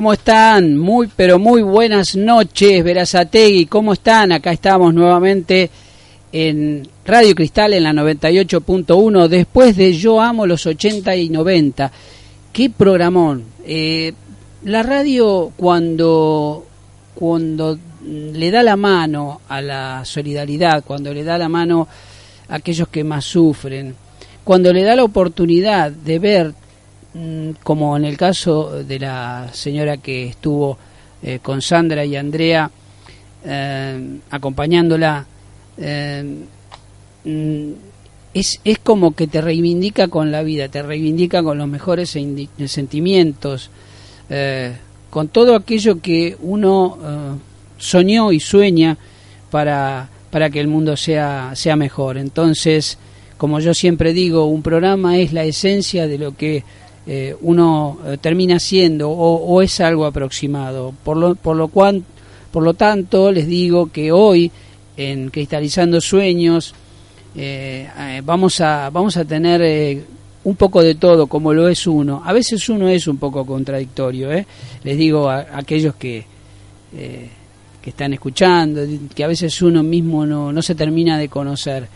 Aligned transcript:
¿cómo 0.00 0.14
están? 0.14 0.78
Muy, 0.78 1.10
pero 1.14 1.38
muy 1.38 1.60
buenas 1.60 2.16
noches, 2.16 2.82
Verazategui, 2.82 3.66
¿cómo 3.66 3.92
están? 3.92 4.32
Acá 4.32 4.50
estamos 4.50 4.94
nuevamente 4.94 5.68
en 6.32 6.88
Radio 7.04 7.34
Cristal 7.34 7.74
en 7.74 7.82
la 7.82 7.92
98.1, 7.92 9.28
después 9.28 9.76
de 9.76 9.92
Yo 9.92 10.22
Amo 10.22 10.46
los 10.46 10.64
80 10.64 11.14
y 11.16 11.28
90. 11.28 11.92
¡Qué 12.50 12.70
programón! 12.70 13.44
Eh, 13.66 14.14
la 14.64 14.82
radio 14.82 15.52
cuando, 15.54 16.64
cuando 17.14 17.78
le 18.02 18.50
da 18.50 18.62
la 18.62 18.76
mano 18.76 19.42
a 19.50 19.60
la 19.60 20.02
solidaridad, 20.06 20.82
cuando 20.82 21.12
le 21.12 21.24
da 21.24 21.36
la 21.36 21.50
mano 21.50 21.86
a 22.48 22.54
aquellos 22.54 22.88
que 22.88 23.04
más 23.04 23.26
sufren, 23.26 23.94
cuando 24.44 24.72
le 24.72 24.82
da 24.82 24.96
la 24.96 25.04
oportunidad 25.04 25.90
de 25.92 26.18
ver 26.18 26.54
como 27.62 27.96
en 27.96 28.04
el 28.04 28.16
caso 28.16 28.84
de 28.84 28.98
la 28.98 29.48
señora 29.52 29.96
que 29.96 30.28
estuvo 30.28 30.78
eh, 31.22 31.40
con 31.42 31.60
Sandra 31.60 32.04
y 32.04 32.16
Andrea 32.16 32.70
eh, 33.44 34.18
acompañándola, 34.30 35.26
eh, 35.76 36.24
mm, 37.24 37.70
es, 38.32 38.60
es 38.64 38.78
como 38.78 39.14
que 39.14 39.26
te 39.26 39.40
reivindica 39.40 40.08
con 40.08 40.30
la 40.30 40.42
vida, 40.42 40.68
te 40.68 40.82
reivindica 40.82 41.42
con 41.42 41.58
los 41.58 41.66
mejores 41.66 42.16
sentimientos, 42.66 43.70
con 45.10 45.28
todo 45.28 45.56
aquello 45.56 46.00
que 46.00 46.36
uno 46.40 47.40
soñó 47.76 48.30
y 48.30 48.38
sueña 48.38 48.96
para, 49.50 50.08
para 50.30 50.48
que 50.48 50.60
el 50.60 50.68
mundo 50.68 50.96
sea, 50.96 51.50
sea 51.56 51.74
mejor. 51.74 52.18
Entonces, 52.18 52.98
como 53.36 53.58
yo 53.58 53.74
siempre 53.74 54.12
digo, 54.12 54.44
un 54.44 54.62
programa 54.62 55.18
es 55.18 55.32
la 55.32 55.42
esencia 55.42 56.06
de 56.06 56.18
lo 56.18 56.36
que 56.36 56.62
eh, 57.06 57.34
uno 57.40 57.98
eh, 58.06 58.18
termina 58.20 58.58
siendo 58.58 59.10
o, 59.10 59.62
es 59.62 59.80
algo 59.80 60.04
aproximado. 60.06 60.94
Por 61.02 61.16
lo, 61.16 61.34
por, 61.34 61.56
lo 61.56 61.68
cual, 61.68 62.02
por 62.50 62.62
lo 62.62 62.74
tanto, 62.74 63.32
les 63.32 63.46
digo 63.46 63.90
que 63.90 64.12
hoy, 64.12 64.50
en 64.96 65.30
Cristalizando 65.30 66.00
Sueños, 66.00 66.74
eh, 67.34 67.88
vamos, 68.24 68.60
a, 68.60 68.90
vamos 68.90 69.16
a 69.16 69.24
tener 69.24 70.04
un 70.44 70.56
poco 70.56 70.82
de 70.82 70.94
todo, 70.96 71.26
como 71.26 71.54
lo 71.54 71.68
es 71.68 71.86
uno. 71.86 72.22
A 72.24 72.32
veces 72.32 72.68
uno 72.68 72.88
es 72.88 73.06
un 73.06 73.16
poco 73.16 73.46
contradictorio, 73.46 74.28
les 74.84 74.98
digo 74.98 75.28
a, 75.28 75.38
a 75.38 75.58
aquellos 75.58 75.94
que, 75.94 76.24
que 76.92 77.90
están 77.90 78.12
escuchando, 78.12 78.82
que 79.14 79.24
a 79.24 79.28
veces 79.28 79.62
uno 79.62 79.82
mismo 79.82 80.26
no, 80.26 80.52
no 80.52 80.60
se 80.60 80.74
termina 80.74 81.18
de 81.18 81.28
conocer 81.28 81.88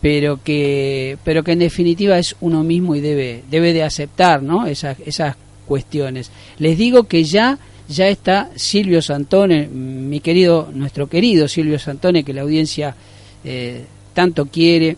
pero 0.00 0.42
que 0.42 1.18
pero 1.24 1.42
que 1.42 1.52
en 1.52 1.60
definitiva 1.60 2.18
es 2.18 2.36
uno 2.40 2.62
mismo 2.62 2.94
y 2.94 3.00
debe 3.00 3.42
debe 3.50 3.72
de 3.72 3.82
aceptar 3.82 4.42
no 4.42 4.66
esas 4.66 4.98
esas 5.00 5.36
cuestiones. 5.66 6.30
Les 6.58 6.78
digo 6.78 7.04
que 7.04 7.24
ya 7.24 7.58
ya 7.88 8.08
está 8.08 8.50
Silvio 8.56 9.00
Santone 9.02 9.68
mi 9.68 10.20
querido 10.20 10.70
nuestro 10.72 11.08
querido 11.08 11.48
Silvio 11.48 11.78
Santone 11.78 12.24
que 12.24 12.34
la 12.34 12.42
audiencia 12.42 12.94
eh, 13.44 13.84
tanto 14.12 14.46
quiere 14.46 14.96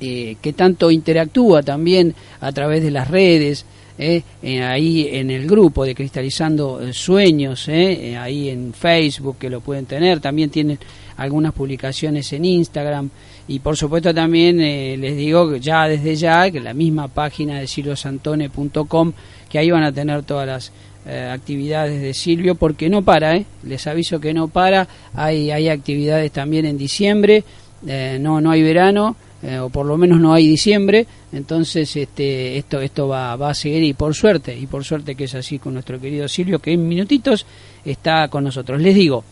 eh, 0.00 0.36
que 0.42 0.52
tanto 0.52 0.90
interactúa 0.90 1.62
también 1.62 2.14
a 2.40 2.50
través 2.52 2.82
de 2.82 2.90
las 2.90 3.08
redes 3.08 3.64
eh, 3.98 4.22
ahí 4.62 5.08
en 5.12 5.30
el 5.30 5.46
grupo 5.46 5.84
de 5.84 5.94
Cristalizando 5.94 6.92
Sueños, 6.92 7.68
ahí 7.68 8.48
en 8.48 8.72
Facebook 8.72 9.38
que 9.38 9.50
lo 9.50 9.60
pueden 9.60 9.86
tener, 9.86 10.20
también 10.20 10.50
tienen 10.50 10.78
algunas 11.16 11.52
publicaciones 11.52 12.32
en 12.32 12.44
Instagram. 12.44 13.10
Y 13.48 13.58
por 13.58 13.76
supuesto 13.76 14.14
también 14.14 14.60
eh, 14.60 14.96
les 14.96 15.16
digo 15.16 15.56
ya 15.56 15.88
desde 15.88 16.14
ya 16.14 16.50
que 16.50 16.60
la 16.60 16.74
misma 16.74 17.08
página 17.08 17.58
de 17.58 17.66
silviosantone.com 17.66 19.12
que 19.48 19.58
ahí 19.58 19.70
van 19.70 19.82
a 19.82 19.92
tener 19.92 20.22
todas 20.22 20.46
las 20.46 20.72
eh, 21.04 21.28
actividades 21.32 22.00
de 22.00 22.14
Silvio 22.14 22.54
porque 22.54 22.88
no 22.88 23.02
para, 23.02 23.36
¿eh? 23.36 23.44
les 23.64 23.86
aviso 23.86 24.20
que 24.20 24.32
no 24.32 24.48
para, 24.48 24.86
hay, 25.14 25.50
hay 25.50 25.68
actividades 25.68 26.30
también 26.30 26.64
en 26.64 26.78
diciembre, 26.78 27.42
eh, 27.86 28.18
no, 28.20 28.40
no 28.40 28.52
hay 28.52 28.62
verano, 28.62 29.16
o 29.60 29.70
por 29.70 29.86
lo 29.86 29.96
menos 29.96 30.20
no 30.20 30.32
hay 30.32 30.46
diciembre, 30.46 31.06
entonces 31.32 31.96
este, 31.96 32.56
esto, 32.58 32.80
esto 32.80 33.08
va, 33.08 33.34
va 33.34 33.50
a 33.50 33.54
seguir 33.54 33.82
y 33.82 33.92
por 33.92 34.14
suerte, 34.14 34.56
y 34.56 34.66
por 34.66 34.84
suerte 34.84 35.16
que 35.16 35.24
es 35.24 35.34
así 35.34 35.58
con 35.58 35.74
nuestro 35.74 36.00
querido 36.00 36.28
Silvio 36.28 36.60
que 36.60 36.72
en 36.72 36.86
minutitos 36.86 37.44
está 37.84 38.28
con 38.28 38.44
nosotros. 38.44 38.80
Les 38.80 38.94
digo, 38.94 39.24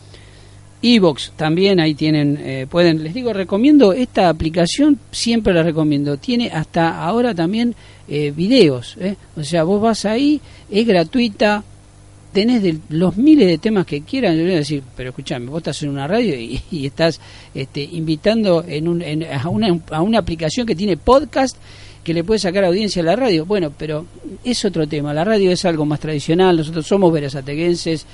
Evox 0.83 1.33
también 1.37 1.79
ahí 1.79 1.95
tienen, 1.95 2.39
eh, 2.41 2.67
pueden, 2.69 3.05
les 3.05 3.13
digo, 3.13 3.33
recomiendo 3.33 3.93
esta 3.93 4.29
aplicación, 4.29 4.99
siempre 5.11 5.53
la 5.53 5.63
recomiendo. 5.63 6.17
Tiene 6.17 6.51
hasta 6.51 7.03
ahora 7.03 7.35
también 7.35 7.75
eh, 8.09 8.33
videos, 8.35 8.97
eh. 8.99 9.17
o 9.37 9.45
sea, 9.45 9.65
vos 9.65 9.81
vas 9.81 10.05
ahí, 10.07 10.41
es 10.71 10.87
gratuita, 10.87 11.63
tenés 12.33 12.63
de 12.63 12.79
los 12.89 13.17
miles 13.17 13.47
de 13.49 13.59
temas 13.59 13.87
que 13.87 14.03
quieran. 14.03 14.37
Yo 14.37 14.43
voy 14.43 14.53
a 14.53 14.57
decir, 14.57 14.83
pero 14.97 15.11
escúchame, 15.11 15.47
vos 15.47 15.59
estás 15.59 15.83
en 15.83 15.91
una 15.91 16.07
radio 16.07 16.39
y, 16.39 16.61
estás 16.87 17.21
este, 17.55 17.83
invitando 17.83 18.65
en 18.67 18.89
un, 18.89 19.03
a, 19.03 19.49
una, 19.49 19.79
a 19.91 20.03
una 20.03 20.19
aplicación 20.19 20.67
que 20.67 20.75
tiene 20.75 20.97
podcast 20.97 21.57
que 22.05 22.15
le 22.15 22.25
puede 22.25 22.39
sacar 22.39 22.65
audiencia 22.65 23.03
a 23.03 23.05
la 23.05 23.17
radio. 23.17 23.45
Bueno, 23.45 23.73
pero 23.77 24.07
es 24.43 24.65
otro 24.65 24.87
tema. 24.87 25.13
La 25.13 25.25
radio 25.25 25.51
es 25.51 25.65
algo 25.65 25.85
más 25.85 26.01
tradicional. 26.01 26.57
Nosotros 26.57 26.87
somos 26.87 27.13
verazateguenses 27.13 28.07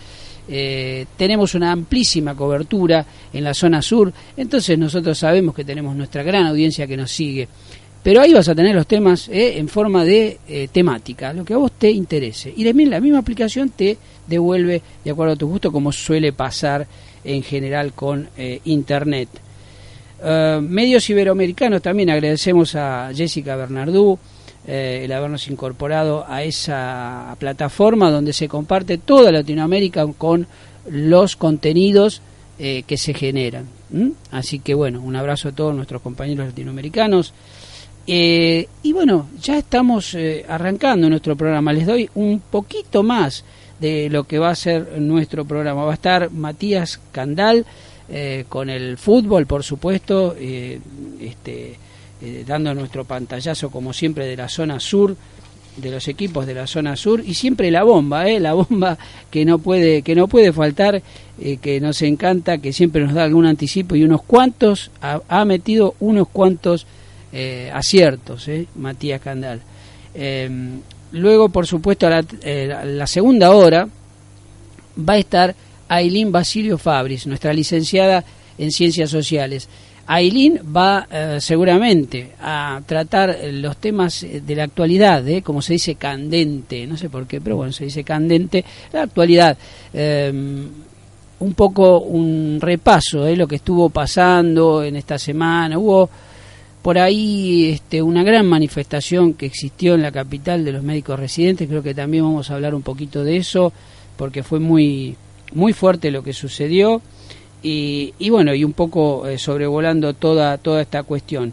eh, 0.48 1.06
tenemos 1.16 1.54
una 1.56 1.72
amplísima 1.72 2.36
cobertura 2.36 3.04
en 3.32 3.42
la 3.42 3.52
zona 3.52 3.82
sur, 3.82 4.12
entonces 4.36 4.78
nosotros 4.78 5.18
sabemos 5.18 5.54
que 5.54 5.64
tenemos 5.64 5.96
nuestra 5.96 6.22
gran 6.22 6.46
audiencia 6.46 6.86
que 6.86 6.96
nos 6.96 7.10
sigue. 7.10 7.48
Pero 8.06 8.20
ahí 8.20 8.32
vas 8.32 8.48
a 8.48 8.54
tener 8.54 8.72
los 8.72 8.86
temas 8.86 9.28
eh, 9.28 9.58
en 9.58 9.66
forma 9.66 10.04
de 10.04 10.38
eh, 10.46 10.68
temática, 10.70 11.32
lo 11.32 11.44
que 11.44 11.54
a 11.54 11.56
vos 11.56 11.72
te 11.72 11.90
interese. 11.90 12.54
Y 12.56 12.64
también 12.64 12.88
la 12.88 13.00
misma 13.00 13.18
aplicación 13.18 13.70
te 13.70 13.98
devuelve 14.28 14.80
de 15.02 15.10
acuerdo 15.10 15.32
a 15.32 15.36
tu 15.36 15.48
gusto, 15.48 15.72
como 15.72 15.90
suele 15.90 16.32
pasar 16.32 16.86
en 17.24 17.42
general 17.42 17.94
con 17.94 18.28
Internet. 18.64 19.28
medios 20.22 21.10
iberoamericanos 21.10 21.82
también 21.82 22.10
agradecemos 22.10 22.76
a 22.76 23.10
Jessica 23.12 23.56
Bernardú, 23.56 24.16
eh, 24.68 25.02
el 25.04 25.12
habernos 25.12 25.48
incorporado 25.48 26.24
a 26.28 26.44
esa 26.44 27.34
plataforma 27.40 28.12
donde 28.12 28.32
se 28.32 28.46
comparte 28.46 28.98
toda 28.98 29.32
Latinoamérica 29.32 30.06
con 30.16 30.46
los 30.88 31.34
contenidos 31.34 32.22
eh, 32.58 32.84
que 32.86 32.96
se 32.96 33.12
generan. 33.12 33.66
Así 34.30 34.60
que 34.60 34.74
bueno, 34.74 35.02
un 35.02 35.14
abrazo 35.14 35.50
a 35.50 35.52
todos 35.52 35.74
nuestros 35.74 36.00
compañeros 36.00 36.46
latinoamericanos. 36.46 37.34
Eh, 38.06 38.68
y 38.84 38.92
bueno, 38.92 39.28
ya 39.42 39.58
estamos 39.58 40.14
eh, 40.14 40.44
arrancando 40.48 41.08
nuestro 41.10 41.36
programa. 41.36 41.72
Les 41.72 41.86
doy 41.86 42.08
un 42.14 42.40
poquito 42.40 43.02
más 43.02 43.44
de 43.80 44.08
lo 44.08 44.24
que 44.24 44.38
va 44.38 44.50
a 44.50 44.54
ser 44.54 45.00
nuestro 45.00 45.44
programa. 45.44 45.84
Va 45.84 45.90
a 45.90 45.94
estar 45.94 46.30
Matías 46.30 47.00
Candal 47.10 47.66
eh, 48.08 48.44
con 48.48 48.70
el 48.70 48.96
fútbol, 48.96 49.46
por 49.46 49.64
supuesto, 49.64 50.36
este, 50.38 51.76
dando 52.46 52.74
nuestro 52.74 53.04
pantallazo 53.04 53.70
como 53.70 53.92
siempre 53.92 54.26
de 54.26 54.36
la 54.36 54.48
zona 54.48 54.78
sur 54.78 55.16
de 55.76 55.90
los 55.90 56.08
equipos 56.08 56.46
de 56.46 56.54
la 56.54 56.66
zona 56.66 56.96
sur 56.96 57.22
y 57.22 57.34
siempre 57.34 57.70
la 57.70 57.82
bomba, 57.82 58.26
¿eh? 58.30 58.40
la 58.40 58.54
bomba 58.54 58.96
que 59.30 59.44
no 59.44 59.58
puede 59.58 60.00
que 60.00 60.14
no 60.14 60.26
puede 60.26 60.50
faltar, 60.50 61.02
que 61.60 61.80
nos 61.82 62.00
encanta, 62.00 62.56
que 62.56 62.72
siempre 62.72 63.04
nos 63.04 63.12
da 63.12 63.24
algún 63.24 63.44
anticipo 63.44 63.94
y 63.94 64.02
unos 64.02 64.22
cuantos 64.22 64.90
ha 65.02 65.44
metido 65.44 65.94
unos 66.00 66.28
cuantos 66.28 66.86
eh, 67.38 67.70
aciertos, 67.70 68.48
eh, 68.48 68.66
Matías 68.76 69.20
Candal. 69.20 69.60
Em, 70.14 70.80
luego, 71.12 71.50
por 71.50 71.66
supuesto, 71.66 72.06
a 72.06 72.24
eh, 72.40 72.74
la, 72.82 73.06
segunda 73.06 73.50
hora 73.50 73.86
va 74.98 75.12
a 75.12 75.18
estar 75.18 75.54
Ailín 75.86 76.32
Basilio 76.32 76.78
Fabris, 76.78 77.26
nuestra 77.26 77.52
licenciada 77.52 78.24
en 78.56 78.72
Ciencias 78.72 79.10
Sociales. 79.10 79.68
Ailín 80.06 80.60
va 80.74 81.06
seguramente 81.38 82.32
a 82.40 82.80
tratar 82.86 83.36
los 83.52 83.76
temas 83.76 84.24
de 84.24 84.56
la 84.56 84.64
actualidad, 84.64 85.22
como 85.42 85.60
se 85.60 85.74
dice 85.74 85.96
candente, 85.96 86.86
no 86.86 86.96
sé 86.96 87.10
por 87.10 87.26
qué, 87.26 87.42
pero 87.42 87.56
bueno, 87.56 87.72
se 87.72 87.84
dice 87.84 88.02
candente, 88.02 88.64
la 88.94 89.02
actualidad. 89.02 89.58
Em, 89.92 90.68
un 91.38 91.52
poco 91.52 92.00
un 92.00 92.58
repaso 92.62 93.24
de 93.24 93.36
lo 93.36 93.46
que 93.46 93.56
estuvo 93.56 93.90
pasando 93.90 94.82
en 94.82 94.96
esta 94.96 95.18
semana. 95.18 95.78
Hubo 95.78 96.08
por 96.86 97.00
ahí 97.00 97.70
este, 97.70 98.00
una 98.00 98.22
gran 98.22 98.46
manifestación 98.46 99.34
que 99.34 99.46
existió 99.46 99.96
en 99.96 100.02
la 100.02 100.12
capital 100.12 100.64
de 100.64 100.70
los 100.70 100.84
médicos 100.84 101.18
residentes, 101.18 101.66
creo 101.66 101.82
que 101.82 101.94
también 101.94 102.22
vamos 102.22 102.48
a 102.48 102.54
hablar 102.54 102.76
un 102.76 102.82
poquito 102.82 103.24
de 103.24 103.38
eso, 103.38 103.72
porque 104.16 104.44
fue 104.44 104.60
muy, 104.60 105.16
muy 105.52 105.72
fuerte 105.72 106.12
lo 106.12 106.22
que 106.22 106.32
sucedió 106.32 107.02
y, 107.60 108.12
bueno, 108.30 108.54
y 108.54 108.62
un 108.62 108.72
poco 108.72 109.26
eh, 109.26 109.36
sobrevolando 109.36 110.14
toda, 110.14 110.58
toda 110.58 110.80
esta 110.80 111.02
cuestión. 111.02 111.52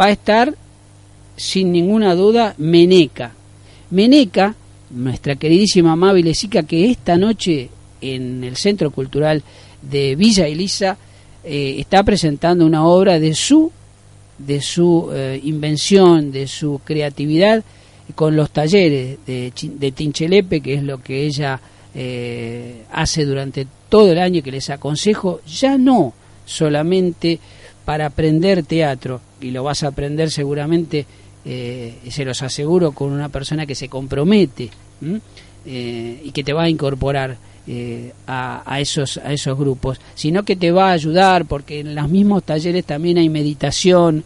Va 0.00 0.04
a 0.04 0.10
estar, 0.12 0.54
sin 1.34 1.72
ninguna 1.72 2.14
duda, 2.14 2.54
Meneca. 2.56 3.32
Meneca, 3.90 4.54
nuestra 4.90 5.34
queridísima 5.34 5.94
amable 5.94 6.32
Sica, 6.32 6.62
que 6.62 6.92
esta 6.92 7.16
noche 7.16 7.70
en 8.00 8.44
el 8.44 8.54
Centro 8.54 8.92
Cultural 8.92 9.42
de 9.82 10.14
Villa 10.14 10.46
Elisa 10.46 10.96
eh, 11.42 11.74
está 11.80 12.04
presentando 12.04 12.64
una 12.64 12.84
obra 12.84 13.18
de 13.18 13.34
su 13.34 13.72
de 14.46 14.60
su 14.60 15.10
eh, 15.12 15.40
invención, 15.44 16.32
de 16.32 16.46
su 16.46 16.80
creatividad 16.84 17.62
con 18.14 18.34
los 18.34 18.50
talleres 18.50 19.18
de, 19.24 19.92
Tinchelepe, 19.94 20.60
que 20.60 20.74
es 20.74 20.82
lo 20.82 21.00
que 21.00 21.26
ella 21.26 21.60
eh, 21.94 22.82
hace 22.90 23.24
durante 23.24 23.66
todo 23.88 24.10
el 24.10 24.18
año, 24.18 24.42
que 24.42 24.50
les 24.50 24.68
aconsejo, 24.70 25.40
ya 25.46 25.78
no 25.78 26.12
solamente 26.44 27.38
para 27.84 28.06
aprender 28.06 28.64
teatro, 28.64 29.20
y 29.40 29.52
lo 29.52 29.62
vas 29.62 29.84
a 29.84 29.88
aprender 29.88 30.30
seguramente, 30.30 31.06
eh, 31.44 31.98
se 32.10 32.24
los 32.24 32.42
aseguro, 32.42 32.90
con 32.92 33.12
una 33.12 33.28
persona 33.28 33.64
que 33.64 33.76
se 33.76 33.88
compromete 33.88 34.70
y 35.64 36.30
que 36.32 36.42
te 36.42 36.52
va 36.52 36.64
a 36.64 36.68
incorporar 36.68 37.36
a, 38.26 38.62
a, 38.64 38.80
esos, 38.80 39.18
a 39.18 39.32
esos 39.32 39.58
grupos, 39.58 40.00
sino 40.14 40.42
que 40.42 40.56
te 40.56 40.70
va 40.70 40.90
a 40.90 40.92
ayudar 40.92 41.44
porque 41.44 41.80
en 41.80 41.94
los 41.94 42.08
mismos 42.08 42.42
talleres 42.42 42.84
también 42.84 43.18
hay 43.18 43.28
meditación, 43.28 44.24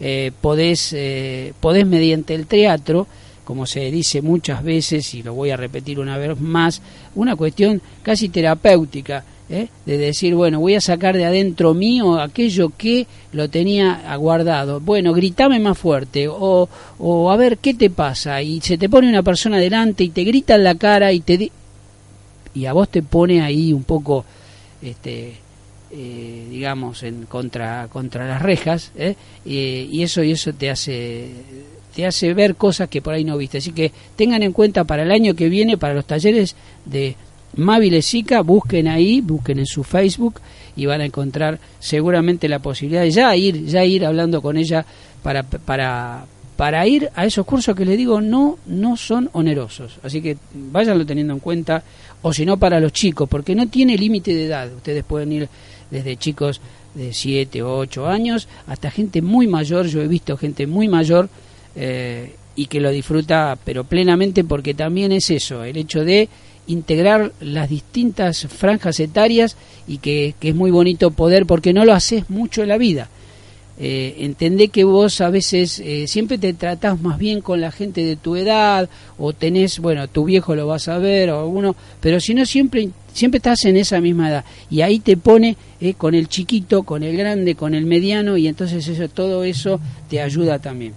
eh, 0.00 0.32
podés, 0.40 0.92
eh, 0.92 1.52
podés 1.60 1.86
mediante 1.86 2.34
el 2.34 2.46
teatro, 2.46 3.06
como 3.44 3.66
se 3.66 3.90
dice 3.90 4.22
muchas 4.22 4.62
veces, 4.62 5.14
y 5.14 5.22
lo 5.22 5.34
voy 5.34 5.50
a 5.50 5.56
repetir 5.56 6.00
una 6.00 6.18
vez 6.18 6.38
más, 6.40 6.82
una 7.14 7.36
cuestión 7.36 7.80
casi 8.02 8.28
terapéutica, 8.28 9.24
¿eh? 9.48 9.68
de 9.84 9.98
decir, 9.98 10.34
bueno, 10.34 10.60
voy 10.60 10.74
a 10.74 10.80
sacar 10.80 11.16
de 11.16 11.24
adentro 11.24 11.74
mío 11.74 12.18
aquello 12.18 12.72
que 12.76 13.06
lo 13.32 13.48
tenía 13.50 14.10
aguardado. 14.10 14.80
Bueno, 14.80 15.12
gritame 15.12 15.58
más 15.58 15.78
fuerte, 15.78 16.26
o, 16.28 16.68
o 16.98 17.30
a 17.30 17.36
ver 17.36 17.58
qué 17.58 17.74
te 17.74 17.90
pasa, 17.90 18.42
y 18.42 18.60
se 18.60 18.78
te 18.78 18.88
pone 18.88 19.08
una 19.08 19.22
persona 19.22 19.58
delante 19.58 20.04
y 20.04 20.08
te 20.08 20.24
grita 20.24 20.54
en 20.54 20.64
la 20.64 20.74
cara 20.74 21.12
y 21.12 21.20
te... 21.20 21.50
y 22.54 22.66
a 22.66 22.72
vos 22.72 22.88
te 22.88 23.02
pone 23.02 23.42
ahí 23.42 23.72
un 23.72 23.84
poco 23.84 24.24
este, 24.82 25.34
eh, 25.90 26.46
digamos, 26.50 27.02
en 27.02 27.26
contra, 27.26 27.88
contra 27.88 28.26
las 28.26 28.42
rejas, 28.42 28.92
¿eh? 28.96 29.16
y 29.44 30.02
eso 30.02 30.22
y 30.22 30.32
eso 30.32 30.52
te 30.52 30.70
hace 30.70 31.30
te 31.94 32.06
hace 32.06 32.34
ver 32.34 32.56
cosas 32.56 32.88
que 32.88 33.00
por 33.00 33.14
ahí 33.14 33.24
no 33.24 33.36
viste. 33.36 33.58
Así 33.58 33.72
que 33.72 33.92
tengan 34.16 34.42
en 34.42 34.52
cuenta 34.52 34.84
para 34.84 35.04
el 35.04 35.12
año 35.12 35.34
que 35.34 35.48
viene, 35.48 35.78
para 35.78 35.94
los 35.94 36.04
talleres 36.04 36.56
de 36.84 37.16
Mávile 37.56 38.02
Sica, 38.02 38.40
busquen 38.42 38.88
ahí, 38.88 39.20
busquen 39.20 39.60
en 39.60 39.66
su 39.66 39.84
Facebook 39.84 40.40
y 40.76 40.86
van 40.86 41.00
a 41.00 41.04
encontrar 41.04 41.60
seguramente 41.78 42.48
la 42.48 42.58
posibilidad 42.58 43.02
de 43.02 43.12
ya 43.12 43.34
ir, 43.36 43.64
ya 43.66 43.84
ir 43.84 44.04
hablando 44.04 44.42
con 44.42 44.56
ella 44.56 44.84
para, 45.22 45.44
para, 45.44 46.26
para 46.56 46.86
ir 46.86 47.10
a 47.14 47.26
esos 47.26 47.44
cursos 47.44 47.74
que 47.74 47.84
les 47.84 47.98
digo 47.98 48.20
no, 48.20 48.58
no 48.66 48.96
son 48.96 49.28
onerosos. 49.32 49.98
Así 50.02 50.22
que 50.22 50.36
váyanlo 50.52 51.04
teniendo 51.04 51.32
en 51.32 51.40
cuenta, 51.40 51.82
o 52.22 52.32
si 52.32 52.46
no 52.46 52.58
para 52.58 52.80
los 52.80 52.92
chicos, 52.92 53.28
porque 53.28 53.54
no 53.54 53.68
tiene 53.68 53.98
límite 53.98 54.34
de 54.34 54.46
edad. 54.46 54.72
Ustedes 54.72 55.04
pueden 55.04 55.32
ir 55.32 55.48
desde 55.90 56.16
chicos 56.16 56.60
de 56.94 57.12
7 57.12 57.62
o 57.62 57.78
8 57.78 58.06
años 58.06 58.48
hasta 58.66 58.90
gente 58.90 59.20
muy 59.20 59.46
mayor, 59.46 59.86
yo 59.86 60.00
he 60.00 60.08
visto 60.08 60.36
gente 60.36 60.66
muy 60.66 60.88
mayor 60.88 61.28
eh, 61.74 62.34
y 62.54 62.66
que 62.66 62.80
lo 62.80 62.90
disfruta 62.90 63.58
pero 63.64 63.84
plenamente 63.84 64.44
porque 64.44 64.74
también 64.74 65.10
es 65.10 65.30
eso, 65.30 65.64
el 65.64 65.76
hecho 65.76 66.04
de 66.04 66.28
integrar 66.68 67.32
las 67.40 67.68
distintas 67.68 68.46
franjas 68.46 69.00
etarias 69.00 69.56
y 69.88 69.98
que, 69.98 70.34
que 70.38 70.50
es 70.50 70.54
muy 70.54 70.70
bonito 70.70 71.10
poder 71.10 71.46
porque 71.46 71.72
no 71.72 71.84
lo 71.84 71.92
haces 71.92 72.30
mucho 72.30 72.62
en 72.62 72.68
la 72.68 72.78
vida 72.78 73.08
eh, 73.76 74.16
entendé 74.20 74.68
que 74.68 74.84
vos 74.84 75.20
a 75.20 75.30
veces 75.30 75.80
eh, 75.80 76.06
siempre 76.06 76.38
te 76.38 76.54
tratás 76.54 77.00
más 77.00 77.18
bien 77.18 77.40
con 77.40 77.60
la 77.60 77.72
gente 77.72 78.04
de 78.04 78.14
tu 78.14 78.36
edad 78.36 78.88
o 79.18 79.32
tenés, 79.32 79.80
bueno, 79.80 80.06
tu 80.06 80.24
viejo 80.24 80.54
lo 80.54 80.68
vas 80.68 80.86
a 80.86 80.98
ver 80.98 81.30
o 81.30 81.40
alguno, 81.40 81.74
pero 82.00 82.20
si 82.20 82.34
no 82.34 82.46
siempre 82.46 82.90
siempre 83.12 83.38
estás 83.38 83.64
en 83.64 83.76
esa 83.76 84.00
misma 84.00 84.28
edad 84.28 84.44
y 84.70 84.82
ahí 84.82 85.00
te 85.00 85.16
pone 85.16 85.56
eh, 85.80 85.94
con 85.94 86.14
el 86.14 86.28
chiquito, 86.28 86.84
con 86.84 87.02
el 87.02 87.16
grande, 87.16 87.54
con 87.56 87.74
el 87.74 87.84
mediano 87.84 88.36
y 88.36 88.46
entonces 88.46 88.86
eso 88.86 89.08
todo 89.08 89.42
eso 89.42 89.80
te 90.08 90.20
ayuda 90.20 90.60
también. 90.60 90.92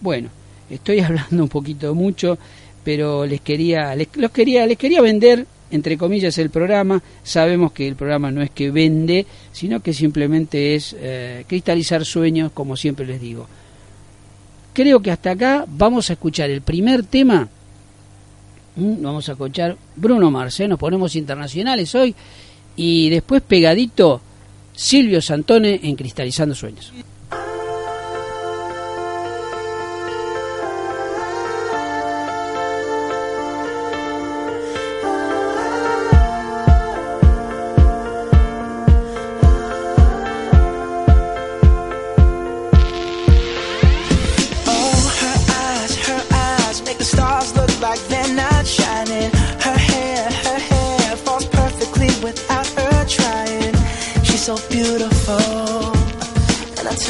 Bueno, 0.00 0.28
estoy 0.68 1.00
hablando 1.00 1.44
un 1.44 1.48
poquito 1.48 1.94
mucho, 1.94 2.38
pero 2.84 3.24
les 3.24 3.40
quería 3.40 3.94
les, 3.94 4.08
los 4.16 4.30
quería 4.32 4.66
les 4.66 4.76
quería 4.76 5.00
vender 5.00 5.46
entre 5.72 5.98
comillas, 5.98 6.38
el 6.38 6.50
programa. 6.50 7.02
Sabemos 7.24 7.72
que 7.72 7.88
el 7.88 7.96
programa 7.96 8.30
no 8.30 8.42
es 8.42 8.50
que 8.50 8.70
vende, 8.70 9.26
sino 9.52 9.80
que 9.80 9.92
simplemente 9.92 10.74
es 10.74 10.94
eh, 10.98 11.44
cristalizar 11.48 12.04
sueños, 12.04 12.52
como 12.52 12.76
siempre 12.76 13.06
les 13.06 13.20
digo. 13.20 13.48
Creo 14.72 15.00
que 15.00 15.10
hasta 15.10 15.32
acá 15.32 15.64
vamos 15.66 16.08
a 16.08 16.14
escuchar 16.14 16.50
el 16.50 16.62
primer 16.62 17.04
tema. 17.04 17.48
Mm, 18.76 19.02
vamos 19.02 19.28
a 19.28 19.32
escuchar 19.32 19.76
Bruno 19.96 20.30
Mars, 20.30 20.60
¿eh? 20.60 20.68
nos 20.68 20.78
ponemos 20.78 21.16
internacionales 21.16 21.94
hoy. 21.94 22.14
Y 22.76 23.10
después 23.10 23.42
pegadito 23.42 24.20
Silvio 24.74 25.20
Santone 25.20 25.80
en 25.82 25.96
Cristalizando 25.96 26.54
Sueños. 26.54 26.92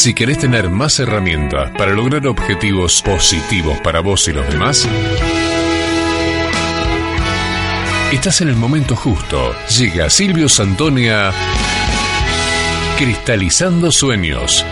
Si 0.00 0.14
querés 0.14 0.38
tener 0.38 0.70
más 0.70 0.98
herramientas 0.98 1.72
para 1.76 1.92
lograr 1.92 2.26
objetivos 2.26 3.02
positivos 3.02 3.78
para 3.80 4.00
vos 4.00 4.26
y 4.28 4.32
los 4.32 4.48
demás, 4.48 4.88
estás 8.10 8.40
en 8.40 8.48
el 8.48 8.56
momento 8.56 8.96
justo. 8.96 9.54
Llega 9.78 10.08
Silvio 10.08 10.48
Santonia 10.48 11.32
Cristalizando 12.96 13.92
Sueños. 13.92 14.64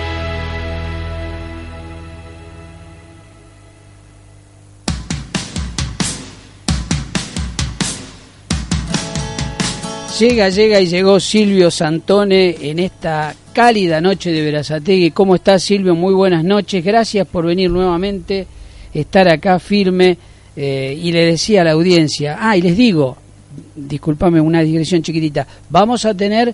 Llega, 10.18 10.48
llega 10.48 10.80
y 10.80 10.86
llegó 10.86 11.20
Silvio 11.20 11.70
Santone 11.70 12.56
en 12.60 12.80
esta 12.80 13.34
cálida 13.52 14.00
noche 14.00 14.32
de 14.32 14.42
Verazategui. 14.42 15.12
¿Cómo 15.12 15.36
estás, 15.36 15.62
Silvio? 15.62 15.94
Muy 15.94 16.12
buenas 16.12 16.42
noches. 16.42 16.84
Gracias 16.84 17.26
por 17.26 17.46
venir 17.46 17.70
nuevamente, 17.70 18.46
estar 18.92 19.28
acá 19.28 19.58
firme. 19.60 20.18
eh, 20.60 20.98
y 21.00 21.12
le 21.12 21.24
decía 21.24 21.60
a 21.60 21.64
la 21.64 21.70
audiencia, 21.70 22.36
ah, 22.40 22.56
y 22.56 22.62
les 22.62 22.76
digo, 22.76 23.16
discúlpame 23.76 24.40
una 24.40 24.60
digresión 24.60 25.02
chiquitita, 25.02 25.46
vamos 25.70 26.04
a 26.04 26.14
tener 26.14 26.52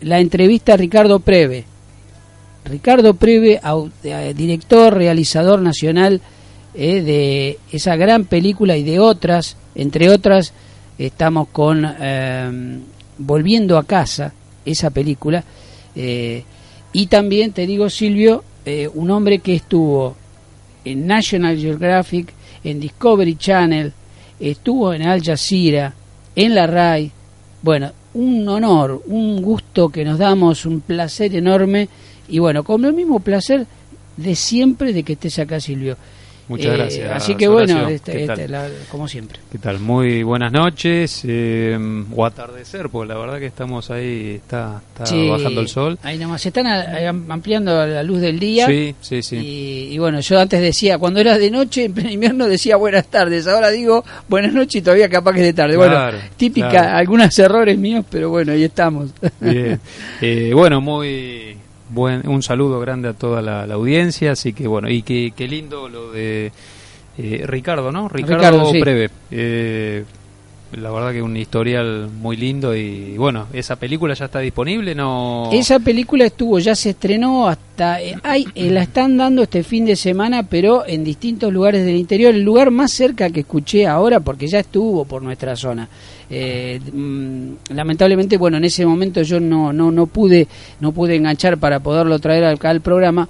la 0.00 0.18
entrevista 0.18 0.74
a 0.74 0.76
Ricardo 0.76 1.20
Preve. 1.20 1.64
Ricardo 2.64 3.14
Preve, 3.14 3.60
eh, 4.02 4.34
director, 4.36 4.92
realizador 4.92 5.62
nacional 5.62 6.20
eh, 6.74 7.00
de 7.00 7.58
esa 7.70 7.94
gran 7.94 8.24
película 8.24 8.76
y 8.76 8.82
de 8.82 8.98
otras, 8.98 9.56
entre 9.76 10.10
otras, 10.10 10.52
estamos 11.06 11.48
con 11.48 11.84
eh, 12.00 12.80
Volviendo 13.18 13.78
a 13.78 13.84
casa, 13.84 14.32
esa 14.64 14.90
película, 14.90 15.44
eh, 15.94 16.42
y 16.92 17.06
también 17.06 17.52
te 17.52 17.66
digo, 17.66 17.88
Silvio, 17.88 18.42
eh, 18.64 18.88
un 18.92 19.10
hombre 19.10 19.38
que 19.38 19.54
estuvo 19.54 20.16
en 20.84 21.06
National 21.06 21.58
Geographic, 21.58 22.32
en 22.64 22.80
Discovery 22.80 23.36
Channel, 23.36 23.92
estuvo 24.40 24.92
en 24.92 25.02
Al 25.02 25.22
Jazeera, 25.22 25.94
en 26.34 26.54
la 26.54 26.66
RAI, 26.66 27.12
bueno, 27.62 27.92
un 28.14 28.48
honor, 28.48 29.02
un 29.06 29.40
gusto 29.40 29.88
que 29.88 30.04
nos 30.04 30.18
damos, 30.18 30.66
un 30.66 30.80
placer 30.80 31.34
enorme, 31.34 31.88
y 32.28 32.38
bueno, 32.38 32.64
con 32.64 32.84
el 32.84 32.92
mismo 32.92 33.20
placer 33.20 33.66
de 34.16 34.34
siempre 34.34 34.92
de 34.92 35.02
que 35.02 35.14
estés 35.14 35.38
acá, 35.38 35.60
Silvio. 35.60 35.96
Muchas 36.52 36.74
Eh, 36.74 36.76
gracias. 36.76 37.10
Así 37.12 37.34
que 37.34 37.48
bueno, 37.48 37.74
Horacio. 37.74 37.94
este- 37.96 38.12
¿Qué 38.12 38.20
este, 38.24 38.36
tal? 38.36 38.50
la- 38.52 38.68
como 38.90 39.08
siempre. 39.08 39.38
¿Qué 39.50 39.56
tal? 39.58 39.78
Muy 39.80 40.22
buenas 40.22 40.52
noches 40.52 41.22
eh, 41.26 41.78
o 42.14 42.24
atardecer, 42.26 42.90
porque 42.90 43.12
la 43.14 43.18
verdad 43.18 43.38
que 43.38 43.46
estamos 43.46 43.90
ahí, 43.90 44.34
está, 44.36 44.82
está 44.92 45.06
Sí, 45.06 45.28
bajando 45.30 45.62
el 45.62 45.68
sol. 45.68 45.98
Ahí 46.02 46.18
nomás, 46.18 46.42
se 46.42 46.48
están 46.50 46.66
a- 46.66 47.08
ampliando 47.08 47.86
la 47.86 48.02
luz 48.02 48.20
del 48.20 48.38
día. 48.38 48.66
Sí, 48.66 48.94
sí, 49.00 49.22
sí. 49.22 49.36
Y, 49.36 49.94
y 49.94 49.98
bueno, 49.98 50.20
yo 50.20 50.38
antes 50.38 50.60
decía, 50.60 50.98
cuando 50.98 51.20
era 51.20 51.38
de 51.38 51.50
noche, 51.50 51.84
en 51.86 51.94
pleno 51.94 52.10
invierno 52.10 52.46
decía 52.46 52.76
buenas 52.76 53.06
tardes, 53.06 53.46
ahora 53.48 53.70
digo 53.70 54.04
buenas 54.28 54.52
noches 54.52 54.76
y 54.76 54.82
todavía 54.82 55.08
capaz 55.08 55.32
que 55.32 55.40
es 55.40 55.46
de 55.46 55.52
tarde. 55.54 55.76
Claro, 55.76 56.12
bueno, 56.12 56.18
típica, 56.36 56.68
claro. 56.70 56.96
algunos 56.98 57.38
errores 57.38 57.78
míos, 57.78 58.04
pero 58.10 58.28
bueno, 58.28 58.52
ahí 58.52 58.64
estamos. 58.64 59.10
Bien. 59.40 59.80
Eh, 60.20 60.52
bueno, 60.54 60.80
muy 60.80 61.56
buen, 61.92 62.28
un 62.28 62.42
saludo 62.42 62.80
grande 62.80 63.08
a 63.08 63.12
toda 63.12 63.42
la, 63.42 63.66
la 63.66 63.74
audiencia, 63.74 64.32
así 64.32 64.52
que 64.52 64.66
bueno, 64.66 64.88
y 64.88 65.02
qué 65.02 65.32
qué 65.36 65.46
lindo 65.46 65.88
lo 65.88 66.10
de 66.10 66.52
eh, 67.18 67.44
Ricardo, 67.46 67.92
¿no? 67.92 68.08
Ricardo, 68.08 68.36
Ricardo, 68.36 68.70
sí. 68.72 68.80
Preve. 68.80 69.10
Eh, 69.30 70.04
la 70.76 70.90
verdad 70.90 71.12
que 71.12 71.20
un 71.20 71.36
historial 71.36 72.08
muy 72.08 72.36
lindo 72.36 72.74
y 72.74 73.16
bueno, 73.18 73.46
esa 73.52 73.76
película 73.76 74.14
ya 74.14 74.26
está 74.26 74.38
disponible, 74.38 74.94
¿no? 74.94 75.50
Esa 75.52 75.78
película 75.78 76.24
estuvo, 76.24 76.58
ya 76.58 76.74
se 76.74 76.90
estrenó 76.90 77.46
hasta, 77.46 78.00
eh, 78.00 78.16
hay, 78.22 78.46
eh, 78.54 78.70
la 78.70 78.82
están 78.82 79.16
dando 79.16 79.42
este 79.42 79.62
fin 79.62 79.84
de 79.84 79.96
semana, 79.96 80.44
pero 80.44 80.86
en 80.86 81.04
distintos 81.04 81.52
lugares 81.52 81.84
del 81.84 81.96
interior. 81.96 82.34
El 82.34 82.42
lugar 82.42 82.70
más 82.70 82.92
cerca 82.92 83.28
que 83.30 83.40
escuché 83.40 83.86
ahora, 83.86 84.20
porque 84.20 84.46
ya 84.46 84.60
estuvo 84.60 85.04
por 85.04 85.22
nuestra 85.22 85.56
zona. 85.56 85.88
Eh, 86.34 86.80
mm, 86.92 87.74
lamentablemente, 87.74 88.38
bueno, 88.38 88.56
en 88.56 88.64
ese 88.64 88.86
momento 88.86 89.20
yo 89.20 89.38
no, 89.38 89.70
no, 89.72 89.90
no 89.90 90.06
pude, 90.06 90.48
no 90.80 90.92
pude 90.92 91.16
enganchar 91.16 91.58
para 91.58 91.80
poderlo 91.80 92.18
traer 92.18 92.44
acá 92.44 92.70
al 92.70 92.80
programa, 92.80 93.28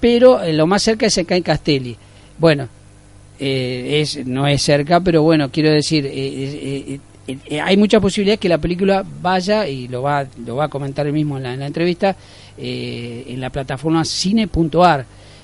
pero 0.00 0.42
eh, 0.42 0.52
lo 0.52 0.66
más 0.66 0.82
cerca 0.82 1.06
es 1.06 1.16
acá 1.16 1.34
en 1.34 1.42
Castelli. 1.42 1.96
Bueno, 2.38 2.68
eh, 3.40 4.00
es 4.02 4.26
no 4.26 4.46
es 4.46 4.60
cerca, 4.62 5.00
pero 5.00 5.22
bueno, 5.22 5.50
quiero 5.50 5.70
decir, 5.70 6.06
eh, 6.06 7.00
hay 7.62 7.76
muchas 7.76 8.00
posibilidades 8.02 8.38
que 8.40 8.48
la 8.50 8.58
película 8.58 9.02
vaya 9.22 9.66
y 9.66 9.88
lo 9.88 10.02
va 10.02 10.26
lo 10.44 10.56
va 10.56 10.64
a 10.66 10.68
comentar 10.68 11.06
él 11.06 11.12
mismo 11.14 11.38
en 11.38 11.42
la, 11.42 11.54
en 11.54 11.60
la 11.60 11.66
entrevista 11.66 12.14
eh, 12.58 13.24
en 13.28 13.40
la 13.40 13.50
plataforma 13.50 14.04
cine.ar. 14.04 15.00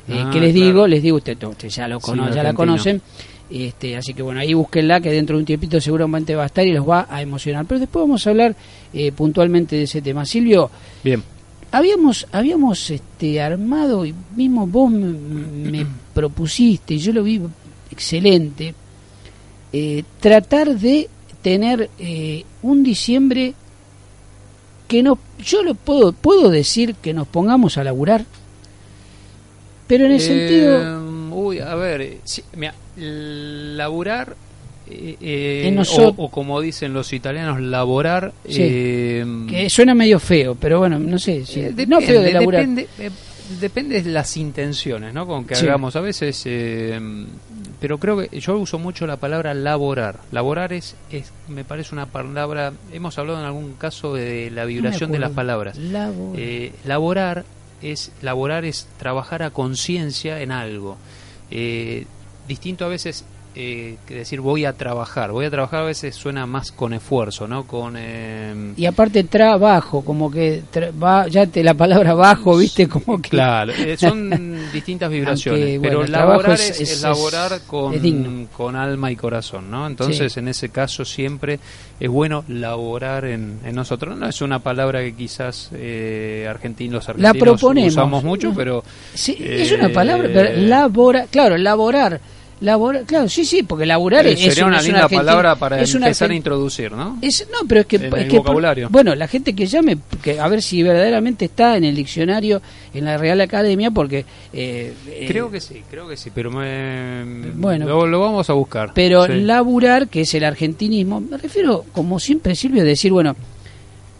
Eh, 0.08 0.14
Ah, 0.18 0.30
que 0.32 0.40
les 0.40 0.52
claro. 0.52 0.66
digo, 0.66 0.86
les 0.88 1.00
digo, 1.02 1.16
usted, 1.18 1.40
usted 1.44 1.68
ya 1.68 1.86
lo 1.86 2.00
ya 2.34 2.42
la 2.42 2.52
conocen. 2.54 3.00
Este, 3.52 3.96
así 3.96 4.14
que 4.14 4.22
bueno, 4.22 4.40
ahí 4.40 4.54
búsquenla, 4.54 5.00
que 5.00 5.10
dentro 5.10 5.36
de 5.36 5.40
un 5.40 5.46
tiempito 5.46 5.80
seguramente 5.80 6.34
va 6.34 6.44
a 6.44 6.46
estar 6.46 6.66
y 6.66 6.72
los 6.72 6.88
va 6.88 7.06
a 7.10 7.20
emocionar. 7.20 7.66
Pero 7.66 7.80
después 7.80 8.02
vamos 8.02 8.26
a 8.26 8.30
hablar 8.30 8.56
eh, 8.94 9.12
puntualmente 9.12 9.76
de 9.76 9.82
ese 9.82 10.00
tema. 10.00 10.24
Silvio, 10.24 10.70
Bien. 11.04 11.22
habíamos 11.70 12.26
habíamos 12.32 12.90
este 12.90 13.42
armado 13.42 14.06
y 14.06 14.14
mismo 14.36 14.66
vos 14.66 14.90
me, 14.90 15.12
me 15.70 15.86
propusiste 16.14 16.94
y 16.94 16.98
yo 16.98 17.12
lo 17.12 17.22
vi 17.22 17.40
excelente 17.90 18.74
eh, 19.74 20.04
tratar 20.20 20.78
de 20.78 21.08
tener 21.40 21.88
eh, 21.98 22.44
un 22.60 22.82
diciembre 22.82 23.54
que 24.86 25.02
no, 25.02 25.18
yo 25.42 25.62
lo 25.62 25.74
puedo, 25.74 26.12
puedo 26.12 26.50
decir 26.50 26.94
que 26.96 27.14
nos 27.14 27.26
pongamos 27.26 27.78
a 27.78 27.84
laburar, 27.84 28.26
pero 29.86 30.04
en 30.04 30.12
el 30.12 30.20
sentido, 30.20 31.00
Uy, 31.32 31.58
a 31.60 31.74
ver, 31.74 32.00
eh, 32.02 32.18
sí, 32.24 32.42
mira, 32.56 32.74
laburar. 32.96 34.34
eh, 34.88 35.16
eh, 35.20 35.82
o, 36.16 36.30
como 36.30 36.60
dicen 36.60 36.92
los 36.92 37.12
italianos, 37.12 37.60
laborar. 37.60 38.32
Sí. 38.46 38.58
eh, 38.60 39.26
que 39.48 39.70
suena 39.70 39.94
medio 39.94 40.18
feo, 40.18 40.54
pero 40.54 40.80
bueno, 40.80 40.98
no 40.98 41.18
sé, 41.18 41.46
si, 41.46 41.60
eh, 41.60 41.74
no 41.88 42.00
feo 42.00 42.20
de 42.20 42.32
laburar. 42.32 42.60
Depende, 42.60 42.88
eh, 42.98 43.10
depende 43.60 44.02
de 44.02 44.10
las 44.10 44.36
intenciones, 44.36 45.14
¿no? 45.14 45.26
Con 45.26 45.44
que 45.44 45.54
Sí. 45.54 45.66
hagamos 45.66 45.96
a 45.96 46.00
veces. 46.00 46.42
eh, 46.46 47.00
pero 47.80 47.98
creo 47.98 48.16
que 48.18 48.38
yo 48.38 48.56
uso 48.58 48.78
mucho 48.78 49.06
la 49.08 49.16
palabra 49.16 49.54
laborar. 49.54 50.20
Laborar 50.30 50.72
es, 50.72 50.94
es, 51.10 51.32
me 51.48 51.64
parece 51.64 51.94
una 51.94 52.06
palabra. 52.06 52.72
Hemos 52.92 53.18
hablado 53.18 53.40
en 53.40 53.44
algún 53.44 53.72
caso 53.74 54.14
de 54.14 54.50
la 54.52 54.62
No 54.62 54.68
vibración 54.68 55.10
de 55.10 55.18
las 55.18 55.32
palabras. 55.32 55.76
Labor- 55.78 56.36
laborar 56.84 57.44
es 57.82 58.12
laborar 58.22 58.64
es 58.64 58.86
trabajar 58.98 59.42
a 59.42 59.50
conciencia 59.50 60.40
en 60.42 60.52
algo. 60.52 60.96
Eh, 61.54 62.06
distinto 62.48 62.86
a 62.86 62.88
veces 62.88 63.26
eh, 63.54 63.96
que 64.06 64.14
decir 64.16 64.40
voy 64.40 64.64
a 64.64 64.72
trabajar. 64.72 65.30
Voy 65.32 65.44
a 65.44 65.50
trabajar 65.50 65.80
a 65.82 65.84
veces 65.86 66.14
suena 66.14 66.46
más 66.46 66.72
con 66.72 66.94
esfuerzo, 66.94 67.46
¿no? 67.46 67.66
Con 67.66 67.94
eh, 67.98 68.72
y 68.76 68.86
aparte 68.86 69.24
trabajo, 69.24 70.02
como 70.04 70.30
que 70.30 70.62
tra- 70.72 70.90
va, 71.02 71.28
ya 71.28 71.46
te 71.46 71.62
la 71.62 71.74
palabra 71.74 72.14
bajo, 72.14 72.56
viste, 72.56 72.88
como 72.88 73.20
que 73.20 73.28
Claro, 73.30 73.72
eh, 73.72 73.96
son 73.98 74.30
distintas 74.72 75.10
vibraciones, 75.10 75.60
Aunque, 75.62 75.78
bueno, 75.78 75.98
pero 76.00 76.10
laborar 76.12 76.52
es- 76.54 76.70
es, 76.70 76.80
es- 76.80 76.90
es 76.92 77.02
laborar 77.02 77.52
es- 77.52 77.60
con, 77.62 77.94
es 77.94 78.48
con 78.56 78.74
alma 78.76 79.10
y 79.10 79.16
corazón, 79.16 79.70
¿no? 79.70 79.86
Entonces, 79.86 80.32
Sí. 80.32 80.40
en 80.40 80.48
ese 80.48 80.70
caso 80.70 81.04
siempre 81.04 81.58
es 82.00 82.08
bueno 82.08 82.44
laborar 82.48 83.26
en, 83.26 83.58
en 83.64 83.74
nosotros. 83.74 84.16
No 84.16 84.26
es 84.28 84.40
una 84.40 84.60
palabra 84.60 85.00
que 85.00 85.14
quizás 85.14 85.70
eh, 85.74 86.46
argentinos, 86.48 87.06
La 87.16 87.30
argentinos 87.30 87.60
proponemos. 87.60 87.92
usamos 87.92 88.24
mucho, 88.24 88.52
pero 88.54 88.82
Sí, 89.14 89.36
Eh, 89.38 89.62
es 89.62 89.72
una 89.72 89.90
palabra, 89.90 90.28
pero 90.32 90.56
labora, 90.66 91.26
claro, 91.30 91.56
laborar, 91.58 92.20
laborar, 92.62 93.02
claro, 93.04 93.28
sí, 93.28 93.44
sí, 93.44 93.62
porque 93.62 93.84
laborar 93.84 94.26
eh, 94.26 94.32
es, 94.32 94.40
sería 94.40 94.64
un- 94.64 94.70
una 94.70 94.78
es 94.78 94.86
linda 94.86 95.08
palabra 95.08 95.56
para 95.56 95.82
empezar 95.82 96.30
a 96.30 96.34
introducir, 96.34 96.92
¿no? 96.92 97.18
es- 97.20 97.46
no, 97.52 97.66
pero 97.68 97.82
es 97.82 97.86
que, 97.86 97.96
es 97.96 98.02
el 98.04 98.28
que- 98.28 98.38
vocabulario. 98.38 98.88
bueno, 98.90 99.14
la 99.14 99.28
gente 99.28 99.52
que 99.54 99.66
llame, 99.66 99.98
que 100.22 100.40
a 100.40 100.48
ver 100.48 100.62
si 100.62 100.82
verdaderamente 100.82 101.44
está 101.44 101.76
en 101.76 101.84
el 101.84 101.94
diccionario, 101.94 102.62
en 102.94 103.04
la 103.04 103.18
Real 103.18 103.40
Academia, 103.40 103.90
porque 103.90 104.24
eh, 104.52 104.94
eh, 105.08 105.24
Creo 105.28 105.50
que 105.50 105.60
sí, 105.60 105.82
creo 105.90 106.08
que 106.08 106.16
sí, 106.16 106.30
pero 106.34 106.50
me, 106.50 107.24
Bueno. 107.54 107.86
lo, 107.86 108.06
lo 108.06 108.20
vamos 108.20 108.48
a 108.48 108.52
buscar. 108.54 108.92
Pero 108.94 109.26
Sí. 109.26 109.32
laburar, 109.40 110.08
que 110.08 110.22
es 110.22 110.34
el 110.34 110.44
argentinismo, 110.44 111.20
me 111.20 111.36
refiero, 111.38 111.84
como 111.92 112.18
siempre 112.20 112.54
Silvio, 112.54 112.82
a 112.82 112.84
decir, 112.84 113.12
bueno, 113.12 113.36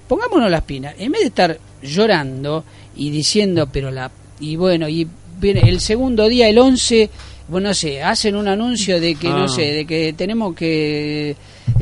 pongámonos 0.08 0.50
las 0.50 0.62
pinas, 0.62 0.94
en 0.99 1.12
vez 1.12 1.22
de 1.22 1.28
estar 1.28 1.58
llorando 1.82 2.64
y 2.96 3.11
diciendo, 3.11 3.68
pero 3.72 3.90
la, 3.90 4.11
y 4.40 4.57
bueno, 4.57 4.88
y 4.88 5.07
viene 5.40 5.61
el 5.68 5.81
segundo 5.81 6.28
día, 6.28 6.48
el 6.48 6.59
11, 6.59 7.11
bueno, 7.53 7.69
no 7.69 7.75
sé, 7.75 8.03
hacen 8.03 8.35
un 8.35 8.49
anuncio 8.49 9.01
de 9.01 9.15
que, 9.15 9.29
no 9.29 9.45
Ah. 9.45 9.49
sé, 9.49 9.62
de 9.73 9.85
que 9.85 10.12
tenemos 10.15 10.55
que, 10.57 11.37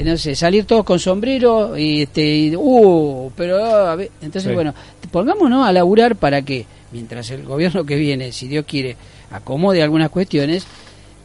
no 0.04 0.16
sé, 0.18 0.34
salir 0.34 0.64
todos 0.66 0.84
con 0.84 0.98
sombrero 0.98 1.78
y, 1.78 2.02
este, 2.02 2.22
y, 2.22 2.54
uh, 2.56 3.30
pero, 3.34 3.64
a 3.64 3.94
ver, 3.96 4.10
entonces, 4.20 4.50
Sí. 4.50 4.54
bueno, 4.54 4.74
pongámonos 5.10 5.66
a 5.66 5.72
laburar 5.72 6.16
para 6.16 6.42
que, 6.42 6.66
mientras 6.92 7.30
el 7.30 7.44
gobierno 7.44 7.84
que 7.84 7.96
viene, 7.96 8.32
si 8.32 8.48
Dios 8.48 8.64
quiere, 8.68 8.96
acomode 9.30 9.82
algunas 9.82 10.10
cuestiones, 10.10 10.66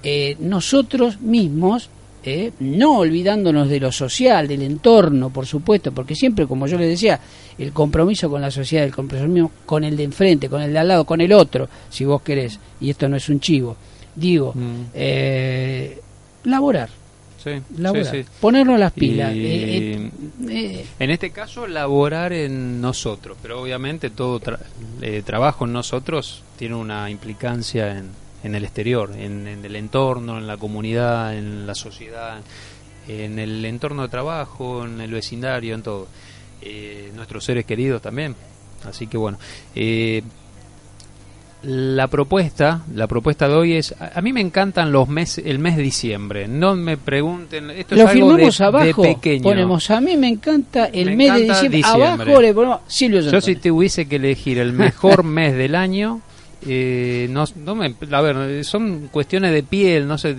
eh, 0.03 0.35
nosotros 0.39 1.19
mismos, 1.19 1.89
eh, 2.27 2.51
no 2.59 2.99
olvidándonos 2.99 3.69
de 3.69 3.79
lo 3.79 3.91
social, 3.91 4.47
del 4.47 4.61
entorno, 4.63 5.29
por 5.29 5.45
supuesto, 5.45 5.91
porque 5.91 6.15
siempre, 6.15 6.47
como 6.47 6.65
yo 6.67 6.77
les 6.77 6.89
decía, 6.89 7.19
el 7.57 7.71
compromiso 7.71 8.29
con 8.29 8.41
la 8.41 8.49
sociedad, 8.51 8.83
el 8.85 8.93
compromiso 8.95 9.51
con 9.65 9.83
el 9.83 9.95
de 9.95 10.03
enfrente, 10.03 10.49
con 10.49 10.61
el 10.61 10.73
de 10.73 10.79
al 10.79 10.87
lado, 10.87 11.05
con 11.05 11.21
el 11.21 11.31
otro, 11.33 11.67
si 11.89 12.03
vos 12.03 12.21
querés, 12.23 12.59
y 12.81 12.89
esto 12.89 13.07
no 13.07 13.15
es 13.17 13.29
un 13.29 13.39
chivo, 13.39 13.75
digo, 14.15 14.53
Mm. 14.55 14.81
eh, 14.93 15.99
laborar, 16.45 16.89
Sí, 17.43 17.51
laborar, 17.77 18.05
sí, 18.15 18.23
sí. 18.23 18.29
ponernos 18.41 18.79
las 18.79 18.91
pilas. 18.91 19.35
Y- 19.35 19.39
eh, 19.45 19.93
eh, 19.93 20.11
eh, 20.49 20.85
En 20.99 21.11
este 21.11 21.29
caso, 21.31 21.67
laborar 21.67 22.33
en 22.33 22.81
nosotros, 22.81 23.37
pero 23.41 23.61
obviamente 23.61 24.09
todo 24.09 24.39
tra- 24.41 24.59
trabajo 25.23 25.65
en 25.65 25.73
nosotros 25.73 26.41
tiene 26.57 26.75
una 26.75 27.09
implicancia 27.09 27.97
en, 27.99 28.09
en 28.43 28.55
el 28.55 28.63
exterior, 28.63 29.11
en, 29.15 29.47
en 29.47 29.63
el 29.65 29.75
entorno, 29.75 30.37
en 30.37 30.47
la 30.47 30.57
comunidad, 30.57 31.37
en 31.37 31.67
la 31.67 31.75
sociedad, 31.75 32.39
en 33.07 33.37
el 33.37 33.63
entorno 33.65 34.01
de 34.03 34.09
trabajo, 34.09 34.83
en 34.85 34.99
el 35.01 35.11
vecindario, 35.11 35.75
en 35.75 35.83
todo. 35.83 36.07
Eh, 36.61 37.11
nuestros 37.15 37.43
seres 37.45 37.65
queridos 37.65 38.01
también. 38.01 38.35
Así 38.85 39.05
que 39.07 39.17
bueno. 39.17 39.37
eh, 39.75 40.23
la 41.65 42.07
propuesta, 42.07 42.83
la 42.93 43.07
propuesta 43.07 43.47
de 43.47 43.55
hoy 43.55 43.73
es, 43.73 43.93
a, 43.99 44.21
mí 44.21 44.31
me 44.33 44.41
encantan 44.41 44.91
los 44.91 45.07
meses, 45.09 45.43
el 45.47 45.59
mes 45.59 45.75
de 45.77 45.83
diciembre. 45.83 46.47
No 46.47 46.75
me 46.75 46.95
pregunten, 46.97 47.71
esto 47.71 47.95
lo 47.95 48.01
es 48.03 48.07
algo 48.09 48.27
de, 48.27 48.33
firmamos 48.35 48.57
de 48.57 48.63
abajo, 48.65 49.01
pequeño. 49.01 49.43
ponemos, 49.43 49.89
a 49.89 49.99
mí 50.01 50.15
me 50.15 50.27
encanta 50.27 50.85
el 50.85 51.07
Me 51.11 51.15
mes 51.15 51.33
de 51.33 51.39
diciembre, 51.41 51.77
diciembre. 51.77 52.07
abajo 52.25 52.41
le 52.41 52.53
ponemos 52.53 52.79
Silvio 52.87 53.21
Yo 53.21 53.41
si 53.41 53.55
tuviese 53.55 54.07
que 54.07 54.17
elegir 54.17 54.59
el 54.59 54.73
mejor 54.73 55.23
mes 55.25 55.55
del 55.55 55.75
año, 55.75 56.21
eh, 56.67 57.27
no, 57.31 57.45
no 57.57 57.75
me, 57.75 57.93
a 58.11 58.21
ver, 58.21 58.63
son 58.63 59.09
cuestiones 59.11 59.51
de 59.51 59.63
piel, 59.63 60.07
no 60.07 60.17
sé, 60.17 60.35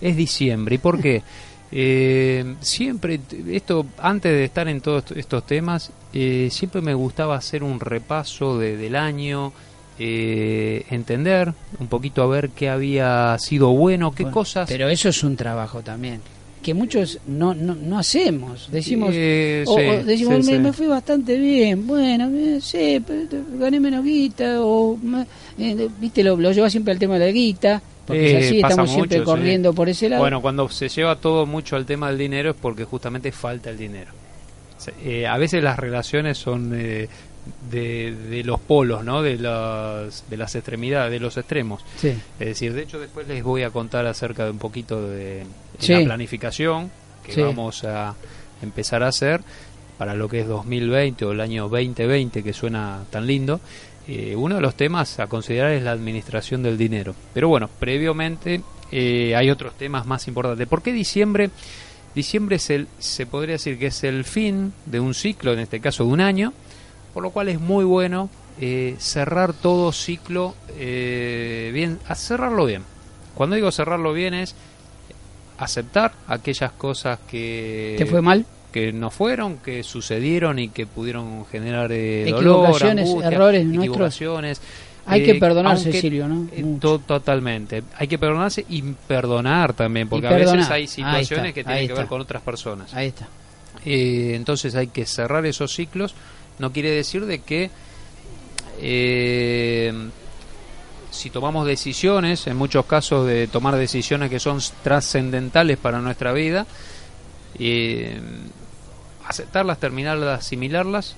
es 0.00 0.16
diciembre. 0.16 0.74
¿Y 0.74 0.78
por 0.78 1.00
qué? 1.00 1.22
Eh, 1.76 2.54
siempre, 2.60 3.18
esto 3.50 3.84
antes 3.98 4.30
de 4.30 4.44
estar 4.44 4.68
en 4.68 4.80
todos 4.80 5.04
estos 5.16 5.44
temas, 5.44 5.90
eh, 6.12 6.46
siempre 6.52 6.80
me 6.80 6.94
gustaba 6.94 7.34
hacer 7.34 7.64
un 7.64 7.80
repaso 7.80 8.56
de- 8.60 8.76
del 8.76 8.94
año, 8.94 9.52
eh, 9.98 10.84
entender 10.90 11.52
un 11.78 11.86
poquito 11.88 12.22
a 12.22 12.26
ver 12.26 12.50
qué 12.50 12.68
había 12.68 13.36
sido 13.38 13.70
bueno, 13.70 14.12
qué 14.12 14.24
Bueno, 14.24 14.34
cosas. 14.34 14.68
Pero 14.68 14.88
eso 14.88 15.08
es 15.08 15.22
un 15.22 15.36
trabajo 15.36 15.82
también. 15.82 16.20
Que 16.62 16.72
muchos 16.72 17.18
no, 17.26 17.52
no, 17.54 17.74
no 17.74 17.98
hacemos. 17.98 18.70
Decimos, 18.72 19.10
Eh, 19.12 19.64
o- 19.66 19.78
sí, 19.78 19.86
o 19.86 20.04
decimos 20.04 20.34
sí, 20.46 20.50
me, 20.52 20.56
sí. 20.56 20.62
me 20.62 20.72
fui 20.72 20.86
bastante 20.86 21.38
bien. 21.38 21.86
Bueno, 21.86 22.30
eh, 22.34 22.58
sí, 22.60 23.02
gané 23.58 23.78
menos 23.80 24.02
guita. 24.04 24.62
O, 24.62 24.98
eh, 25.58 25.88
viste, 26.00 26.24
lo, 26.24 26.36
lo 26.36 26.52
lleva 26.52 26.70
siempre 26.70 26.92
al 26.92 26.98
tema 26.98 27.18
de 27.18 27.26
la 27.26 27.32
guita. 27.32 27.82
Porque 28.06 28.26
Eh, 28.34 28.38
es 28.38 28.46
así, 28.46 28.60
pasa 28.60 28.72
estamos 28.72 28.90
siempre 28.92 29.18
mucho, 29.18 29.30
corriendo 29.30 29.72
por 29.74 29.88
ese 29.90 30.08
lado. 30.08 30.22
Bueno, 30.22 30.40
cuando 30.42 30.68
se 30.70 30.88
lleva 30.88 31.16
todo 31.16 31.44
mucho 31.46 31.76
al 31.76 31.84
tema 31.86 32.08
del 32.08 32.18
dinero 32.18 32.50
es 32.50 32.56
porque 32.60 32.84
justamente 32.84 33.30
falta 33.30 33.68
el 33.70 33.76
dinero. 33.78 34.10
Eh, 35.02 35.26
a 35.26 35.38
veces 35.38 35.62
las 35.62 35.78
relaciones 35.78 36.36
son 36.36 36.72
eh, 36.74 37.08
de, 37.70 38.14
de 38.30 38.44
los 38.44 38.60
polos, 38.60 39.04
¿no? 39.04 39.22
De 39.22 39.36
las, 39.38 40.24
de 40.28 40.36
las 40.36 40.54
extremidades, 40.54 41.10
de 41.12 41.20
los 41.20 41.36
extremos. 41.36 41.82
sí. 41.96 42.08
Es 42.40 42.46
decir, 42.48 42.72
de 42.72 42.82
hecho 42.82 42.98
después 42.98 43.26
les 43.28 43.42
voy 43.42 43.62
a 43.62 43.70
contar 43.70 44.06
acerca 44.06 44.44
de 44.44 44.50
un 44.50 44.58
poquito 44.58 45.08
de, 45.08 45.44
Sí. 45.78 45.92
la 45.94 46.04
planificación 46.04 46.90
que 47.24 47.32
Sí. 47.32 47.40
vamos 47.42 47.84
a 47.84 48.14
empezar 48.62 49.02
a 49.02 49.08
hacer 49.08 49.42
para 49.98 50.14
lo 50.14 50.28
que 50.28 50.40
es 50.40 50.48
2020 50.48 51.24
o 51.24 51.32
el 51.32 51.40
año 51.40 51.68
2020 51.68 52.42
que 52.42 52.52
suena 52.52 53.04
tan 53.10 53.26
lindo. 53.26 53.60
Eh, 54.06 54.34
uno 54.36 54.56
de 54.56 54.60
los 54.60 54.74
temas 54.74 55.18
a 55.20 55.26
considerar 55.28 55.72
es 55.72 55.82
la 55.82 55.92
administración 55.92 56.62
del 56.62 56.76
dinero. 56.76 57.14
Pero 57.32 57.48
bueno, 57.48 57.70
previamente 57.80 58.60
eh, 58.92 59.34
hay 59.34 59.50
otros 59.50 59.74
temas 59.74 60.04
más 60.06 60.28
importantes. 60.28 60.66
¿Por 60.68 60.82
qué 60.82 60.92
diciembre? 60.92 61.50
Diciembre 62.14 62.56
es 62.56 62.70
el, 62.70 62.86
se 62.98 63.26
podría 63.26 63.54
decir 63.54 63.78
que 63.78 63.86
es 63.86 64.04
el 64.04 64.24
fin 64.24 64.72
de 64.86 65.00
un 65.00 65.14
ciclo, 65.14 65.52
en 65.52 65.58
este 65.60 65.80
caso 65.80 66.04
de 66.04 66.10
un 66.10 66.20
año, 66.20 66.52
por 67.14 67.22
lo 67.22 67.30
cual 67.30 67.48
es 67.48 67.60
muy 67.60 67.84
bueno 67.84 68.28
eh, 68.60 68.96
cerrar 68.98 69.52
todo 69.54 69.90
ciclo 69.92 70.54
eh, 70.76 71.70
bien, 71.72 71.98
a 72.08 72.14
cerrarlo 72.14 72.66
bien. 72.66 72.82
Cuando 73.34 73.56
digo 73.56 73.72
cerrarlo 73.72 74.12
bien 74.12 74.34
es 74.34 74.54
aceptar 75.58 76.12
aquellas 76.26 76.72
cosas 76.72 77.18
que 77.28 77.94
¿Te 77.98 78.06
fue 78.06 78.20
mal? 78.20 78.44
que 78.72 78.92
no 78.92 79.10
fueron, 79.10 79.58
que 79.58 79.84
sucedieron 79.84 80.58
y 80.58 80.68
que 80.68 80.86
pudieron 80.86 81.46
generar 81.46 81.92
eh, 81.92 82.24
dolor, 82.28 82.40
Equivocaciones, 82.66 83.08
angustia, 83.08 83.30
errores 83.30 83.66
equivocaciones. 83.68 84.60
Hay 85.06 85.20
Eh, 85.20 85.24
que 85.24 85.34
perdonarse, 85.36 85.84
aunque- 85.90 86.00
Silvio, 86.00 86.26
¿no? 86.26 86.48
eh, 86.50 86.64
to- 86.80 86.98
totalmente. 86.98 87.84
Hay 87.98 88.08
que 88.08 88.18
perdonarse 88.18 88.64
y 88.68 88.82
perdonar 88.82 89.74
también, 89.74 90.08
porque 90.08 90.26
a 90.26 90.30
veces 90.32 90.68
hay 90.70 90.86
situaciones 90.88 91.30
está, 91.48 91.52
que 91.52 91.62
tienen 91.64 91.86
que 91.86 91.92
ver 91.94 92.06
con 92.06 92.20
otras 92.20 92.42
personas. 92.42 92.92
Ahí 92.94 93.08
está. 93.08 93.28
Eh, 93.84 94.32
entonces 94.34 94.74
hay 94.74 94.86
que 94.88 95.04
cerrar 95.06 95.44
esos 95.46 95.72
ciclos. 95.72 96.14
No 96.58 96.72
quiere 96.72 96.90
decir 96.90 97.26
de 97.26 97.40
que 97.40 97.70
eh, 98.80 99.92
si 101.10 101.30
tomamos 101.30 101.66
decisiones, 101.66 102.46
en 102.46 102.56
muchos 102.56 102.86
casos 102.86 103.26
de 103.26 103.46
tomar 103.46 103.76
decisiones 103.76 104.30
que 104.30 104.40
son 104.40 104.58
trascendentales 104.82 105.78
para 105.78 106.00
nuestra 106.00 106.32
vida, 106.32 106.66
eh, 107.58 108.20
aceptarlas, 109.26 109.78
terminarlas, 109.78 110.40
asimilarlas, 110.40 111.16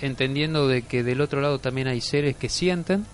entendiendo 0.00 0.68
de 0.68 0.82
que 0.82 1.02
del 1.02 1.20
otro 1.20 1.40
lado 1.40 1.58
también 1.58 1.88
hay 1.88 2.00
seres 2.00 2.36
que 2.36 2.48
sienten, 2.48 3.06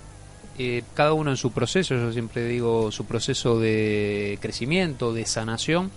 eh, 0.59 0.83
cada 0.95 1.13
uno 1.13 1.31
en 1.31 1.37
su 1.37 1.53
proceso, 1.53 1.95
yo 1.95 2.13
siempre 2.13 2.47
digo 2.47 2.91
su 2.91 3.05
proceso 3.05 3.61
de 3.61 4.39
crecimiento, 4.41 5.13
de 5.13 5.27
sanación, 5.27 5.91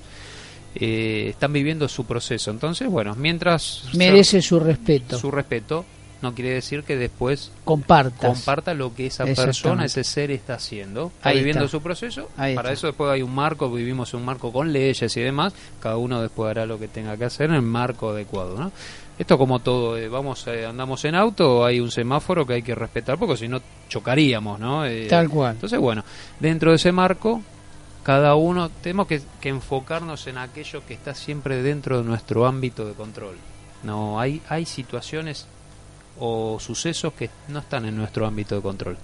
eh, 0.75 1.27
están 1.29 1.53
viviendo 1.53 1.87
su 1.87 2.05
proceso. 2.05 2.51
Entonces, 2.51 2.87
bueno, 2.89 3.15
mientras 3.15 3.83
Merece 3.93 4.41
su 4.41 4.59
respeto. 4.59 5.17
su 5.17 5.31
respeto, 5.31 5.85
no 6.21 6.33
quiere 6.35 6.51
decir 6.51 6.83
que 6.83 6.97
después 6.97 7.51
Compartas. 7.63 8.19
comparta 8.29 8.73
lo 8.73 8.93
que 8.93 9.05
esa 9.07 9.25
persona, 9.25 9.85
ese 9.85 10.03
ser 10.03 10.31
está 10.31 10.55
haciendo. 10.55 11.11
Está 11.15 11.29
Ahí 11.29 11.37
viviendo 11.37 11.65
está. 11.65 11.77
su 11.77 11.81
proceso. 11.81 12.29
Ahí 12.35 12.55
Para 12.55 12.69
está. 12.69 12.73
eso 12.79 12.87
después 12.87 13.09
hay 13.09 13.21
un 13.21 13.33
marco, 13.33 13.71
vivimos 13.71 14.13
un 14.13 14.25
marco 14.25 14.51
con 14.51 14.71
leyes 14.73 15.15
y 15.15 15.21
demás. 15.21 15.53
Cada 15.79 15.95
uno 15.97 16.21
después 16.21 16.51
hará 16.51 16.65
lo 16.65 16.77
que 16.77 16.87
tenga 16.89 17.15
que 17.15 17.25
hacer 17.25 17.49
en 17.49 17.55
el 17.55 17.61
marco 17.61 18.09
adecuado, 18.09 18.57
¿no? 18.59 18.71
Esto 19.17 19.37
como 19.37 19.59
todo, 19.59 19.97
eh, 19.97 20.07
vamos, 20.07 20.45
eh, 20.47 20.65
andamos 20.65 21.03
en 21.03 21.13
auto, 21.15 21.65
hay 21.65 21.81
un 21.81 21.91
semáforo 21.91 22.45
que 22.45 22.53
hay 22.53 22.61
que 22.63 22.73
respetar, 22.73 23.17
porque 23.17 23.35
si 23.35 23.47
no 23.49 23.61
chocaríamos, 23.89 24.59
¿no? 24.61 24.85
Eh, 24.85 25.07
Tal 25.09 25.29
cual. 25.29 25.55
Entonces, 25.55 25.77
bueno, 25.79 26.05
dentro 26.39 26.71
de 26.71 26.77
ese 26.77 26.93
marco, 26.93 27.41
cada 28.03 28.35
uno 28.35 28.69
tenemos 28.69 29.07
que, 29.07 29.21
enfocarnos 29.43 30.27
en 30.27 30.37
aquello 30.37 30.85
que 30.85 30.93
está 30.93 31.13
siempre 31.13 31.61
dentro 31.61 31.97
de 31.97 32.03
nuestro 32.03 32.45
ámbito 32.45 32.85
de 32.85 32.93
control. 32.93 33.35
No, 33.83 34.19
hay, 34.19 34.41
hay 34.49 34.65
situaciones 34.65 35.47
o 36.19 36.59
sucesos 36.59 37.13
que 37.13 37.29
no 37.47 37.59
están 37.59 37.85
en 37.85 37.95
nuestro 37.95 38.25
ámbito 38.25 38.55
de 38.55 38.61
control. 38.61 38.97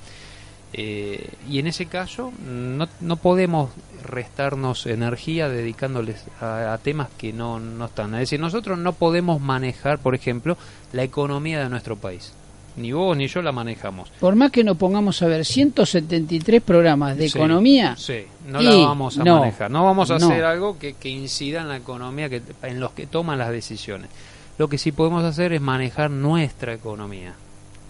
Eh, 0.74 1.30
y 1.48 1.60
en 1.60 1.68
ese 1.68 1.86
caso 1.86 2.34
no, 2.46 2.90
no 3.00 3.16
podemos 3.16 3.70
restarnos 4.04 4.86
energía 4.88 5.48
dedicándoles 5.48 6.26
a, 6.42 6.74
a 6.74 6.78
temas 6.80 7.08
que 7.18 7.32
no, 7.32 7.60
no 7.60 7.86
están. 7.86 8.14
Es 8.16 8.22
decir, 8.22 8.40
nosotros 8.40 8.78
no 8.78 8.94
podemos 8.94 9.40
manejar, 9.40 10.00
por 10.00 10.16
ejemplo, 10.16 10.58
la 10.92 11.04
economía 11.04 11.64
de 11.64 11.70
nuestro 11.70 11.96
país. 11.96 12.34
Ni 12.78 12.92
vos 12.92 13.16
ni 13.16 13.28
yo 13.28 13.42
la 13.42 13.52
manejamos. 13.54 14.10
Por 14.20 14.36
más 14.36 14.52
que 14.52 14.64
nos 14.64 14.76
pongamos 14.78 15.22
a 15.22 15.28
ver 15.28 15.46
173 15.46 16.62
programas 16.62 17.18
de 17.18 17.30
Sí, 17.30 17.38
economía, 17.38 17.96
Sí, 17.98 18.26
no 18.48 18.62
la 18.62 18.76
vamos 18.76 19.18
a 19.18 19.24
no, 19.24 19.40
manejar. 19.40 19.72
No 19.72 19.84
vamos 19.86 20.12
a 20.12 20.18
no. 20.20 20.26
hacer 20.28 20.44
algo 20.44 20.78
que, 20.78 20.94
que 20.96 21.08
incida 21.10 21.62
en 21.62 21.70
la 21.70 21.78
economía, 21.78 22.30
que, 22.30 22.42
en 22.64 22.80
los 22.82 22.92
que 22.92 23.08
toman 23.08 23.38
las 23.40 23.50
decisiones. 23.52 24.10
Lo 24.58 24.68
que 24.68 24.78
sí 24.78 24.92
podemos 24.92 25.24
hacer 25.24 25.54
es 25.54 25.62
manejar 25.62 26.12
nuestra 26.12 26.74
economía. 26.74 27.34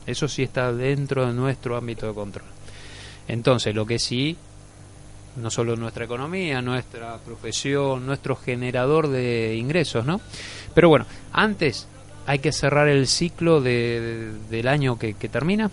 Eso 0.06 0.28
sí 0.28 0.44
está 0.44 0.72
dentro 0.72 1.26
de 1.26 1.34
nuestro 1.34 1.78
ámbito 1.78 2.08
de 2.08 2.14
control. 2.14 2.46
Entonces, 3.28 3.74
lo 3.74 3.88
que 3.88 3.98
sí, 3.98 4.38
no 5.38 5.50
solo 5.50 5.76
nuestra 5.76 6.06
economía, 6.06 6.62
nuestra 6.62 7.18
profesión, 7.18 8.06
nuestro 8.06 8.36
generador 8.36 9.08
de 9.08 9.56
ingresos, 9.56 10.06
¿no? 10.06 10.22
Pero 10.76 10.90
bueno, 10.90 11.06
antes 11.34 11.88
hay 12.26 12.40
que 12.40 12.52
cerrar 12.52 12.88
el 12.88 13.08
ciclo 13.08 13.62
de, 13.62 13.72
de- 14.02 14.32
del 14.58 14.68
año 14.68 14.98
que, 14.98 15.14
que 15.14 15.30
termina. 15.30 15.70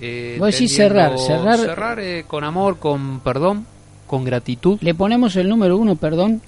Eh, 0.00 0.36
Vos 0.38 0.52
decís 0.52 0.78
entendiendo- 0.78 1.18
cerrar, 1.18 1.58
cerrar- 1.58 2.00
eh, 2.00 2.24
con 2.26 2.44
amor, 2.44 2.78
con 2.78 3.20
perdón, 3.20 3.66
con 4.06 4.24
gratitud, 4.24 4.78
le 4.80 4.94
ponemos 4.94 5.36
el 5.36 5.48
número 5.48 5.76
uno, 5.76 5.96
perdón. 5.96 6.40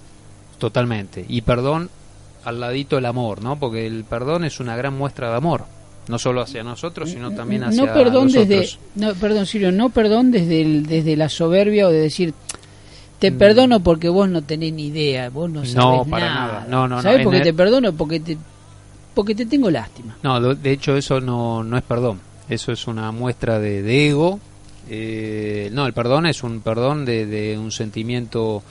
totalmente. 0.59 1.25
Y 1.29 1.43
perdón 1.43 1.91
al 2.45 2.61
ladito 2.61 2.99
el 2.99 3.07
amor, 3.07 3.43
¿no? 3.43 3.59
Porque 3.59 3.87
el 3.87 4.05
perdón 4.05 4.45
es 4.45 4.59
una 4.61 4.75
gran 4.77 4.97
muestra 4.97 5.31
de 5.31 5.37
amor, 5.37 5.65
no 6.09 6.19
solo 6.19 6.41
hacia 6.41 6.63
nosotros, 6.65 7.11
sino 7.11 7.31
también 7.33 7.65
hacia 7.65 7.85
no 7.85 7.93
perdón 7.93 8.25
los 8.25 8.33
desde 8.33 8.57
otros. 8.59 8.79
no 8.97 9.15
perdón 9.15 9.47
Sirio, 9.47 9.71
no 9.73 9.91
perdón 9.91 10.31
desde 10.31 10.61
el- 10.61 10.87
desde 10.87 11.17
la 11.17 11.29
soberbia 11.29 11.87
o 11.87 11.91
de 11.91 12.01
decir 12.01 12.35
te 13.19 13.31
Mm. 13.31 13.39
perdono 13.39 13.81
porque 13.81 14.09
vos 14.09 14.29
no 14.29 14.43
tenés 14.43 14.73
ni 14.73 14.87
idea, 14.87 15.31
vos 15.31 15.49
no 15.51 15.61
sabés 15.61 15.77
No, 15.77 16.05
para 16.11 16.27
nada. 16.27 16.47
nada. 16.47 16.67
No, 16.69 16.89
no, 16.89 16.97
no. 16.97 17.03
¿Sabés 17.03 17.19
En 17.19 17.25
por 17.25 17.33
qué 17.33 17.39
el- 17.39 17.45
te 17.45 17.55
perdono? 17.55 17.93
Porque 17.93 18.19
te 18.21 18.37
porque 19.15 19.35
te 19.35 19.47
tengo 19.47 19.71
lástima. 19.71 20.17
No, 20.23 20.55
de 20.55 20.73
hecho 20.73 20.97
eso 20.97 21.21
no, 21.21 21.63
no 21.63 21.77
es 21.77 21.83
perdón. 21.83 22.21
Eso 22.49 22.73
es 22.73 22.87
una 22.87 23.13
muestra 23.13 23.59
de, 23.59 23.83
de 23.83 24.09
ego. 24.09 24.41
Eh, 24.91 25.71
no, 25.73 25.87
el 25.87 25.93
perdón 25.93 26.27
es 26.27 26.43
un 26.43 26.61
perdón 26.61 27.05
de, 27.05 27.25
de 27.27 27.57
un 27.57 27.71
sentimiento 27.71 28.63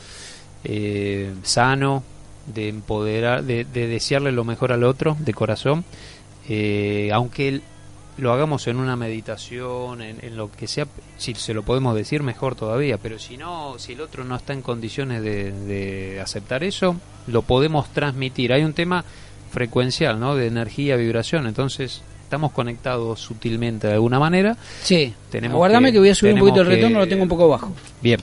eh, 0.64 1.34
sano, 1.44 2.04
de 2.54 2.68
empoderar, 2.68 3.44
de, 3.44 3.66
de 3.66 3.88
desearle 3.88 4.32
lo 4.32 4.44
mejor 4.44 4.72
al 4.72 4.84
otro, 4.84 5.16
de 5.20 5.34
corazón. 5.34 5.86
Eh, 6.50 7.10
aunque 7.14 7.62
lo 8.18 8.34
hagamos 8.34 8.68
en 8.68 8.78
una 8.78 8.96
meditación, 8.96 10.02
en, 10.02 10.18
en 10.22 10.36
lo 10.36 10.52
que 10.52 10.68
sea, 10.68 10.86
si 11.18 11.34
se 11.34 11.54
lo 11.54 11.64
podemos 11.64 11.96
decir 11.96 12.24
mejor 12.24 12.56
todavía, 12.56 12.98
pero 12.98 13.18
si 13.18 13.38
no, 13.38 13.80
si 13.80 13.94
el 13.94 14.02
otro 14.02 14.24
no 14.26 14.36
está 14.36 14.54
en 14.54 14.62
condiciones 14.62 15.24
de, 15.24 15.52
de 15.52 16.20
aceptar 16.22 16.64
eso, 16.64 16.98
lo 17.28 17.42
podemos 17.42 17.88
transmitir. 17.94 18.54
Hay 18.54 18.64
un 18.64 18.74
tema 18.74 19.06
frecuencial, 19.52 20.20
¿no? 20.20 20.36
De 20.36 20.48
energía, 20.48 20.96
vibración, 20.96 21.46
entonces 21.48 22.02
estamos 22.24 22.52
conectados 22.54 23.20
sutilmente 23.20 23.88
de 23.88 23.94
alguna 23.94 24.20
manera. 24.20 24.56
Sí. 24.84 25.14
Tenemos 25.30 25.56
Aguardame 25.56 25.90
que, 25.90 25.94
que- 25.94 26.00
voy 26.00 26.10
a 26.10 26.16
subir 26.16 26.34
un 26.34 26.40
poquito 26.40 26.62
el 26.62 26.68
que- 26.70 26.76
retorno, 26.76 27.00
lo 27.00 27.08
tengo 27.08 27.24
un 27.24 27.30
poco 27.30 27.48
bajo. 27.50 27.74
Bien, 28.02 28.20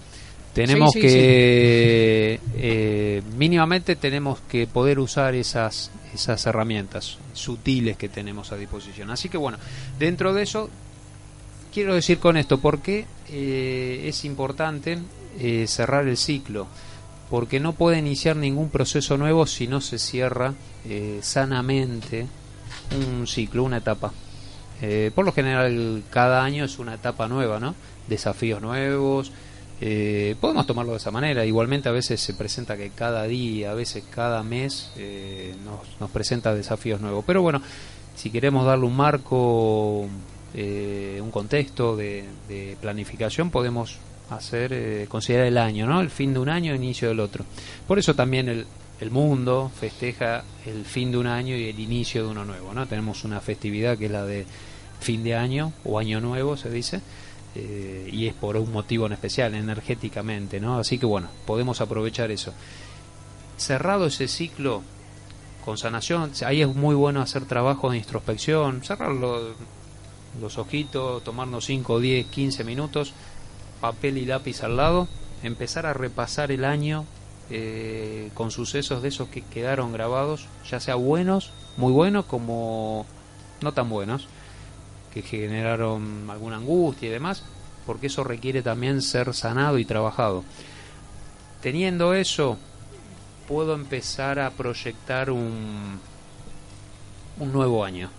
tenemos 0.55 0.93
Sí, 0.93 1.01
sí, 1.03 1.07
que 1.07 2.41
eh, 2.57 3.23
mínimamente 3.37 3.97
tenemos 3.97 4.41
que 4.49 4.67
poder 4.67 4.99
usar 4.99 5.35
esas 5.35 5.91
esas 6.15 6.45
herramientas 6.47 7.19
sutiles 7.35 7.97
que 7.99 8.09
tenemos 8.09 8.51
a 8.51 8.57
disposición. 8.57 9.11
Así 9.11 9.29
que 9.29 9.37
bueno, 9.37 9.59
dentro 9.99 10.33
de 10.33 10.43
eso 10.43 10.71
quiero 11.73 11.95
decir 11.95 12.19
con 12.19 12.39
esto 12.39 12.59
porque 12.59 13.05
es 14.09 14.25
importante 14.25 14.99
eh, 15.39 15.67
cerrar 15.69 16.09
el 16.09 16.17
ciclo, 16.17 16.67
porque 17.31 17.61
no 17.61 17.73
puede 17.75 17.99
iniciar 17.99 18.37
ningún 18.37 18.71
proceso 18.71 19.17
nuevo 19.19 19.47
si 19.47 19.67
no 19.67 19.81
se 19.81 19.99
cierra 19.99 20.55
eh, 20.89 21.19
sanamente 21.23 22.27
un 22.97 23.27
ciclo, 23.27 23.65
una 23.65 23.79
etapa. 23.79 24.13
Eh, 24.81 25.11
por 25.15 25.25
lo 25.25 25.33
general, 25.33 26.03
cada 26.11 26.43
año 26.45 26.65
es 26.65 26.79
una 26.79 26.95
etapa 26.95 27.29
nueva, 27.29 27.59
¿no? 27.61 27.75
Desafíos 28.09 28.63
nuevos. 28.63 29.33
eh, 29.81 30.35
podemos 30.41 30.67
tomarlo 30.67 30.93
de 30.93 30.99
esa 30.99 31.11
manera. 31.11 31.45
Igualmente, 31.45 31.89
a 31.89 31.93
veces 31.93 32.21
se 32.21 32.35
presenta 32.35 32.77
que 32.77 32.91
cada 32.91 33.25
día, 33.25 33.71
a 33.73 33.75
veces 33.75 34.05
cada 34.11 34.43
mes, 34.43 34.91
eh, 34.97 35.55
nos, 35.65 36.01
nos 36.01 36.11
presenta 36.11 36.55
desafíos 36.55 37.01
nuevos. 37.01 37.25
Pero 37.27 37.43
bueno, 37.43 37.61
si 38.17 38.31
queremos 38.31 38.67
darle 38.67 38.87
un 38.87 38.97
marco, 38.97 40.07
eh, 40.55 41.21
un 41.23 41.31
contexto 41.31 41.97
de, 41.97 42.25
de 42.49 42.77
planificación, 42.81 43.51
podemos 43.51 43.99
hacer, 44.31 44.73
eh, 44.73 45.07
considerar 45.09 45.47
el 45.47 45.59
año, 45.59 45.87
¿no? 45.87 46.01
El 46.01 46.11
fin 46.11 46.33
de 46.35 46.41
un 46.41 46.49
año, 46.49 46.75
inicio 46.75 47.09
del 47.09 47.21
otro. 47.21 47.45
Por 47.87 47.99
eso 47.99 48.15
también 48.15 48.49
el, 48.49 48.67
el 49.01 49.11
mundo 49.11 49.71
festeja 49.79 50.45
el 50.67 50.85
fin 50.85 51.11
de 51.13 51.19
un 51.19 51.27
año 51.27 51.57
y 51.57 51.69
el 51.69 51.79
inicio 51.81 52.25
de 52.25 52.31
uno 52.31 52.45
nuevo, 52.45 52.73
¿no? 52.75 52.87
Tenemos 52.87 53.25
una 53.25 53.41
festividad 53.41 53.97
que 53.97 54.07
es 54.07 54.11
la 54.13 54.25
de 54.25 54.45
fin 55.01 55.23
de 55.23 55.35
año 55.37 55.73
o 55.85 55.99
año 55.99 56.21
nuevo, 56.21 56.57
se 56.57 56.71
dice, 56.71 57.01
eh, 57.55 58.09
y 58.13 58.27
es 58.27 58.35
por 58.35 58.57
un 58.57 58.71
motivo 58.73 59.07
en 59.07 59.13
especial, 59.13 59.55
energéticamente, 59.55 60.61
¿no? 60.61 60.79
Así 60.79 60.99
que 60.99 61.07
bueno, 61.07 61.29
podemos 61.47 61.81
aprovechar 61.81 62.31
eso. 62.31 62.53
Cerrado 63.57 64.07
ese 64.07 64.29
ciclo 64.29 64.83
con 65.65 65.77
sanación, 65.79 66.33
ahí 66.47 66.63
es 66.63 66.75
muy 66.75 66.95
bueno 66.95 67.21
hacer 67.21 67.45
trabajo 67.45 67.91
de 67.91 67.99
introspección, 67.99 68.83
cerrar 68.85 69.11
lo- 69.13 69.55
los 70.41 70.59
ojitos, 70.59 71.25
tomarnos 71.25 71.65
5, 71.65 71.99
10, 71.99 72.27
15 72.27 72.63
minutos, 72.65 73.13
papel 73.81 74.19
y 74.19 74.25
lápiz 74.25 74.63
al 74.63 74.77
lado, 74.77 75.09
empezar 75.43 75.87
a 75.87 75.93
repasar 75.93 76.51
el 76.51 76.65
año 76.65 77.05
eh, 77.51 78.31
con 78.35 78.51
sucesos 78.51 79.03
de 79.03 79.09
esos 79.09 79.29
que 79.29 79.43
quedaron 79.43 79.93
grabados, 79.93 80.47
ya 80.69 80.81
sea 80.81 80.97
buenos, 80.97 81.51
muy 81.77 81.93
buenos, 81.93 82.27
como 82.27 83.07
no 83.61 83.73
tan 83.73 83.89
buenos, 83.89 84.29
que 85.13 85.23
generaron 85.23 86.29
alguna 86.31 86.57
angustia 86.57 87.09
y 87.09 87.13
demás, 87.13 87.43
porque 87.87 88.09
eso 88.09 88.25
requiere 88.25 88.63
también 88.63 89.01
ser 89.01 89.33
sanado 89.35 89.79
y 89.79 89.85
trabajado. 89.85 90.45
Teniendo 91.63 92.15
eso, 92.15 92.59
puedo 93.49 93.75
empezar 93.75 94.39
a 94.39 94.51
proyectar 94.51 95.31
un, 95.31 95.99
un 97.39 97.53
nuevo 97.53 97.85
año. 97.85 98.11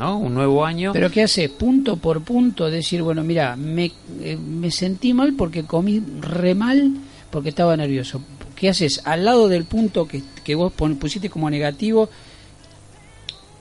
¿No? 0.00 0.18
Un 0.18 0.32
nuevo 0.34 0.64
año. 0.64 0.92
Pero 0.94 1.10
¿qué 1.10 1.22
haces? 1.24 1.50
Punto 1.50 1.96
por 1.98 2.22
punto, 2.22 2.70
decir, 2.70 3.02
bueno, 3.02 3.22
mira, 3.22 3.54
me, 3.54 3.92
eh, 4.22 4.36
me 4.36 4.70
sentí 4.70 5.12
mal 5.12 5.34
porque 5.34 5.64
comí 5.64 6.02
re 6.20 6.54
mal 6.54 6.94
porque 7.30 7.50
estaba 7.50 7.76
nervioso. 7.76 8.22
¿Qué 8.56 8.70
haces? 8.70 9.02
Al 9.04 9.24
lado 9.26 9.46
del 9.48 9.64
punto 9.64 10.08
que, 10.08 10.22
que 10.42 10.54
vos 10.54 10.72
pon- 10.72 10.96
pusiste 10.96 11.28
como 11.28 11.50
negativo, 11.50 12.08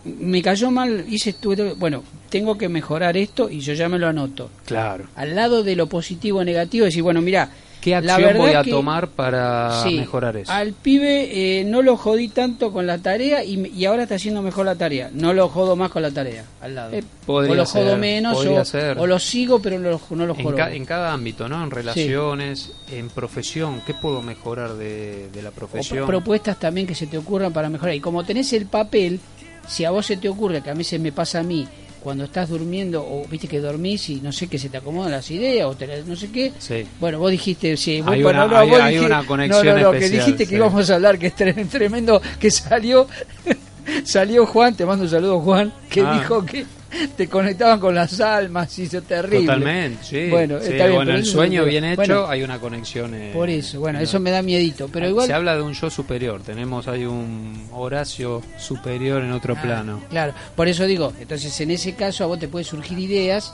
me 0.05 0.41
cayó 0.41 0.71
mal, 0.71 1.05
hice 1.09 1.31
estuve, 1.31 1.73
bueno, 1.73 2.03
tengo 2.29 2.57
que 2.57 2.69
mejorar 2.69 3.17
esto 3.17 3.49
y 3.49 3.59
yo 3.59 3.73
ya 3.73 3.89
me 3.89 3.99
lo 3.99 4.07
anoto. 4.07 4.49
Claro. 4.65 5.07
Al 5.15 5.35
lado 5.35 5.61
de 5.63 5.75
lo 5.75 5.87
positivo 5.87 6.39
o 6.39 6.43
negativo, 6.45 6.85
decir, 6.85 7.03
bueno, 7.03 7.21
mira, 7.21 7.49
¿Qué 7.81 7.95
acción 7.95 8.37
voy 8.37 8.51
a 8.53 8.63
tomar 8.63 9.07
para 9.07 9.83
sí, 9.83 9.97
mejorar 9.99 10.35
eso? 10.37 10.51
Al 10.51 10.73
pibe 10.73 11.59
eh, 11.59 11.63
no 11.63 11.81
lo 11.81 11.95
jodí 11.95 12.27
tanto 12.27 12.73
con 12.73 12.85
la 12.85 12.97
tarea 12.97 13.43
y, 13.43 13.85
ahora 13.85 14.03
está 14.03 14.15
haciendo 14.15 14.41
mejor 14.41 14.65
la 14.65 14.75
tarea. 14.75 15.09
No 15.13 15.33
lo 15.33 15.47
jodo 15.47 15.75
más 15.75 15.89
con 15.89 16.01
la 16.01 16.11
tarea, 16.11 16.43
al 16.61 16.75
lado. 16.75 16.93
Eh, 16.93 17.03
o 17.25 17.41
lo 17.41 17.65
jodo 17.65 17.97
menos 17.97 18.45
o, 18.45 19.01
o 19.01 19.07
lo 19.07 19.19
sigo 19.19 19.61
pero 19.61 19.79
no 19.79 19.89
lo, 19.91 20.01
no 20.11 20.25
lo 20.25 20.35
en, 20.35 20.43
jodo. 20.43 20.55
ca- 20.55 20.73
en 20.73 20.85
cada 20.85 21.13
ámbito, 21.13 21.47
¿no? 21.47 21.63
En 21.63 21.71
relaciones, 21.71 22.71
en 22.91 23.09
profesión, 23.09 23.81
¿qué 23.85 23.93
puedo 23.93 24.21
mejorar 24.21 24.73
de, 24.73 25.29
de 25.29 25.41
la 25.41 25.49
o 25.49 25.53
profesión? 25.53 26.05
propuestas 26.05 26.59
también 26.59 26.85
que 26.85 26.95
se 26.95 27.07
te 27.07 27.17
ocurran 27.17 27.53
para 27.53 27.69
mejorar. 27.69 27.95
Y 27.95 27.99
como 28.01 28.23
tenés 28.23 28.51
el 28.53 28.65
papel, 28.65 29.19
si 29.67 29.85
a 29.85 29.91
vos 29.91 30.05
se 30.05 30.17
te 30.17 30.27
ocurre, 30.27 30.61
que 30.61 30.69
a 30.69 30.73
veces 30.73 30.99
me 30.99 31.11
pasa 31.11 31.39
a 31.39 31.43
mí, 31.43 31.67
cuando 31.99 32.23
estás 32.23 32.49
durmiendo 32.49 33.01
o 33.03 33.25
viste 33.29 33.47
que 33.47 33.59
dormís 33.59 34.09
y 34.09 34.15
no 34.21 34.31
sé 34.31 34.47
qué 34.47 34.57
se 34.57 34.69
te 34.69 34.77
acomodan 34.77 35.11
las 35.11 35.29
ideas 35.31 35.67
o 35.67 35.75
te 35.75 36.03
no 36.03 36.15
sé 36.15 36.31
qué. 36.31 36.51
Sí. 36.57 36.85
Bueno, 36.99 37.19
vos 37.19 37.31
dijiste, 37.31 37.75
sí, 37.77 38.01
Hay 38.05 38.23
bueno, 38.23 38.45
una- 38.45 38.47
no, 38.53 38.57
hay- 38.59 38.69
vos 38.69 38.79
hay 38.79 38.93
dijiste- 38.95 39.05
una 39.05 39.25
conexión 39.25 39.65
no, 39.65 39.73
no, 39.75 39.81
no, 39.93 39.99
que 39.99 40.09
dijiste 40.09 40.47
que 40.47 40.55
íbamos 40.55 40.89
a 40.89 40.95
hablar, 40.95 41.19
que 41.19 41.27
es 41.27 41.35
tre- 41.35 41.67
tremendo, 41.69 42.21
que 42.39 42.49
salió, 42.51 43.07
salió 44.03 44.45
Juan, 44.45 44.75
te 44.75 44.85
mando 44.85 45.03
un 45.03 45.09
saludo 45.09 45.39
Juan, 45.41 45.73
que 45.89 46.01
Ah. 46.01 46.13
dijo 46.19 46.45
que 46.45 46.65
te 47.17 47.27
conectaban 47.27 47.79
con 47.79 47.93
las 47.95 48.19
almas 48.19 48.77
y 48.79 48.83
eso 48.83 49.01
terrible. 49.01 49.41
Totalmente, 49.41 50.03
sí. 50.03 50.29
Bueno, 50.29 50.57
Sí, 50.59 50.71
está 50.71 50.85
bien, 50.85 50.95
bueno, 50.95 51.09
pero 51.09 51.17
el 51.17 51.25
sueño 51.25 51.65
bien 51.65 51.83
hecho, 51.85 51.95
bueno, 51.97 52.27
hay 52.27 52.43
una 52.43 52.59
conexión. 52.59 53.13
eh, 53.13 53.31
Por 53.33 53.49
eso, 53.49 53.79
bueno, 53.79 53.99
eso 53.99 54.19
me 54.19 54.31
da 54.31 54.41
miedito, 54.41 54.87
pero 54.91 55.07
igual... 55.07 55.27
Se 55.27 55.33
habla 55.33 55.55
de 55.55 55.61
un 55.61 55.73
yo 55.73 55.89
superior, 55.89 56.41
tenemos 56.41 56.87
ahí 56.87 57.05
un 57.05 57.67
Horacio 57.71 58.41
superior 58.57 59.23
en 59.23 59.31
otro 59.31 59.55
Ah, 59.57 59.61
plano. 59.61 60.01
Claro, 60.09 60.33
por 60.55 60.67
eso 60.67 60.85
digo, 60.85 61.13
entonces 61.19 61.59
en 61.61 61.71
ese 61.71 61.93
caso 61.95 62.23
a 62.23 62.27
vos 62.27 62.39
te 62.39 62.47
pueden 62.47 62.65
surgir 62.65 62.97
ideas 62.99 63.53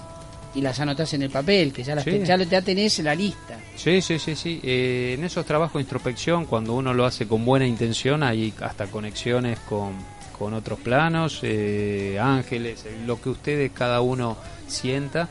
y 0.54 0.62
las 0.62 0.80
anotás 0.80 1.14
en 1.14 1.22
el 1.24 1.30
papel, 1.30 1.74
que 1.74 1.84
ya 1.84 1.96
las 1.96 2.06
Sí. 2.06 2.12
te- 2.12 2.26
ya 2.26 2.38
ya 2.38 2.62
tenés 2.62 2.98
en 3.00 3.06
la 3.06 3.16
lista. 3.16 3.60
Sí, 3.76 4.02
sí, 4.02 4.18
sí, 4.20 4.36
sí. 4.38 4.62
Eh, 4.64 5.16
en 5.18 5.26
esos 5.26 5.46
trabajos 5.46 5.74
de 5.74 5.82
introspección, 5.82 6.46
cuando 6.46 6.74
uno 6.74 6.94
lo 6.94 7.06
hace 7.06 7.28
con 7.28 7.44
buena 7.44 7.68
intención, 7.68 8.24
hay 8.24 8.54
hasta 8.62 8.86
conexiones 8.88 9.60
con, 9.68 9.92
con 10.38 10.54
otros 10.54 10.80
planos, 10.80 11.40
eh, 11.44 12.18
ángeles, 12.22 12.86
lo 13.06 13.22
que 13.22 13.30
ustedes 13.30 13.72
cada 13.72 14.02
uno 14.02 14.38
sienta. 14.68 15.30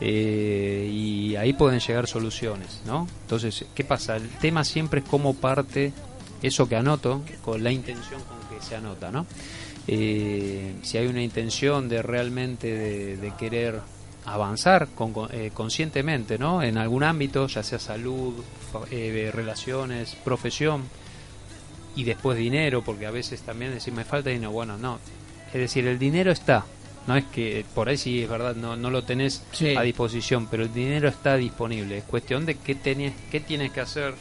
eh, 0.00 0.88
y 0.92 1.36
ahí 1.36 1.52
pueden 1.52 1.78
llegar 1.80 2.06
soluciones, 2.08 2.80
¿no? 2.84 3.06
Entonces, 3.22 3.64
¿qué 3.74 3.84
pasa? 3.84 4.16
El 4.16 4.28
tema 4.28 4.64
siempre 4.64 5.00
es 5.00 5.06
cómo 5.08 5.34
parte 5.34 5.92
eso 6.42 6.68
que 6.68 6.74
anoto 6.76 7.22
con 7.44 7.62
la 7.62 7.70
intención 7.70 8.20
con 8.24 8.38
que 8.58 8.62
se 8.64 8.74
anota, 8.74 9.10
¿no? 9.12 9.24
Eh, 9.86 10.74
si 10.82 10.98
hay 10.98 11.06
una 11.06 11.22
intención 11.22 11.88
de 11.88 12.02
realmente 12.02 13.16
de, 13.16 13.32
querer 13.38 13.80
avanzar 14.26 14.88
con- 14.94 15.12
eh, 15.30 15.50
conscientemente, 15.54 16.38
¿no? 16.38 16.60
En 16.62 16.76
algún 16.76 17.04
ámbito, 17.04 17.46
ya 17.46 17.62
sea 17.62 17.78
salud, 17.78 18.34
eh, 18.90 19.30
relaciones, 19.32 20.16
profesión 20.24 20.82
y 21.96 22.04
después 22.04 22.36
dinero, 22.38 22.82
porque 22.82 23.06
a 23.06 23.10
veces 23.10 23.40
también 23.42 23.72
decir 23.72 23.92
me 23.92 24.04
falta 24.04 24.30
dinero, 24.30 24.50
bueno, 24.52 24.76
no, 24.78 24.98
es 25.48 25.54
decir, 25.60 25.86
el 25.86 25.98
dinero 25.98 26.32
está, 26.32 26.64
no 27.06 27.16
es 27.16 27.24
que 27.26 27.64
por 27.74 27.88
ahí 27.88 27.96
sí 27.96 28.22
es 28.22 28.28
verdad, 28.28 28.56
no, 28.56 28.76
no 28.76 28.90
lo 28.90 29.04
tenés 29.04 29.42
Sí. 29.52 29.76
a 29.76 29.82
disposición, 29.82 30.48
pero 30.50 30.64
el 30.64 30.72
dinero 30.72 31.08
está 31.08 31.36
disponible, 31.36 31.98
es 31.98 32.04
cuestión 32.04 32.44
de 32.46 32.56
qué, 32.56 32.74
tenés, 32.74 33.12
qué 33.30 33.40
tienes 33.40 33.70
que 33.72 33.80
hacer, 33.80 34.14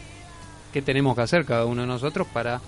qué 0.72 0.82
tenemos 0.82 1.16
que 1.16 1.22
hacer 1.22 1.46
cada 1.46 1.66
uno 1.66 1.82
de 1.82 1.88
nosotros 1.88 2.28
para 2.32 2.62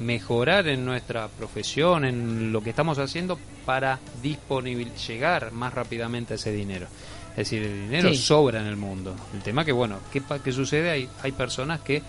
mejorar 0.00 0.68
en 0.68 0.84
nuestra 0.84 1.28
profesión, 1.28 2.04
en 2.04 2.52
lo 2.52 2.60
que 2.62 2.70
estamos 2.70 2.98
haciendo 2.98 3.38
para 3.66 3.98
disponibil 4.22 4.92
llegar 4.94 5.50
más 5.52 5.74
rápidamente 5.74 6.34
a 6.34 6.36
ese 6.36 6.52
dinero. 6.52 6.86
Es 7.30 7.36
decir, 7.50 7.62
el 7.62 7.82
dinero 7.82 8.08
Sí. 8.10 8.16
sobra 8.16 8.60
en 8.60 8.66
el 8.66 8.76
mundo. 8.76 9.14
El 9.34 9.40
tema 9.42 9.64
que, 9.64 9.72
bueno, 9.72 9.98
¿qué, 10.12 10.20
pa- 10.20 10.40
qué 10.42 10.52
sucede? 10.52 10.90
Hay, 10.90 11.08
hay 11.22 11.32
personas 11.32 11.80
que 11.80 12.02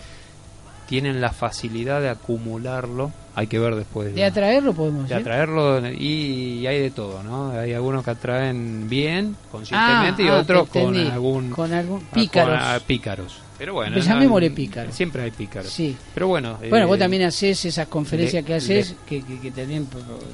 tienen 0.89 1.21
la 1.21 1.31
facilidad 1.31 2.01
de 2.01 2.09
acumularlo, 2.09 3.11
hay 3.35 3.45
que 3.45 3.59
ver 3.59 3.75
después. 3.75 4.13
De 4.15 4.25
atraerlo 4.25 4.73
podemos 4.73 5.07
de 5.07 5.15
decir. 5.15 5.27
atraerlo 5.31 5.87
y, 5.91 6.65
hay 6.65 6.79
de 6.81 6.89
todo, 6.89 7.21
¿no? 7.21 7.51
Hay 7.51 7.73
algunos 7.73 8.03
que 8.03 8.09
atraen 8.11 8.89
bien, 8.89 9.35
conscientemente, 9.51 10.23
Ah, 10.23 10.25
y 10.25 10.29
ah, 10.29 10.37
otros 10.39 10.69
te 10.71 10.81
con 10.81 10.97
algún... 10.97 11.49
Con 11.51 11.71
algún- 11.73 12.01
ah, 12.11 12.15
pícaros. 12.15 12.49
con, 12.49 12.59
ah, 12.59 12.79
pícaros. 12.85 13.37
Pero 13.59 13.73
bueno, 13.73 13.93
Pues 13.93 14.05
llamémosle 14.05 14.51
pícaros. 14.51 14.95
Siempre 14.95 15.21
hay 15.21 15.31
pícaros. 15.31 15.69
Sí. 15.69 15.95
Pero 16.13 16.27
bueno... 16.29 16.57
Bueno, 16.69 16.85
eh, 16.85 16.87
vos 16.87 16.97
también 16.97 17.23
haces 17.23 17.63
esas 17.65 17.87
conferencias 17.87 18.41
le- 18.43 18.47
que 18.47 18.53
haces, 18.55 18.89
le- 18.91 18.95
que, 19.05 19.21
que, 19.25 19.39
que 19.39 19.51
también 19.51 19.85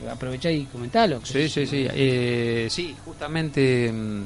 aprovechar 0.10 0.52
y 0.54 0.64
comentarlo. 0.66 1.20
Sí, 1.24 1.50
sí, 1.50 1.66
sí. 1.66 1.86
Eh, 1.92 2.68
sí, 2.70 2.96
justamente 3.04 3.92
mm, 3.92 4.24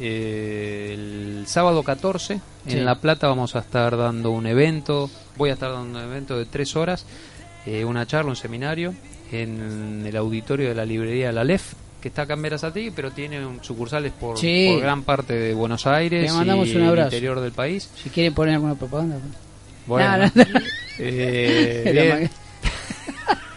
eh, 0.00 0.90
el 0.94 1.44
sábado 1.46 1.82
14 1.82 2.40
Sí. 2.66 2.72
en 2.76 2.84
La 2.84 2.96
Plata 3.00 3.28
vamos 3.28 3.56
a 3.56 3.60
estar 3.60 3.96
dando 3.96 4.30
un 4.30 4.46
evento. 4.46 5.10
Voy 5.36 5.50
a 5.50 5.54
estar 5.54 5.72
dando 5.72 5.98
un 5.98 6.04
evento 6.04 6.36
de 6.38 6.44
tres 6.46 6.76
horas, 6.76 7.06
eh, 7.66 7.84
una 7.84 8.06
charla, 8.06 8.30
un 8.30 8.36
seminario 8.36 8.94
en 9.32 10.04
el 10.06 10.16
auditorio 10.16 10.68
de 10.68 10.74
la 10.74 10.84
librería 10.84 11.32
La 11.32 11.44
Lef, 11.44 11.72
que 12.00 12.08
está 12.08 12.22
acá 12.22 12.34
en 12.34 12.42
Verazategui, 12.42 12.90
pero 12.92 13.10
tiene 13.10 13.44
un- 13.44 13.62
sucursales 13.64 14.12
por, 14.12 14.38
Sí. 14.38 14.68
por 14.72 14.80
gran 14.82 15.02
parte 15.02 15.34
de 15.34 15.54
Buenos 15.54 15.86
Aires 15.86 16.30
Le 16.30 16.32
mandamos 16.36 16.68
y 16.68 16.76
un 16.76 16.82
abrazo. 16.84 17.08
el 17.08 17.14
interior 17.14 17.40
del 17.40 17.52
país. 17.52 17.90
Si 18.02 18.10
quieren 18.10 18.34
poner 18.34 18.54
alguna 18.54 18.74
propaganda. 18.74 19.16
Bueno, 19.86 20.16
No, 20.18 20.18
no, 20.18 20.32
no. 20.34 20.60
eh, 20.98 22.18
bien. 22.18 22.30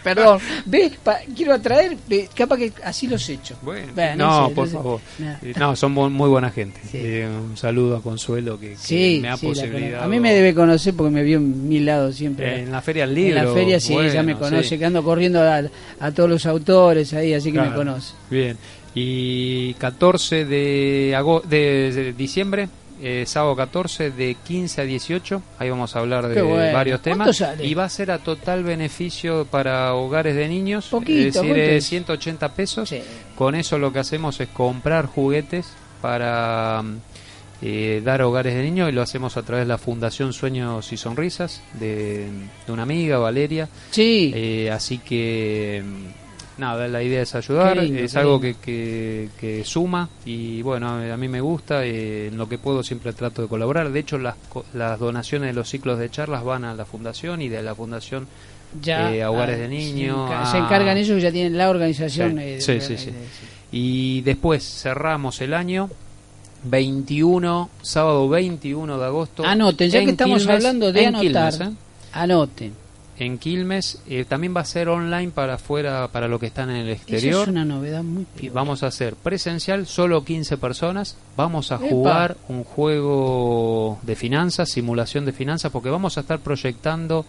Perdón, 0.02 0.38
¿ves? 0.66 0.92
Pa- 1.02 1.18
quiero 1.36 1.54
atraer, 1.54 1.96
capaz 2.34 2.56
que 2.58 2.72
así 2.84 3.06
los 3.06 3.28
he 3.28 3.34
hecho. 3.34 3.56
Bueno, 3.62 3.86
Bueno, 3.94 4.16
no, 4.26 4.48
sé, 4.48 4.54
por 4.54 4.66
sé. 4.68 4.74
favor. 4.74 5.00
Eh, 5.42 5.52
No, 5.58 5.76
son 5.76 5.92
muy 5.92 6.28
buena 6.28 6.50
gente. 6.50 6.80
Sí. 6.90 6.98
Eh, 7.00 7.28
un 7.28 7.56
saludo 7.56 7.96
a 7.96 8.02
Consuelo 8.02 8.58
que, 8.58 8.70
que 8.70 8.76
Sí, 8.76 9.18
me 9.22 9.28
ha 9.28 9.36
sí, 9.36 9.46
conozco. 9.46 9.76
a 10.02 10.06
mí 10.08 10.20
me 10.20 10.32
debe 10.34 10.54
conocer 10.54 10.94
porque 10.94 11.12
me 11.12 11.22
vio 11.22 11.38
en 11.38 11.68
mil 11.68 11.86
lados 11.86 12.16
siempre. 12.16 12.60
En 12.60 12.72
la 12.72 12.82
Feria 12.82 13.06
del 13.06 13.14
Libro. 13.14 13.38
En 13.40 13.46
la 13.46 13.52
feria 13.52 13.80
sí, 13.80 13.94
ya 14.12 14.22
me 14.22 14.34
bueno, 14.34 14.38
conoce, 14.56 14.78
que 14.78 14.84
ando 14.84 15.02
corriendo 15.04 15.40
a, 15.42 15.62
a 16.00 16.10
todos 16.12 16.28
los 16.28 16.46
autores 16.46 17.12
ahí, 17.14 17.34
así 17.34 17.52
que 17.52 17.60
me 17.60 17.72
conoce. 17.72 18.14
Bien. 18.30 18.56
Y 18.94 19.72
14 19.74 20.44
de, 20.44 21.14
ago- 21.16 21.40
de, 21.48 21.92
de 21.92 22.12
diciembre, 22.12 22.68
eh, 23.02 23.24
sábado 23.26 23.56
14 23.56 24.10
de 24.12 24.36
15 24.36 24.80
a 24.80 24.84
18, 24.84 25.42
ahí 25.58 25.68
vamos 25.68 25.94
a 25.96 25.98
hablar 25.98 26.28
de 26.28 26.40
bueno. 26.40 26.72
varios 26.72 27.00
¿Cuánto 27.00 27.24
temas. 27.24 27.36
sale? 27.36 27.66
Y 27.66 27.74
va 27.74 27.84
a 27.84 27.88
ser 27.88 28.10
a 28.10 28.18
total 28.18 28.62
beneficio 28.64 29.44
para 29.44 29.94
hogares 29.94 30.36
de 30.36 30.48
niños. 30.48 30.86
Poquito, 30.88 31.12
es 31.18 31.24
decir, 31.34 31.40
¿cuánto 31.40 31.56
eh, 31.56 31.76
es? 31.76 31.86
180 31.86 32.54
pesos. 32.54 32.88
Sí. 32.88 33.02
Con 33.34 33.54
eso 33.54 33.78
lo 33.78 33.92
que 33.92 33.98
hacemos 33.98 34.40
es 34.40 34.48
comprar 34.48 35.06
juguetes 35.06 35.66
para 36.00 36.82
eh, 37.60 38.00
dar 38.04 38.20
a 38.22 38.26
hogares 38.28 38.54
de 38.54 38.62
niños 38.62 38.88
y 38.88 38.92
lo 38.92 39.02
hacemos 39.02 39.36
a 39.36 39.42
través 39.42 39.64
de 39.66 39.68
la 39.68 39.78
Fundación 39.78 40.32
Sueños 40.32 40.92
y 40.92 40.96
Sonrisas 40.96 41.60
de, 41.74 42.26
de 42.66 42.72
una 42.72 42.82
amiga, 42.82 43.18
Valeria. 43.18 43.68
Sí, 43.90 44.32
Eh, 44.34 44.70
así 44.70 44.98
que 44.98 45.82
mm, 45.84 46.21
nada, 46.58 46.86
la 46.88 47.02
idea 47.02 47.22
es 47.22 47.34
ayudar, 47.34 47.76
lindo, 47.76 48.00
es 48.00 48.14
algo 48.16 48.40
que, 48.40 48.54
que, 48.54 49.28
que 49.40 49.64
suma 49.64 50.08
y 50.24 50.62
bueno, 50.62 50.88
a 50.90 51.16
mí 51.16 51.28
me 51.28 51.40
gusta, 51.40 51.84
eh, 51.84 52.28
en 52.28 52.36
lo 52.36 52.48
que 52.48 52.58
puedo 52.58 52.82
siempre 52.82 53.12
trato 53.12 53.42
de 53.42 53.48
colaborar. 53.48 53.90
De 53.90 54.00
hecho, 54.00 54.18
las, 54.18 54.36
las 54.74 54.98
donaciones 54.98 55.48
de 55.48 55.54
los 55.54 55.68
ciclos 55.68 55.98
de 55.98 56.10
charlas 56.10 56.44
van 56.44 56.64
a 56.64 56.74
la 56.74 56.84
fundación 56.84 57.40
y 57.42 57.48
de 57.48 57.62
la 57.62 57.74
fundación 57.74 58.26
ya. 58.80 59.12
eh, 59.14 59.22
a 59.22 59.30
hogares 59.30 59.58
de 59.58 59.64
se 59.64 59.68
niños, 59.70 60.16
enca- 60.30 60.42
a- 60.42 60.46
Se, 60.52 60.58
encargan 60.58 60.96
ellos 60.96 61.16
que 61.16 61.22
ya 61.22 61.32
tienen 61.32 61.56
la 61.58 61.68
organización. 61.70 62.32
Sí, 62.32 62.42
eh, 62.42 62.60
sí, 62.60 62.72
de- 62.74 62.80
sí, 62.80 62.92
de- 62.92 62.98
sí. 62.98 63.10
de- 63.10 63.16
Y 63.72 64.20
después 64.22 64.62
cerramos 64.62 65.40
el 65.40 65.54
año 65.54 65.88
21, 66.64 67.70
sábado 67.82 68.28
21 68.28 68.98
de 68.98 69.04
agosto. 69.06 69.44
Anoten, 69.44 69.90
ya 69.90 70.04
que 70.04 70.10
estamos 70.10 70.38
Quilmes, 70.40 70.56
hablando 70.56 70.92
de 70.92 71.06
anotar. 71.06 71.52
Quilmes. 71.52 71.74
Anoten. 72.12 72.72
En 73.22 73.38
Quilmes 73.38 74.00
eh, 74.08 74.24
también 74.28 74.54
va 74.56 74.62
a 74.62 74.64
ser 74.64 74.88
online 74.88 75.30
para 75.30 75.54
afuera, 75.54 76.08
para 76.08 76.26
los 76.26 76.40
que 76.40 76.46
están 76.46 76.70
en 76.70 76.76
el 76.76 76.90
exterior. 76.90 77.42
es 77.42 77.48
una 77.48 77.64
novedad 77.64 78.02
muy 78.02 78.24
piola. 78.24 78.52
Vamos 78.54 78.82
a 78.82 78.88
hacer 78.88 79.14
presencial, 79.14 79.86
solo 79.86 80.24
15 80.24 80.56
personas. 80.56 81.16
Vamos 81.36 81.70
a 81.70 81.76
Epa. 81.76 81.86
jugar 81.88 82.36
un 82.48 82.64
juego 82.64 84.00
de 84.02 84.16
finanzas, 84.16 84.70
simulación 84.70 85.24
de 85.24 85.32
finanzas, 85.32 85.70
porque 85.70 85.88
vamos 85.88 86.16
a 86.18 86.22
estar 86.22 86.40
proyectando 86.40 87.24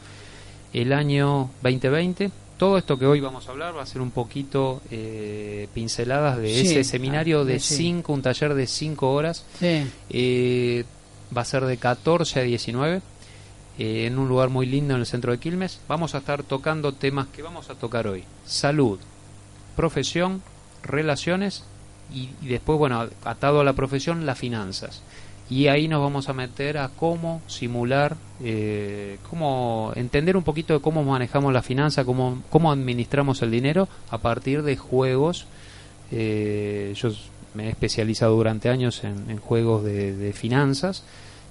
el 0.73 0.93
año 0.93 1.51
2020. 1.61 2.31
Todo 2.57 2.79
esto 2.79 2.97
que 2.97 3.05
hoy 3.05 3.19
vamos 3.19 3.47
a 3.47 3.51
hablar 3.51 3.77
va 3.77 3.83
a 3.83 3.85
ser 3.85 4.01
un 4.01 4.11
poquito 4.11 4.81
eh, 4.89 5.67
pinceladas 5.75 6.37
de 6.37 6.49
Sí, 6.55 6.67
ese 6.67 6.83
seminario 6.83 7.41
ah, 7.41 7.45
de 7.45 7.59
sí. 7.59 7.75
5, 7.75 8.13
un 8.13 8.21
taller 8.23 8.55
de 8.55 8.65
5 8.65 9.11
horas. 9.13 9.45
Sí. 9.59 9.85
Eh, 10.09 10.85
va 11.35 11.41
a 11.41 11.45
ser 11.45 11.65
de 11.65 11.77
14 11.77 12.39
a 12.39 12.43
19 12.43 13.01
eh, 13.79 14.05
en 14.05 14.19
un 14.19 14.27
lugar 14.27 14.49
muy 14.49 14.67
lindo 14.67 14.93
en 14.93 14.99
el 14.99 15.05
centro 15.05 15.31
de 15.31 15.39
Quilmes. 15.39 15.79
Vamos 15.87 16.13
a 16.13 16.19
estar 16.19 16.43
tocando 16.43 16.93
temas 16.93 17.27
que 17.27 17.41
vamos 17.41 17.69
a 17.69 17.75
tocar 17.75 18.07
hoy. 18.07 18.23
Salud, 18.45 18.99
profesión, 19.75 20.43
relaciones 20.83 21.63
y, 22.13 22.29
después, 22.41 22.77
bueno, 22.77 23.07
atado 23.25 23.61
a 23.61 23.63
la 23.63 23.73
profesión, 23.73 24.27
las 24.27 24.37
finanzas. 24.37 25.01
Y 25.49 25.67
ahí 25.67 25.87
nos 25.87 26.01
vamos 26.01 26.29
a 26.29 26.33
meter 26.33 26.77
a 26.77 26.89
cómo 26.89 27.41
simular, 27.47 28.15
eh, 28.43 29.17
cómo 29.29 29.91
entender 29.95 30.37
un 30.37 30.43
poquito 30.43 30.73
de 30.73 30.79
cómo 30.79 31.03
manejamos 31.03 31.51
la 31.51 31.61
finanza, 31.61 32.05
cómo, 32.05 32.43
cómo 32.49 32.71
administramos 32.71 33.41
el 33.41 33.51
dinero 33.51 33.87
a 34.11 34.19
partir 34.19 34.61
de 34.61 34.77
juegos. 34.77 35.47
Eh, 36.11 36.93
yo 36.95 37.09
me 37.55 37.65
he 37.65 37.69
especializado 37.69 38.35
durante 38.35 38.69
años 38.69 39.03
en, 39.03 39.37
juegos 39.37 39.83
de 39.83 40.33
finanzas. 40.33 41.03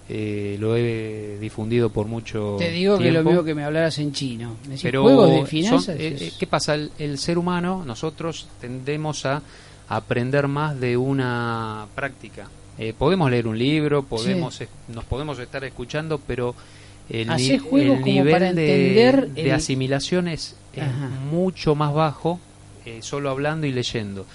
Eh, 0.09 0.57
lo 0.59 0.77
he 0.77 1.39
difundido 1.41 1.89
por 1.91 2.07
mucho 2.07 2.57
Te 2.59 2.71
digo 2.71 2.99
que 2.99 3.11
lo 3.13 3.23
mismo 3.25 3.45
que 3.45 3.55
me 3.55 3.65
hablaras 3.65 3.99
en 3.99 4.13
chino. 4.13 4.57
Me 4.65 4.71
decís, 4.71 4.83
Pero 4.83 5.03
juegos 5.03 5.31
de 5.31 5.47
finanzas. 5.47 5.97
eh, 5.97 6.17
eh, 6.21 6.33
¿Qué 6.39 6.47
pasa? 6.47 6.75
El, 6.75 6.91
el 6.99 7.19
ser 7.19 7.39
humano, 7.39 7.85
nosotros 7.87 8.49
tendemos 8.61 9.25
a 9.27 9.43
aprender 9.89 10.49
más 10.49 10.79
de 10.81 10.97
una 10.97 11.87
práctica. 11.95 12.49
Eh, 12.79 12.95
podemos 12.99 13.31
leer 13.31 13.47
un 13.47 13.59
libro, 13.59 14.03
podemos 14.03 14.59
nos 14.89 15.05
podemos 15.05 15.39
estar 15.39 15.63
escuchando, 15.65 16.21
pero 16.27 16.55
el, 17.09 17.29
ni- 17.29 17.33
el 17.83 18.03
nivel 18.05 18.33
para 18.33 18.53
de, 18.53 18.63
de 19.35 19.43
el- 19.45 19.53
asimilación 19.53 20.27
es, 20.29 20.57
es 20.75 20.85
mucho 21.31 21.75
más 21.75 21.93
bajo 21.95 22.41
eh, 22.87 22.99
solo 23.03 23.31
hablando 23.31 23.67
y 23.67 23.73
leyendo. 23.73 24.27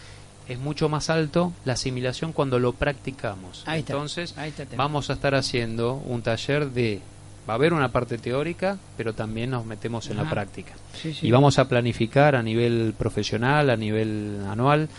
Es 0.47 0.60
mucho 0.60 0.89
más 0.89 1.10
alto 1.10 1.53
la 1.65 1.73
asimilación 1.73 2.31
cuando 2.33 2.60
lo 2.60 2.73
practicamos. 2.73 3.63
Ahí 3.65 3.79
está, 3.81 3.93
Entonces, 3.93 4.33
ahí 4.38 4.49
está 4.49 4.65
vamos 4.75 5.10
a 5.10 5.13
estar 5.13 5.36
haciendo 5.36 5.93
un 5.95 6.21
taller 6.21 6.69
de... 6.71 7.01
Va 7.49 7.53
a 7.53 7.55
haber 7.55 7.71
una 7.73 7.89
parte 7.93 8.17
teórica, 8.17 8.77
pero 8.97 9.13
también 9.13 9.51
nos 9.51 9.65
metemos 9.65 10.10
en 10.10 10.17
la 10.17 10.29
práctica. 10.29 10.73
Sí, 11.01 11.13
sí. 11.13 11.27
Y 11.27 11.31
vamos 11.31 11.57
a 11.60 11.67
planificar 11.69 12.36
a 12.36 12.43
nivel 12.43 12.93
profesional, 12.97 13.69
a 13.69 13.77
nivel 13.77 14.41
anual. 14.49 14.89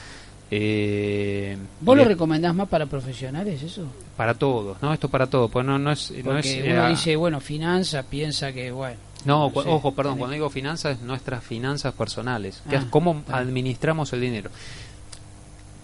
eh, 0.51 1.57
¿Vos 1.81 1.97
lo 1.97 2.03
de- 2.05 2.09
recomendás 2.09 2.55
más 2.55 2.69
para 2.69 2.87
profesionales 2.87 3.63
eso? 3.63 3.85
para 4.17 4.35
todos, 4.35 4.81
¿no? 4.83 4.93
Esto 4.93 5.09
para 5.09 5.27
todos, 5.29 5.51
pues 5.51 5.65
no, 5.65 5.79
no 5.79 5.93
es... 5.93 6.11
No, 6.25 6.39
es, 6.39 6.47
uno 6.65 6.87
eh, 6.87 6.91
dice, 6.91 7.15
bueno, 7.17 7.39
finanza, 7.41 8.03
piensa 8.03 8.53
que, 8.53 8.71
bueno. 8.73 8.97
no, 9.27 9.49
no 9.49 9.51
cu- 9.53 9.63
sé, 9.63 9.69
ojo, 9.69 9.93
perdón, 9.95 10.15
tenés- 10.15 10.19
cuando 10.19 10.35
digo 10.35 10.51
finanzas, 10.51 11.01
nuestras 11.03 11.45
finanzas 11.45 11.93
personales, 11.95 12.63
que 12.69 12.77
Ah, 12.77 12.81
es 12.81 12.85
cómo 12.87 13.23
administramos 13.31 14.13
el 14.15 14.21
dinero. 14.23 14.51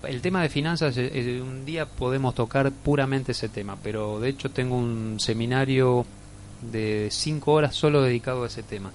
El 0.07 0.21
tema 0.21 0.43
de 0.43 0.49
finanzas, 0.49 0.97
eh, 0.97 1.11
eh, 1.12 1.40
un 1.40 1.64
día 1.64 1.87
podemos 1.87 2.35
tocar 2.35 2.71
puramente 2.71 3.33
ese 3.33 3.49
tema, 3.49 3.77
pero 3.83 4.21
de 4.21 4.29
hecho 4.29 4.51
tengo 4.51 4.77
un 4.77 5.19
seminario 5.21 6.07
de 6.73 7.09
cinco 7.11 7.53
horas 7.53 7.75
solo 7.75 8.03
dedicado 8.03 8.45
a 8.45 8.47
ese 8.47 8.62
tema. 8.62 8.93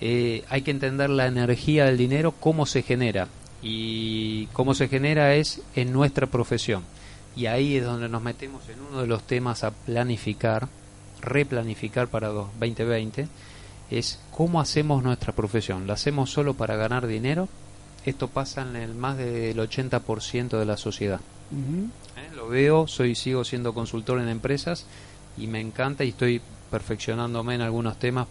Eh, 0.00 0.44
hay 0.48 0.62
que 0.62 0.70
entender 0.70 1.10
la 1.10 1.26
energía 1.26 1.86
del 1.86 1.96
dinero, 1.96 2.32
cómo 2.32 2.66
se 2.66 2.82
genera. 2.82 3.28
Y 3.62 4.46
cómo 4.48 4.74
se 4.74 4.88
genera 4.88 5.34
es 5.34 5.62
en 5.74 5.92
nuestra 5.92 6.26
profesión. 6.26 6.82
Y 7.34 7.46
ahí 7.46 7.76
es 7.76 7.84
donde 7.84 8.08
nos 8.08 8.22
metemos 8.22 8.68
en 8.68 8.80
uno 8.80 9.00
de 9.00 9.06
los 9.06 9.22
temas 9.26 9.64
a 9.64 9.70
planificar, 9.70 10.68
replanificar 11.20 12.08
para 12.08 12.28
2020, 12.28 13.26
es 13.90 14.20
cómo 14.30 14.60
hacemos 14.60 15.02
nuestra 15.02 15.32
profesión. 15.32 15.86
¿La 15.86 15.94
hacemos 15.94 16.30
solo 16.30 16.54
para 16.54 16.76
ganar 16.76 17.06
dinero? 17.06 17.48
Esto 18.04 18.28
pasa 18.28 18.62
en 18.62 18.76
el 18.76 18.94
más 18.94 19.16
del 19.16 19.56
80% 19.58 20.58
de 20.58 20.64
la 20.66 20.76
sociedad. 20.76 21.20
¿eh? 21.52 22.34
Lo 22.36 22.48
veo, 22.48 22.86
soy 22.86 23.14
sigo 23.14 23.44
siendo 23.44 23.72
consultor 23.74 24.20
en 24.20 24.28
empresas 24.28 24.84
y 25.38 25.46
me 25.46 25.60
encanta 25.60 26.04
y 26.04 26.10
estoy 26.10 26.40
perfeccionándome 26.70 27.54
en 27.54 27.60
algunos 27.62 27.98
temas 27.98 28.26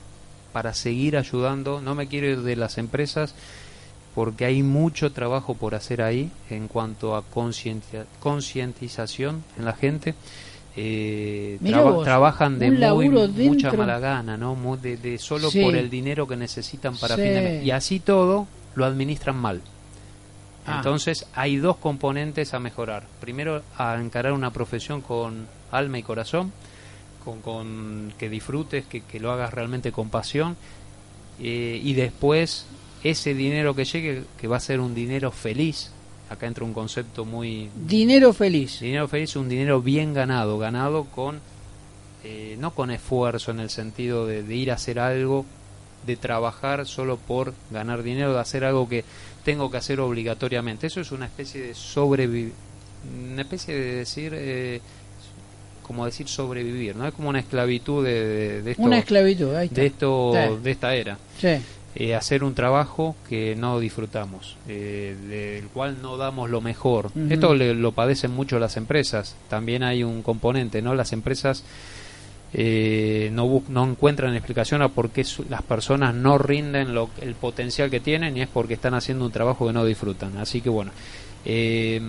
para 0.51 0.73
seguir 0.73 1.17
ayudando. 1.17 1.81
No 1.81 1.95
me 1.95 2.07
quiero 2.07 2.27
ir 2.27 2.41
de 2.41 2.55
las 2.55 2.77
empresas 2.77 3.33
porque 4.13 4.45
hay 4.45 4.61
mucho 4.61 5.11
trabajo 5.11 5.55
por 5.55 5.73
hacer 5.73 6.01
ahí 6.03 6.29
en 6.51 6.67
cuanto 6.67 7.15
a 7.15 7.23
concientización 8.19 9.43
en 9.57 9.65
la 9.65 9.73
gente. 9.73 10.15
Eh, 10.75 11.59
traba- 11.63 11.91
vos, 11.91 12.03
trabajan 12.03 12.57
de 12.59 12.71
muy, 12.71 13.09
mucha 13.09 13.71
mala 13.73 13.99
gana, 13.99 14.37
¿no? 14.37 14.55
De, 14.77 14.97
de 14.97 15.17
solo 15.19 15.49
Sí. 15.51 15.61
por 15.61 15.75
el 15.75 15.89
dinero 15.89 16.27
que 16.27 16.35
necesitan 16.35 16.95
para 16.97 17.15
Sí. 17.15 17.21
fin 17.23 17.33
de 17.33 17.41
mes. 17.41 17.63
Y 17.65 17.71
así 17.71 17.99
todo 17.99 18.47
lo 18.75 18.85
administran 18.85 19.35
mal. 19.35 19.61
Ah. 20.65 20.77
Entonces 20.77 21.25
hay 21.33 21.57
dos 21.57 21.77
componentes 21.77 22.53
a 22.53 22.59
mejorar. 22.59 23.03
Primero, 23.19 23.63
a 23.77 23.95
encarar 23.95 24.33
una 24.33 24.51
profesión 24.51 25.01
con 25.01 25.47
alma 25.71 25.97
y 25.97 26.03
corazón, 26.03 26.51
con, 27.23 27.41
con 27.41 28.13
que 28.17 28.29
disfrutes, 28.29 28.85
que, 28.85 29.01
que 29.01 29.19
lo 29.19 29.31
hagas 29.31 29.53
realmente 29.53 29.91
con 29.91 30.09
pasión. 30.09 30.55
eh, 31.39 31.79
y 31.83 31.93
después, 31.93 32.65
ese 33.03 33.33
dinero 33.33 33.75
que 33.75 33.85
llegue, 33.85 34.23
que 34.39 34.47
va 34.47 34.57
a 34.57 34.59
ser 34.61 34.79
un 34.79 34.93
dinero 34.95 35.31
feliz. 35.31 35.91
Acá 36.29 36.47
entra 36.47 36.63
un 36.63 36.73
concepto 36.73 37.25
muy... 37.25 37.69
Dinero 37.75 38.33
feliz. 38.33 38.79
Dinero 38.79 39.07
feliz 39.07 39.31
es 39.31 39.35
un 39.35 39.49
dinero 39.49 39.81
bien 39.81 40.13
ganado, 40.13 40.57
ganado 40.57 41.05
con... 41.05 41.39
eh, 42.23 42.55
no 42.59 42.71
con 42.71 42.89
esfuerzo 42.89 43.51
en 43.51 43.59
el 43.59 43.69
sentido 43.69 44.25
de, 44.25 44.43
de 44.43 44.55
ir 44.55 44.71
a 44.71 44.75
hacer 44.75 44.97
algo, 44.99 45.45
de 46.05 46.15
trabajar 46.17 46.85
solo 46.85 47.17
por 47.17 47.53
ganar 47.71 48.03
dinero, 48.03 48.33
de 48.33 48.39
hacer 48.39 48.63
algo 48.65 48.87
que 48.89 49.03
tengo 49.43 49.69
que 49.71 49.77
hacer 49.77 49.99
obligatoriamente. 49.99 50.87
Eso 50.87 51.01
es 51.01 51.11
una 51.11 51.25
especie 51.25 51.61
de 51.61 51.73
sobrevivir, 51.73 52.53
una 53.31 53.41
especie 53.41 53.73
de 53.73 53.95
decir, 53.95 54.33
eh, 54.35 54.81
como 55.85 56.05
decir 56.05 56.27
sobrevivir, 56.27 56.95
¿no? 56.95 57.07
Es 57.07 57.13
como 57.13 57.29
una 57.29 57.39
esclavitud 57.39 58.03
de, 58.05 58.25
de, 58.25 58.61
de 58.61 58.71
esto, 58.71 58.83
Una 58.83 58.99
esclavitud, 58.99 59.53
ahí 59.55 59.67
está. 59.67 59.81
de 59.81 59.87
esto, 59.87 60.31
Sí. 60.33 60.59
de 60.63 60.71
esta 60.71 60.95
era. 60.95 61.17
Sí. 61.39 61.47
Eh, 61.95 62.15
hacer 62.15 62.43
un 62.43 62.55
trabajo 62.55 63.15
que 63.29 63.55
no 63.55 63.79
disfrutamos, 63.79 64.57
eh, 64.67 65.15
del 65.27 65.67
cual 65.69 65.97
no 66.01 66.17
damos 66.17 66.49
lo 66.49 66.59
mejor. 66.59 67.11
Esto 67.29 67.53
le- 67.53 67.75
lo 67.75 67.91
padecen 67.91 68.31
mucho 68.31 68.57
las 68.57 68.77
empresas. 68.77 69.35
También 69.47 69.83
hay 69.83 70.03
un 70.03 70.23
componente, 70.23 70.81
¿no? 70.81 70.95
Las 70.95 71.13
empresas 71.13 71.63
eh, 72.53 73.29
no, 73.33 73.63
no 73.69 73.83
encuentran 73.89 74.35
explicación 74.35 74.81
a 74.81 74.89
por 74.89 75.09
qué 75.09 75.23
su- 75.23 75.45
las 75.49 75.61
personas 75.63 76.13
no 76.13 76.37
rinden 76.37 76.93
lo, 76.93 77.09
el 77.21 77.33
potencial 77.35 77.89
que 77.89 77.99
tienen 77.99 78.37
y 78.37 78.41
es 78.41 78.47
porque 78.47 78.75
están 78.75 78.93
haciendo 78.93 79.25
un 79.25 79.31
trabajo 79.31 79.65
que 79.67 79.73
no 79.73 79.83
disfrutan. 79.85 80.37
Así 80.37 80.61
que 80.61 80.69
bueno, 80.69 80.91
eh, 81.45 81.99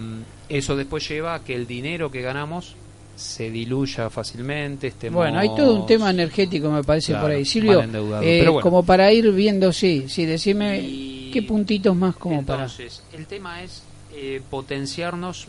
eso 0.49 0.77
después 0.77 1.09
lleva 1.09 1.35
a 1.35 1.43
que 1.45 1.55
el 1.55 1.67
dinero 1.67 2.11
que 2.11 2.21
ganamos 2.23 2.77
se 3.17 3.51
diluya 3.51 4.11
fácilmente. 4.11 4.89
Estemos, 4.89 5.17
Bueno, 5.17 5.39
hay 5.39 5.49
todo 5.49 5.75
un 5.81 5.87
tema 5.87 6.11
energético, 6.11 6.69
me 6.71 6.83
parece, 6.83 7.13
Claro, 7.13 7.23
por 7.27 7.31
ahí. 7.31 7.45
Silvio, 7.45 7.81
eh, 8.23 8.43
bueno. 8.45 8.61
como 8.61 8.85
para 8.85 9.13
ir 9.13 9.31
viendo, 9.33 9.73
sí, 9.73 10.07
sí, 10.09 10.27
decime 10.27 10.81
Y- 10.81 11.31
qué 11.33 11.43
puntitos 11.43 11.95
más 11.97 12.17
como 12.17 12.41
Entonces, 12.41 13.03
el 13.13 13.27
tema 13.27 13.63
es 13.63 13.83
eh, 14.15 14.41
potenciarnos. 14.51 15.49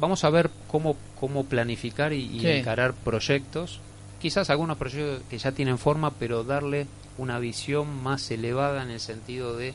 Vamos 0.00 0.24
a 0.24 0.30
ver 0.30 0.48
cómo, 0.68 0.96
cómo 1.20 1.44
planificar 1.44 2.12
y, 2.12 2.22
y 2.40 2.46
encarar 2.46 2.94
proyectos. 2.94 3.80
Quizás 4.20 4.50
algunos 4.50 4.76
proyectos 4.76 5.22
que 5.30 5.38
ya 5.38 5.52
tienen 5.52 5.78
forma, 5.78 6.10
pero 6.10 6.44
darle 6.44 6.86
una 7.16 7.38
visión 7.38 8.02
más 8.02 8.30
elevada 8.30 8.82
en 8.82 8.90
el 8.90 9.00
sentido 9.00 9.56
de 9.56 9.74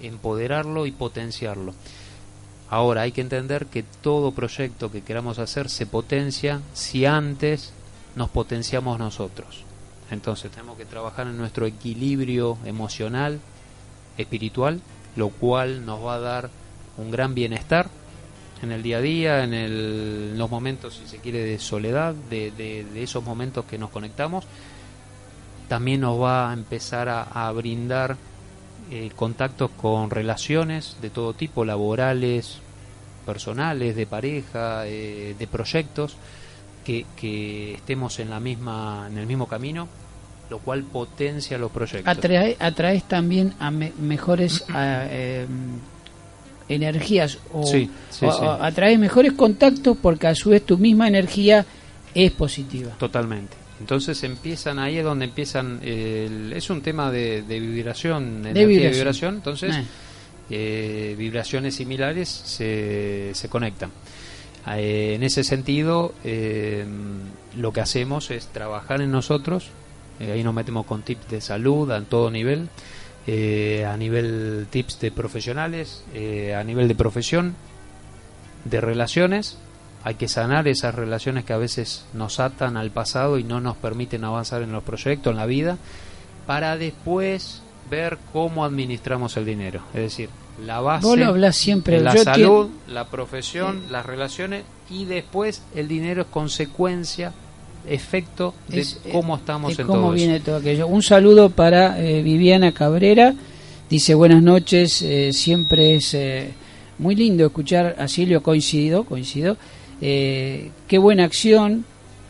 empoderarlo 0.00 0.86
y 0.86 0.92
potenciarlo. 0.92 1.74
Ahora 2.68 3.02
hay 3.02 3.12
que 3.12 3.20
entender 3.20 3.66
que 3.66 3.82
todo 3.82 4.32
proyecto 4.32 4.90
que 4.90 5.02
queramos 5.02 5.38
hacer 5.38 5.68
se 5.68 5.86
potencia 5.86 6.60
si 6.74 7.06
antes 7.06 7.72
nos 8.14 8.30
potenciamos 8.30 8.98
nosotros. 8.98 9.64
Entonces 10.10 10.50
tenemos 10.50 10.76
que 10.76 10.84
trabajar 10.84 11.26
en 11.26 11.38
nuestro 11.38 11.64
equilibrio 11.66 12.58
emocional, 12.64 13.40
espiritual, 14.18 14.80
lo 15.16 15.30
cual 15.30 15.86
nos 15.86 16.04
va 16.04 16.14
a 16.14 16.20
dar 16.20 16.50
un 16.98 17.10
gran 17.10 17.34
bienestar 17.34 17.88
en 18.62 18.72
el 18.72 18.82
día 18.82 18.98
a 18.98 19.00
día, 19.00 19.44
en, 19.44 19.54
el- 19.54 20.38
los 20.38 20.50
momentos, 20.50 20.94
si 21.02 21.08
se 21.08 21.18
quiere, 21.18 21.40
de 21.44 21.58
soledad, 21.58 22.14
de, 22.14 22.50
de- 22.52 23.02
esos 23.02 23.22
momentos 23.24 23.64
que 23.64 23.78
nos 23.78 23.90
conectamos. 23.90 24.44
También 25.68 26.00
nos 26.02 26.20
va 26.20 26.50
a 26.50 26.52
empezar 26.54 27.08
a, 27.08 27.50
brindar 27.52 28.16
eh, 28.90 29.10
contactos 29.16 29.70
con 29.70 30.10
relaciones 30.10 30.96
de 31.00 31.08
todo 31.10 31.32
tipo, 31.32 31.64
laborales, 31.64 32.58
personales, 33.24 33.96
de 33.96 34.06
pareja, 34.06 34.86
eh, 34.86 35.34
de 35.38 35.46
proyectos, 35.46 36.16
que, 36.84 37.06
estemos 37.74 38.18
en 38.18 38.28
la 38.30 38.40
misma, 38.40 39.06
en 39.10 39.16
el 39.18 39.26
mismo 39.26 39.46
camino, 39.46 39.88
lo 40.50 40.58
cual 40.58 40.82
potencia 40.82 41.56
los 41.56 41.70
proyectos. 41.70 42.08
Atrae, 42.18 42.56
atraes 42.60 43.04
también 43.04 43.54
a 43.60 43.70
me- 43.70 43.92
mejores 43.98 44.64
eh, 44.74 45.46
energías 46.74 47.38
o, 47.52 47.64
Sí, 47.66 47.88
sí, 48.10 48.24
o- 48.26 48.32
sí. 48.32 48.38
o 48.42 48.50
atraes 48.52 48.98
mejores 48.98 49.32
contactos 49.32 49.96
porque 50.00 50.26
a 50.26 50.34
su 50.34 50.50
vez 50.50 50.64
tu 50.64 50.78
misma 50.78 51.08
energía 51.08 51.64
es 52.14 52.30
positiva. 52.32 52.90
Totalmente. 52.98 53.56
Entonces 53.80 54.22
empiezan 54.22 54.78
ahí 54.78 54.98
es 54.98 55.04
donde 55.04 55.24
empiezan 55.24 55.80
el- 55.82 56.52
es 56.52 56.70
un 56.70 56.82
tema 56.82 57.10
de, 57.10 57.42
de 57.42 57.58
vibración, 57.60 58.46
energía 58.46 58.54
de 58.60 58.66
vibración. 58.66 58.92
vibración, 58.92 59.34
entonces 59.36 59.76
Eh. 59.76 59.84
eh, 60.50 61.14
vibraciones 61.18 61.74
similares 61.74 62.28
se, 62.28 63.30
se 63.34 63.48
conectan. 63.48 63.90
Eh, 64.76 65.14
en 65.16 65.22
ese 65.24 65.42
sentido, 65.42 66.14
eh, 66.22 66.84
lo 67.56 67.72
que 67.72 67.80
hacemos 67.80 68.30
es 68.30 68.46
trabajar 68.48 69.00
en 69.02 69.10
nosotros, 69.10 69.66
ahí 70.20 70.44
nos 70.44 70.54
metemos 70.54 70.86
con 70.86 71.02
tips 71.02 71.28
de 71.30 71.40
salud 71.40 71.90
a 71.90 72.00
todo 72.02 72.30
nivel, 72.30 72.68
eh, 73.26 73.84
a 73.84 73.96
nivel 73.96 74.66
tips 74.70 75.00
de 75.00 75.10
profesionales, 75.10 76.04
eh, 76.14 76.54
a 76.54 76.64
nivel 76.64 76.88
de 76.88 76.94
profesión, 76.94 77.54
de 78.64 78.80
relaciones, 78.80 79.58
hay 80.04 80.14
que 80.16 80.28
sanar 80.28 80.66
esas 80.66 80.94
relaciones 80.94 81.44
que 81.44 81.52
a 81.52 81.58
veces 81.58 82.04
nos 82.12 82.40
atan 82.40 82.76
al 82.76 82.90
pasado 82.90 83.38
y 83.38 83.44
no 83.44 83.60
nos 83.60 83.76
permiten 83.76 84.24
avanzar 84.24 84.62
en 84.62 84.72
los 84.72 84.82
proyectos, 84.82 85.30
en 85.30 85.36
la 85.36 85.46
vida, 85.46 85.78
para 86.46 86.76
después 86.76 87.62
ver 87.88 88.18
cómo 88.32 88.64
administramos 88.64 89.36
el 89.36 89.44
dinero. 89.44 89.82
Es 89.94 90.00
decir, 90.00 90.28
la 90.64 90.80
base, 90.80 91.06
Vos 91.06 91.18
lo 91.18 91.52
siempre, 91.52 92.00
la 92.00 92.14
yo 92.14 92.24
salud, 92.24 92.70
la 92.88 93.08
profesión, 93.08 93.82
las 93.90 94.04
relaciones 94.04 94.64
y 94.90 95.04
después 95.04 95.62
el 95.74 95.88
dinero 95.88 96.22
es 96.22 96.28
consecuencia, 96.28 97.32
efecto 97.86 98.54
de 98.68 98.80
Es, 98.80 99.00
eh, 99.04 99.10
cómo 99.12 99.36
estamos 99.36 99.76
de 99.76 99.82
en 99.82 99.86
cómo 99.86 100.02
todo 100.02 100.12
viene 100.12 100.36
eso. 100.36 100.44
todo 100.46 100.56
aquello. 100.56 100.86
Un 100.86 101.02
saludo 101.02 101.50
para 101.50 102.00
eh, 102.02 102.22
Viviana 102.22 102.72
Cabrera. 102.72 103.34
Dice 103.90 104.14
buenas 104.14 104.42
noches. 104.42 105.02
eh, 105.02 105.32
siempre 105.32 105.96
es 105.96 106.14
eh, 106.14 106.50
muy 106.98 107.14
lindo 107.14 107.44
escuchar 107.46 107.96
a 107.98 108.08
Silvio. 108.08 108.42
Coincido, 108.42 109.04
coincido. 109.04 109.56
Qué 110.00 110.98
buena 110.98 111.24
acción, 111.24 111.84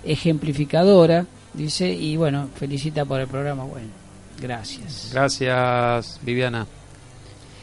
ejemplificadora. 0.04 1.26
Dice 1.54 1.92
y 1.92 2.16
bueno, 2.16 2.48
felicita 2.54 3.04
por 3.04 3.20
el 3.20 3.28
programa. 3.28 3.64
Bueno, 3.64 3.88
gracias. 4.40 5.10
Gracias, 5.12 6.18
Viviana. 6.22 6.66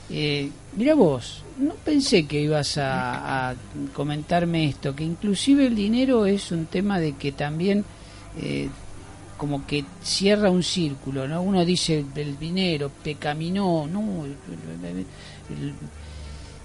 Mira 0.10 0.96
vos, 0.96 1.44
no 1.60 1.74
pensé 1.76 2.26
que 2.26 2.42
ibas 2.42 2.78
a, 2.78 3.50
a 3.52 3.56
comentarme 3.94 4.66
esto, 4.66 4.96
que 4.96 5.04
inclusive 5.04 5.68
el 5.68 5.76
dinero 5.76 6.26
es 6.26 6.52
un 6.52 6.66
tema 6.66 7.00
de 7.00 7.14
que 7.14 7.32
también 7.34 7.84
eh, 8.42 8.70
como 9.38 9.66
que 9.68 9.86
cierra 10.04 10.50
un 10.50 10.64
círculo, 10.64 11.28
¿no? 11.28 11.42
Uno 11.42 11.64
dice 11.66 12.04
el 12.16 12.38
dinero, 12.40 12.92
pecaminó, 13.04 13.88
no, 13.92 14.26
el, 14.26 14.36
el- 14.90 15.66
el- 15.66 15.74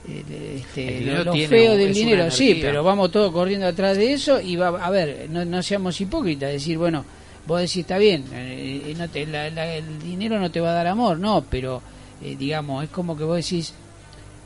este, 0.07 0.85
lo, 0.91 0.99
dinero 1.01 1.25
lo 1.25 1.33
tiene- 1.33 1.49
feo 1.49 1.77
del 1.77 1.95
dinero, 1.95 2.31
sí, 2.31 2.59
pero 2.61 2.85
vamos 2.85 3.11
todos 3.11 3.33
corriendo 3.33 3.67
atrás 3.67 3.97
de 3.97 4.13
eso 4.13 4.39
y 4.41 4.57
va 4.57 4.69
a 4.69 4.91
ver, 4.91 5.29
no, 5.31 5.45
no 5.45 5.63
seamos 5.63 5.99
hipócritas, 6.01 6.53
decir, 6.53 6.77
bueno, 6.77 7.05
vos 7.47 7.61
decís, 7.61 7.79
está 7.79 7.97
bien, 7.97 8.25
eh, 8.33 8.83
eh, 8.89 8.95
no 8.99 9.09
te- 9.09 9.27
la- 9.27 9.49
la- 9.51 9.75
el 9.77 9.99
dinero 10.03 10.39
no 10.39 10.51
te 10.51 10.61
va 10.61 10.71
a 10.73 10.75
dar 10.75 10.87
amor, 10.89 11.19
no, 11.19 11.45
pero 11.49 11.81
eh, 12.23 12.37
digamos, 12.39 12.85
es 12.85 12.91
como 12.91 13.17
que 13.17 13.25
vos 13.25 13.37
decís, 13.37 13.73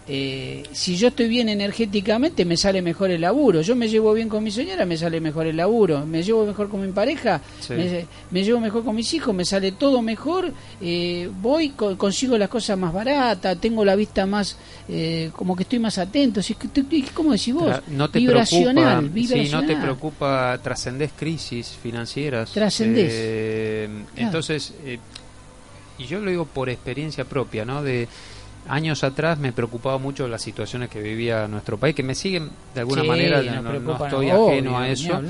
eh, 0.09 0.63
si 0.73 0.97
yo 0.97 1.09
estoy 1.09 1.29
bien 1.29 1.49
energéticamente 1.51 2.45
me 2.45 2.57
sale 2.57 2.81
mejor 2.83 3.11
el 3.11 3.21
laburo, 3.21 3.61
yo 3.61 3.77
me 3.77 3.89
llevo 3.89 4.15
bien 4.15 4.29
con 4.29 4.43
mi 4.43 4.51
señora, 4.51 4.87
me 4.87 4.97
sale 4.97 5.21
mejor 5.21 5.47
el 5.47 5.57
laburo, 5.57 6.07
me 6.07 6.23
llevo 6.23 6.47
mejor 6.47 6.69
con 6.69 6.81
mi 6.85 6.93
pareja, 6.93 7.41
Sí. 7.61 7.75
me, 7.75 8.07
me 8.31 8.43
llevo 8.45 8.59
mejor 8.61 8.85
con 8.85 8.97
mis 8.97 9.13
hijos, 9.15 9.35
me 9.35 9.45
sale 9.45 9.73
todo 9.73 10.01
mejor, 10.03 10.53
eh, 10.81 11.29
voy, 11.43 11.71
co- 11.71 11.97
consigo 11.99 12.39
las 12.39 12.49
cosas 12.49 12.79
más 12.79 12.93
baratas, 12.93 13.61
tengo 13.61 13.85
la 13.85 13.95
vista 13.97 14.25
más, 14.27 14.57
eh, 14.89 15.31
como 15.37 15.55
que 15.55 15.65
estoy 15.65 15.79
más 15.79 15.99
atento, 15.99 16.43
si 16.43 16.55
es 16.55 16.59
que 16.59 16.67
estoy, 16.69 17.03
¿cómo 17.15 17.33
decís 17.33 17.53
vos? 17.55 17.69
Tra- 17.69 17.83
no 17.89 18.09
te 18.11 18.19
vibracional, 18.19 19.11
preocupa, 19.11 19.35
sí, 19.45 19.49
no 19.51 19.67
te 19.67 19.77
preocupa, 19.77 20.59
trascendés 20.63 21.11
crisis 21.17 21.77
financieras. 21.83 22.51
Trascendés. 22.53 23.13
Eh, 23.15 23.89
Claro. 24.15 24.27
Entonces, 24.27 24.73
eh, 24.85 24.99
y 25.99 26.05
yo 26.07 26.21
lo 26.21 26.31
digo 26.31 26.45
por 26.47 26.69
experiencia 26.69 27.25
propia, 27.25 27.65
¿no? 27.65 27.83
De 27.83 28.09
años 28.69 29.03
atrás 29.05 29.39
me 29.39 29.53
preocupaba 29.53 29.99
mucho 29.99 30.29
las 30.29 30.43
situaciones 30.43 30.89
que 30.91 31.01
vivía 31.01 31.47
nuestro 31.49 31.79
país, 31.79 31.95
que 31.95 32.03
me 32.03 32.15
siguen 32.15 32.51
de 32.75 32.81
alguna 32.81 33.03
Sí, 33.03 33.09
manera, 33.09 33.43
no, 33.63 34.05
estoy 34.05 34.31
obvio, 34.31 34.49
ajeno 34.49 34.79
a 34.79 34.89
eso. 34.89 35.21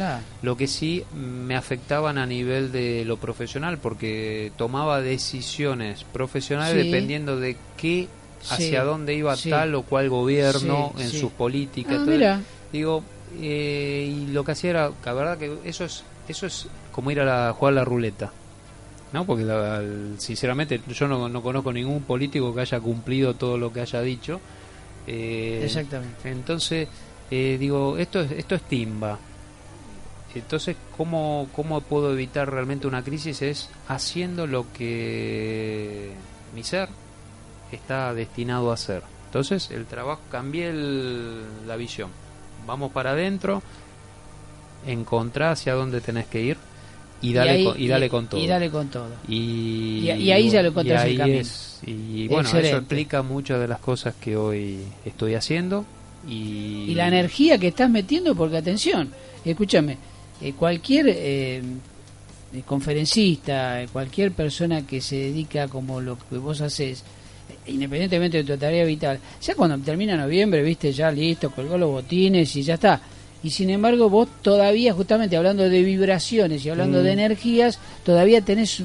Lo 0.42 0.56
que 0.56 0.66
sí 0.66 1.04
me 1.14 1.56
afectaban 1.56 2.18
a 2.18 2.26
nivel 2.26 2.72
de 2.72 3.04
lo 3.04 3.16
profesional, 3.16 3.78
porque 3.78 4.52
tomaba 4.56 5.00
decisiones 5.00 6.04
profesionales 6.04 6.82
Sí. 6.82 6.90
dependiendo 6.90 7.38
de 7.38 7.56
qué, 7.76 8.08
Sí, 8.40 8.54
hacia 8.54 8.84
dónde 8.84 9.14
iba 9.14 9.34
sí. 9.36 9.50
tal 9.50 9.74
o 9.74 9.82
cual 9.82 10.08
gobierno 10.08 10.92
Sí, 10.96 11.02
en 11.02 11.10
sí. 11.10 11.18
sus 11.18 11.32
políticas. 11.32 12.00
Ah. 12.06 12.38
Digo, 12.72 13.02
eh, 13.40 14.14
y 14.16 14.26
lo 14.32 14.44
que 14.44 14.52
hacía 14.52 14.70
era, 14.70 14.90
la 15.04 15.12
verdad 15.12 15.38
que 15.38 15.58
eso 15.64 15.84
es 15.84 16.04
eso 16.28 16.46
es 16.46 16.66
como 16.92 17.10
ir 17.10 17.20
a 17.20 17.24
la, 17.24 17.52
jugar 17.52 17.72
a 17.72 17.76
la 17.76 17.84
ruleta. 17.84 18.30
¿No? 19.12 19.24
Porque 19.24 19.44
sinceramente 20.18 20.80
yo 20.88 21.08
no, 21.08 21.28
no 21.28 21.42
conozco 21.42 21.72
ningún 21.72 22.02
político 22.02 22.54
que 22.54 22.60
haya 22.60 22.78
cumplido 22.80 23.34
todo 23.34 23.56
lo 23.56 23.72
que 23.72 23.80
haya 23.80 24.02
dicho. 24.02 24.40
Eh, 25.06 25.62
Exactamente. 25.64 26.30
Entonces, 26.30 26.88
eh, 27.30 27.56
digo, 27.58 27.96
esto 27.96 28.20
es, 28.20 28.32
esto 28.32 28.54
es 28.54 28.62
timba. 28.62 29.18
Entonces, 30.34 30.76
¿cómo, 30.96 31.48
¿cómo 31.56 31.80
puedo 31.80 32.12
evitar 32.12 32.50
realmente 32.52 32.86
una 32.86 33.02
crisis? 33.02 33.40
Es 33.40 33.70
haciendo 33.88 34.46
lo 34.46 34.70
que 34.74 36.12
mi 36.54 36.62
ser 36.62 36.90
está 37.72 38.12
destinado 38.12 38.70
a 38.70 38.74
hacer. 38.74 39.02
Entonces, 39.26 39.70
el 39.70 39.86
trabajo, 39.86 40.20
cambié 40.30 40.68
el- 40.68 41.66
la 41.66 41.76
visión. 41.76 42.10
Vamos 42.66 42.92
para 42.92 43.12
adentro, 43.12 43.62
encontrá 44.86 45.52
hacia 45.52 45.74
dónde 45.74 46.00
tenés 46.02 46.26
que 46.26 46.42
ir 46.42 46.58
y 47.20 47.32
dale, 47.32 47.50
ahí- 47.50 47.64
con, 47.64 47.80
y 47.80 47.88
dale 47.88 48.08
con 48.08 48.26
todo. 48.28 48.40
Y 48.40 48.46
dale 48.46 48.70
con 48.70 48.88
todo. 48.88 49.10
Y, 49.28 49.34
Y- 49.34 50.10
y 50.10 50.32
ahí 50.32 50.48
ya 50.50 50.62
lo 50.62 50.68
y 50.68 50.70
encontrás 50.70 51.04
el 51.04 51.16
camino. 51.18 51.38
es- 51.40 51.80
y 51.86 52.26
bueno, 52.28 52.42
Excelente. 52.42 52.68
eso 52.68 52.78
explica 52.78 53.22
muchas 53.22 53.60
de 53.60 53.68
las 53.68 53.78
cosas 53.80 54.14
que 54.20 54.36
hoy 54.36 54.78
estoy 55.04 55.34
haciendo. 55.34 55.84
Y, 56.28 56.86
y 56.88 56.94
la 56.94 57.08
energía 57.08 57.58
que 57.58 57.68
estás 57.68 57.88
metiendo, 57.88 58.34
porque 58.34 58.56
atención, 58.58 59.10
escúchame, 59.44 59.96
eh, 60.42 60.52
cualquier 60.52 61.06
eh, 61.08 61.62
eh, 62.52 62.62
conferencista, 62.66 63.84
cualquier 63.92 64.32
persona 64.32 64.86
que 64.86 65.00
se 65.00 65.16
dedica 65.16 65.68
como 65.68 66.00
lo 66.00 66.18
que 66.18 66.36
vos 66.38 66.60
haces, 66.60 67.02
eh, 67.66 67.70
independientemente 67.72 68.38
de 68.42 68.44
tu 68.44 68.58
tarea 68.58 68.84
vital, 68.84 69.18
ya 69.40 69.54
cuando 69.54 69.78
termina 69.78 70.16
noviembre, 70.16 70.62
viste, 70.62 70.92
ya 70.92 71.10
listo, 71.10 71.50
colgó 71.50 71.78
los 71.78 71.90
botines 71.90 72.54
y 72.56 72.62
ya 72.62 72.74
está. 72.74 73.00
Y 73.42 73.50
sin 73.50 73.70
embargo, 73.70 74.10
vos 74.10 74.28
todavía, 74.42 74.92
justamente 74.92 75.36
hablando 75.36 75.68
de 75.68 75.82
vibraciones 75.82 76.64
y 76.64 76.70
hablando 76.70 77.00
Mm. 77.00 77.02
de 77.04 77.12
energías, 77.12 77.78
todavía 78.04 78.40
tenés 78.40 78.82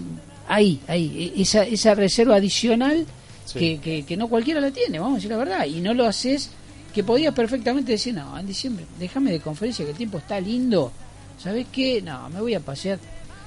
ahí, 0.48 0.80
ahí, 0.88 1.34
e- 1.36 1.42
esa, 1.42 1.64
esa 1.66 1.96
reserva 1.96 2.36
adicional 2.36 3.06
Sí. 3.46 3.60
que, 3.60 3.80
que, 3.80 4.04
que 4.06 4.16
no 4.18 4.28
cualquiera 4.30 4.62
la 4.62 4.72
tiene, 4.72 5.00
vamos 5.00 5.14
a 5.14 5.16
decir 5.18 5.32
la 5.32 5.38
verdad, 5.38 5.66
y 5.66 5.82
no 5.82 5.94
lo 5.94 6.06
haces, 6.06 6.50
que 6.94 7.04
podías 7.04 7.34
perfectamente 7.34 7.92
decir, 7.94 8.14
no, 8.14 8.38
en 8.40 8.46
diciembre, 8.48 8.86
déjame 9.00 9.32
de 9.32 9.40
conferencia, 9.40 9.84
que 9.84 9.92
el 9.92 9.98
tiempo 9.98 10.20
está 10.20 10.40
lindo, 10.40 10.92
¿sabes 11.42 11.66
qué? 11.72 12.02
No, 12.02 12.30
me 12.30 12.40
voy 12.40 12.54
a 12.54 12.60
pasear. 12.60 13.00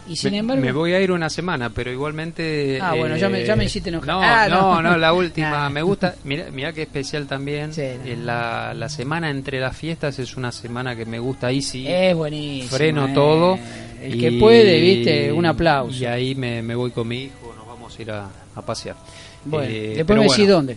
Y 0.09 0.17
sin 0.17 0.33
me, 0.33 0.39
embargo... 0.39 0.63
me 0.63 0.73
voy 0.73 0.93
a 0.93 1.01
ir 1.01 1.11
una 1.11 1.29
semana, 1.29 1.71
pero 1.71 1.91
igualmente. 1.91 2.79
Ah, 2.81 2.95
bueno, 2.95 3.17
ya 3.17 3.29
me- 3.29 3.45
ya 3.45 3.57
me 3.57 3.65
hiciste 3.65 3.89
enojar. 3.89 4.07
No, 4.09 4.21
Ah, 4.23 4.47
no, 4.49 4.83
no. 4.83 4.91
no, 4.93 4.97
la 4.99 5.13
última. 5.13 5.69
Me 5.71 5.83
gusta. 5.83 6.15
Mira, 6.25 6.47
mira 6.53 6.73
qué 6.73 6.83
especial 6.83 7.27
también. 7.27 7.73
Sí, 7.73 7.83
no. 7.83 8.05
eh, 8.11 8.17
la, 8.17 8.73
la 8.75 8.89
semana 8.89 9.31
entre 9.31 9.59
las 9.61 9.77
fiestas 9.77 10.19
es 10.19 10.37
una 10.37 10.53
semana 10.53 10.95
que 10.95 11.05
me 11.07 11.19
gusta. 11.19 11.49
Ahí 11.49 11.61
sí. 11.63 11.87
Es 11.89 12.15
buenísimo. 12.15 12.77
freno 12.77 13.07
eh. 13.09 13.13
todo. 13.15 13.59
El 14.03 14.15
y- 14.15 14.19
que 14.21 14.33
puede, 14.33 14.81
viste, 14.81 15.33
un 15.33 15.47
aplauso. 15.47 15.97
Y 15.97 16.05
ahí 16.07 16.35
me, 16.35 16.63
me 16.63 16.75
voy 16.75 16.91
con 16.93 17.09
mi 17.09 17.25
hijo, 17.25 17.53
nos 17.57 17.67
vamos 17.67 17.99
a 17.99 18.03
ir 18.03 18.11
a, 18.13 18.29
a 18.55 18.63
pasear. 18.63 18.95
Bueno, 19.45 19.69
Eh, 19.71 19.93
después 19.97 20.19
me 20.19 20.27
decís 20.29 20.49
dónde, 20.49 20.77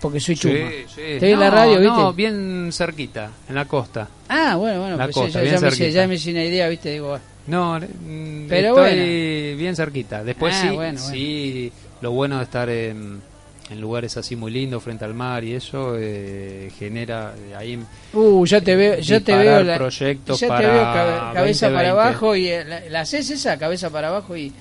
porque 0.00 0.20
soy 0.20 0.36
chuma. 0.36 0.54
Sí, 0.54 0.84
sí. 0.94 1.02
Te 1.20 1.32
en 1.32 1.40
la 1.40 1.50
No, 1.50 1.54
radio, 1.56 1.80
¿viste? 1.80 1.86
No, 1.96 2.12
bien 2.12 2.68
cerquita, 2.72 3.30
en 3.48 3.54
la 3.54 3.64
costa. 3.66 4.08
Ah, 4.28 4.56
bueno, 4.56 4.80
bueno, 4.80 4.96
La 4.96 5.04
pues 5.04 5.14
costa, 5.16 5.38
ya, 5.38 5.42
bien 5.42 5.54
ya 5.56 5.60
me, 5.60 5.68
hice- 5.68 5.92
ya 5.92 6.06
me 6.08 6.14
hice 6.14 6.30
una 6.32 6.44
idea, 6.44 6.68
viste, 6.68 6.90
digo. 6.92 7.18
No, 7.46 7.78
mm, 7.78 8.46
Pero 8.48 8.86
estoy 8.86 9.54
bien 9.56 9.76
cerquita. 9.76 10.24
Después 10.24 10.54
Ah, 10.56 10.60
sí, 10.62 10.66
bueno, 10.74 11.00
bueno. 11.00 11.14
sí, 11.14 11.72
lo 12.00 12.10
bueno 12.10 12.38
de 12.38 12.44
estar 12.44 12.68
en, 12.68 13.20
en 13.70 13.80
lugares 13.80 14.16
así 14.16 14.34
muy 14.36 14.50
lindos 14.52 14.82
frente 14.82 15.04
al 15.04 15.14
mar 15.14 15.44
y 15.44 15.52
eso 15.54 15.94
eh, 15.98 16.70
genera 16.78 17.34
eh, 17.50 17.54
ahí 17.56 17.78
Uh, 18.12 18.44
ya 18.46 18.60
te 18.60 18.74
veo, 18.76 18.98
ya 18.98 19.20
te 19.20 19.36
veo 19.36 19.62
la, 19.62 19.76
proyectos 19.76 20.40
ya 20.40 20.46
te 20.46 20.48
para 20.48 20.72
veo 20.72 20.82
cabe- 20.82 21.34
cabeza 21.34 21.66
para 21.68 21.88
2020. 21.90 21.90
abajo 21.90 22.36
y 22.36 22.48
eh, 22.48 22.64
la, 22.64 22.80
la 22.88 23.00
haces 23.00 23.30
esa 23.30 23.58
cabeza 23.58 23.90
para 23.90 24.08
abajo 24.08 24.36
y 24.36 24.52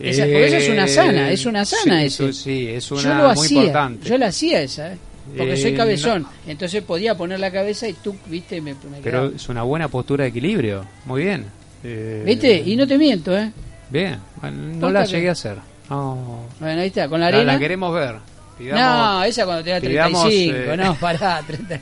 esa, 0.00 0.22
porque 0.24 0.46
esa 0.46 0.56
es 0.58 0.68
una 0.68 0.86
sana, 0.86 1.30
es 1.32 1.46
una 1.46 1.64
sana 1.64 2.04
Eh, 2.04 2.10
sí, 2.10 2.24
eso 2.24 2.32
sí, 2.32 2.68
es 2.68 2.88
yo 2.88 2.96
una 2.98 3.18
lo 3.22 3.34
muy 3.34 3.46
hacía, 3.46 3.58
importante. 3.60 4.08
yo 4.08 4.18
la 4.18 4.26
hacía 4.26 4.60
esa, 4.62 4.92
¿eh? 4.92 4.98
porque 5.36 5.52
Eh, 5.54 5.56
soy 5.56 5.74
cabezón, 5.74 6.26
entonces 6.46 6.82
podía 6.82 7.16
poner 7.16 7.40
la 7.40 7.50
cabeza 7.50 7.88
y 7.88 7.94
tú, 7.94 8.14
viste, 8.26 8.60
me, 8.60 8.74
me 8.74 9.00
Pero 9.02 9.26
es 9.34 9.48
una 9.48 9.62
buena 9.62 9.88
postura 9.88 10.24
de 10.24 10.30
equilibrio. 10.30 10.84
Muy 11.06 11.24
bien. 11.24 11.46
Eh, 11.84 12.22
¿Viste? 12.26 12.62
Y 12.64 12.76
no 12.76 12.86
te 12.86 12.98
miento, 12.98 13.36
¿eh? 13.36 13.52
Bien. 13.90 14.18
Bueno, 14.40 14.56
no 14.76 14.90
la 14.90 15.04
llegué 15.04 15.28
a 15.28 15.32
hacer. 15.32 15.56
No. 15.88 16.44
Bueno, 16.60 16.80
ahí 16.82 16.88
está, 16.88 17.08
con 17.08 17.20
la 17.20 17.30
La, 17.30 17.36
arena. 17.38 17.52
la 17.54 17.58
queremos 17.58 17.94
ver. 17.94 18.14
no, 18.14 18.20
Pidamos- 18.58 19.26
esa 19.26 19.44
cuando 19.46 19.64
tenía 19.64 19.80
pidamos, 19.80 20.22
35, 20.22 20.72
eh, 20.72 20.76
no, 20.76 20.94
pará, 21.00 21.42
30. 21.46 21.80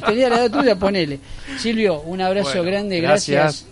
tenía 0.06 0.28
la 0.28 0.36
edad 0.44 0.50
tuya, 0.60 0.76
ponele. 0.76 1.18
Silvio, 1.58 2.00
un 2.02 2.20
abrazo 2.20 2.50
Bueno, 2.50 2.64
grande, 2.64 3.00
gracias. 3.00 3.66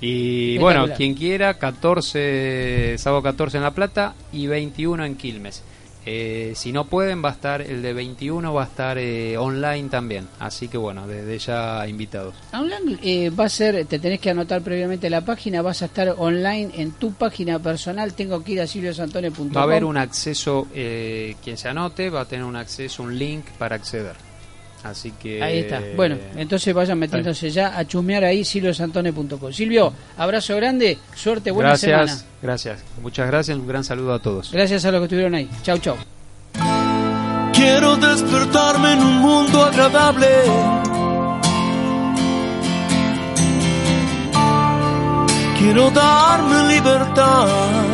Y 0.00 0.54
Espectacular. 0.56 0.80
bueno, 0.80 0.96
quien 0.96 1.14
quiera, 1.14 1.54
14, 1.54 2.96
sábado 2.98 3.22
14 3.22 3.56
en 3.56 3.62
La 3.62 3.70
Plata 3.72 4.14
y 4.32 4.46
21 4.46 5.04
en 5.04 5.16
Quilmes. 5.16 5.62
Eh, 6.06 6.52
si 6.54 6.72
no 6.72 6.84
pueden, 6.84 7.24
va 7.24 7.30
a 7.30 7.32
estar 7.32 7.62
el 7.62 7.82
de 7.82 7.92
21, 7.92 8.52
va 8.52 8.62
a 8.62 8.66
estar 8.66 8.98
eh, 8.98 9.36
online 9.38 9.88
también. 9.88 10.28
Así 10.38 10.68
que 10.68 10.76
bueno, 10.76 11.06
desde 11.06 11.38
ya 11.38 11.86
invitados. 11.88 12.34
Online 12.52 12.98
eh, 13.02 13.30
va 13.30 13.44
a 13.44 13.48
ser, 13.48 13.86
te 13.86 13.98
tenés 13.98 14.20
que 14.20 14.30
anotar 14.30 14.62
previamente 14.62 15.08
la 15.08 15.22
página, 15.22 15.62
vas 15.62 15.82
a 15.82 15.86
estar 15.86 16.14
online 16.18 16.70
en 16.74 16.92
tu 16.92 17.12
página 17.12 17.58
personal, 17.58 18.14
tengo 18.14 18.42
que 18.42 18.52
ir 18.52 18.60
a 18.60 18.66
silviosantonio.com. 18.66 19.50
Va 19.56 19.60
a 19.60 19.64
haber 19.64 19.84
un 19.84 19.96
acceso, 19.96 20.68
eh, 20.74 21.36
quien 21.42 21.56
se 21.56 21.68
anote 21.68 22.10
va 22.10 22.22
a 22.22 22.24
tener 22.26 22.44
un 22.44 22.56
acceso, 22.56 23.02
un 23.02 23.18
link 23.18 23.46
para 23.58 23.76
acceder. 23.76 24.33
Así 24.84 25.12
que... 25.12 25.42
Ahí 25.42 25.60
está. 25.60 25.80
Bueno, 25.96 26.16
entonces 26.36 26.72
vayan 26.74 26.98
metiéndose 26.98 27.50
ya 27.50 27.76
a 27.78 27.86
chusmear 27.86 28.22
ahí 28.24 28.44
silviosantonio.com. 28.44 29.50
Silvio, 29.52 29.92
abrazo 30.18 30.54
grande, 30.56 30.98
suerte, 31.14 31.50
buena 31.50 31.70
gracias, 31.70 32.10
semana. 32.10 32.28
gracias. 32.42 32.84
Muchas 33.00 33.26
gracias, 33.26 33.56
un 33.58 33.66
gran 33.66 33.82
saludo 33.82 34.12
a 34.12 34.18
todos. 34.20 34.52
Gracias 34.52 34.84
a 34.84 34.90
los 34.90 35.00
que 35.00 35.04
estuvieron 35.06 35.34
ahí. 35.34 35.48
Chau, 35.62 35.78
chau. 35.78 35.96
Quiero 37.54 37.96
despertarme 37.96 38.92
en 38.92 38.98
un 39.00 39.16
mundo 39.20 39.64
agradable. 39.64 40.28
Quiero 45.58 45.90
darme 45.90 46.74
libertad. 46.74 47.93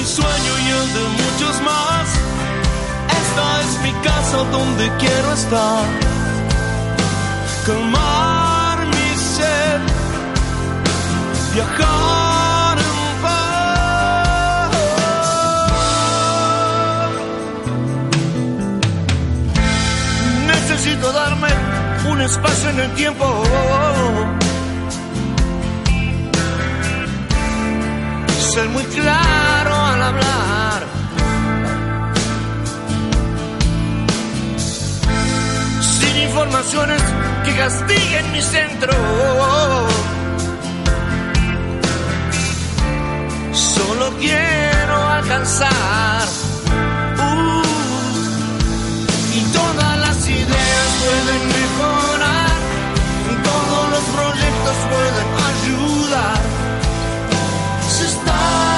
mi 0.00 0.06
sueño 0.06 0.52
y 0.64 0.68
el 0.80 0.88
de 0.94 1.04
muchos 1.20 1.54
más. 1.62 2.08
Esta 3.22 3.44
es 3.64 3.70
mi 3.82 3.92
casa 4.08 4.38
donde 4.50 4.84
quiero 4.98 5.32
estar. 5.32 5.84
Calmar 7.66 8.78
mi 8.86 9.10
sed, 9.36 9.80
viajar 11.54 12.78
en 12.78 12.94
paz. 13.22 14.70
Necesito 20.46 21.06
darme 21.12 21.50
un 22.10 22.20
espacio 22.22 22.70
en 22.70 22.80
el 22.80 22.90
tiempo. 22.94 23.26
Ser 28.54 28.68
muy 28.70 28.84
claro 28.84 29.69
Sin 35.80 36.16
informaciones 36.18 37.02
que 37.44 37.56
castiguen 37.56 38.32
mi 38.32 38.42
centro. 38.42 38.92
Solo 43.52 44.12
quiero 44.18 45.08
alcanzar. 45.08 46.28
Uh, 47.18 47.62
y 49.34 49.40
todas 49.52 49.98
las 49.98 50.28
ideas 50.28 50.88
pueden 51.04 51.42
mejorar, 51.58 52.50
todos 53.50 53.90
los 53.94 54.04
proyectos 54.16 54.76
pueden 54.92 55.28
ayudar. 55.50 56.40
Si 57.88 58.04
estás 58.04 58.69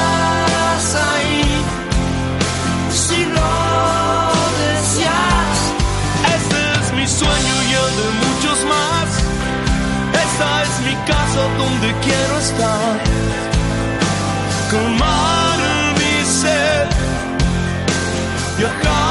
casa 11.07 11.42
donde 11.59 11.94
quiero 12.05 12.38
estar. 12.38 13.00
Calmar 14.70 15.59
mi 15.98 16.24
sed, 16.24 16.88
viajar 18.59 19.01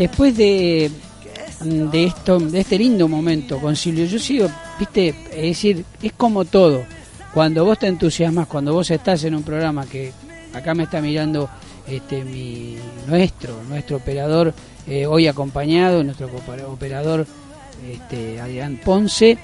después 0.00 0.34
de, 0.34 0.90
de 1.62 2.04
esto, 2.04 2.38
de 2.38 2.60
este 2.60 2.78
lindo 2.78 3.06
momento, 3.06 3.60
Concilio, 3.60 4.06
yo 4.06 4.18
sigo, 4.18 4.48
viste, 4.78 5.08
es 5.30 5.42
decir, 5.42 5.84
es 6.02 6.12
como 6.14 6.46
todo. 6.46 6.84
Cuando 7.34 7.66
vos 7.66 7.78
te 7.78 7.86
entusiasmas, 7.86 8.46
cuando 8.46 8.72
vos 8.72 8.90
estás 8.90 9.24
en 9.24 9.34
un 9.34 9.42
programa 9.42 9.84
que 9.84 10.10
acá 10.54 10.74
me 10.74 10.84
está 10.84 11.02
mirando 11.02 11.50
este 11.86 12.24
mi 12.24 12.76
nuestro, 13.06 13.62
nuestro 13.68 13.98
operador 13.98 14.54
eh, 14.86 15.04
hoy 15.04 15.26
acompañado, 15.26 16.02
nuestro 16.02 16.30
operador 16.66 17.26
este, 17.86 18.40
Adrián 18.40 18.80
Ponce, 18.82 19.36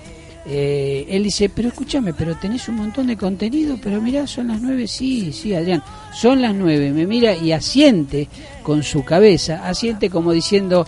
eh, 0.49 1.07
él 1.09 1.25
dice, 1.25 1.49
pero 1.49 1.69
escúchame, 1.69 2.15
pero 2.15 2.37
tenés 2.37 2.69
un 2.69 2.77
montón 2.77 3.09
de 3.09 3.17
contenido, 3.17 3.79
pero 3.83 4.01
mirá, 4.01 4.27
son 4.27 4.49
las 4.49 4.61
nueve, 4.61 4.87
sí, 4.87 5.33
sí, 5.33 5.55
Adrián, 5.55 5.83
son 6.15 6.41
las 6.41 6.55
nueve, 6.55 6.93
me 6.93 7.07
mira 7.07 7.35
y 7.35 7.51
asiente 7.51 8.29
con 8.63 8.85
su 8.85 9.05
cabeza, 9.05 9.67
asiente 9.67 10.09
como 10.09 10.33
diciendo, 10.33 10.87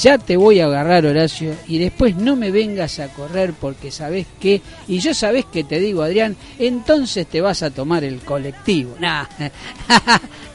ya 0.00 0.18
te 0.18 0.36
voy 0.36 0.60
a 0.60 0.66
agarrar 0.66 1.04
Horacio 1.04 1.54
y 1.66 1.78
después 1.78 2.16
no 2.16 2.36
me 2.36 2.52
vengas 2.52 3.00
a 3.00 3.08
correr 3.08 3.54
porque 3.54 3.90
sabes 3.90 4.26
que, 4.40 4.62
y 4.86 5.00
yo 5.00 5.12
sabes 5.14 5.46
que 5.46 5.64
te 5.64 5.80
digo 5.80 6.02
Adrián, 6.02 6.36
entonces 6.58 7.26
te 7.26 7.40
vas 7.40 7.62
a 7.62 7.70
tomar 7.70 8.04
el 8.04 8.20
colectivo. 8.20 8.96
Nah. 9.00 9.26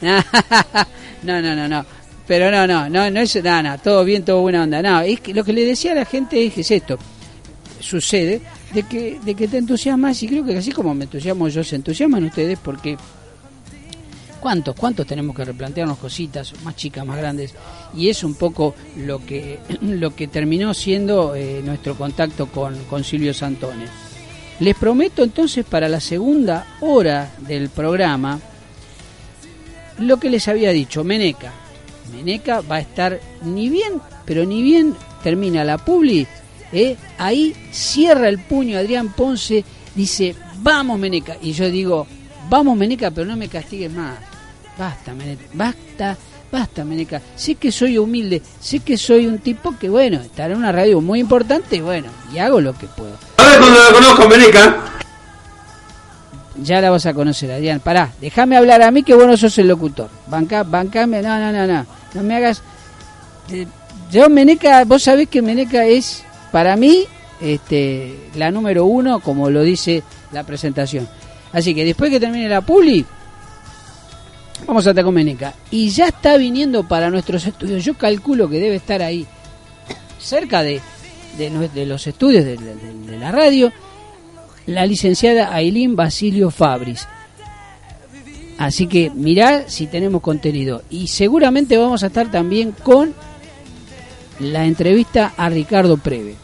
no, 1.22 1.42
no, 1.42 1.54
no, 1.54 1.68
no. 1.68 1.86
Pero 2.26 2.50
no, 2.50 2.66
no, 2.66 2.88
no, 2.88 3.10
no 3.10 3.20
es 3.20 3.42
nada, 3.42 3.78
todo 3.78 4.04
bien, 4.04 4.24
todo 4.24 4.40
buena 4.40 4.62
onda. 4.62 4.82
No, 4.82 5.00
es 5.02 5.20
que 5.20 5.32
lo 5.32 5.44
que 5.44 5.52
le 5.52 5.64
decía 5.64 5.92
a 5.92 5.96
la 5.96 6.04
gente 6.04 6.44
es, 6.44 6.58
es 6.58 6.70
esto. 6.70 6.98
Sucede 7.80 8.40
de 8.74 8.82
que, 8.82 9.18
de 9.24 9.34
que 9.34 9.48
te 9.48 9.58
entusiasmas 9.58 10.22
y 10.22 10.28
creo 10.28 10.44
que 10.44 10.56
así 10.56 10.72
como 10.72 10.94
me 10.94 11.04
entusiasmo 11.04 11.48
yo, 11.48 11.62
se 11.62 11.76
entusiasman 11.76 12.24
ustedes 12.24 12.58
porque 12.58 12.96
¿cuántos, 14.40 14.74
cuántos 14.74 15.06
tenemos 15.06 15.34
que 15.36 15.44
replantearnos 15.44 15.98
cositas 15.98 16.52
más 16.62 16.76
chicas, 16.76 17.04
más 17.06 17.18
grandes? 17.18 17.54
Y 17.94 18.08
es 18.08 18.24
un 18.24 18.34
poco 18.34 18.74
lo 18.96 19.24
que, 19.24 19.58
lo 19.80 20.14
que 20.14 20.28
terminó 20.28 20.74
siendo 20.74 21.34
eh, 21.34 21.60
nuestro 21.64 21.96
contacto 21.96 22.46
con, 22.46 23.04
Silvio 23.04 23.34
Santone. 23.34 23.86
Les 24.60 24.74
prometo 24.74 25.22
entonces 25.22 25.64
para 25.64 25.88
la 25.88 26.00
segunda 26.00 26.78
hora 26.80 27.32
del 27.46 27.68
programa 27.68 28.40
lo 29.98 30.18
que 30.18 30.30
les 30.30 30.48
había 30.48 30.70
dicho, 30.70 31.04
Meneca. 31.04 31.52
Meneca 32.12 32.60
va 32.60 32.76
a 32.76 32.80
estar 32.80 33.20
ni 33.42 33.68
bien, 33.68 34.00
pero 34.24 34.44
ni 34.44 34.62
bien 34.62 34.94
termina 35.22 35.64
la 35.64 35.78
publi, 35.78 36.26
¿eh? 36.72 36.96
ahí 37.18 37.54
cierra 37.70 38.28
el 38.28 38.38
puño 38.38 38.78
Adrián 38.78 39.08
Ponce, 39.10 39.64
dice, 39.94 40.34
vamos 40.62 40.98
Meneca. 40.98 41.36
Y 41.42 41.52
yo 41.52 41.70
digo, 41.70 42.06
vamos 42.48 42.76
Meneca, 42.76 43.10
pero 43.10 43.26
no 43.26 43.36
me 43.36 43.48
castigues 43.48 43.92
más. 43.92 44.16
Basta, 44.78 45.12
Meneca, 45.14 45.44
basta, 45.54 46.16
basta, 46.52 46.84
Meneca. 46.84 47.20
Sé 47.36 47.56
que 47.56 47.72
soy 47.72 47.98
humilde, 47.98 48.42
sé 48.60 48.80
que 48.80 48.96
soy 48.96 49.26
un 49.26 49.38
tipo 49.38 49.76
que, 49.78 49.88
bueno, 49.88 50.20
estará 50.20 50.52
en 50.52 50.58
una 50.60 50.72
radio 50.72 51.00
muy 51.00 51.20
importante, 51.20 51.80
bueno, 51.82 52.08
y 52.32 52.38
hago 52.38 52.60
lo 52.60 52.72
que 52.74 52.86
puedo. 52.86 53.16
A 53.38 53.44
ver 53.44 53.58
cuando 53.58 53.78
la 53.82 53.92
conozco, 53.92 54.28
Meneca. 54.28 54.84
Ya 56.60 56.80
la 56.80 56.90
vas 56.90 57.06
a 57.06 57.14
conocer, 57.14 57.52
Adrián. 57.52 57.78
Pará, 57.80 58.10
déjame 58.20 58.56
hablar 58.56 58.82
a 58.82 58.90
mí 58.90 59.04
que 59.04 59.14
vos 59.14 59.26
no 59.26 59.36
sos 59.36 59.56
el 59.58 59.68
locutor. 59.68 60.10
Banca, 60.26 60.64
bancame, 60.64 61.22
no, 61.22 61.38
no, 61.38 61.52
no, 61.52 61.66
no. 61.66 61.86
No 62.14 62.22
me 62.22 62.34
hagas. 62.36 62.62
eh, 63.50 63.66
yo, 64.10 64.28
Meneca, 64.28 64.84
vos 64.84 65.02
sabés 65.04 65.28
que 65.28 65.40
Meneca 65.42 65.84
es, 65.86 66.24
para 66.52 66.76
mí, 66.76 67.04
este, 67.40 68.30
la 68.34 68.50
número 68.50 68.84
uno, 68.84 69.20
como 69.20 69.50
lo 69.50 69.62
dice 69.62 70.02
la 70.32 70.44
presentación. 70.44 71.08
Así 71.52 71.74
que 71.74 71.84
después 71.84 72.10
que 72.10 72.20
termine 72.20 72.48
la 72.48 72.60
publi, 72.60 73.04
vamos 74.66 74.86
a 74.86 74.92
Meneca. 74.92 75.54
Y 75.70 75.90
ya 75.90 76.08
está 76.08 76.36
viniendo 76.36 76.86
para 76.86 77.10
nuestros 77.10 77.46
estudios. 77.46 77.84
Yo 77.84 77.94
calculo 77.94 78.48
que 78.48 78.60
debe 78.60 78.76
estar 78.76 79.02
ahí, 79.02 79.26
cerca 80.18 80.62
de, 80.62 80.80
los 81.86 82.06
estudios 82.06 82.44
de 82.44 83.18
la 83.18 83.30
radio, 83.30 83.72
la 84.66 84.84
licenciada 84.84 85.54
Ailín 85.54 85.96
Basilio 85.96 86.50
Fabris. 86.50 87.08
Así 88.58 88.88
que 88.88 89.10
mirá 89.10 89.68
si 89.68 89.86
tenemos 89.86 90.20
contenido. 90.20 90.82
Y 90.90 91.06
seguramente 91.06 91.78
vamos 91.78 92.02
a 92.02 92.08
estar 92.08 92.30
también 92.30 92.72
con 92.72 93.14
la 94.40 94.64
entrevista 94.64 95.34
a 95.36 95.48
Ricardo 95.48 95.96
Preve. 95.96 96.34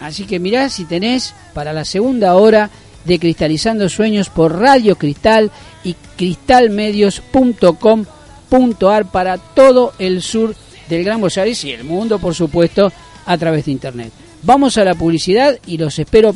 Así 0.00 0.24
que 0.24 0.40
mirá 0.40 0.68
si 0.68 0.84
tenés 0.84 1.34
para 1.54 1.72
la 1.72 1.84
segunda 1.84 2.34
hora 2.34 2.70
de 3.04 3.18
Cristalizando 3.18 3.88
Sueños 3.88 4.28
por 4.28 4.58
Radio 4.58 4.96
Cristal 4.96 5.50
y 5.84 5.94
cristalmedios.com.ar 6.16 9.10
para 9.10 9.38
todo 9.38 9.92
el 9.98 10.22
sur 10.22 10.54
del 10.88 11.04
Gran 11.04 11.20
Buenos 11.20 11.38
Aires 11.38 11.64
y 11.64 11.72
el 11.72 11.84
mundo, 11.84 12.18
por 12.18 12.34
supuesto, 12.34 12.92
a 13.26 13.38
través 13.38 13.66
de 13.66 13.72
Internet. 13.72 14.12
Vamos 14.42 14.76
a 14.76 14.84
la 14.84 14.94
publicidad 14.94 15.58
y 15.66 15.78
los 15.78 15.98
espero 15.98 16.34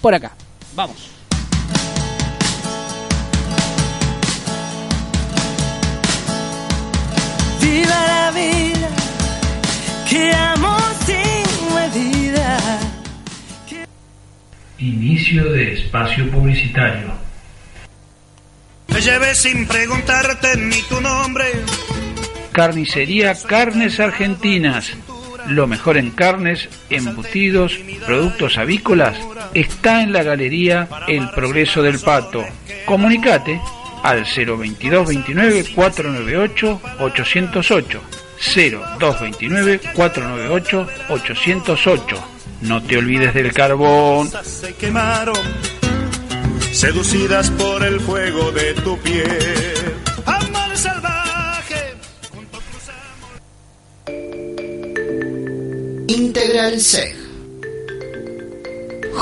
por 0.00 0.14
acá. 0.14 0.32
Vamos. 0.76 1.14
Que 10.08 10.32
amo 10.32 10.76
sin 11.06 11.74
medida. 11.74 12.80
Inicio 14.78 15.44
de 15.52 15.74
espacio 15.74 16.30
publicitario. 16.30 17.12
Me 18.88 19.00
llevé 19.00 19.34
sin 19.34 19.66
preguntarte 19.66 20.56
ni 20.56 20.82
tu 20.82 21.00
nombre. 21.00 21.44
Carnicería 22.52 23.34
Carnes 23.34 23.98
Argentinas. 23.98 24.92
Lo 25.48 25.66
mejor 25.66 25.96
en 25.98 26.10
carnes, 26.10 26.68
embutidos, 26.88 27.78
productos 28.06 28.56
avícolas 28.56 29.16
está 29.52 30.02
en 30.02 30.12
la 30.12 30.22
galería 30.22 30.88
El 31.06 31.28
Progreso 31.30 31.82
del 31.82 31.98
Pato. 31.98 32.44
Comunicate 32.86 33.60
al 34.02 34.24
022 34.24 35.08
29 35.08 35.64
498 35.74 36.80
808. 37.00 38.23
0229 38.44 39.80
498 39.94 40.86
808. 41.08 42.16
No 42.62 42.82
te 42.82 42.98
olvides 42.98 43.34
del 43.34 43.52
carbón. 43.52 44.30
Se 44.42 44.74
quemaron, 44.74 45.36
seducidas 46.72 47.50
por 47.50 47.82
el 47.84 48.00
fuego 48.00 48.52
de 48.52 48.74
tu 48.74 48.98
piel. 48.98 49.94
Amor 50.26 50.76
salvaje. 50.76 51.94
Integral 56.08 56.80
SEG. 56.80 57.16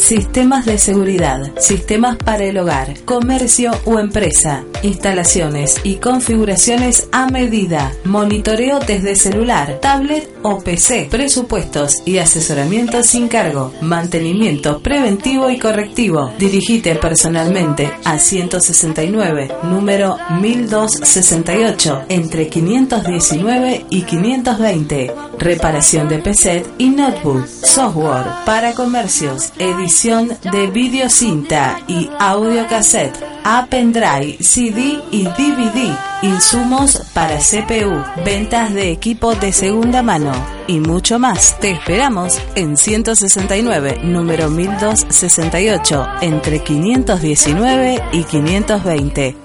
Sistemas 0.00 0.64
de 0.64 0.78
seguridad, 0.78 1.52
sistemas 1.58 2.16
para 2.16 2.44
el 2.44 2.58
hogar, 2.58 2.98
comercio 3.04 3.70
o 3.84 3.98
empresa, 3.98 4.64
instalaciones 4.82 5.76
y 5.84 5.96
configuraciones 5.96 7.06
a 7.12 7.28
medida, 7.28 7.92
monitoreo 8.04 8.80
desde 8.80 9.14
celular, 9.14 9.78
tablet 9.80 10.28
o 10.42 10.58
PC, 10.58 11.08
presupuestos 11.10 12.02
y 12.06 12.16
asesoramiento 12.16 13.04
sin 13.04 13.28
cargo, 13.28 13.72
mantenimiento 13.82 14.80
preventivo 14.80 15.50
y 15.50 15.58
correctivo. 15.58 16.32
Dirigite 16.38 16.96
personalmente 16.96 17.92
a 18.02 18.18
169, 18.18 19.52
número 19.64 20.16
1268, 20.40 22.06
entre 22.08 22.48
519 22.48 23.86
y 23.90 24.02
520. 24.02 25.14
Reparación 25.40 26.06
de 26.10 26.18
PC 26.18 26.66
y 26.76 26.90
notebook, 26.90 27.46
software 27.46 28.26
para 28.44 28.74
comercios, 28.74 29.54
edición 29.58 30.36
de 30.52 30.66
videocinta 30.66 31.80
y 31.88 32.10
audiocassette, 32.18 33.16
a 33.42 33.66
pendrive, 33.70 34.36
CD 34.40 35.00
y 35.10 35.24
DVD, 35.24 35.96
insumos 36.20 37.02
para 37.14 37.38
CPU, 37.38 38.04
ventas 38.22 38.74
de 38.74 38.90
equipo 38.90 39.34
de 39.34 39.50
segunda 39.54 40.02
mano 40.02 40.32
y 40.66 40.78
mucho 40.78 41.18
más. 41.18 41.58
Te 41.58 41.70
esperamos 41.70 42.38
en 42.54 42.76
169, 42.76 44.00
número 44.04 44.50
1268, 44.50 46.06
entre 46.20 46.62
519 46.62 48.02
y 48.12 48.24
520. 48.24 49.36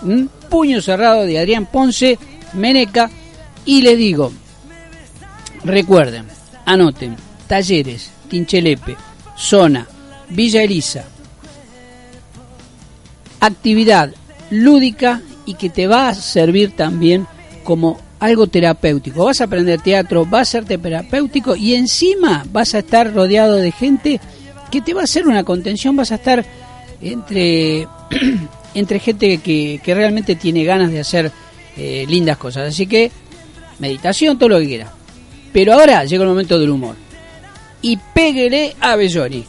¿m? 0.05 0.29
puño 0.49 0.81
cerrado 0.81 1.25
de 1.25 1.39
Adrián 1.39 1.67
Ponce, 1.67 2.19
Meneca, 2.55 3.11
y 3.65 3.83
les 3.83 3.99
digo, 3.99 4.33
recuerden, 5.65 6.27
anoten, 6.65 7.17
Talleres, 7.47 8.11
Tinchelepe, 8.31 8.97
Zona, 9.37 9.87
Villa 10.31 10.63
Elisa, 10.63 11.05
actividad 13.41 14.13
lúdica 14.51 15.21
y 15.47 15.55
que 15.55 15.69
te 15.69 15.87
va 15.87 16.09
a 16.09 16.15
servir 16.15 16.77
también 16.77 17.27
como 17.65 17.99
algo 18.21 18.47
terapéutico. 18.47 19.25
Vas 19.25 19.41
a 19.41 19.45
aprender 19.45 19.81
teatro, 19.81 20.25
vas 20.27 20.49
a 20.49 20.53
ser 20.53 20.65
terapéutico 20.65 21.57
y 21.57 21.75
encima 21.75 22.45
vas 22.51 22.75
a 22.75 22.81
estar 22.81 23.13
rodeado 23.13 23.57
de 23.57 23.73
gente 23.73 24.21
que 24.71 24.81
te 24.81 24.95
va 24.95 25.03
a 25.03 25.05
hacer 25.05 25.27
una 25.27 25.45
contención, 25.45 25.97
vas 25.97 26.13
a 26.13 26.17
estar 26.17 26.45
entre, 27.01 27.87
entre 28.75 28.99
gente 28.99 29.39
que, 29.39 29.81
que 29.83 29.95
realmente 29.95 30.37
tiene 30.37 30.65
ganas 30.65 30.91
de 30.91 31.01
hacer 31.01 31.33
eh, 31.77 32.05
lindas 32.09 32.37
cosas. 32.37 32.69
Así 32.69 32.87
que 32.87 33.11
meditación, 33.79 34.39
todo 34.39 34.51
lo 34.51 34.61
que 34.61 34.67
quiera. 34.67 34.93
Pero 35.53 35.75
ahora 35.75 36.05
llega 36.05 36.25
el 36.25 36.29
momento 36.29 36.59
del 36.59 36.71
humor. 36.71 36.97
Y 37.81 37.97
péguele 38.15 38.75
a 38.81 38.97
Belloni. 38.97 39.45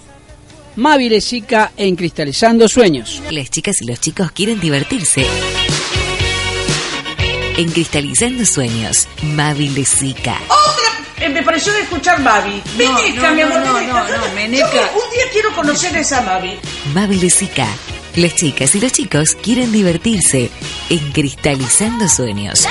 Mavi 0.75 1.09
Lezica 1.09 1.73
en 1.75 1.95
Cristalizando 1.95 2.67
Sueños. 2.67 3.21
Las 3.31 3.49
chicas 3.49 3.81
y 3.81 3.85
los 3.85 3.99
chicos 3.99 4.31
quieren 4.31 4.59
divertirse. 4.59 5.25
En 7.59 7.69
Cristalizando 7.71 8.45
Sueños, 8.45 9.09
Mavi 9.21 9.67
Lezica. 9.69 10.37
Otra, 10.47 11.25
eh, 11.25 11.27
me 11.27 11.43
pareció 11.43 11.73
escuchar 11.75 12.17
Mavi. 12.21 12.63
Meneca, 12.77 13.29
no, 13.31 13.35
mi 13.35 13.41
amor, 13.41 13.59
no, 13.59 13.73
Meneca. 13.73 13.93
no, 13.93 13.99
no, 14.07 14.27
Yo 14.27 14.33
Meneca. 14.33 14.67
un 14.93 15.11
día 15.11 15.23
quiero 15.33 15.53
conocer 15.53 15.93
a 15.93 15.99
esa 15.99 16.21
Mavi. 16.21 16.57
Mavi 16.93 17.17
Lezica. 17.19 17.67
Las 18.15 18.33
chicas 18.35 18.73
y 18.75 18.79
los 18.79 18.93
chicos 18.93 19.35
quieren 19.35 19.73
divertirse. 19.73 20.49
En 20.89 21.11
Cristalizando 21.11 22.07
Sueños. 22.07 22.65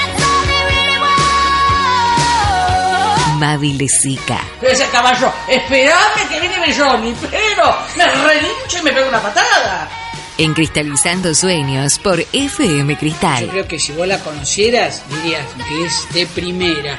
Mavi 3.37 3.75
Lezica. 3.75 4.41
Pero 4.59 4.73
ese 4.73 4.87
caballo, 4.89 5.31
esperame 5.49 6.23
que 6.31 6.41
viene 6.41 6.59
Belloni, 6.61 7.15
pero 7.31 7.77
me 7.95 8.05
relincho 8.07 8.79
y 8.79 8.83
me 8.83 8.93
pega 8.93 9.07
una 9.09 9.21
patada. 9.21 9.89
En 10.39 10.55
Cristalizando 10.55 11.35
Sueños 11.35 11.99
por 11.99 12.21
FM 12.33 12.93
Yo 12.95 12.99
Cristal. 12.99 13.49
creo 13.49 13.67
que 13.67 13.79
si 13.81 13.93
vos 13.93 14.07
la 14.07 14.21
conocieras, 14.23 15.03
dirías 15.11 15.45
que 15.69 15.85
es 15.85 16.15
de 16.15 16.27
primera. 16.27 16.99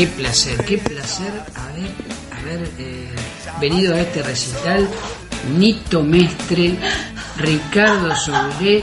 Qué 0.00 0.06
placer, 0.06 0.64
qué 0.64 0.78
placer 0.78 1.30
haber, 1.56 1.90
haber 2.40 2.70
eh, 2.78 3.14
venido 3.60 3.94
a 3.94 4.00
este 4.00 4.22
recital. 4.22 4.88
Nito 5.58 6.02
Mestre, 6.02 6.74
Ricardo 7.36 8.16
Sobré 8.16 8.82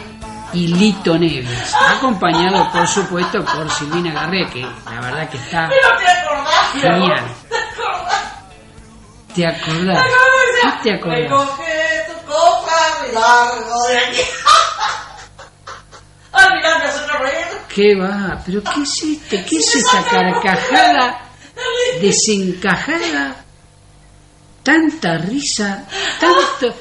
y 0.54 0.68
Lito 0.68 1.18
Neves. 1.18 1.74
Acompañado, 1.90 2.72
por 2.72 2.88
supuesto, 2.88 3.44
por 3.44 3.68
Silvina 3.72 4.14
Garré, 4.14 4.48
que 4.52 4.62
la 4.62 5.02
verdad 5.02 5.28
que 5.28 5.38
está 5.38 5.68
te 5.70 6.08
acordás, 6.08 6.72
genial. 6.74 7.24
¿Te 9.34 9.48
acordás? 9.48 10.04
¿Te 10.04 10.06
acordás? 10.06 10.06
¿Qué 10.62 10.84
te 10.84 10.92
Me 10.92 10.98
acordás? 11.00 11.32
cogé 11.32 12.04
tu 12.10 12.32
copa, 12.32 12.78
me 13.02 13.14
largo 13.14 13.88
de 13.88 13.98
aquí. 13.98 14.22
Ay, 16.38 16.56
mirá, 16.58 16.78
me 16.80 16.86
hace 16.86 17.00
reír. 17.18 17.48
¿Qué 17.74 17.96
va? 17.96 18.42
¿Pero 18.46 18.64
qué 18.64 18.80
hiciste? 18.82 19.46
¿Qué 19.46 19.58
es 19.58 19.76
esa 19.76 20.04
carcajada 20.10 21.20
desencajada? 22.02 23.44
Tanta 24.64 25.18
risa, 25.20 25.86
tanto, 26.20 26.76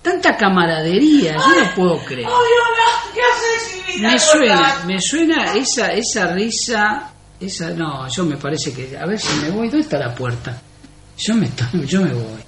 tanta 0.00 0.36
camaradería, 0.36 1.34
yo 1.36 1.60
no 1.64 1.74
puedo 1.74 2.04
creer. 2.04 2.28
Ay, 2.28 2.32
hola, 2.34 3.12
¿qué 3.14 3.20
haces? 3.20 4.00
Me 4.00 4.08
¿Cómo 4.08 4.18
suena, 4.20 4.76
me 4.86 5.00
suena 5.00 5.54
esa, 5.54 5.92
esa 5.92 6.32
risa, 6.34 7.10
esa, 7.40 7.70
no, 7.70 8.08
yo 8.08 8.24
me 8.24 8.36
parece 8.36 8.72
que, 8.72 8.96
a 8.96 9.04
ver 9.06 9.18
si 9.18 9.32
me 9.40 9.50
voy, 9.50 9.68
¿dónde 9.68 9.82
está 9.84 9.98
la 9.98 10.14
puerta? 10.14 10.56
Yo 11.16 11.34
me, 11.34 11.46
estoy- 11.46 11.84
yo 11.84 12.00
me 12.02 12.12
voy, 12.12 12.40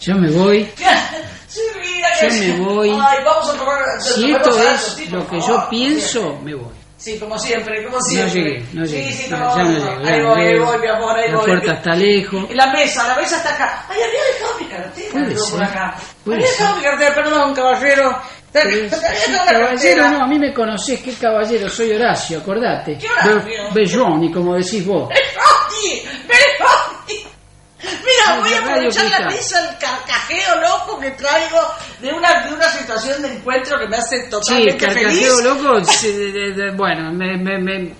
yo 0.00 0.14
me 0.14 0.30
voy, 0.30 0.66
Silvina, 1.54 2.08
Yo 2.20 2.28
¿qué 2.28 2.34
me 2.34 2.64
voy. 2.64 2.90
Ay, 2.90 3.18
vamos 3.24 3.48
a 3.50 3.52
tomar... 3.56 4.00
si 4.00 4.32
esto 4.32 4.50
es 4.58 4.80
sí, 4.80 5.06
lo 5.08 5.20
que 5.28 5.40
favor. 5.40 5.62
yo 5.62 5.68
pienso, 5.70 6.38
me 6.42 6.54
voy. 6.54 6.72
Sí, 6.96 7.18
como 7.18 7.38
siempre, 7.38 7.84
como 7.84 7.96
No 7.98 8.02
siempre. 8.02 8.42
llegué, 8.42 8.64
no 8.72 8.84
llegué, 8.84 9.12
Sí, 9.12 9.22
sí, 9.24 9.30
no, 9.30 9.38
no, 9.38 9.56
ya 9.56 9.62
no 9.64 9.70
no, 9.70 9.96
llegué. 10.00 10.10
Ahí 10.14 10.22
voy, 10.24 10.40
ahí 10.42 10.58
voy, 10.58 10.78
mi 10.78 10.86
amor, 10.88 11.16
ahí 11.18 11.30
La 11.30 11.36
voy. 11.36 11.46
puerta 11.46 11.72
está 11.74 11.94
lejos. 11.94 12.44
Y 12.50 12.54
La 12.54 12.66
mesa, 12.72 13.06
la 13.08 13.16
mesa 13.16 13.36
está 13.36 13.54
acá. 13.54 13.86
Ay, 13.90 13.98
había 14.00 14.24
dejado 14.32 14.58
mi 14.60 14.66
cartera. 14.66 15.10
Puede 15.12 15.50
por 15.50 15.62
acá. 15.62 15.96
puede 16.24 16.36
había 16.38 16.50
dejado 16.50 16.76
mi 16.76 16.82
cartera, 16.82 17.14
perdón, 17.14 17.54
caballero. 17.54 18.18
Pero 18.52 18.70
es- 18.70 18.92
sí, 18.92 19.32
la 19.32 19.44
caballero, 19.52 20.08
no, 20.10 20.22
a 20.22 20.26
mí 20.28 20.38
me 20.38 20.54
conocés, 20.54 21.00
qué 21.02 21.12
caballero, 21.14 21.68
soy 21.68 21.92
Horacio, 21.92 22.38
acordate. 22.38 22.96
¿Qué 22.96 23.08
Horacio? 23.08 23.42
Be- 23.44 23.80
Belloni, 23.80 24.32
como 24.32 24.54
decís 24.54 24.86
vos. 24.86 25.08
¡Beroni! 25.08 26.02
¡Beroni! 26.26 26.93
Mira, 27.84 28.40
voy 28.40 28.52
a 28.52 28.58
aprovechar 28.60 29.10
la 29.10 29.28
risa, 29.28 29.60
el 29.70 29.78
carcajeo 29.78 30.60
loco 30.60 30.98
que 31.00 31.10
traigo 31.12 31.60
de 32.00 32.12
una, 32.12 32.46
de 32.46 32.54
una 32.54 32.68
situación 32.70 33.22
de 33.22 33.34
encuentro 33.34 33.78
que 33.78 33.86
me 33.88 33.96
hace 33.96 34.22
Sí, 34.24 34.30
totalmente 34.30 34.78
feliz. 34.86 35.02
carcajeo 35.02 35.40
loco, 35.42 35.84
sí, 35.84 36.08
de- 36.12 36.32
de- 36.32 36.52
de- 36.52 36.70
bueno, 36.72 37.12
me, 37.12 37.36
me, 37.36 37.58
me- 37.58 37.94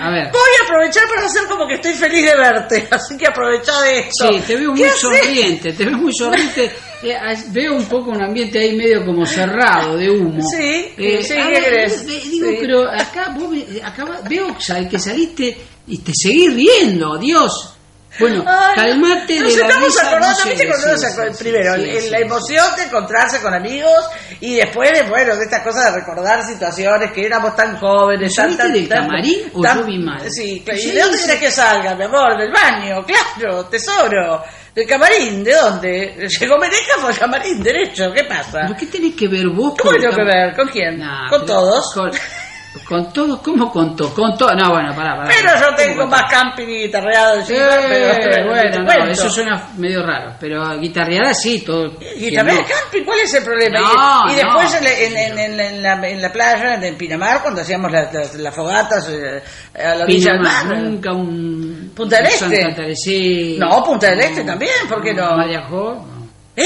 a 0.00 0.08
ver. 0.10 0.30
Voy 0.32 0.50
a 0.60 0.64
aprovechar 0.64 1.02
para 1.08 1.26
hacer 1.26 1.44
como 1.48 1.66
que 1.66 1.74
estoy 1.74 1.92
feliz 1.94 2.24
de 2.24 2.36
verte, 2.36 2.88
así 2.90 3.16
que 3.18 3.26
aprovecha 3.26 3.78
de 3.82 3.98
esto. 4.00 4.28
Sí, 4.28 4.40
te 4.46 4.56
veo 4.56 4.72
¿Qué 4.72 4.80
muy 4.80 4.88
haces? 4.88 5.00
sonriente, 5.00 5.72
te 5.72 5.84
veo 5.84 5.96
muy 5.98 6.12
sonriente. 6.14 6.74
Eh, 7.02 7.14
veo 7.48 7.74
un 7.74 7.84
poco 7.84 8.10
un 8.10 8.22
ambiente 8.22 8.58
ahí 8.58 8.74
medio 8.74 9.04
como 9.04 9.26
cerrado 9.26 9.98
de 9.98 10.10
humo. 10.10 10.40
Sí, 10.50 10.94
Eh, 10.96 11.22
sí, 11.22 11.34
a 11.34 11.44
¿qué 11.46 11.50
ver, 11.52 11.64
crees? 11.64 11.92
eh, 12.02 12.06
Digo, 12.24 12.48
Sí. 12.48 12.56
pero 12.58 12.90
acá, 12.90 13.34
vos, 13.38 13.54
acá 13.84 14.04
veo 14.28 14.56
que 14.88 14.98
saliste 14.98 15.58
y 15.86 15.98
te 15.98 16.14
seguís 16.14 16.54
riendo, 16.54 17.18
Dios. 17.18 17.75
Bueno, 18.18 18.44
Ay, 18.46 18.74
calmate 18.76 19.40
nos 19.40 19.52
de 19.54 19.60
la 19.60 19.66
estamos 19.68 19.86
risa. 19.88 20.06
acordando, 20.06 20.38
no 20.38 20.44
¿viste? 20.50 20.66
Cuando 20.68 20.96
sí, 20.98 21.06
sí, 21.06 21.44
primero, 21.44 21.74
sí, 21.74 21.80
el- 21.90 22.02
sí. 22.02 22.10
la 22.10 22.18
emoción 22.20 22.76
de 22.76 22.82
encontrarse 22.84 23.40
con 23.42 23.54
amigos 23.54 24.04
y 24.40 24.54
después, 24.56 24.92
de, 24.92 25.02
bueno, 25.08 25.36
de 25.36 25.44
estas 25.44 25.62
cosas 25.62 25.92
de 25.92 26.00
recordar 26.00 26.42
situaciones 26.46 27.12
que 27.12 27.26
éramos 27.26 27.54
tan 27.56 27.76
jóvenes. 27.78 28.34
tan, 28.34 28.44
¿Saliste 28.46 28.62
tan, 28.64 28.72
del 28.72 28.88
tan- 28.88 28.98
camarín 29.06 29.50
o 29.52 29.60
tan- 29.62 29.78
yo 29.80 29.84
vi 29.86 29.98
mal? 29.98 30.30
Sí, 30.30 30.62
claro. 30.64 30.80
¿y 30.80 30.90
de 30.92 31.00
dónde 31.02 31.18
querés 31.20 31.40
que 31.40 31.50
salga, 31.50 31.94
mi 31.94 32.04
amor? 32.04 32.38
Del 32.38 32.52
baño, 32.52 33.04
claro, 33.04 33.66
tesoro. 33.66 34.42
¿Del 34.74 34.86
camarín? 34.86 35.42
¿De 35.42 35.54
dónde? 35.54 36.28
Llegó 36.38 36.58
Meneja 36.58 37.00
por 37.00 37.10
el 37.10 37.18
camarín, 37.18 37.62
derecho, 37.62 38.12
¿qué 38.14 38.24
pasa? 38.24 38.60
¿Pero 38.66 38.76
qué 38.78 38.86
tenés 38.86 39.14
que 39.14 39.26
ver 39.26 39.46
vos 39.48 39.74
¿Cómo 39.78 39.90
con 39.90 40.00
tengo 40.00 40.14
que 40.14 40.24
ver? 40.24 40.54
¿Con 40.54 40.68
quién? 40.68 40.98
Nah, 40.98 41.28
¿Con 41.30 41.46
todos? 41.46 41.94
Con, 41.94 42.10
con 42.84 43.12
todos, 43.12 43.40
¿cómo 43.40 43.70
con 43.72 43.94
todos? 43.96 44.12
Con 44.12 44.36
todos. 44.36 44.54
No, 44.56 44.70
bueno, 44.70 44.94
pará, 44.94 45.16
pará. 45.16 45.28
Pero 45.28 45.54
yo 45.60 45.66
¿Cómo 45.66 45.76
tengo 45.76 46.06
más 46.06 46.22
camping 46.30 46.66
y 46.68 46.82
guitarreado 46.84 47.42
pero 47.88 48.30
te 48.30 48.42
bueno, 48.48 48.78
no, 48.80 48.84
cuento. 48.86 49.10
eso 49.12 49.30
suena 49.30 49.68
medio 49.76 50.02
raro, 50.04 50.34
pero 50.40 50.78
guitarreada 50.78 51.32
sí, 51.34 51.60
todo. 51.60 51.86
Y 52.00 52.18
¿quién 52.18 52.34
también 52.34 52.58
no? 52.60 52.66
camping, 52.66 53.04
¿cuál 53.04 53.20
es 53.20 53.34
el 53.34 53.44
problema? 53.44 53.80
No, 53.80 54.28
y, 54.28 54.32
y 54.32 54.36
después 54.36 54.72
no. 54.72 54.78
en, 54.78 54.84
la, 54.84 54.92
en, 54.92 55.38
en- 55.38 55.60
en 55.60 55.82
la, 55.82 56.08
en 56.08 56.32
playa, 56.32 56.74
en 56.86 56.96
Pinamar, 56.96 57.42
cuando 57.42 57.60
hacíamos 57.62 57.90
las 57.90 58.12
las- 58.12 58.34
las 58.34 58.54
fogatas 58.54 59.08
eh, 59.10 59.42
a 59.82 59.94
la 59.94 60.06
Pinamar, 60.06 60.66
mar. 60.66 60.78
nunca 60.78 61.12
un. 61.12 61.92
Punta 61.94 62.16
del 62.16 62.26
Este. 62.26 62.38
Santa. 62.38 62.82
No, 63.58 63.82
Punta 63.84 64.10
del 64.10 64.20
Este 64.20 64.44
también, 64.44 64.72
¿por 64.88 65.02
qué 65.02 65.14
no? 65.14 65.36
Mariajó, 65.36 65.94
no. 65.94 66.26
¿Eh? 66.56 66.64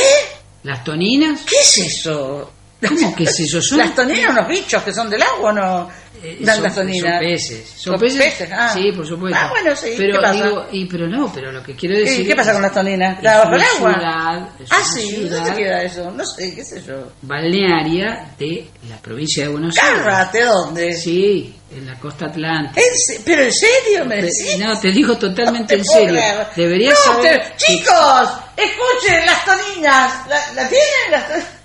Las 0.65 0.85
toninas. 0.85 1.43
¿Qué 1.49 1.57
es 1.57 1.79
eso? 1.79 2.53
¿Cómo 2.89 3.15
que 3.15 3.25
es 3.25 3.41
eso? 3.41 3.61
Son, 3.61 3.79
¿Las 3.79 3.95
toninas 3.95 4.31
unos 4.31 4.49
bichos 4.49 4.83
que 4.83 4.93
son 4.93 5.11
del 5.11 5.23
agua 5.23 5.51
o 5.51 5.53
no? 5.53 5.91
eh, 6.23 6.37
Dan 6.41 6.57
son- 6.57 6.65
las 6.65 6.75
toninas. 6.75 7.13
Son 7.13 7.21
peces. 7.21 7.69
Son, 7.69 7.93
Son 7.95 8.01
peces. 8.01 8.23
peces, 8.23 8.51
ah. 8.53 8.71
Sí, 8.75 8.93
por 8.95 9.07
supuesto. 9.07 9.39
Ah, 9.41 9.49
bueno, 9.51 9.75
sí, 9.75 9.95
Pero, 9.97 10.17
¿qué 10.17 10.21
pasa? 10.21 10.33
digo, 10.45 10.67
y, 10.71 10.85
pero 10.87 11.07
no, 11.09 11.33
pero 11.33 11.51
lo 11.51 11.63
que 11.63 11.75
quiero 11.75 11.95
¿Qué, 11.95 12.01
decir. 12.03 12.27
qué 12.27 12.37
pasa 12.37 12.51
es- 12.51 12.55
con 12.57 12.63
las 12.63 12.75
toninas? 12.75 13.17
¿Está 13.19 13.39
bajo 13.39 13.55
el 13.55 13.63
agua? 13.63 13.95
ciudad, 13.95 14.49
ah, 14.71 14.83
sí, 14.95 15.29
¿dónde 15.31 15.55
queda 15.55 15.83
eso? 15.83 16.11
No 16.11 16.25
sé, 16.27 16.55
qué 16.55 16.63
sé 16.65 16.83
yo. 16.87 17.11
balnearia 17.23 18.33
de 18.39 18.69
la 18.89 18.97
provincia 18.99 19.45
de 19.45 19.49
Buenos 19.51 19.77
Aires. 19.79 19.99
Cárrate, 20.03 20.43
¿dónde? 20.45 20.93
Sí, 20.95 21.55
en 21.75 21.87
la 21.87 21.99
costa 21.99 22.27
atlántica. 22.27 22.81
¿En 22.81 22.99
se- 22.99 23.21
¿Pero 23.25 23.43
en 23.43 23.53
serio 23.53 24.05
me 24.07 24.17
decís? 24.17 24.59
No, 24.59 24.79
te 24.79 24.91
digo 24.93 25.17
totalmente 25.17 25.75
No 25.77 25.83
en 25.83 25.89
serio. 25.89 26.21
Deberías 26.55 26.99
No, 27.07 27.15
saber. 27.15 27.41
te- 27.57 27.57
Chicos, 27.65 28.29
escuchen 28.57 29.25
las 29.27 29.45
toninas. 29.45 30.29
¿La, 30.29 30.53
la 30.55 30.69
tienen? 30.69 31.11
Las 31.11 31.29
to- 31.29 31.60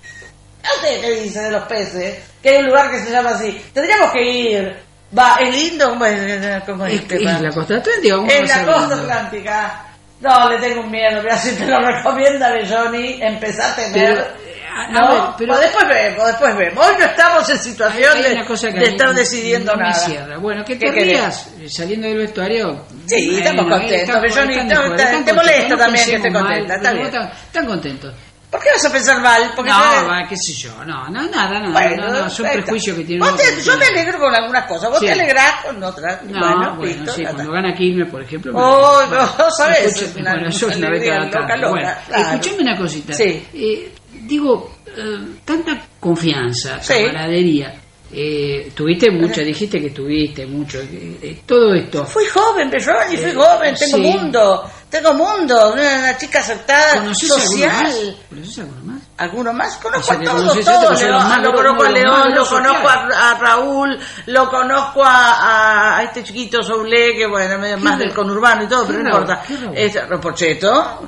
¿A 0.68 0.74
usted 0.76 1.00
qué 1.00 1.20
dice 1.22 1.40
de 1.40 1.50
los 1.50 1.62
peces? 1.64 2.18
Que 2.42 2.48
hay 2.50 2.56
un 2.58 2.66
lugar 2.66 2.90
que 2.90 3.00
se 3.00 3.10
llama 3.10 3.30
así. 3.30 3.60
Tendríamos 3.72 4.12
que 4.12 4.22
ir. 4.22 4.76
Va, 5.16 5.36
es 5.40 5.54
lindo, 5.54 5.88
¿cómo 5.90 6.04
es? 6.04 6.62
¿Cómo 6.66 6.84
es, 6.86 6.94
Es, 6.94 7.00
este, 7.02 7.18
la 7.20 7.50
costa 7.52 7.76
atlántica. 7.76 8.16
¿cómo 8.16 8.30
En 8.30 8.48
la 8.48 8.64
costa. 8.64 9.82
No, 10.20 10.48
le 10.50 10.58
tengo 10.58 10.80
un 10.80 10.90
miedo, 10.90 11.20
pero 11.22 11.36
si 11.36 11.54
te 11.54 11.66
lo 11.66 11.78
recomienda 11.80 12.50
Johnny, 12.68 13.18
empezá 13.22 13.72
a 13.72 13.76
tener. 13.76 13.92
Pero, 13.92 14.20
eh, 14.22 14.62
a- 14.74 14.84
a 14.84 14.88
no, 14.88 15.08
ver, 15.12 15.22
pero- 15.38 15.52
pues 15.52 15.60
después 15.60 15.88
vemos, 15.88 16.26
después 16.26 16.56
vemos. 16.56 16.86
Hoy 16.86 16.94
no 16.98 17.04
estamos 17.04 17.48
en 17.50 17.58
situación 17.58 18.12
hay 18.16 18.22
de, 18.22 18.84
estar 18.88 19.08
no- 19.08 19.12
decidiendo 19.14 19.72
no 19.76 19.82
nada. 19.82 19.92
cierra. 19.92 20.38
Bueno, 20.38 20.64
que 20.64 20.78
¿Qué 20.78 20.86
te 20.86 20.92
querés? 20.94 21.08
rías 21.08 21.48
eh, 21.60 21.68
saliendo 21.68 22.08
del 22.08 22.16
vestuario. 22.18 22.84
Sí, 23.06 23.38
estamos 23.38 23.66
contentos, 23.68 24.00
están- 24.00 24.20
pero 24.22 24.34
Johnny, 24.34 24.56
no, 24.56 24.68
te- 24.68 24.76
contentos, 24.86 25.34
molesta 25.36 25.68
no 25.68 25.76
también 25.78 26.04
que 26.06 26.16
esté 26.16 26.32
contenta, 26.32 26.74
está 26.76 26.92
bien. 26.92 27.06
están 27.06 27.66
contentos. 27.66 28.14
¿Por 28.50 28.60
qué 28.62 28.68
vas 28.72 28.84
a 28.84 28.92
pensar 28.92 29.20
mal? 29.20 29.52
Porque 29.56 29.70
no, 29.70 30.00
yo- 30.02 30.08
va, 30.08 30.26
qué 30.28 30.36
sé 30.36 30.52
yo, 30.52 30.70
no, 30.84 31.08
no, 31.08 31.22
nada, 31.28 31.58
nada, 31.60 31.70
Bueno, 31.72 32.06
no, 32.06 32.12
no, 32.20 32.26
está. 32.26 32.52
prejuicios 32.52 32.96
que 32.96 33.04
tienen. 33.04 33.28
Vos 33.28 33.36
te- 33.36 33.62
yo 33.62 33.72
me 33.76 33.84
tiene. 33.86 34.00
alegro 34.00 34.18
con 34.20 34.34
algunas 34.34 34.64
cosas, 34.66 34.90
vos 34.90 35.00
Sí. 35.00 35.06
te 35.06 35.12
alegrás 35.12 35.64
con 35.64 35.82
otras. 35.82 36.22
No, 36.22 36.38
bueno, 36.38 36.76
bueno, 36.76 36.84
listo, 36.96 37.12
sí, 37.12 37.22
cuando 37.24 37.52
gana 37.52 37.74
Quilmes, 37.74 38.08
por 38.10 38.22
ejemplo. 38.22 38.52
me- 38.52 38.60
Oh, 38.60 39.00
no, 39.02 39.08
bueno, 39.08 39.50
sabes, 39.56 39.84
escucha- 39.86 40.04
es 40.06 40.16
una- 40.16 40.32
bueno, 40.34 40.48
es 40.48 40.62
una 40.62 40.90
vez 40.90 41.06
loca, 41.06 41.46
Bueno, 41.70 41.70
claro. 42.06 42.28
escuchame 42.30 42.62
una 42.62 42.76
cosita. 42.78 43.12
Sí. 43.14 43.46
Eh, 43.54 43.92
digo, 44.22 44.76
eh, 44.96 45.18
tanta 45.44 45.82
confianza, 46.00 46.80
Sí. 46.80 46.94
camaradería. 47.04 47.74
Eh, 48.12 48.70
tuviste 48.72 49.10
mucha, 49.10 49.40
dijiste 49.40 49.80
que 49.80 49.90
tuviste 49.90 50.46
mucho. 50.46 50.78
eh, 50.80 51.18
eh, 51.20 51.38
todo 51.44 51.74
esto. 51.74 52.04
Fui 52.06 52.24
joven, 52.26 52.70
Johnny, 52.70 53.16
fui 53.16 53.30
Eh, 53.30 53.34
joven, 53.34 53.74
tengo 53.74 53.98
mundo, 53.98 54.70
tengo 54.90 55.14
mundo, 55.14 55.72
una, 55.72 55.98
una 55.98 56.16
chica 56.16 56.38
aceptada, 56.38 56.98
¿Conoces 56.98 57.30
alguno 57.30 57.46
social. 57.46 58.16
¿Conoces 58.28 58.58
alguno 58.58 58.84
más? 58.84 59.02
¿Alguno 59.18 59.52
más? 59.52 59.76
O 59.76 59.82
Conozco 59.82 60.12
sea, 60.12 60.16
a 60.16 60.24
todos, 60.24 60.64
todos. 60.64 61.02
más 61.24 61.42
lo 61.42 61.54
conozco 61.54 61.82
a 61.84 61.90
León, 61.90 62.34
lo 62.34 62.46
conozco 62.46 62.88
a, 62.88 63.30
a 63.30 63.38
Raúl, 63.38 63.98
lo 64.26 64.50
conozco 64.50 65.04
a, 65.04 65.98
a, 65.98 66.02
este 66.04 66.22
chiquito 66.22 66.62
Soule, 66.62 67.14
que 67.16 67.26
bueno, 67.26 67.58
medio 67.58 67.78
más 67.78 67.98
del 67.98 68.14
conurbano 68.14 68.64
y 68.64 68.68
todo, 68.68 68.86
pero 68.86 69.00
no 69.00 69.08
importa. 69.08 69.42
Este, 69.74 70.00
Porcheto. 70.18 71.06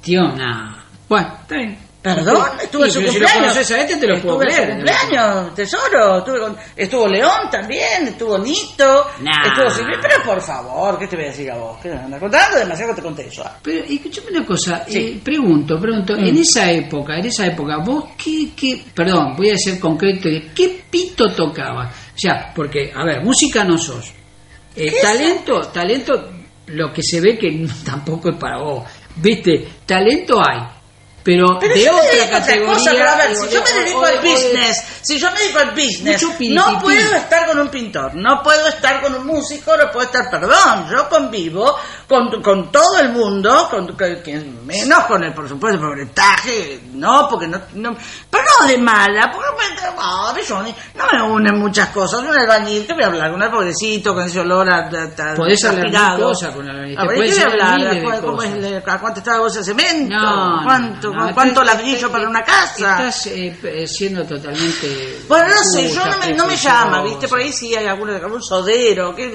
Tío, 0.00 0.22
nada. 0.28 0.84
Bueno, 1.08 1.38
está 1.42 1.54
bien. 1.56 1.87
Perdón, 2.14 2.48
estuvo 2.62 2.84
en 2.84 2.90
Sí, 2.90 2.94
su 2.94 3.00
si 3.00 3.06
cumpleaños. 3.18 3.56
a 3.56 3.60
este, 3.60 3.96
te 3.96 4.06
lo 4.06 4.14
Estuve 4.16 4.46
creer. 4.46 4.70
cumpleaños, 4.70 5.54
tesoro. 5.54 6.18
Estuve 6.18 6.40
con- 6.40 6.56
estuvo 6.76 7.08
León 7.08 7.50
también, 7.50 8.08
estuvo 8.08 8.38
Nito, 8.38 9.06
Nah. 9.20 9.46
estuvo 9.46 9.70
Silvia. 9.70 9.98
Pero 10.00 10.22
por 10.24 10.40
favor, 10.40 10.98
¿qué 10.98 11.06
te 11.06 11.16
voy 11.16 11.24
a 11.26 11.28
decir 11.28 11.50
a 11.50 11.56
vos? 11.56 11.78
¿Qué 11.82 11.88
me 11.90 11.96
andas 11.98 12.20
contando? 12.20 12.58
Demasiado 12.58 12.94
te 12.94 13.02
conté 13.02 13.26
eso. 13.26 13.44
Pero 13.62 13.84
escúchame 13.84 14.30
una 14.30 14.46
cosa, 14.46 14.84
Sí. 14.86 14.98
eh, 14.98 15.20
pregunto, 15.22 15.78
pregunto, 15.80 16.14
Mm. 16.16 16.24
en 16.24 16.36
esa 16.38 16.70
época, 16.70 17.16
en 17.18 17.26
esa 17.26 17.46
época, 17.46 17.76
vos 17.84 18.04
qué, 18.22 18.50
qué, 18.56 18.84
perdón, 18.94 19.34
voy 19.36 19.50
a 19.50 19.56
ser 19.58 19.78
concreto, 19.78 20.28
¿qué 20.54 20.82
pito 20.90 21.32
tocaba? 21.34 21.86
O 22.14 22.18
sea, 22.18 22.52
porque, 22.54 22.92
a 22.94 23.04
ver, 23.04 23.22
música 23.22 23.64
no 23.64 23.76
sos. 23.78 24.12
Eh, 24.76 24.92
talento, 25.02 25.60
talento, 25.72 26.30
lo 26.68 26.92
que 26.92 27.02
se 27.02 27.20
ve 27.20 27.36
que 27.38 27.66
tampoco 27.84 28.30
es 28.30 28.36
para 28.36 28.58
vos. 28.58 28.84
Viste, 29.16 29.66
talento 29.84 30.40
hay, 30.40 30.60
pero, 31.22 31.58
Pero 31.60 31.74
de 31.74 31.84
yo 31.84 31.92
me 31.92 31.98
otra 32.00 32.10
otra 32.24 32.30
categoría. 32.40 32.74
cosa, 32.74 32.90
pero 32.92 33.08
a 33.10 33.16
ver, 33.16 33.36
si 33.36 33.48
yo 33.50 33.62
me 33.62 33.72
dedico 33.80 33.98
o- 34.00 34.04
al 34.06 34.18
o 34.18 34.22
business, 34.22 34.84
si 35.02 35.18
yo 35.18 35.30
me 35.30 35.38
dedico 35.40 35.58
al 35.58 35.70
business, 35.72 36.22
no 36.50 36.78
puedo 36.80 37.14
estar 37.16 37.46
con 37.46 37.58
un 37.58 37.68
pintor, 37.68 38.14
no 38.14 38.42
puedo 38.42 38.66
estar 38.68 39.00
con 39.02 39.14
un 39.14 39.26
músico, 39.26 39.76
no 39.76 39.90
puedo 39.90 40.06
estar, 40.06 40.30
perdón, 40.30 40.88
yo 40.90 41.08
convivo 41.08 41.76
con, 42.08 42.40
con 42.42 42.72
todo 42.72 42.98
el 43.00 43.10
mundo, 43.10 43.68
con, 43.70 43.86
con- 43.88 44.16
quien- 44.24 44.64
menos 44.66 45.04
con 45.04 45.22
el, 45.24 45.34
por 45.34 45.48
supuesto, 45.48 45.78
pobretaje, 45.80 46.80
no, 46.94 47.28
porque 47.28 47.46
no, 47.46 47.60
no- 47.74 47.96
pero 48.30 48.44
no 48.60 48.66
de 48.66 48.78
mala, 48.78 49.30
porque 49.32 49.48
me, 49.58 49.74
no, 49.96 50.34
Johnny, 50.48 50.74
no 50.94 51.04
me 51.12 51.22
unen 51.22 51.58
muchas 51.58 51.88
cosas, 51.90 52.20
un 52.20 52.28
albañil, 52.36 52.86
que 52.86 52.94
voy 52.94 53.02
a 53.02 53.06
hablar 53.06 53.30
con 53.32 53.42
el 53.42 53.50
pobrecito, 53.50 54.14
con 54.14 54.24
ese 54.24 54.40
olor 54.40 54.68
a, 54.70 54.76
a- 54.76 55.32
a- 55.32 55.34
Podés 55.34 55.62
hablar 55.64 56.18
con 56.54 56.64
el 56.68 56.70
albañil, 56.76 56.98
A 56.98 57.04
ver, 57.06 57.18
¿qué 57.18 57.30
voy 57.32 57.40
a 57.40 57.44
hablar 57.46 58.20
¿Cómo- 58.22 58.42
es 58.42 58.52
el- 58.52 58.82
¿A 58.88 58.98
cuánto 59.00 59.18
está 59.20 59.32
la 59.32 59.40
bolsa 59.40 59.58
de 59.58 59.64
cemento? 59.64 60.14
No, 60.16 60.60
¿Cuánto, 60.64 61.07
no, 61.12 61.34
¿cuánto 61.34 61.62
estás- 61.62 61.76
ladrillo 61.76 62.10
para 62.10 62.28
una 62.28 62.44
casa? 62.44 63.08
Estás 63.08 63.26
eh, 63.26 63.86
siendo 63.86 64.24
totalmente. 64.24 65.18
Bueno, 65.28 65.48
no 65.48 65.64
sé, 65.64 65.90
yo 65.92 66.04
no 66.06 66.18
me, 66.18 66.32
no 66.34 66.46
me 66.46 66.56
llama, 66.56 67.02
¿viste? 67.02 67.28
Por 67.28 67.38
ahí 67.40 67.52
sí 67.52 67.74
hay 67.74 67.86
algún, 67.86 68.10
algún 68.10 68.42
sodero, 68.42 69.14
que, 69.14 69.30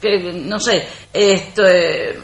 que, 0.00 0.32
no 0.34 0.58
sé, 0.60 0.86
esto, 1.12 1.66
eh, 1.66 2.18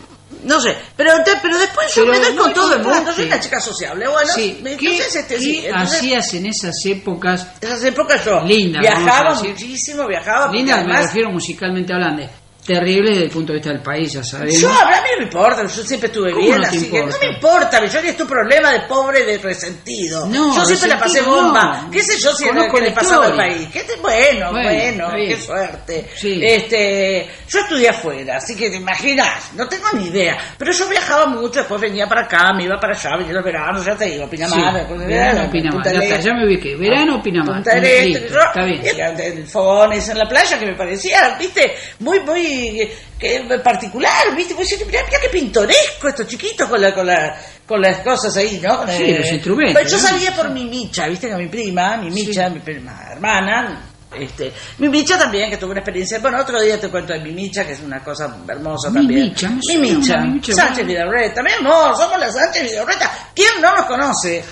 no 0.44 0.60
sé, 0.60 0.76
pero, 0.96 1.12
pero 1.42 1.58
después 1.58 1.94
yo 1.94 2.06
me 2.06 2.18
doy 2.18 2.34
no 2.34 2.42
con 2.42 2.48
me 2.50 2.54
todo 2.54 2.74
el 2.74 2.82
mundo, 2.82 3.12
soy 3.14 3.24
una 3.26 3.40
chica 3.40 3.60
sociable, 3.60 4.06
bueno, 4.08 4.30
Sí, 4.34 4.60
¿qué, 4.62 4.70
entonces, 4.72 5.16
este, 5.16 5.34
qué 5.36 5.40
sí, 5.40 5.66
entonces, 5.66 5.98
hacías 5.98 6.34
en 6.34 6.46
esas 6.46 6.86
épocas? 6.86 7.46
en 7.60 7.68
esas 7.68 7.84
épocas 7.84 8.24
yo 8.24 8.40
Linda, 8.42 8.80
viajaba 8.80 9.34
muchísimo, 9.34 10.06
viajaba, 10.06 10.52
Linda, 10.52 10.82
me 10.84 11.00
refiero 11.00 11.30
musicalmente 11.30 11.92
hablando. 11.92 12.28
Terrible 12.68 13.10
desde 13.12 13.24
el 13.24 13.30
punto 13.30 13.52
de 13.54 13.58
vista 13.60 13.72
del 13.72 13.80
país, 13.82 14.12
ya 14.12 14.22
sabemos. 14.22 14.60
Yo, 14.60 14.68
a 14.68 14.84
mí 15.00 15.08
no 15.12 15.18
me 15.20 15.24
importa, 15.24 15.62
yo 15.62 15.82
siempre 15.82 16.08
estuve 16.08 16.32
¿Cómo 16.32 16.44
bien, 16.44 16.58
no 16.60 16.66
así 16.66 16.90
que 16.90 17.00
no 17.00 17.18
me 17.18 17.26
importa, 17.34 17.84
yo 17.86 17.98
es 17.98 18.16
tu 18.16 18.26
problema 18.26 18.70
de 18.72 18.80
pobre, 18.80 19.24
de 19.24 19.38
resentido. 19.38 20.26
No, 20.26 20.54
yo 20.54 20.64
siempre 20.66 20.88
la 20.90 20.98
pasé 20.98 21.22
bomba. 21.22 21.82
no. 21.84 21.90
¿Qué 21.90 22.02
sé 22.02 22.18
yo 22.20 22.30
si 22.34 22.46
es 22.46 22.54
lo 22.54 22.68
que 22.68 22.80
le 22.82 22.90
pasaba 22.90 23.26
al 23.28 23.36
país? 23.36 23.68
¿Qué 23.72 23.80
te- 23.84 23.96
bueno, 23.96 24.52
Bueno, 24.52 25.08
qué 25.16 25.36
suerte. 25.40 26.08
Sí. 26.14 26.40
Este, 26.44 27.26
yo 27.48 27.60
estudié 27.60 27.88
afuera, 27.88 28.36
así 28.36 28.54
que 28.54 28.68
te 28.68 28.76
imaginas, 28.76 29.52
no 29.54 29.66
tengo 29.66 29.86
ni 29.94 30.08
idea. 30.08 30.36
Pero 30.58 30.70
yo 30.72 30.86
viajaba 30.88 31.24
mucho, 31.24 31.60
después 31.60 31.80
venía 31.80 32.06
para 32.06 32.22
acá, 32.24 32.52
me 32.52 32.64
iba 32.64 32.78
para 32.78 32.92
allá, 32.94 33.16
venía 33.16 33.32
los 33.32 33.44
veranos, 33.44 33.82
ya 33.84 33.96
te 33.96 34.04
digo, 34.04 34.28
Pinamar, 34.28 34.72
Sí, 34.72 34.76
después 34.78 35.00
de 35.00 35.06
verano, 35.06 35.50
Pinamar, 35.50 35.84
ya 35.90 36.00
está, 36.02 36.20
ya 36.20 36.34
me 36.34 36.46
ubiqué. 36.46 36.76
Verano, 36.76 37.22
Pinamar. 37.22 37.54
Punta 37.54 37.74
del 37.76 37.84
Este, 37.84 38.20
que 38.20 38.26
está 38.26 38.62
bien. 38.64 39.16
del 39.16 39.46
fogones 39.46 40.06
en 40.10 40.18
la 40.18 40.28
playa 40.28 40.58
que 40.58 40.66
me 40.66 40.74
parecía, 40.76 41.34
viste, 41.38 41.74
muy, 42.00 42.20
muy 42.20 42.57
eh, 42.66 42.96
que, 43.18 43.40
particular, 43.62 44.34
viste, 44.36 44.54
pues, 44.54 44.68
mira, 44.86 45.02
mira 45.06 45.18
qué 45.20 45.28
pintoresco 45.28 46.08
estos 46.08 46.26
chiquitos 46.26 46.68
con 46.68 46.80
la, 46.80 46.94
con 46.94 47.06
la, 47.06 47.36
con 47.66 47.80
las 47.80 47.98
cosas 47.98 48.36
ahí, 48.36 48.60
¿no? 48.62 48.78
Con, 48.78 48.88
Sí, 48.90 49.12
los 49.16 49.32
instrumentos, 49.32 49.74
Pero 49.82 49.90
yo 49.90 49.96
¿no? 49.96 50.08
sabía 50.08 50.34
por 50.34 50.50
mi 50.50 50.64
micha, 50.64 51.06
viste 51.08 51.28
que 51.28 51.34
mi 51.36 51.48
prima, 51.48 51.96
mi 51.96 52.10
micha, 52.10 52.48
mi 52.48 52.60
prima 52.60 53.00
hermana, 53.12 53.82
este, 54.18 54.52
mi 54.78 54.88
micha 54.88 55.18
también, 55.18 55.50
que 55.50 55.58
tuve 55.58 55.72
una 55.72 55.80
experiencia, 55.80 56.18
bueno, 56.20 56.40
otro 56.40 56.60
día 56.60 56.80
te 56.80 56.88
cuento 56.88 57.12
de 57.12 57.20
mi 57.20 57.32
micha, 57.32 57.66
que 57.66 57.72
es 57.72 57.80
una 57.80 58.02
cosa 58.02 58.34
hermosa 58.48 58.88
Mi 58.90 58.94
también. 58.96 59.24
micha, 59.24 59.48
mi 59.50 59.76
micha, 59.78 60.14
Sánchez 60.14 60.52
bueno. 60.52 60.86
Vidalreta, 60.86 61.42
mi 61.42 61.52
amor, 61.52 61.96
somos 61.96 62.18
la 62.18 62.32
Sánchez 62.32 62.62
Vidalreta, 62.70 63.10
¿quién 63.34 63.60
no 63.60 63.74
nos 63.76 63.86
conoce? 63.86 64.42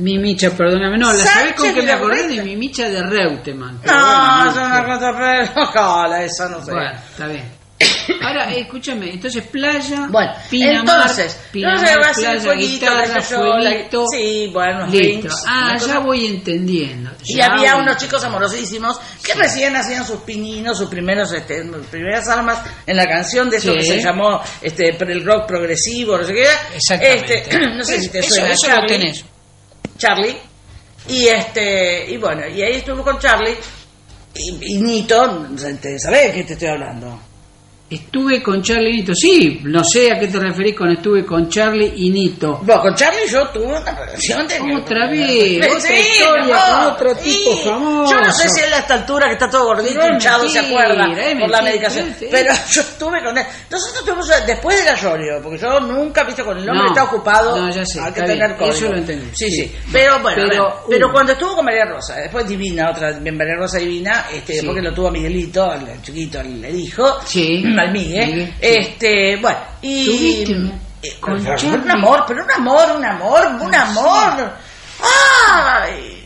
Mi 0.00 0.18
micha, 0.18 0.50
perdóname, 0.50 0.98
no, 0.98 1.12
la 1.12 1.24
sabés 1.24 1.54
con 1.54 1.72
que 1.74 1.82
me 1.82 1.92
acordé 1.92 2.26
de 2.28 2.42
mi 2.42 2.56
micha 2.56 2.88
de 2.88 3.02
Reutemann. 3.02 3.80
No, 3.84 4.48
es 4.50 4.54
no, 4.56 4.64
una 4.66 4.78
sí. 4.78 4.84
cosa, 4.92 5.12
pero, 5.18 5.62
ojalá, 5.62 6.24
eso 6.24 6.48
no 6.48 6.64
sé. 6.64 6.72
Bueno, 6.72 6.90
está 7.10 7.26
bien. 7.26 7.60
Ahora, 8.22 8.52
eh, 8.52 8.60
escúchame, 8.60 9.08
entonces 9.10 9.42
playa, 9.46 10.06
Bueno, 10.10 10.32
Pinamar, 10.50 10.80
entonces, 11.06 11.40
Pinamar, 11.50 11.80
no 11.80 11.86
se 11.88 11.96
va 11.98 12.06
a 12.06 12.10
hacer 12.10 12.24
playa, 12.24 12.40
fueguito, 12.40 12.86
guitarra, 12.86 13.20
sé 13.22 13.34
fueguito. 13.36 14.06
sí, 14.10 14.50
bueno, 14.52 14.86
listo. 14.86 14.98
drinks, 14.98 15.44
ah, 15.46 15.76
ya 15.86 15.98
voy 16.00 16.26
entendiendo. 16.26 17.10
Y 17.24 17.36
ya 17.36 17.46
había 17.46 17.74
voy 17.74 17.82
unos 17.84 17.96
chicos 17.96 18.22
amorosísimos 18.24 19.00
que 19.22 19.32
recién 19.34 19.74
hacían 19.76 20.04
sus 20.06 20.20
pininos, 20.20 20.76
sus 20.76 20.90
primeros, 20.90 21.32
este, 21.32 21.62
primeras 21.90 22.28
armas 22.28 22.58
en 22.86 22.96
la 22.96 23.06
canción 23.06 23.48
de 23.48 23.56
eso 23.56 23.72
Sí. 23.72 23.78
que 23.78 23.84
se 23.84 24.02
llamó 24.02 24.40
este, 24.60 24.90
el 24.98 25.24
rock 25.24 25.46
progresivo, 25.46 26.18
no 26.18 26.24
sé 26.24 26.34
qué. 26.34 26.46
Exactamente. 26.74 27.38
Este, 27.38 27.58
no 27.76 27.84
sé 27.84 28.00
si 28.00 28.08
te 28.10 28.18
Eso- 28.18 28.34
suena 28.34 28.50
eso 28.52 28.68
lo 28.76 28.86
tenés. 28.86 29.24
Charlie. 30.00 30.36
Y 31.08 31.28
este, 31.28 32.10
y 32.10 32.16
bueno, 32.16 32.46
y 32.48 32.62
ahí 32.62 32.76
estuvo 32.76 33.02
con 33.04 33.18
Charlie. 33.18 33.56
Y, 34.34 34.74
y 34.74 34.80
Nito, 34.80 35.46
¿sabés 35.98 36.28
de 36.28 36.32
qué 36.32 36.44
te 36.44 36.52
estoy 36.54 36.68
hablando? 36.68 37.29
Estuve 37.90 38.40
con 38.40 38.62
Charlie 38.62 38.90
y 38.90 38.96
Nito. 38.98 39.14
Sí, 39.16 39.60
no 39.64 39.82
sé 39.82 40.12
a 40.12 40.18
qué 40.20 40.28
te 40.28 40.38
referís 40.38 40.76
con 40.76 40.90
estuve 40.92 41.24
con 41.26 41.48
Charlie 41.48 41.92
y 41.96 42.10
Nito. 42.10 42.60
Bueno, 42.62 42.82
con 42.82 42.94
Charlie 42.94 43.26
yo 43.28 43.48
tuve 43.48 43.66
una 43.66 43.92
relación 43.92 44.46
de... 44.46 44.60
Otra 44.76 45.10
vez, 45.10 45.58
otra 45.66 45.80
Sí, 45.80 45.94
historia 45.94 46.56
con 46.56 46.86
otro 46.92 47.16
tipo 47.16 47.56
famoso. 47.56 48.12
Yo 48.14 48.20
no 48.20 48.32
sé 48.32 48.48
si 48.48 48.60
él 48.60 48.72
a 48.72 48.78
esta 48.78 48.94
altura 48.94 49.26
que 49.26 49.32
está 49.32 49.50
todo 49.50 49.64
gordito, 49.64 49.98
Pero 50.00 50.14
hinchado, 50.14 50.48
se 50.48 50.60
acuerda 50.60 51.04
por 51.40 51.50
la 51.50 51.62
medicación. 51.62 52.14
Pero 52.30 52.54
yo 52.70 52.80
estuve 52.80 53.24
con 53.24 53.36
él. 53.36 53.44
Nosotros 53.68 54.04
tuvimos 54.04 54.28
después 54.46 54.78
de 54.78 54.84
la 54.84 54.94
Llorio, 54.94 55.40
porque 55.42 55.58
yo 55.58 55.80
nunca, 55.80 56.22
viste, 56.22 56.44
con 56.44 56.58
el 56.58 56.68
hombre 56.68 56.84
No, 56.84 56.88
está 56.90 57.04
ocupado. 57.04 57.56
no, 57.56 57.70
ya 57.74 57.84
sé, 57.84 58.00
hay 58.00 58.12
que 58.12 58.22
tener 58.22 58.56
código. 58.56 58.72
eso 58.76 58.88
lo 58.88 58.98
entendí, 58.98 59.26
Sí, 59.34 59.50
sí. 59.50 59.56
sí. 59.64 59.72
Pero 59.92 60.20
bueno, 60.20 60.44
Pero, 60.88 61.08
uh. 61.08 61.12
cuando 61.12 61.32
estuvo 61.32 61.56
con 61.56 61.64
María 61.64 61.86
Rosa, 61.86 62.14
después 62.16 62.46
Divina, 62.46 62.90
otra, 62.90 63.18
María 63.20 63.56
Rosa 63.58 63.78
Divina, 63.78 64.26
este, 64.32 64.52
después 64.54 64.76
que 64.76 64.82
lo 64.82 64.94
tuvo 64.94 65.10
Miguelito, 65.10 65.72
el 65.74 66.00
chiquito, 66.02 66.38
el 66.40 66.78
hijo, 66.78 67.18
Sí. 67.24 67.64
al 67.80 67.92
Miguel, 67.92 68.26
Miguel, 68.30 68.46
sí. 68.48 68.54
este, 68.60 69.36
bueno, 69.36 69.58
y... 69.82 70.04
¿Tuviste 70.06 70.52
un- 70.54 70.80
eh, 71.02 71.90
amor, 71.92 72.24
pero 72.28 72.44
un 72.44 72.50
amor, 72.50 72.90
un 72.96 73.04
amor, 73.04 73.46
un 73.60 73.74
amor. 73.74 74.52
¡Ay! 75.02 76.16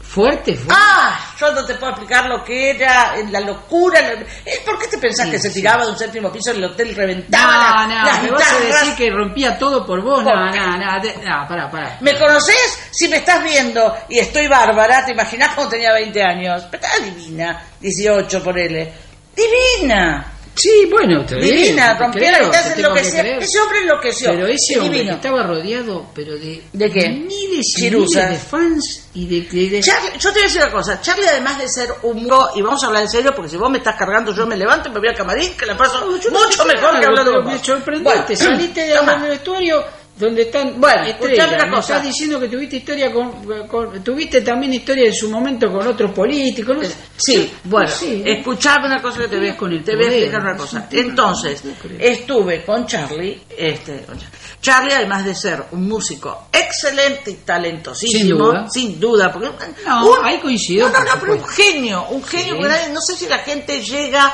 Fuerte, 0.00 0.54
fuerte. 0.54 0.72
¡Ah! 0.72 1.18
yo 1.40 1.52
no 1.52 1.64
te 1.66 1.74
puedo 1.74 1.90
explicar 1.90 2.26
lo 2.26 2.44
que 2.44 2.70
era, 2.70 3.16
eh, 3.18 3.26
la 3.30 3.40
locura. 3.40 4.00
la- 4.00 4.12
eh, 4.12 4.62
¿Por 4.64 4.78
qué 4.78 4.86
te 4.86 4.96
pensás 4.98 5.26
Sí, 5.26 5.32
que 5.32 5.38
se 5.40 5.48
sí. 5.48 5.54
tiraba 5.56 5.84
de 5.84 5.90
un 5.90 5.98
séptimo 5.98 6.30
piso 6.30 6.52
del 6.52 6.64
hotel, 6.64 6.94
reventaba 6.94 7.84
No, 7.86 7.94
no, 7.94 8.04
las 8.04 8.22
me 8.22 8.30
vas 8.30 8.52
a 8.52 8.58
decir 8.60 8.94
que 8.94 9.10
rompía 9.10 9.58
todo 9.58 9.84
por 9.84 10.00
vos. 10.02 10.22
¿Por 10.22 10.32
No, 10.32 10.50
no, 10.50 10.76
no, 10.78 11.00
de- 11.02 11.16
no, 11.16 11.46
pará, 11.48 11.68
pará. 11.68 11.96
¿Me 12.00 12.16
conoces? 12.16 12.78
Si 12.92 13.08
me 13.08 13.16
estás 13.16 13.42
viendo 13.42 13.92
y 14.08 14.20
estoy 14.20 14.46
bárbara, 14.46 15.04
¿te 15.04 15.12
imaginás 15.12 15.52
cuando 15.54 15.72
tenía 15.72 15.92
20 15.92 16.22
años? 16.22 16.62
Pero 16.70 16.82
estaba 16.84 17.04
divina, 17.04 17.62
18 17.80 18.42
por 18.42 18.56
él. 18.58 18.92
Divina. 19.34 20.30
Sí, 20.56 20.88
bueno, 20.90 21.24
Divina, 21.24 21.96
te 21.98 22.04
rompía 22.04 22.28
creo, 22.36 22.48
la 22.50 22.72
enloquecía. 22.74 23.20
creer. 23.20 23.42
Ese 23.42 23.60
hombre 23.60 23.78
enloqueció. 23.80 24.30
Pero 24.30 24.46
ese 24.46 24.78
hombre 24.78 24.98
Divino. 24.98 25.10
que 25.20 25.26
estaba 25.26 25.42
rodeado, 25.46 26.06
pero 26.14 26.34
de, 26.36 26.62
¿De 26.72 26.90
qué? 26.92 27.08
miles 27.08 27.68
y 27.70 27.80
Chiruzas. 27.80 28.24
miles 28.26 28.30
de 28.42 28.48
fans 28.48 29.08
y 29.14 29.26
de... 29.26 29.40
de- 29.48 29.70
de- 29.70 29.80
Charlie, 29.80 30.12
yo 30.18 30.28
te 30.30 30.34
voy 30.34 30.42
a 30.42 30.44
decir 30.44 30.62
una 30.62 30.70
cosa, 30.72 31.00
Charlie 31.00 31.26
además 31.28 31.58
de 31.58 31.68
ser 31.68 31.88
un 32.02 32.24
y 32.54 32.62
vamos 32.62 32.82
a 32.82 32.86
hablar 32.86 33.02
en 33.02 33.08
serio, 33.10 33.32
porque 33.34 33.50
si 33.50 33.56
vos 33.56 33.68
me 33.70 33.78
estás 33.78 33.96
cargando 33.96 34.32
yo 34.34 34.46
me 34.46 34.56
levanto 34.56 34.88
y 34.88 34.92
me 34.92 35.00
voy 35.00 35.08
al 35.08 35.14
camarín, 35.16 35.56
que 35.56 35.66
la 35.66 35.76
paso 35.76 36.00
no 36.00 36.12
mucho 36.12 36.64
mejor 36.64 37.00
que 37.00 37.06
hablando 37.06 37.32
con 37.32 37.46
Me 37.46 37.56
vos. 37.56 37.66
sorprendiste, 37.66 38.18
Bueno, 38.18 38.36
saliste 38.36 38.80
de 38.80 38.86
del 38.94 39.30
vestuario 39.30 39.84
donde 40.16 40.42
están 40.42 40.80
Bueno, 40.80 41.02
una 41.56 41.66
Me 41.66 41.70
cosa. 41.76 41.94
estás 41.96 42.06
diciendo 42.06 42.38
que 42.38 42.48
tuviste 42.48 42.76
historia 42.76 43.12
con, 43.12 43.66
con- 43.66 44.02
tuviste 44.04 44.42
también 44.42 44.74
historia 44.74 45.06
en 45.06 45.14
su 45.14 45.28
momento 45.28 45.72
con 45.72 45.86
otros 45.86 46.12
políticos. 46.12 46.76
¿no? 46.80 46.88
Sí, 47.16 47.52
bueno, 47.64 47.88
Sí. 47.88 48.22
escuchame 48.24 48.86
una 48.86 49.02
cosa 49.02 49.20
que 49.22 49.28
te 49.28 49.36
voy, 49.38 49.48
a- 49.48 49.56
el 49.58 49.84
te 49.84 49.96
voy 49.96 50.04
a 50.04 50.08
explicar 50.08 50.40
una 50.40 50.56
cosa. 50.56 50.88
Entonces, 50.92 51.62
estuve 51.98 52.64
con 52.64 52.86
Charlie, 52.86 53.42
este, 53.56 54.04
Charlie 54.60 54.92
además 54.94 55.24
de 55.24 55.34
ser 55.34 55.64
un 55.72 55.88
músico 55.88 56.48
excelente 56.52 57.32
y 57.32 57.34
talentosísimo, 57.34 58.20
Sin 58.20 58.38
duda. 58.38 58.66
sin 58.70 59.00
duda, 59.00 59.32
porque 59.32 59.48
No, 59.84 60.06
un- 60.06 60.24
ahí 60.24 60.38
coincido, 60.38 60.88
No, 60.88 60.98
no, 61.04 61.10
pero 61.20 61.34
un 61.34 61.44
genio, 61.46 62.06
un 62.10 62.22
genio, 62.22 62.54
Sí. 62.54 62.60
nadie- 62.62 62.92
no 62.92 63.00
sé 63.00 63.16
si 63.16 63.26
la 63.26 63.38
gente 63.38 63.82
llega 63.82 64.32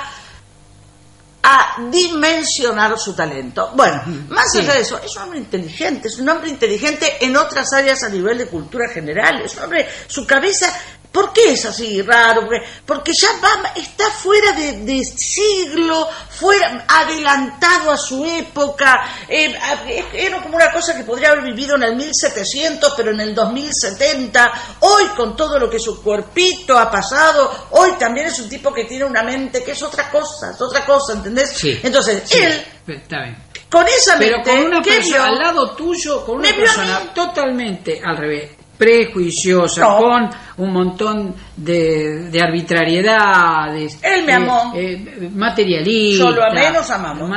a 1.43 1.76
dimensionar 1.91 2.99
su 2.99 3.14
talento. 3.14 3.70
Bueno, 3.74 4.03
más 4.28 4.53
Sí. 4.53 4.59
allá 4.59 4.74
de 4.74 4.80
eso, 4.80 4.99
es 5.03 5.16
un 5.16 5.22
hombre 5.22 5.38
inteligente, 5.38 6.09
es 6.09 6.18
un 6.18 6.28
hombre 6.28 6.51
inteligente 6.51 7.24
en 7.24 7.36
otras 7.36 7.72
áreas 7.72 8.03
a 8.03 8.09
nivel 8.09 8.38
de 8.38 8.47
cultura 8.47 8.88
general, 8.88 9.41
es 9.43 9.55
un 9.57 9.64
hombre, 9.64 9.88
su 10.07 10.26
cabeza, 10.26 10.72
¿por 11.12 11.32
qué 11.32 11.52
es 11.52 11.64
así 11.64 12.00
raro? 12.02 12.48
Porque, 12.86 13.12
ya 13.12 13.28
va, 13.42 13.72
está 13.76 14.11
fuera 14.11 14.52
de, 14.52 14.72
de 14.84 15.04
siglo, 15.04 16.08
fuera, 16.30 16.84
adelantado 16.88 17.90
a 17.90 17.96
su 17.96 18.24
época, 18.24 19.00
eh, 19.28 19.54
a- 19.56 19.88
era 20.14 20.42
como 20.42 20.56
una 20.56 20.70
cosa 20.72 20.96
que 20.96 21.04
podría 21.04 21.30
haber 21.30 21.44
vivido 21.44 21.76
en 21.76 21.82
el 21.84 21.96
1700, 21.96 22.94
pero 22.96 23.11
en 23.12 23.20
el 23.20 23.34
2070, 23.34 24.52
hoy 24.80 25.04
con 25.16 25.36
todo 25.36 25.58
lo 25.58 25.68
que 25.68 25.78
su 25.78 26.02
cuerpito 26.02 26.78
ha 26.78 26.90
pasado, 26.90 27.66
hoy 27.70 27.92
también 27.98 28.26
es 28.28 28.38
un 28.38 28.48
tipo 28.48 28.72
que 28.72 28.84
tiene 28.84 29.04
una 29.04 29.22
mente 29.22 29.62
que 29.64 29.72
es 29.72 29.82
otra 29.82 30.11
cosa, 30.11 30.50
es 30.52 30.61
otra 30.61 30.84
cosa, 30.84 31.14
¿entendés? 31.14 31.50
Sí. 31.56 31.78
Entonces, 31.82 32.22
Sí, 32.24 32.38
él, 32.38 32.64
Está 32.86 33.22
bien. 33.22 33.36
con 33.70 33.86
esa 33.86 34.16
Pero 34.18 34.38
mente, 34.38 34.50
con 34.50 34.66
una 34.66 35.24
al 35.26 35.38
lado 35.38 35.70
tuyo, 35.76 36.24
con 36.24 36.36
una 36.38 36.52
persona 36.54 37.12
totalmente 37.14 38.00
al 38.04 38.16
revés, 38.16 38.50
prejuiciosa, 38.81 39.83
No. 39.83 39.99
con 39.99 40.31
un 40.57 40.72
montón 40.72 41.35
de, 41.55 42.31
de 42.31 42.41
arbitrariedades. 42.41 43.99
Él 44.03 44.24
me 44.24 44.33
eh, 44.33 44.35
amó. 44.37 44.72
eh, 44.74 45.28
materialista. 45.35 46.24
Yo 46.24 46.31
lo 46.31 46.43
amé, 46.43 46.70
nos 46.70 46.91
amamos. 46.91 47.31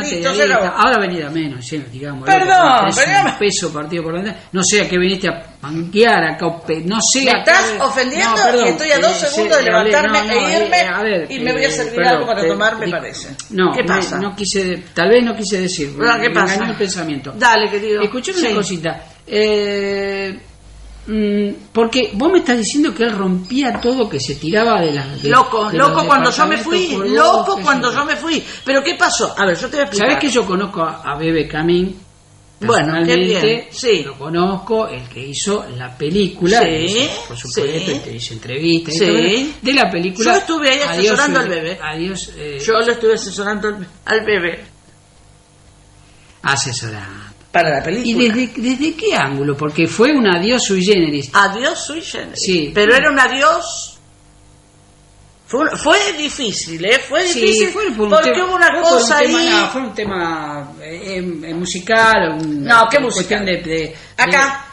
Ahora 0.76 0.98
venir 1.00 1.26
a 1.26 1.30
menos, 1.30 1.66
sí, 1.66 1.84
digamos. 1.92 2.26
Perdón, 2.26 2.48
loco, 2.86 2.96
pero- 2.96 3.30
un 3.32 3.38
peso 3.38 3.74
partido 3.74 4.04
por 4.04 4.14
la. 4.24 4.36
No 4.54 4.64
sé 4.64 4.82
a 4.82 4.88
qué 4.90 4.98
viniste 4.98 5.28
a 5.28 5.44
manguear 5.62 6.24
acá, 6.24 6.46
no 6.86 7.02
sé 7.02 7.26
Me 7.26 7.32
a 7.32 7.38
estás 7.40 7.74
ofendiendo 7.82 8.30
No, 8.36 8.44
perdón, 8.44 8.66
y 8.66 8.70
estoy 8.70 8.92
a 8.92 9.00
dos 9.00 9.24
eh, 9.24 9.26
segundos 9.28 9.58
de 9.58 9.64
sí, 9.64 9.70
hablé- 9.70 9.84
levantarme 9.92 10.24
no, 10.24 10.34
e 10.48 10.64
irme 10.64 10.78
eh, 10.82 10.88
a 10.88 11.02
ver, 11.04 11.32
y 11.32 11.40
me 11.40 11.54
voy 11.54 11.64
a 11.66 11.68
eh, 11.68 11.72
servir 11.72 11.96
perdón, 11.96 12.14
algo 12.14 12.26
para 12.28 12.42
te- 12.42 12.48
tomar, 12.48 12.78
me 12.78 12.88
parece. 12.90 13.36
No, 13.50 13.72
¿Qué 13.74 13.82
me- 13.84 13.88
pasa? 13.90 14.18
no 14.20 14.36
quise, 14.36 14.84
tal 14.94 15.10
vez 15.10 15.24
no 15.24 15.36
quise 15.36 15.60
decir. 15.62 15.94
No, 15.98 16.14
¿qué 16.22 16.30
me 16.30 16.36
pasa? 16.36 16.66
el 16.66 16.76
pensamiento. 16.76 17.34
Dale, 17.38 17.70
querido. 17.70 18.02
Escuchame 18.02 18.38
Sí. 18.40 18.46
una 18.48 18.56
cosita. 18.56 19.04
Eh, 19.28 20.40
porque 21.74 22.12
vos 22.14 22.32
me 22.32 22.40
estás 22.40 22.58
diciendo 22.58 22.94
que 22.94 23.04
él 23.04 23.12
rompía 23.12 23.80
todo, 23.82 24.08
que 24.08 24.20
se 24.20 24.36
tiraba 24.36 24.80
de 24.80 24.94
las. 24.94 25.24
Loco, 25.24 25.70
de 25.70 25.78
loco 25.78 26.06
cuando 26.08 26.32
yo 26.32 26.48
me 26.48 26.58
fui, 26.58 26.96
loco 27.10 27.60
cuando 27.62 27.92
yo 27.94 28.06
me 28.06 28.16
fui. 28.16 28.42
Pero 28.64 28.82
¿qué 28.82 28.96
pasó? 28.96 29.34
A 29.38 29.46
ver, 29.46 29.58
yo 29.58 29.68
te 29.68 29.76
voy 29.76 29.80
a 29.82 29.84
explicar. 29.84 30.08
¿Sabés 30.08 30.22
que 30.22 30.30
yo 30.30 30.46
conozco 30.46 30.82
a, 30.82 31.18
Bebe 31.18 31.48
Camín? 31.48 32.00
Bueno, 32.62 32.94
qué 33.06 33.18
bien, 33.18 33.66
sí. 33.72 34.04
Lo 34.04 34.18
conozco, 34.18 34.88
el 34.88 35.10
que 35.10 35.20
hizo 35.28 35.66
la 35.76 35.98
película, 35.98 36.62
Sí, 36.62 36.68
hizo, 36.86 37.28
por 37.28 37.38
supuesto, 37.38 37.86
sí. 37.86 37.92
el 37.92 38.02
que 38.02 38.16
hizo 38.16 38.34
entrevistas 38.34 38.96
Sí. 38.96 39.54
de 39.62 39.74
la 39.74 39.90
película. 39.90 40.32
Yo 40.32 40.38
estuve 40.40 40.70
ahí 40.70 41.00
asesorando 41.06 41.40
al 41.42 41.50
bebé. 41.50 41.80
Adiós, 41.82 42.32
eh, 42.38 42.60
Yo 42.66 42.80
lo 42.80 42.92
estuve 42.94 43.16
asesorando 43.16 43.68
al, 43.68 43.88
al 44.06 44.26
bebé 44.26 44.64
asesorando. 46.44 47.23
Para 47.54 47.70
la 47.70 47.80
¿Y 47.80 47.84
película. 47.84 48.34
desde, 48.36 48.62
desde 48.62 48.96
qué 48.96 49.16
ángulo? 49.16 49.56
Porque 49.56 49.88
fue 49.88 50.12
un 50.12 50.28
adiós 50.28 50.64
sui 50.64 50.84
generis. 50.84 51.30
Adiós 51.34 51.86
sui 51.86 52.02
generis. 52.02 52.42
Sí. 52.42 52.72
Pero 52.74 52.94
era 52.96 53.10
un 53.12 53.20
adiós. 53.20 53.92
Fue, 55.46 55.60
un- 55.62 55.78
fue 55.78 56.14
difícil, 56.14 56.84
¿eh? 56.84 56.98
Fue 57.08 57.28
Sí, 57.28 57.40
difícil 57.42 57.70
fue 57.70 57.92
por 57.92 58.06
un 58.06 58.10
porque 58.10 58.32
tema- 58.32 58.46
hubo 58.46 58.56
una 58.56 58.68
por 58.70 58.78
un 58.78 58.84
cosa 58.84 59.20
tema, 59.20 59.40
ahí. 59.40 59.50
no, 59.50 59.68
fue 59.70 59.82
un 59.82 59.94
tema 59.94 60.72
eh, 60.82 61.18
eh, 61.46 61.54
musical. 61.54 62.40
un- 62.42 62.64
No, 62.64 62.88
¿qué 62.90 63.00
musical? 63.00 63.44
cuestión 63.44 63.46
de, 63.46 63.58
de- 63.62 63.96
Acá, 64.18 64.66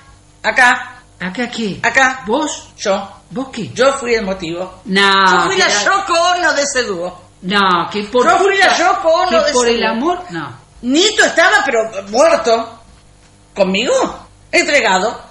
acá, 0.43 1.03
de- 1.19 1.27
¿Acá 1.27 1.51
qué? 1.51 1.79
acá. 1.83 2.23
¿Vos? 2.27 2.71
Yo. 2.79 3.09
¿Vos 3.31 3.49
qué? 3.53 3.69
Yo 3.75 3.93
fui 3.93 4.15
el 4.15 4.25
motivo. 4.25 4.81
No, 4.87 5.31
Yo 5.31 5.41
fui 5.51 5.57
la 5.59 5.69
Yoko 5.69 6.15
Ono 6.15 6.53
de 6.55 6.63
ese 6.63 6.83
dúo. 6.85 7.23
No, 7.43 7.89
que 7.93 8.05
por, 8.05 8.25
Yo 8.25 8.39
fui 8.39 8.57
la 8.57 8.77
Yoko 8.79 9.09
Ono 9.09 9.43
de 9.45 9.53
por 9.53 9.67
ese 9.67 9.75
el 9.75 9.81
dúo. 9.83 9.91
amor, 9.91 10.25
no. 10.31 10.60
Nito 10.83 11.25
estaba, 11.25 11.63
pero 11.65 11.91
muerto. 12.09 12.81
Conmigo. 13.55 14.27
Entregado. 14.53 15.23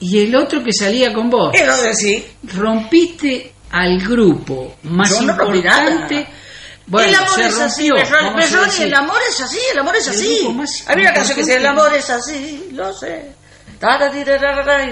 Y 0.00 0.24
el 0.24 0.36
otro 0.36 0.62
que 0.62 0.72
salía 0.72 1.12
con 1.14 1.30
vos, 1.30 1.52
Quiero 1.52 1.76
decir. 1.80 2.30
rompiste 2.54 3.54
al 3.70 3.98
grupo 3.98 4.76
más 4.82 5.10
Yo 5.10 5.22
importante. 5.22 6.26
Bueno, 6.86 7.08
el 7.08 7.14
amor 7.16 7.40
es 7.40 7.58
así, 7.58 7.86
el 7.88 8.94
amor 8.94 9.18
es 9.22 9.40
así, 9.40 9.58
el 9.72 9.78
amor 9.78 9.96
es 9.96 10.06
El 10.06 10.14
así. 10.14 10.46
una 10.46 11.12
canción 11.14 11.34
que 11.34 11.42
decía, 11.42 11.56
el 11.56 11.66
amor 11.66 11.94
es 11.94 12.10
así, 12.10 12.68
lo 12.72 12.92
sé. 12.92 13.32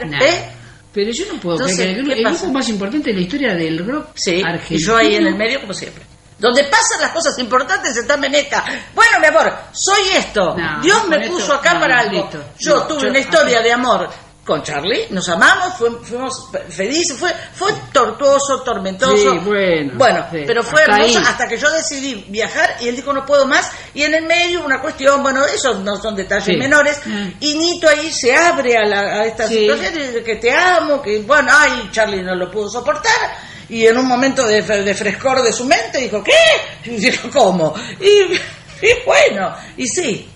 Nah. 0.07 0.22
¿Eh? 0.22 0.51
Pero 0.93 1.11
yo 1.12 1.25
no 1.33 1.41
puedo 1.41 1.57
Entonces, 1.57 1.77
creer 1.79 1.95
que 1.97 2.01
el, 2.01 2.07
¿qué 2.07 2.12
el 2.14 2.25
grupo 2.37 2.47
más 2.53 2.68
importante 2.68 3.11
de 3.11 3.16
la 3.16 3.22
historia 3.22 3.55
del 3.55 3.87
rock 3.87 4.09
Sí, 4.14 4.43
argentino. 4.45 4.81
y 4.81 4.83
yo 4.83 4.97
ahí 4.97 5.14
en 5.16 5.27
el 5.27 5.35
medio 5.37 5.61
como 5.61 5.72
siempre. 5.75 6.05
Donde 6.45 6.64
pasan 6.64 7.01
las 7.01 7.11
cosas 7.12 7.38
importantes 7.38 7.97
está 7.97 8.16
Meneca. 8.16 8.64
Bueno, 8.95 9.18
mi 9.20 9.26
amor, 9.26 9.53
soy 9.72 10.03
esto. 10.16 10.55
No, 10.57 10.80
Dios 10.82 11.09
me 11.09 11.16
esto, 11.16 11.32
puso 11.32 11.55
acá 11.55 11.74
no, 11.74 11.80
para 11.80 12.01
algo. 12.01 12.28
Yo 12.59 12.76
No, 12.76 12.82
tuve 12.86 13.03
yo- 13.03 13.09
una 13.09 13.18
historia 13.18 13.61
de 13.62 13.72
amor 13.72 14.09
con 14.45 14.62
Charlie, 14.62 15.07
nos 15.09 15.26
amamos, 15.30 15.72
fuimos 16.07 16.51
fe- 16.53 16.64
felices, 16.68 17.16
fue, 17.18 17.32
fue 17.55 17.72
tortuoso, 17.90 18.61
tormentoso. 18.61 19.16
Sí, 19.16 19.38
bueno, 19.38 19.92
Bueno, 19.95 20.26
sí, 20.30 20.45
pero 20.47 20.62
fue 20.62 20.82
hasta 20.82 20.97
hermoso 20.97 21.18
ahí. 21.18 21.24
hasta 21.26 21.49
que 21.49 21.57
yo 21.57 21.70
decidí 21.70 22.26
viajar 22.28 22.76
y 22.80 22.88
él 22.88 22.97
dijo 22.97 23.11
no 23.14 23.24
puedo 23.24 23.47
más. 23.47 23.70
Y 23.95 24.03
en 24.03 24.12
el 24.12 24.26
medio 24.26 24.62
una 24.62 24.82
cuestión, 24.82 25.22
bueno, 25.22 25.47
esos 25.47 25.78
no 25.80 25.97
son 25.97 26.14
detalles 26.14 26.45
Sí. 26.45 26.57
menores. 26.57 27.01
Mm. 27.07 27.28
Y 27.40 27.55
Nito 27.55 27.88
ahí 27.88 28.12
se 28.12 28.36
abre 28.36 28.76
a, 28.76 28.84
la, 28.84 29.01
a 29.01 29.24
esta 29.24 29.49
situación 29.49 29.95
y 29.95 29.99
dice 30.09 30.22
que 30.22 30.36
te 30.36 30.53
amo, 30.53 31.01
que 31.01 31.20
bueno, 31.22 31.51
ay, 31.51 31.88
Charlie 31.90 32.20
no 32.22 32.34
lo 32.34 32.51
pudo 32.51 32.68
soportar. 32.68 33.53
Y 33.69 33.87
en 33.87 33.97
un 33.99 34.07
momento 34.07 34.47
de, 34.47 34.62
de 34.62 34.95
frescor 34.95 35.43
de 35.43 35.53
su 35.53 35.65
mente 35.65 35.99
dijo, 35.99 36.23
¿qué? 36.23 36.33
Y 36.91 36.97
dijo, 36.97 37.31
¿cómo? 37.31 37.75
Y, 38.01 38.35
y 38.87 38.91
bueno, 39.07 39.55
y 39.77 39.87
sí. 39.89 40.29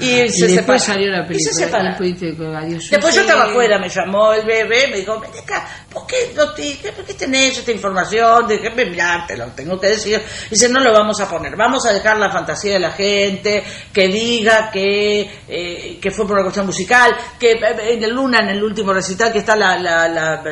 Y, 0.00 0.20
Y 0.22 0.28
se 0.28 0.46
después 0.46 0.80
separa. 0.80 1.00
salió 1.00 1.10
la 1.10 1.24
Y 1.24 1.26
película. 1.28 1.52
se 1.52 1.64
separa. 1.64 1.88
después 1.88 2.18
te- 2.20 2.46
adiós, 2.56 2.90
Después 2.90 3.14
yo 3.16 3.20
estaba 3.22 3.42
afuera, 3.44 3.78
me 3.80 3.88
llamó 3.88 4.32
el 4.32 4.46
bebé, 4.46 4.86
me 4.88 4.98
dijo, 4.98 5.18
Meneca, 5.18 5.66
¿por 5.92 6.06
qué, 6.06 6.30
por 6.34 7.04
qué 7.04 7.14
tenés 7.14 7.58
esta 7.58 7.72
información? 7.72 8.46
Déjame 8.46 8.84
mirarte, 8.86 9.36
lo 9.36 9.46
tengo 9.48 9.80
que 9.80 9.88
decir. 9.88 10.20
Dice, 10.50 10.68
no 10.68 10.80
lo 10.80 10.92
vamos 10.92 11.20
a 11.20 11.28
poner, 11.28 11.56
vamos 11.56 11.84
a 11.86 11.92
dejar 11.92 12.18
la 12.18 12.30
fantasía 12.30 12.74
de 12.74 12.78
la 12.78 12.90
gente, 12.92 13.62
que 13.92 14.08
diga 14.08 14.70
que, 14.70 15.30
eh, 15.48 15.98
que 16.00 16.10
fue 16.10 16.26
por 16.26 16.34
una 16.34 16.42
cuestión 16.44 16.66
musical, 16.66 17.16
que 17.38 17.52
eh, 17.52 17.76
en 17.94 18.02
el 18.04 18.10
Luna, 18.10 18.40
en 18.40 18.50
el 18.50 18.62
último 18.62 18.92
recital, 18.92 19.32
que 19.32 19.38
está 19.40 19.56
la, 19.56 19.78
la, 19.78 20.08
la- 20.08 20.42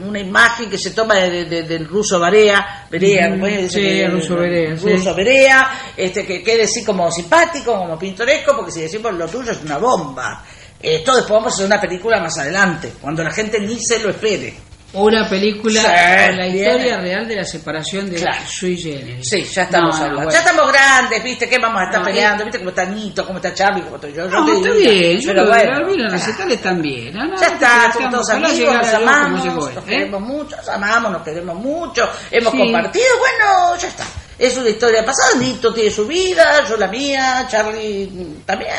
una 0.00 0.18
imagen 0.18 0.68
que 0.68 0.78
se 0.78 0.90
toma 0.90 1.14
de- 1.14 1.44
de- 1.44 1.62
del 1.62 1.86
ruso 1.86 2.18
Barea, 2.18 2.86
Berea, 2.90 3.28
Ujú, 3.28 3.34
¿cómo 3.34 3.46
es? 3.46 3.62
Dice 3.62 3.74
sí, 3.80 3.82
que- 3.86 4.08
ruso 4.08 4.36
Berea, 4.36 4.76
sí. 4.76 4.88
ruso 4.92 5.14
Berea, 5.14 5.80
este, 5.96 6.26
que 6.26 6.42
quede 6.42 6.64
así 6.64 6.84
como 6.84 7.10
simpático, 7.12 7.76
como 7.76 7.98
pintoresco, 7.98 8.56
porque 8.56 8.72
si 8.72 8.80
decimos 8.82 9.14
lo 9.14 9.26
tuyo 9.28 9.52
es 9.52 9.62
una 9.62 9.78
bomba. 9.78 10.44
Esto 10.82 11.14
después 11.14 11.30
vamos 11.38 11.52
a 11.52 11.54
hacer 11.56 11.66
una 11.66 11.80
película 11.80 12.20
más 12.20 12.38
adelante, 12.38 12.92
cuando 13.00 13.22
la 13.22 13.30
gente 13.30 13.60
ni 13.60 13.78
se 13.78 13.98
lo 13.98 14.10
espere. 14.10 14.54
Una 14.92 15.28
película 15.28 15.80
Sí, 15.82 15.86
con 15.86 16.36
la 16.36 16.46
bien. 16.46 16.56
historia 16.56 17.00
real 17.00 17.28
de 17.28 17.36
la 17.36 17.44
separación 17.44 18.10
de 18.10 18.16
Claro. 18.16 18.42
Sui 18.48 18.76
Generis. 18.76 19.28
Sí, 19.28 19.44
ya 19.44 19.62
estamos 19.62 19.90
No, 19.96 20.02
hablando. 20.04 20.16
bueno. 20.24 20.30
Ya 20.32 20.38
estamos 20.40 20.72
grandes, 20.72 21.22
¿viste? 21.22 21.48
¿Qué 21.48 21.58
vamos 21.58 21.80
a 21.80 21.84
estar 21.84 22.00
No, 22.00 22.06
peleando? 22.06 22.44
¿Viste 22.44 22.58
cómo 22.58 22.70
está 22.70 22.84
Nito, 22.86 23.24
cómo 23.24 23.38
está 23.38 23.54
Charlie, 23.54 23.82
cómo 23.82 23.94
estoy 23.96 24.12
yo? 24.14 24.24
yo 24.28 24.30
No, 24.30 24.46
te 24.46 24.52
está 24.52 24.68
digo, 24.74 24.90
bien, 24.90 25.20
yo 25.20 25.28
pero 25.28 25.44
lo 25.44 25.48
bueno. 25.50 25.86
bueno, 25.86 26.02
los 26.04 26.12
recitales 26.12 26.60
también. 26.60 27.12
Ya 27.14 27.46
está, 27.46 27.92
somos 27.92 28.10
todos 28.10 28.30
amigos, 28.30 28.74
nos 28.74 28.94
amamos, 28.94 29.44
llegó 29.44 29.70
nos 29.70 29.76
¿eh? 29.76 29.86
queremos 29.86 30.20
mucho, 30.22 30.56
nos 30.56 30.68
amamos, 30.68 31.12
nos 31.12 31.22
queremos 31.22 31.54
mucho, 31.56 32.08
hemos 32.30 32.52
Sí. 32.52 32.58
compartido, 32.58 33.04
bueno, 33.20 33.76
ya 33.80 33.86
está. 33.88 34.04
Es 34.38 34.56
una 34.56 34.70
historia 34.70 35.04
pasada, 35.04 35.38
Nito 35.38 35.72
tiene 35.72 35.90
su 35.90 36.04
vida, 36.06 36.66
yo 36.68 36.76
la 36.76 36.88
mía, 36.88 37.46
Charlie 37.48 38.10
también. 38.44 38.72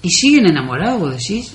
¿Y 0.00 0.10
siguen 0.10 0.46
enamorados, 0.46 1.10
decís? 1.18 1.52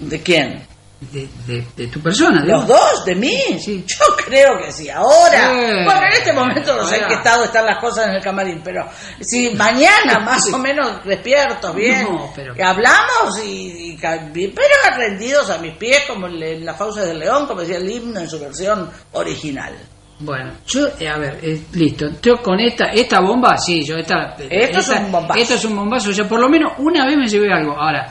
¿De 0.00 0.20
quién? 0.20 0.66
De, 1.10 1.28
de, 1.46 1.66
de 1.76 1.86
tu 1.88 2.00
persona, 2.00 2.44
¿Los 2.44 2.64
digo. 2.66 2.78
dos? 2.78 3.04
¿De 3.04 3.14
mí? 3.16 3.36
Yo 3.58 4.04
creo 4.24 4.58
que 4.58 4.70
sí. 4.70 4.88
Ahora, 4.88 5.48
bueno, 5.84 6.02
en 6.06 6.12
este 6.12 6.32
momento 6.32 6.76
no 6.76 6.84
sé 6.86 6.98
en 6.98 7.08
qué 7.08 7.14
estado 7.14 7.44
están 7.44 7.66
las 7.66 7.78
cosas 7.80 8.06
en 8.06 8.14
el 8.14 8.22
camarín, 8.22 8.60
pero 8.62 8.88
si 9.20 9.50
mañana 9.50 10.18
más 10.24 10.52
o 10.52 10.58
menos 10.58 11.04
despiertos 11.04 11.74
bien, 11.74 12.04
No, 12.04 12.32
pero- 12.36 12.54
que 12.54 12.62
hablamos 12.62 13.42
y, 13.44 13.98
pero 14.00 14.96
rendidos 14.96 15.50
a 15.50 15.58
mis 15.58 15.74
pies 15.74 16.02
como 16.06 16.28
en 16.28 16.64
la 16.64 16.74
fauces 16.74 17.04
del 17.06 17.18
león, 17.18 17.46
como 17.46 17.60
decía 17.60 17.78
el 17.78 17.90
himno 17.90 18.20
en 18.20 18.28
su 18.30 18.38
versión 18.38 18.88
original. 19.12 19.74
Bueno, 20.20 20.52
yo, 20.68 20.86
eh, 21.00 21.08
a 21.08 21.18
ver, 21.18 21.40
eh, 21.42 21.62
listo. 21.72 22.06
Yo 22.22 22.40
con 22.40 22.60
esta 22.60 22.84
esta 22.92 23.20
bomba, 23.20 23.56
sí, 23.58 23.82
yo 23.84 23.96
esta. 23.96 24.36
Esto 24.38 24.78
es 24.78 24.88
esta- 24.88 25.00
un 25.00 25.10
bombazo. 25.10 25.40
Esto 25.40 25.54
es 25.54 25.64
un 25.64 25.74
bombazo. 25.76 26.10
Yo 26.12 26.28
por 26.28 26.38
lo 26.38 26.48
menos 26.48 26.74
una 26.78 27.04
vez 27.06 27.16
me 27.16 27.26
llevé 27.26 27.52
algo. 27.52 27.72
Ahora, 27.72 28.08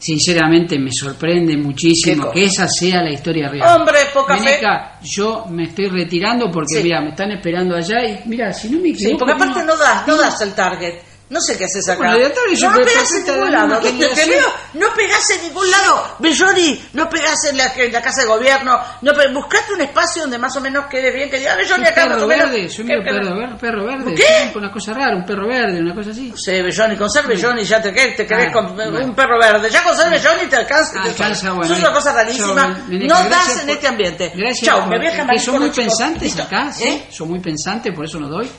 sinceramente 0.00 0.78
me 0.78 0.90
sorprende 0.90 1.56
muchísimo 1.58 2.30
¿Qué 2.32 2.40
que 2.40 2.46
esa 2.46 2.66
sea 2.66 3.02
la 3.02 3.10
historia 3.12 3.48
real. 3.50 3.80
Hombre, 3.80 3.98
poca 4.14 4.36
fe. 4.38 4.44
Veneca, 4.44 4.98
yo 5.02 5.44
me 5.50 5.64
estoy 5.64 5.88
retirando 5.88 6.50
porque, 6.50 6.76
Sí. 6.76 6.82
mira, 6.84 7.02
me 7.02 7.10
están 7.10 7.30
esperando 7.32 7.76
allá 7.76 8.02
y, 8.04 8.20
mira, 8.26 8.50
si 8.52 8.70
no 8.70 8.78
me 8.78 8.88
Sí, 8.94 9.04
equivoco. 9.04 9.18
porque 9.18 9.32
aparte 9.34 9.62
no 9.64 9.76
das, 9.76 10.06
no 10.06 10.16
das 10.16 10.40
el 10.40 10.54
target. 10.54 10.94
No 11.30 11.40
sé 11.40 11.56
qué 11.56 11.64
haces 11.66 11.88
acá. 11.88 11.98
Bueno, 11.98 12.18
yo 12.54 12.70
no, 12.70 12.76
no 12.78 12.84
pegás 12.84 13.12
en 13.14 13.24
ningún 13.24 13.52
lado. 13.52 13.78
Te 13.78 13.92
generación. 13.92 14.28
veo, 14.30 14.46
no 14.74 14.94
pegás 14.94 15.30
en 15.30 15.42
ningún 15.42 15.70
lado. 15.70 16.16
Belloni, 16.18 16.84
no 16.94 17.08
pegás 17.08 17.44
en 17.44 17.56
la, 17.56 17.72
en 17.72 17.92
la 17.92 18.02
casa 18.02 18.22
de 18.22 18.26
gobierno. 18.26 18.80
No 19.02 19.12
pe- 19.14 19.32
buscate 19.32 19.72
un 19.72 19.80
espacio 19.80 20.22
donde 20.22 20.38
más 20.38 20.56
o 20.56 20.60
menos 20.60 20.86
quede 20.86 21.12
bien. 21.12 21.30
Que 21.30 21.38
diga, 21.38 21.54
Belloni 21.54 21.86
acá 21.86 22.02
perro 22.08 22.26
menos. 22.26 22.50
verde, 22.50 22.68
soy 22.68 22.84
¿Qué- 22.84 22.96
medio 22.96 23.04
qué- 23.04 23.10
perro, 23.20 23.36
verde, 23.38 23.56
perro 23.60 23.84
verde. 23.86 24.14
¿Qué? 24.16 24.52
Una 24.58 24.72
cosa 24.72 24.92
rara, 24.92 25.16
un 25.16 25.24
perro 25.24 25.46
verde, 25.46 25.80
una 25.80 25.94
cosa 25.94 26.10
así. 26.10 26.30
No 26.30 26.36
sé, 26.36 26.62
Belloni, 26.62 26.96
conserve 26.96 27.28
Belloni, 27.36 27.62
ya 27.64 27.80
te, 27.80 27.92
te 27.92 28.26
querés 28.26 28.48
Ah, 28.48 28.52
con 28.52 28.74
bueno. 28.74 28.98
un 29.04 29.14
perro 29.14 29.38
verde. 29.38 29.70
Ya 29.70 29.84
conserve 29.84 30.18
Belloni 30.18 30.46
te 30.48 30.56
alcanza. 30.56 30.94
Ah, 30.98 31.02
te 31.04 31.08
alcanza, 31.10 31.50
bueno, 31.52 31.68
Sos 31.68 31.78
una 31.78 31.88
ahí. 31.88 31.94
cosa 31.94 32.12
rarísima. 32.12 32.78
Veneca, 32.88 33.14
no 33.22 33.30
das 33.30 33.50
en 33.52 33.60
por- 33.60 33.70
este 33.70 33.86
ambiente. 33.86 34.32
Gracias. 34.34 34.66
Chao, 34.66 34.86
me 34.88 34.98
voy 34.98 35.06
a 35.06 35.38
son 35.38 35.54
con 35.54 35.62
muy 35.62 35.70
pensantes 35.70 36.38
acá, 36.40 36.72
¿sí? 36.72 36.88
¿Eh? 36.88 37.06
Son 37.08 37.28
muy 37.28 37.38
pensantes, 37.38 37.94
por 37.94 38.04
eso 38.04 38.18
no 38.18 38.26
doy. 38.26 38.50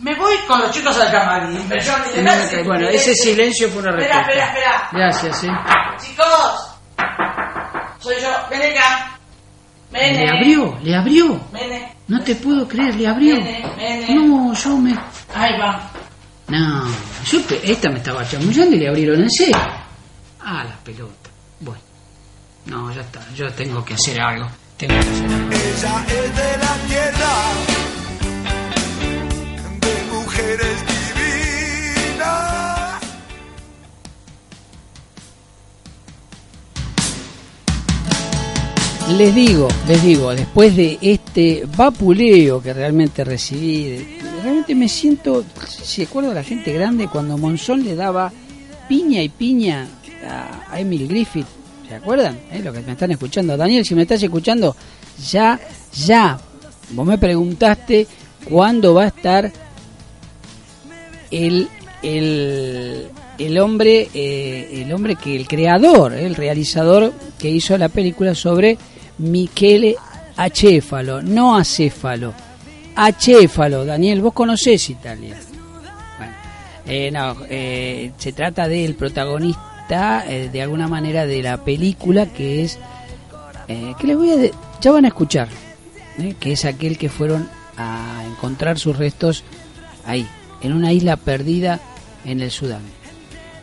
Me 0.00 0.14
voy 0.16 0.34
con 0.46 0.60
los 0.60 0.70
chicos 0.72 0.96
al 0.98 1.10
camarín. 1.10 1.68
Belloni, 1.68 2.04
No, 2.16 2.22
gracias. 2.22 2.66
bueno, 2.66 2.88
ese 2.88 3.14
silencio 3.14 3.68
fue 3.70 3.82
una 3.82 3.90
Espera, 3.92 4.16
respuesta. 4.22 4.44
espera, 4.46 4.70
espera. 4.76 4.88
Gracias, 4.92 5.40
sí. 5.40 5.48
Chicos, 6.06 6.76
soy 8.00 8.16
yo. 8.20 8.28
Ven 8.50 8.72
acá. 8.72 9.10
Ven. 9.90 10.16
Le 10.16 10.28
abrió, 10.28 10.78
le 10.82 10.96
abrió. 10.96 11.40
Ven. 11.52 11.88
No 12.08 12.20
te 12.22 12.34
puedo 12.34 12.66
creer, 12.68 12.94
le 12.96 13.06
abrió. 13.08 13.36
Nene, 13.36 13.64
nene. 13.76 14.14
No, 14.14 14.52
yo 14.52 14.76
me... 14.76 14.94
Ahí 15.34 15.58
va. 15.58 15.90
No, 16.48 16.84
yo 17.24 17.40
esta 17.62 17.88
me 17.88 17.98
estaba 17.98 18.26
chamullando 18.28 18.76
y 18.76 18.80
le 18.80 18.88
abrieron 18.88 19.22
en 19.22 19.30
serio. 19.30 19.56
Ah, 20.40 20.62
la 20.64 20.76
pelota. 20.84 21.30
Bueno, 21.60 21.80
no, 22.66 22.92
ya 22.92 23.00
está, 23.00 23.20
yo 23.34 23.50
tengo 23.54 23.82
que 23.82 23.94
hacer 23.94 24.20
algo. 24.20 24.46
Tengo 24.76 24.92
que 24.94 25.00
hacer 25.00 25.32
algo. 25.32 25.50
Ella 25.52 26.04
es 26.08 26.36
de 26.36 26.58
la 26.58 26.74
tierra, 26.86 27.32
de 30.56 30.64
mujeres 30.64 31.14
divinas. 31.14 33.00
Les 39.18 39.34
digo, 39.34 39.68
les 39.86 40.02
digo, 40.02 40.34
después 40.34 40.74
de 40.74 40.98
este 41.00 41.66
vapuleo 41.76 42.62
que 42.62 42.72
realmente 42.72 43.22
recibí, 43.22 44.18
realmente 44.42 44.74
me 44.74 44.88
siento, 44.88 45.44
si 45.82 46.02
acuerdo 46.02 46.30
a 46.30 46.34
la 46.34 46.42
gente 46.42 46.72
grande, 46.72 47.08
cuando 47.08 47.36
Monzón 47.36 47.84
le 47.84 47.94
daba 47.94 48.32
piña 48.88 49.22
y 49.22 49.28
piña 49.28 49.86
a, 50.26 50.72
a 50.72 50.80
Emil 50.80 51.06
Griffith, 51.06 51.46
¿se 51.86 51.94
acuerdan? 51.94 52.38
¿Eh? 52.50 52.62
Lo 52.64 52.72
que 52.72 52.80
me 52.80 52.92
están 52.92 53.10
escuchando. 53.10 53.56
Daniel, 53.56 53.84
si 53.84 53.94
me 53.94 54.02
estás 54.02 54.22
escuchando, 54.22 54.74
ya, 55.30 55.60
ya, 56.06 56.38
vos 56.90 57.06
me 57.06 57.18
preguntaste 57.18 58.06
cuándo 58.48 58.94
va 58.94 59.04
a 59.04 59.08
estar 59.08 59.52
el, 61.34 61.68
el, 62.02 63.08
el 63.38 63.58
hombre, 63.58 64.08
eh, 64.14 64.82
el 64.82 64.92
hombre 64.92 65.16
que 65.16 65.34
el 65.34 65.48
creador, 65.48 66.14
eh, 66.14 66.24
el 66.26 66.36
realizador 66.36 67.12
que 67.38 67.50
hizo 67.50 67.76
la 67.76 67.88
película 67.88 68.34
sobre 68.34 68.78
Michele 69.18 69.96
Acéfalo, 70.36 71.22
no 71.22 71.56
acéfalo, 71.56 72.32
Acéfalo. 72.96 73.84
Daniel, 73.84 74.20
vos 74.20 74.32
conocés 74.32 74.88
Italia. 74.90 75.36
Bueno, 76.18 76.32
eh, 76.86 77.10
no, 77.10 77.36
eh, 77.48 78.12
se 78.16 78.32
trata 78.32 78.68
del 78.68 78.94
protagonista, 78.94 80.24
eh, 80.28 80.48
de 80.52 80.62
alguna 80.62 80.86
manera, 80.86 81.26
de 81.26 81.42
la 81.42 81.64
película 81.64 82.26
que 82.26 82.62
es, 82.62 82.78
eh, 83.68 83.94
que 83.98 84.06
les 84.06 84.16
voy 84.16 84.30
a, 84.30 84.50
ya 84.80 84.92
van 84.92 85.04
a 85.04 85.08
escuchar, 85.08 85.48
que 86.38 86.52
es 86.52 86.64
aquel 86.64 86.96
que 86.96 87.08
fueron 87.08 87.48
a 87.76 88.22
encontrar 88.30 88.78
sus 88.78 88.96
restos 88.96 89.42
ahí, 90.06 90.26
en 90.64 90.72
una 90.72 90.92
isla 90.92 91.16
perdida 91.16 91.80
en 92.24 92.40
el 92.40 92.50
Sudán. 92.50 92.82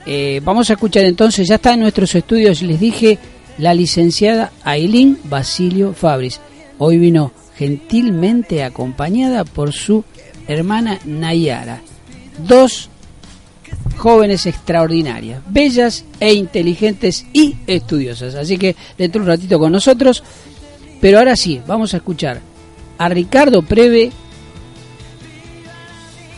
Eh, 0.06 0.40
vamos 0.44 0.70
a 0.70 0.74
escuchar 0.74 1.04
entonces, 1.06 1.48
ya 1.48 1.56
está 1.56 1.74
en 1.74 1.82
nuestros 1.82 2.16
estudios, 2.16 2.62
les 2.62 2.80
dije, 2.80 3.20
la 3.58 3.74
licenciada 3.74 4.52
Aileen 4.64 5.18
Basilio 5.26 5.94
Fabris. 5.94 6.40
Hoy 6.78 6.98
vino 6.98 7.32
gentilmente 7.56 8.64
acompañada 8.64 9.44
por 9.44 9.74
su 9.74 10.04
hermana 10.48 11.00
Nayara. 11.06 11.82
Dos 12.48 12.90
jóvenes 13.98 14.46
extraordinarias, 14.46 15.42
bellas 15.48 16.06
e 16.20 16.34
inteligentes 16.34 17.26
y 17.34 17.56
estudiosas. 17.68 18.36
Así 18.36 18.58
que 18.58 18.76
dentro 18.98 19.22
de 19.22 19.30
un 19.30 19.38
ratito 19.38 19.60
con 19.60 19.72
nosotros. 19.72 20.24
Pero 21.00 21.20
ahora 21.20 21.36
sí, 21.36 21.62
vamos 21.68 21.94
a 21.94 21.98
escuchar 21.98 22.42
a 22.98 23.10
Ricardo 23.10 23.64
Preve 23.64 24.12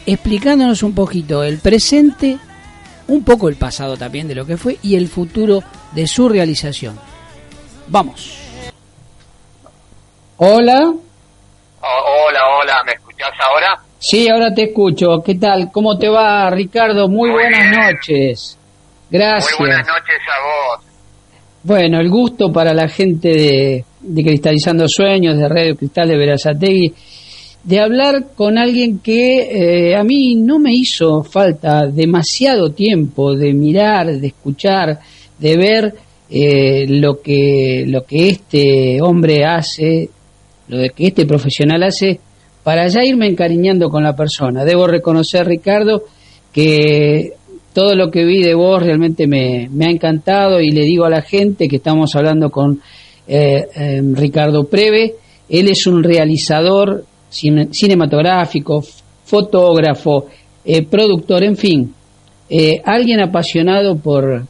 explicándonos 0.06 0.84
un 0.84 0.94
poquito 0.94 1.44
el 1.44 1.60
presente, 1.60 2.38
un 3.08 3.24
poco 3.24 3.50
el 3.50 3.56
pasado 3.56 3.98
también 3.98 4.28
de 4.28 4.36
lo 4.36 4.46
que 4.46 4.58
fue 4.58 4.78
y 4.82 4.96
el 4.96 5.08
futuro 5.08 5.62
de 5.94 6.08
su 6.08 6.30
realización. 6.30 7.00
Vamos. 7.88 8.40
Hola. 10.38 10.80
Oh, 10.86 12.28
hola, 12.28 12.40
hola, 12.60 12.84
¿me 12.86 12.94
escuchás 12.94 13.32
ahora? 13.40 13.80
Sí, 14.00 14.28
ahora 14.30 14.54
te 14.54 14.64
escucho. 14.64 15.22
¿Qué 15.24 15.36
tal? 15.36 15.70
¿Cómo 15.72 15.98
te 15.98 16.10
va, 16.10 16.50
Ricardo? 16.50 17.08
Muy, 17.08 17.30
buenas 17.30 17.72
noches. 17.72 18.58
Gracias. 19.10 19.60
Muy 19.60 19.70
buenas 19.70 19.88
noches 19.88 20.20
a 20.28 20.76
vos. 20.76 20.86
Bueno, 21.64 22.00
el 22.02 22.10
gusto 22.10 22.52
para 22.52 22.74
la 22.74 22.90
gente 22.90 23.30
de, 23.30 23.86
de 24.02 24.24
Cristalizando 24.24 24.88
Sueños, 24.88 25.38
de 25.38 25.48
Radio 25.48 25.78
Cristal 25.78 26.10
de 26.10 26.18
Verazategui, 26.18 26.94
de 27.64 27.80
hablar 27.80 28.28
con 28.36 28.58
alguien 28.58 29.00
que 29.00 29.92
eh, 29.92 29.96
a 29.96 30.04
mí 30.04 30.36
no 30.36 30.60
me 30.60 30.74
hizo 30.74 31.24
falta 31.24 31.88
demasiado 31.88 32.72
tiempo 32.72 33.36
de 33.36 33.54
mirar, 33.54 34.20
de 34.20 34.28
escuchar, 34.28 35.00
de 35.40 35.58
ver 35.58 35.96
eh, 36.30 36.86
lo 36.88 37.22
que 37.22 37.86
lo 37.88 38.04
que 38.04 38.30
este 38.30 39.02
hombre 39.02 39.46
hace, 39.46 40.10
lo 40.68 40.78
que 40.94 41.08
este 41.08 41.26
profesional 41.26 41.84
hace, 41.84 42.20
para 42.64 42.88
ya 42.88 43.04
irme 43.04 43.28
encariñando 43.28 43.90
con 43.90 44.04
la 44.04 44.16
persona. 44.16 44.66
Debo 44.66 44.88
reconocer, 44.88 45.46
Ricardo, 45.46 46.04
que 46.52 47.34
todo 47.74 47.96
lo 47.96 48.12
que 48.12 48.26
vi 48.26 48.44
de 48.44 48.54
vos 48.54 48.84
realmente 48.84 49.28
me, 49.28 49.68
me 49.72 49.86
ha 49.86 49.90
encantado 49.90 50.60
y 50.60 50.72
le 50.72 50.82
digo 50.82 51.06
a 51.06 51.10
la 51.10 51.22
gente 51.22 51.68
que 51.68 51.78
estamos 51.78 52.16
hablando 52.16 52.50
con 52.50 52.82
eh, 53.28 53.68
eh, 53.76 54.02
Ricardo 54.14 54.66
Preve, 54.66 55.16
él 55.50 55.70
es 55.70 55.88
un 55.88 56.04
realizador 56.04 57.06
cinematográfico, 57.34 58.84
fotógrafo, 59.26 60.28
eh, 60.64 60.86
productor, 60.86 61.44
en 61.44 61.58
fin, 61.58 61.94
eh, 62.50 62.82
alguien 62.86 63.22
apasionado 63.22 63.98
por, 63.98 64.46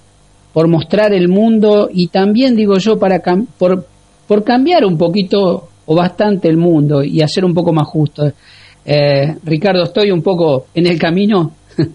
por 0.52 0.68
mostrar 0.68 1.14
el 1.14 1.28
mundo 1.30 1.90
y 1.92 2.08
también, 2.08 2.56
digo 2.56 2.78
yo, 2.78 3.00
para 3.00 3.20
por, 3.58 3.88
por 4.28 4.44
cambiar 4.44 4.86
un 4.86 4.98
poquito 4.98 5.70
o 5.86 5.96
bastante 5.96 6.48
el 6.48 6.58
mundo 6.58 7.04
y 7.04 7.22
hacer 7.22 7.44
un 7.46 7.54
poco 7.54 7.74
más 7.74 7.88
justo. 7.88 8.32
Eh, 8.86 9.36
Ricardo, 9.44 9.84
estoy 9.84 10.12
un 10.12 10.22
poco 10.22 10.68
en 10.74 10.88
el 10.88 11.00
camino. 11.00 11.56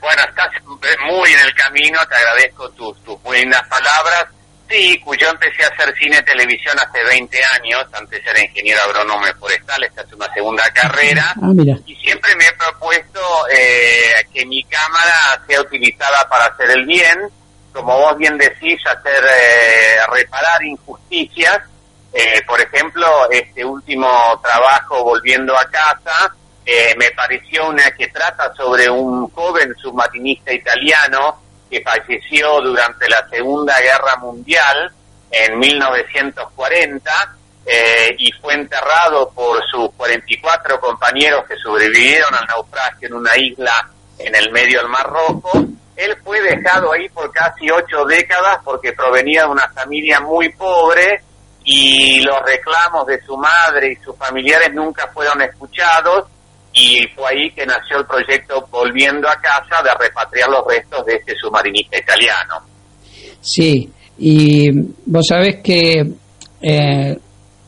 Bueno, 0.00 0.22
estás 0.28 0.48
muy 0.66 1.30
en 1.30 1.46
el 1.46 1.54
camino, 1.54 1.98
te 2.08 2.16
agradezco 2.16 2.68
tus, 2.70 2.96
tus 3.04 3.16
lindas 3.32 3.62
palabras. 3.68 4.39
Sí, 4.70 5.02
yo 5.18 5.28
empecé 5.28 5.64
a 5.64 5.68
hacer 5.68 5.92
cine 5.98 6.18
y 6.20 6.24
televisión 6.24 6.76
hace 6.78 7.02
20 7.02 7.38
años, 7.60 7.84
antes 7.92 8.24
era 8.24 8.40
ingeniero 8.40 8.80
agrónomo 8.84 9.26
forestal, 9.40 9.82
esta 9.82 10.02
es 10.02 10.12
una 10.12 10.32
segunda 10.32 10.62
carrera, 10.72 11.34
Ah, 11.42 11.50
y 11.84 11.96
siempre 11.96 12.36
me 12.36 12.44
he 12.44 12.52
propuesto 12.52 13.20
eh, 13.52 14.24
que 14.32 14.46
mi 14.46 14.62
cámara 14.64 15.42
sea 15.48 15.60
utilizada 15.60 16.28
para 16.28 16.44
hacer 16.46 16.70
el 16.70 16.86
bien, 16.86 17.18
como 17.72 17.98
vos 17.98 18.16
bien 18.16 18.38
decís, 18.38 18.80
hacer 18.86 19.24
eh, 19.24 19.96
reparar 20.12 20.62
injusticias. 20.62 21.58
Eh, 22.12 22.40
por 22.46 22.60
ejemplo, 22.60 23.28
este 23.30 23.64
último 23.64 24.40
trabajo, 24.42 25.02
Volviendo 25.02 25.56
a 25.56 25.64
casa, 25.68 26.32
eh, 26.64 26.94
me 26.96 27.10
pareció 27.12 27.68
una 27.68 27.90
que 27.92 28.08
trata 28.08 28.52
sobre 28.54 28.88
un 28.88 29.28
joven 29.30 29.74
submarinista 29.80 30.52
italiano 30.52 31.40
que 31.70 31.82
falleció 31.82 32.60
durante 32.60 33.08
la 33.08 33.26
Segunda 33.28 33.78
Guerra 33.80 34.16
Mundial 34.16 34.92
en 35.30 35.58
1940 35.58 37.10
eh, 37.64 38.16
y 38.18 38.32
fue 38.32 38.54
enterrado 38.54 39.30
por 39.30 39.62
sus 39.70 39.92
44 39.96 40.80
compañeros 40.80 41.44
que 41.46 41.56
sobrevivieron 41.56 42.34
al 42.34 42.46
naufragio 42.46 43.08
en 43.08 43.14
una 43.14 43.36
isla 43.36 43.88
en 44.18 44.34
el 44.34 44.50
medio 44.50 44.80
del 44.80 44.88
Mar 44.88 45.06
Rojo. 45.06 45.52
Él 45.96 46.16
fue 46.24 46.40
dejado 46.40 46.92
ahí 46.92 47.08
por 47.10 47.30
casi 47.30 47.70
ocho 47.70 48.04
décadas 48.06 48.58
porque 48.64 48.92
provenía 48.92 49.42
de 49.42 49.50
una 49.50 49.68
familia 49.68 50.20
muy 50.20 50.48
pobre 50.50 51.22
y 51.64 52.22
los 52.22 52.40
reclamos 52.42 53.06
de 53.06 53.22
su 53.22 53.36
madre 53.36 53.92
y 53.92 53.96
sus 54.04 54.16
familiares 54.16 54.72
nunca 54.72 55.08
fueron 55.12 55.40
escuchados 55.42 56.26
y 56.72 57.06
fue 57.14 57.30
ahí 57.30 57.50
que 57.50 57.66
nació 57.66 57.98
el 57.98 58.06
proyecto 58.06 58.66
Volviendo 58.70 59.28
a 59.28 59.36
casa 59.36 59.82
de 59.82 59.90
repatriar 59.98 60.48
los 60.50 60.64
restos 60.66 61.04
de 61.04 61.14
este 61.14 61.34
submarinista 61.36 61.98
italiano. 61.98 62.54
Sí, 63.40 63.90
y 64.18 64.70
vos 65.06 65.26
sabés 65.26 65.56
que 65.62 66.12
eh, 66.62 67.18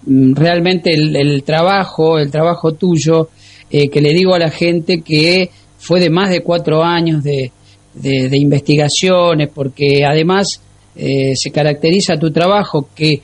realmente 0.07 0.93
el, 0.93 1.16
el 1.16 1.43
trabajo, 1.43 2.19
el 2.19 2.31
trabajo 2.31 2.73
tuyo, 2.73 3.31
eh, 3.70 3.89
que 3.89 4.01
le 4.01 4.11
digo 4.11 4.35
a 4.35 4.39
la 4.39 4.51
gente 4.51 5.03
que 5.03 5.51
fue 5.79 5.99
de 5.99 6.11
más 6.11 6.31
de 6.31 6.43
cuatro 6.43 6.85
años 6.85 7.24
de, 7.24 7.51
de, 7.95 8.37
investigaciones, 8.37 9.49
porque 9.53 10.05
además 10.05 10.62
eh, 10.95 11.35
se 11.35 11.51
caracteriza 11.51 12.19
tu 12.19 12.31
trabajo 12.31 12.89
que 12.95 13.20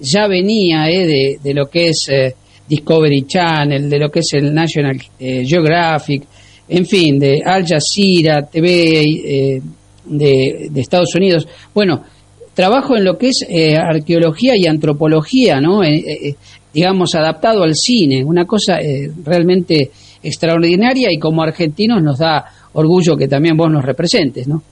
ya 0.00 0.26
venía 0.26 0.88
eh, 0.88 1.06
de, 1.06 1.38
de 1.42 1.54
lo 1.54 1.66
que 1.70 1.88
es 1.88 2.08
eh, 2.08 2.34
Discovery 2.72 3.26
Channel, 3.26 3.90
de 3.90 3.98
lo 3.98 4.10
que 4.10 4.20
es 4.20 4.32
el 4.32 4.54
National 4.54 4.98
eh, 5.18 5.44
Geographic, 5.46 6.22
en 6.68 6.86
fin, 6.86 7.18
de 7.18 7.42
Al 7.44 7.66
Jazeera, 7.66 8.46
TV 8.46 9.02
eh, 9.02 9.62
de, 10.06 10.68
de 10.70 10.80
Estados 10.80 11.14
Unidos. 11.14 11.46
Bueno, 11.74 12.02
trabajo 12.54 12.96
en 12.96 13.04
lo 13.04 13.18
que 13.18 13.28
es 13.28 13.44
eh, 13.46 13.76
arqueología 13.76 14.56
y 14.56 14.66
antropología, 14.66 15.60
¿no? 15.60 15.84
Eh, 15.84 16.34
digamos, 16.72 17.14
adaptado 17.14 17.62
al 17.62 17.74
cine, 17.74 18.24
una 18.24 18.46
cosa 18.46 18.78
realmente 19.22 19.90
extraordinaria 20.22 21.12
y 21.12 21.18
como 21.18 21.42
argentinos 21.42 22.02
nos 22.02 22.18
da 22.20 22.46
orgullo 22.72 23.14
que 23.14 23.28
también 23.28 23.54
vos 23.54 23.70
nos 23.70 23.84
representes, 23.84 24.48
¿no? 24.48 24.62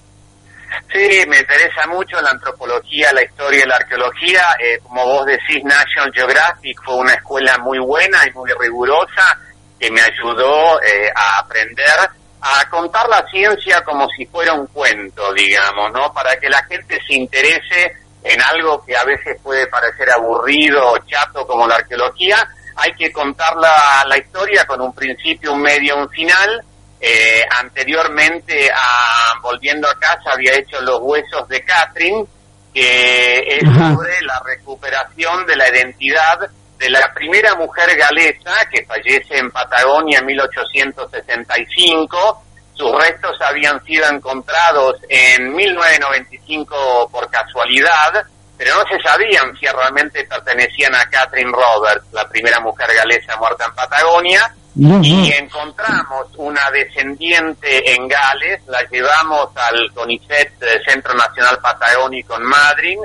Sí, 0.92 1.24
me 1.28 1.38
interesa 1.38 1.86
mucho 1.88 2.20
la 2.20 2.30
antropología, 2.30 3.12
la 3.12 3.22
historia 3.22 3.64
y 3.64 3.68
la 3.68 3.76
arqueología. 3.76 4.42
Eh, 4.58 4.78
como 4.82 5.04
vos 5.04 5.26
decís, 5.26 5.62
National 5.64 6.12
Geographic 6.12 6.80
fue 6.84 6.96
una 6.96 7.14
escuela 7.14 7.58
muy 7.58 7.78
buena 7.78 8.18
y 8.26 8.32
muy 8.32 8.50
rigurosa 8.58 9.38
que 9.78 9.90
me 9.90 10.00
ayudó 10.00 10.80
eh, 10.82 11.10
a 11.14 11.38
aprender 11.38 12.10
a 12.42 12.68
contar 12.70 13.08
la 13.08 13.24
ciencia 13.30 13.82
como 13.82 14.08
si 14.16 14.26
fuera 14.26 14.54
un 14.54 14.66
cuento, 14.68 15.32
digamos, 15.32 15.92
¿no? 15.92 16.12
Para 16.12 16.36
que 16.36 16.48
la 16.48 16.62
gente 16.64 16.98
se 17.06 17.14
interese 17.14 17.92
en 18.22 18.40
algo 18.42 18.84
que 18.84 18.96
a 18.96 19.04
veces 19.04 19.36
puede 19.42 19.66
parecer 19.66 20.10
aburrido 20.10 20.92
o 20.92 20.98
chato 21.06 21.46
como 21.46 21.66
la 21.66 21.76
arqueología, 21.76 22.48
hay 22.76 22.92
que 22.92 23.12
contar 23.12 23.56
la, 23.56 24.04
la 24.06 24.18
historia 24.18 24.64
con 24.64 24.80
un 24.80 24.92
principio, 24.94 25.52
un 25.52 25.62
medio, 25.62 25.96
un 25.96 26.08
final. 26.10 26.64
Eh, 27.00 27.42
anteriormente, 27.58 28.70
a, 28.70 29.34
volviendo 29.42 29.88
a 29.88 29.98
casa, 29.98 30.32
había 30.34 30.54
hecho 30.54 30.80
los 30.82 30.98
huesos 31.00 31.48
de 31.48 31.64
Catherine, 31.64 32.26
que 32.74 33.56
es 33.56 33.64
Ajá. 33.64 33.94
sobre 33.94 34.20
la 34.22 34.40
recuperación 34.44 35.46
de 35.46 35.56
la 35.56 35.68
identidad 35.68 36.50
de 36.80 36.90
la 36.90 37.12
primera 37.12 37.54
mujer 37.56 37.94
galesa 37.96 38.54
que 38.72 38.86
fallece 38.86 39.36
en 39.36 39.50
Patagonia 39.50 40.20
en 40.20 40.26
1865. 40.26 42.44
Sus 42.74 42.92
restos 42.92 43.36
habían 43.42 43.84
sido 43.84 44.08
encontrados 44.08 44.96
en 45.10 45.54
1995 45.54 47.10
por 47.12 47.30
casualidad, 47.30 48.24
pero 48.56 48.76
no 48.76 48.84
se 48.88 48.98
sabían 49.06 49.54
si 49.58 49.66
realmente 49.66 50.24
pertenecían 50.24 50.94
a 50.94 51.04
Catherine 51.10 51.52
Roberts, 51.52 52.06
la 52.12 52.26
primera 52.26 52.60
mujer 52.60 52.88
galesa 52.94 53.36
muerta 53.36 53.66
en 53.66 53.74
Patagonia. 53.74 54.54
Y 54.76 55.32
encontramos 55.32 56.26
una 56.36 56.70
descendiente 56.70 57.92
en 57.92 58.06
Gales, 58.06 58.60
la 58.68 58.82
llevamos 58.88 59.48
al 59.56 59.92
CONICET, 59.92 60.52
eh, 60.62 60.80
Centro 60.86 61.12
Nacional 61.14 61.58
Patagónico 61.60 62.36
en 62.36 62.44
Madrid, 62.44 62.98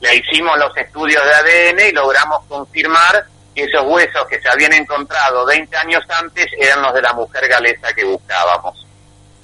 le 0.00 0.16
hicimos 0.16 0.58
los 0.58 0.76
estudios 0.76 1.22
de 1.22 1.32
ADN 1.32 1.90
y 1.90 1.92
logramos 1.92 2.44
confirmar 2.48 3.24
que 3.54 3.62
esos 3.62 3.84
huesos 3.86 4.26
que 4.28 4.40
se 4.40 4.48
habían 4.48 4.72
encontrado 4.72 5.46
20 5.46 5.76
años 5.76 6.02
antes 6.08 6.46
eran 6.58 6.82
los 6.82 6.92
de 6.92 7.02
la 7.02 7.12
mujer 7.12 7.48
galesa 7.48 7.88
que 7.94 8.04
buscábamos. 8.04 8.84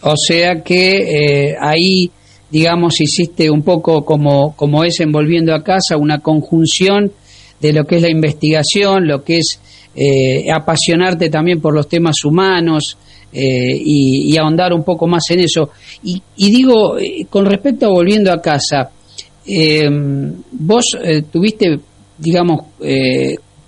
O 0.03 0.17
sea 0.17 0.63
que 0.63 1.51
eh, 1.51 1.57
ahí, 1.61 2.11
digamos, 2.51 3.01
hiciste 3.01 3.51
un 3.51 3.63
poco 3.63 4.05
como, 4.05 4.57
como 4.57 4.83
es 4.83 4.99
en 4.99 5.13
Volviendo 5.13 5.55
a 5.55 5.63
Casa, 5.63 5.97
una 5.97 6.21
conjunción 6.21 7.13
de 7.61 7.73
lo 7.73 7.85
que 7.85 7.97
es 7.97 8.03
la 8.03 8.11
investigación, 8.11 9.07
lo 9.07 9.23
que 9.23 9.39
es 9.39 9.61
eh, 10.01 10.47
apasionarte 10.53 11.29
también 11.29 11.61
por 11.61 11.75
los 11.75 11.89
temas 11.89 12.25
humanos 12.25 12.97
eh, 13.33 13.77
y, 13.77 14.33
y 14.33 14.37
ahondar 14.37 14.73
un 14.73 14.85
poco 14.85 15.09
más 15.09 15.29
en 15.33 15.41
eso. 15.41 15.71
Y, 16.05 16.23
y 16.37 16.51
digo, 16.53 16.97
eh, 16.97 17.27
con 17.29 17.47
respecto 17.47 17.87
a 17.87 17.91
Volviendo 17.91 18.33
a 18.33 18.41
Casa, 18.41 18.91
vos 20.53 20.97
tuviste, 21.33 21.81
digamos, 22.17 22.67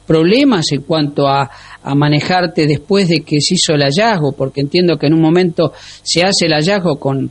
problemas 0.07 0.70
en 0.70 0.82
cuanto 0.82 1.27
a, 1.27 1.51
a 1.82 1.94
manejarte 1.97 2.66
después 2.66 3.09
de 3.09 3.23
que 3.23 3.40
se 3.40 3.55
hizo 3.55 3.73
el 3.73 3.82
hallazgo, 3.82 4.31
porque 4.32 4.61
entiendo 4.61 4.98
que 4.98 5.07
en 5.07 5.15
un 5.15 5.23
momento 5.23 5.73
se 6.02 6.23
hace 6.23 6.47
el 6.47 6.52
hallazgo 6.52 7.01
con, 7.01 7.28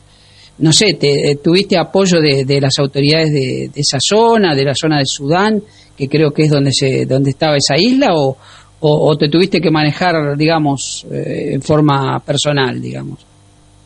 no 0.57 0.73
sé, 0.73 0.95
te, 0.95 1.39
tuviste 1.41 1.77
apoyo 1.77 2.19
de, 2.19 2.43
de 2.43 2.59
las 2.59 2.79
autoridades 2.79 3.31
de, 3.31 3.69
de 3.73 3.81
esa 3.81 3.99
zona, 4.01 4.55
de 4.55 4.65
la 4.65 4.75
zona 4.75 4.99
de 4.99 5.05
Sudán, 5.05 5.61
que 5.95 6.07
creo 6.07 6.31
que 6.31 6.43
es 6.43 6.49
donde 6.49 6.71
se, 6.71 7.05
donde 7.05 7.29
estaba 7.29 7.57
esa 7.57 7.77
isla, 7.77 8.09
o, 8.13 8.37
o, 8.81 9.17
te 9.17 9.29
tuviste 9.29 9.59
que 9.59 9.71
manejar, 9.71 10.37
digamos, 10.37 11.05
eh, 11.11 11.53
en 11.53 11.61
forma 11.61 12.19
personal, 12.19 12.81
digamos. 12.81 13.25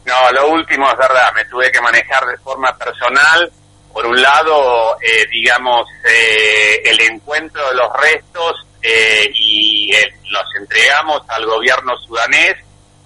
No, 0.05 0.31
lo 0.31 0.53
último 0.53 0.89
es 0.89 0.97
verdad, 0.97 1.31
me 1.35 1.45
tuve 1.45 1.71
que 1.71 1.81
manejar 1.81 2.25
de 2.27 2.37
forma 2.37 2.75
personal. 2.77 3.51
Por 3.91 4.05
un 4.05 4.21
lado, 4.21 4.97
eh, 5.01 5.25
digamos, 5.31 5.87
eh, 6.03 6.81
el 6.83 6.99
encuentro 7.01 7.61
de 7.69 7.75
los 7.75 7.87
restos 8.01 8.65
eh, 8.81 9.31
y 9.33 9.93
eh, 9.95 10.13
los 10.29 10.43
entregamos 10.59 11.21
al 11.29 11.45
gobierno 11.45 11.95
sudanés, 11.97 12.55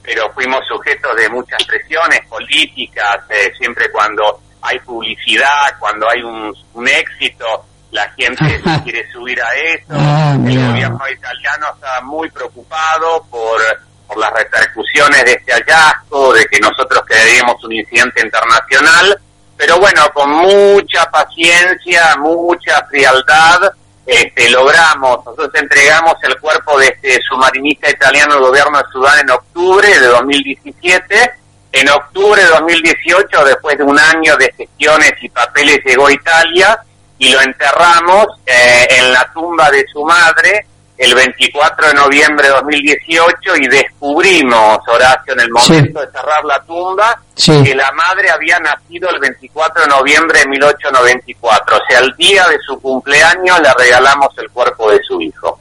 pero 0.01 0.31
fuimos 0.33 0.65
sujetos 0.67 1.15
de 1.15 1.29
muchas 1.29 1.63
presiones 1.65 2.21
políticas, 2.27 3.17
eh, 3.29 3.51
siempre 3.57 3.91
cuando 3.91 4.39
hay 4.61 4.79
publicidad, 4.79 5.77
cuando 5.77 6.09
hay 6.09 6.23
un 6.23 6.87
éxito, 6.87 7.65
la 7.91 8.09
gente 8.11 8.61
quiere 8.83 9.09
subir 9.11 9.41
a 9.41 9.53
eso. 9.55 9.85
Ah, 9.89 10.31
el 10.33 10.39
mira. 10.39 10.67
gobierno 10.69 11.09
italiano 11.09 11.67
está 11.73 12.01
muy 12.01 12.29
preocupado 12.29 13.23
por, 13.29 13.59
por 14.07 14.17
las 14.17 14.31
repercusiones 14.33 15.23
de 15.25 15.33
este 15.33 15.53
hallazgo, 15.53 16.33
de 16.33 16.45
que 16.45 16.59
nosotros 16.59 17.01
creeríamos 17.05 17.63
un 17.63 17.73
incidente 17.73 18.21
internacional, 18.21 19.19
pero 19.55 19.79
bueno, 19.79 20.03
con 20.13 20.29
mucha 20.29 21.09
paciencia, 21.09 22.15
mucha 22.17 22.85
frialdad, 22.87 23.71
este, 24.05 24.49
logramos, 24.49 25.17
nosotros 25.25 25.49
entregamos 25.55 26.15
el 26.23 26.39
cuerpo 26.39 26.79
de 26.79 26.87
este 26.87 27.19
submarinista 27.27 27.89
italiano 27.89 28.35
al 28.35 28.39
gobierno 28.39 28.77
de 28.77 28.85
Sudán 28.91 29.19
en 29.19 29.31
octubre 29.31 29.99
de 29.99 30.07
2017. 30.07 31.31
En 31.73 31.89
octubre 31.89 32.41
de 32.41 32.47
2018, 32.47 33.43
después 33.43 33.77
de 33.77 33.83
un 33.83 33.99
año 33.99 34.37
de 34.37 34.51
gestiones 34.57 35.11
y 35.21 35.27
papeles, 35.27 35.79
llegó 35.85 36.07
a 36.07 36.13
Italia 36.13 36.79
y 37.19 37.31
lo 37.31 37.41
enterramos 37.41 38.27
eh, 38.45 38.87
en 38.99 39.11
la 39.13 39.29
tumba 39.33 39.69
de 39.71 39.85
su 39.91 40.03
madre 40.03 40.65
el 40.97 41.13
24 41.13 41.89
de 41.89 41.93
noviembre 41.93 42.47
de 42.47 42.53
2018 42.55 43.55
y 43.61 43.67
descubrimos, 43.67 44.79
Horacio, 44.87 45.33
en 45.33 45.41
el 45.41 45.49
momento 45.51 45.99
de 46.01 46.07
cerrar 46.11 46.43
la 46.45 46.59
tumba, 46.63 47.19
Sí. 47.35 47.63
que 47.63 47.75
la 47.75 47.91
madre 47.91 48.31
había 48.31 48.57
nacido 48.59 49.07
el 49.11 49.19
24 49.19 49.83
de 49.83 49.87
noviembre 49.89 50.39
de 50.39 50.47
1894. 50.47 51.77
O 51.77 51.79
sea, 51.87 51.99
el 51.99 52.11
día 52.17 52.47
de 52.47 52.57
su 52.65 52.79
cumpleaños 52.81 53.59
le 53.61 53.73
regalamos 53.77 54.29
el 54.39 54.49
cuerpo 54.49 54.89
de 54.91 54.99
su 55.07 55.21
hijo. 55.21 55.59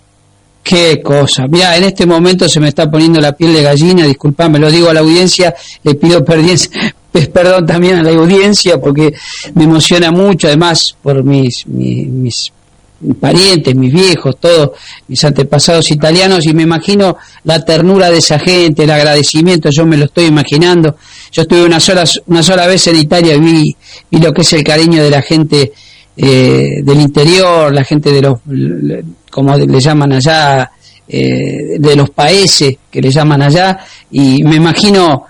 Qué 0.68 1.00
cosa. 1.00 1.46
Mira, 1.46 1.76
en 1.76 1.84
este 1.84 2.06
momento 2.06 2.48
se 2.48 2.58
me 2.58 2.66
está 2.66 2.90
poniendo 2.90 3.20
la 3.20 3.30
piel 3.36 3.52
de 3.52 3.62
gallina, 3.62 4.04
disculpame, 4.04 4.58
lo 4.58 4.68
digo 4.68 4.90
a 4.90 4.94
la 4.94 4.98
audiencia, 4.98 5.54
le 5.84 5.94
pido 5.94 6.24
pues, 7.12 7.28
perdón 7.28 7.64
también 7.64 7.94
a 7.98 8.02
la 8.02 8.10
audiencia 8.10 8.80
porque 8.80 9.14
me 9.54 9.62
emociona 9.62 10.10
mucho, 10.10 10.48
además 10.48 10.96
por 11.00 11.22
mis, 11.22 11.68
mis, 11.68 12.08
mis 12.08 12.52
parientes, 13.20 13.76
mis 13.76 13.92
viejos, 13.92 14.38
todos 14.40 14.70
mis 15.06 15.22
antepasados 15.22 15.88
italianos 15.92 16.44
y 16.46 16.52
me 16.52 16.64
imagino 16.64 17.16
la 17.44 17.64
ternura 17.64 18.10
de 18.10 18.18
esa 18.18 18.40
gente, 18.40 18.82
el 18.82 18.90
agradecimiento, 18.90 19.70
yo 19.70 19.86
me 19.86 19.96
lo 19.96 20.06
estoy 20.06 20.24
imaginando. 20.24 20.96
Yo 21.30 21.42
estuve 21.42 21.64
una 21.64 21.78
sola, 21.78 22.02
una 22.26 22.42
sola 22.42 22.66
vez 22.66 22.84
en 22.88 22.96
Italia 22.96 23.36
y 23.36 23.38
vi, 23.38 23.76
vi 24.10 24.18
lo 24.18 24.32
que 24.32 24.42
es 24.42 24.52
el 24.52 24.64
cariño 24.64 25.00
de 25.00 25.10
la 25.10 25.22
gente 25.22 25.72
eh, 26.16 26.82
del 26.82 27.00
interior, 27.00 27.72
la 27.72 27.84
gente 27.84 28.10
de 28.10 28.22
los, 28.22 28.40
como 29.30 29.56
le 29.56 29.80
llaman 29.80 30.12
allá, 30.14 30.70
eh, 31.08 31.78
de 31.78 31.96
los 31.96 32.10
países 32.10 32.76
que 32.90 33.00
le 33.00 33.10
llaman 33.10 33.42
allá, 33.42 33.78
y 34.10 34.42
me 34.42 34.56
imagino 34.56 35.26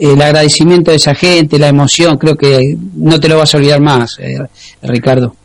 el 0.00 0.20
agradecimiento 0.20 0.90
de 0.90 0.96
esa 0.96 1.14
gente, 1.14 1.58
la 1.58 1.68
emoción, 1.68 2.16
creo 2.16 2.36
que 2.36 2.76
no 2.96 3.20
te 3.20 3.28
lo 3.28 3.38
vas 3.38 3.54
a 3.54 3.58
olvidar 3.58 3.80
más, 3.80 4.18
eh, 4.18 4.38
Ricardo. 4.82 5.36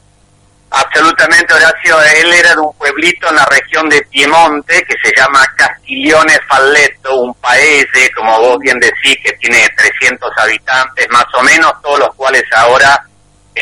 Absolutamente, 0.70 1.54
Horacio. 1.54 1.96
Él 2.22 2.34
era 2.34 2.54
de 2.54 2.60
un 2.60 2.74
pueblito 2.74 3.30
en 3.30 3.36
la 3.36 3.46
región 3.46 3.88
de 3.90 4.02
Piemonte 4.12 4.84
que 4.84 4.96
se 5.02 5.12
llama 5.16 5.40
Castiglione 5.56 6.38
Falletto, 6.48 7.22
un 7.22 7.34
paese, 7.36 8.12
como 8.16 8.40
vos 8.40 8.58
bien 8.60 8.78
decís, 8.80 9.16
que 9.24 9.32
tiene 9.40 9.66
300 9.76 10.30
habitantes 10.38 11.08
más 11.10 11.26
o 11.40 11.44
menos, 11.44 11.72
todos 11.82 12.00
los 12.00 12.16
cuales 12.16 12.44
ahora 12.56 13.02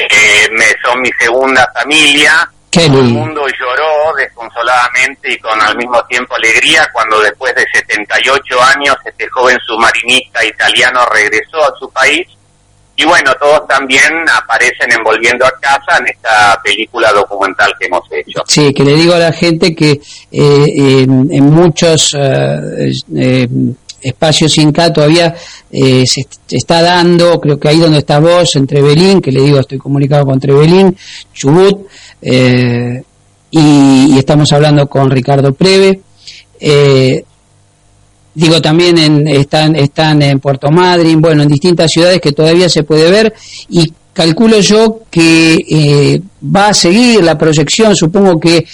eh, 0.10 0.50
me 0.52 0.66
son 0.84 1.02
mi 1.02 1.10
segunda 1.20 1.70
familia. 1.74 2.50
Qué 2.72 2.88
Todo 2.88 3.00
el 3.00 3.06
mundo 3.06 3.48
lloró 3.48 4.14
desconsoladamente 4.18 5.32
y 5.32 5.38
con 5.40 5.62
al 5.62 5.78
mismo 5.78 6.04
tiempo 6.06 6.36
alegría 6.36 6.90
cuando 6.92 7.22
después 7.22 7.56
de 7.56 7.66
78 7.74 8.62
años 8.76 8.96
este 9.06 9.30
joven 9.30 9.58
submarinista 9.66 10.44
italiano 10.44 11.06
regresó 11.06 11.64
a 11.64 11.74
su 11.80 11.90
país 11.92 12.28
y 12.98 13.06
bueno, 13.06 13.34
todos 13.40 13.68
también 13.68 14.12
aparecen 14.34 14.92
en 14.92 15.04
Volviendo 15.04 15.46
a 15.46 15.52
Casa 15.60 15.98
en 16.00 16.08
esta 16.08 16.60
película 16.64 17.12
documental 17.12 17.74
que 17.78 17.88
hemos 17.88 18.04
hecho. 18.12 18.42
Sí, 18.48 18.74
que 18.74 18.84
le 18.84 18.94
digo 18.94 19.14
a 19.14 19.20
la 19.20 19.34
gente 19.34 19.76
que 19.76 20.00
eh, 20.32 21.02
en, 21.02 21.28
en 21.30 21.44
muchos 21.52 22.16
eh, 22.18 22.92
eh, 23.18 23.48
espacios 24.02 24.58
Inca 24.60 24.94
todavía 24.94 25.36
eh, 25.72 26.06
se 26.06 26.22
est- 26.22 26.34
se 26.48 26.58
está 26.58 26.82
dando, 26.82 27.40
creo 27.42 27.60
que 27.60 27.68
ahí 27.68 27.80
donde 27.80 28.00
está 28.00 28.20
vos, 28.20 28.56
entre 28.56 28.82
Belín, 28.82 29.22
que 29.22 29.32
le 29.32 29.42
digo, 29.42 29.60
estoy 29.60 29.78
comunicado 29.78 30.26
con 30.26 30.40
Trebelín, 30.40 30.96
Chubut, 31.34 31.88
eh, 32.22 33.02
y, 33.52 34.18
estamos 34.18 34.52
hablando 34.54 34.88
con 34.88 35.10
Ricardo 35.10 35.54
Preve. 35.54 36.02
Eh, 36.60 37.24
digo 38.34 38.62
también 38.62 38.98
en, 38.98 39.28
están 39.28 39.76
están 39.76 40.22
en 40.22 40.40
Puerto 40.40 40.70
Madryn, 40.72 41.22
bueno, 41.22 41.44
en 41.44 41.50
distintas 41.50 41.92
ciudades 41.92 42.20
que 42.22 42.32
todavía 42.32 42.68
se 42.70 42.84
puede 42.84 43.10
ver 43.10 43.34
y 43.70 43.92
calculo 44.14 44.60
yo 44.60 45.02
que 45.10 46.22
va 46.56 46.70
a 46.70 46.74
seguir 46.74 47.24
la 47.24 47.38
proyección, 47.38 47.96
supongo 47.96 48.40
que 48.40 48.66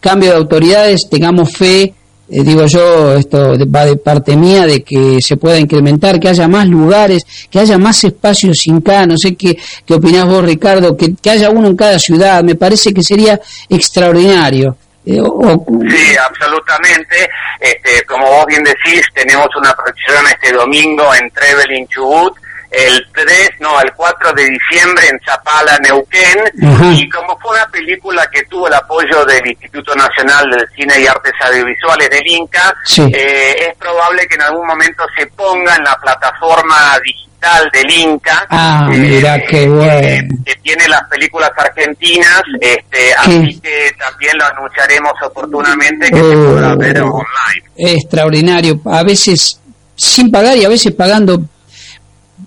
cambio 0.00 0.30
de 0.30 0.36
autoridades, 0.36 1.08
tengamos 1.08 1.52
fe, 1.56 1.94
eh, 2.30 2.42
digo 2.42 2.66
yo, 2.66 3.14
esto 3.16 3.54
va 3.74 3.84
de 3.84 3.96
parte 3.96 4.36
mía, 4.36 4.66
de 4.66 4.82
que 4.82 5.18
se 5.20 5.36
pueda 5.36 5.58
incrementar, 5.58 6.18
que 6.18 6.28
haya 6.28 6.48
más 6.48 6.66
lugares, 6.66 7.26
que 7.50 7.58
haya 7.60 7.76
más 7.78 8.02
espacios 8.04 8.58
sin 8.58 8.80
K, 8.80 9.06
no 9.06 9.16
sé 9.18 9.34
qué, 9.36 9.58
qué 9.84 9.94
opinás 9.94 10.26
vos 10.26 10.44
Ricardo, 10.44 10.96
que, 10.96 11.14
que 11.20 11.30
haya 11.30 11.50
uno 11.50 11.68
en 11.68 11.76
cada 11.76 11.98
ciudad, 11.98 12.42
me 12.42 12.54
parece 12.54 12.92
que 12.94 13.02
sería 13.02 13.38
extraordinario. 13.68 14.76
Eh, 15.06 15.20
o- 15.20 15.66
Sí, 15.90 16.16
absolutamente. 16.16 17.28
Este, 17.60 18.04
como 18.06 18.26
vos 18.26 18.46
bien 18.46 18.62
decís, 18.64 19.02
tenemos 19.14 19.48
una 19.56 19.74
proyección 19.74 20.24
este 20.32 20.52
domingo 20.52 21.04
en 21.14 21.30
Trevelin, 21.30 21.86
Chubut, 21.88 22.34
el 22.76 23.06
3, 23.14 23.50
no, 23.60 23.80
el 23.80 23.92
4 23.92 24.32
de 24.32 24.44
diciembre 24.48 25.08
en 25.08 25.18
Chapala, 25.20 25.78
Neuquén, 25.78 26.38
y 26.96 27.08
como 27.08 27.38
fue 27.40 27.52
una 27.56 27.66
película 27.68 28.26
que 28.32 28.42
tuvo 28.44 28.68
el 28.68 28.74
apoyo 28.74 29.24
del 29.24 29.46
Instituto 29.46 29.94
Nacional 29.94 30.48
del 30.50 30.66
Cine 30.74 31.00
y 31.00 31.06
Artes 31.06 31.32
Audiovisuales 31.40 32.10
del 32.10 32.26
INCA, 32.26 32.74
Sí. 32.84 33.02
eh, 33.14 33.68
es 33.70 33.76
probable 33.78 34.26
que 34.26 34.34
en 34.34 34.42
algún 34.42 34.66
momento 34.66 35.04
se 35.18 35.26
ponga 35.28 35.76
en 35.76 35.84
la 35.84 35.96
plataforma 36.00 36.98
digital 37.04 37.68
del 37.72 37.90
INCA. 37.90 38.46
Ah, 38.48 38.88
eh, 38.92 38.96
mira 38.98 39.38
qué 39.46 39.68
bueno. 39.68 40.34
que 40.46 40.54
tiene 40.62 40.88
las 40.88 41.02
películas 41.08 41.50
argentinas, 41.56 42.42
este, 42.60 43.14
así 43.14 43.60
que 43.60 43.92
también 43.98 44.32
lo 44.38 44.46
anunciaremos 44.46 45.12
oportunamente 45.22 46.08
que 46.10 46.16
se 46.16 46.36
podrá 46.36 46.74
ver 46.76 47.00
online. 47.02 47.64
extraordinario, 47.76 48.80
a 48.86 49.02
veces 49.02 49.60
sin 49.96 50.30
pagar 50.30 50.56
y 50.56 50.64
a 50.64 50.68
veces 50.68 50.92
pagando 50.94 51.38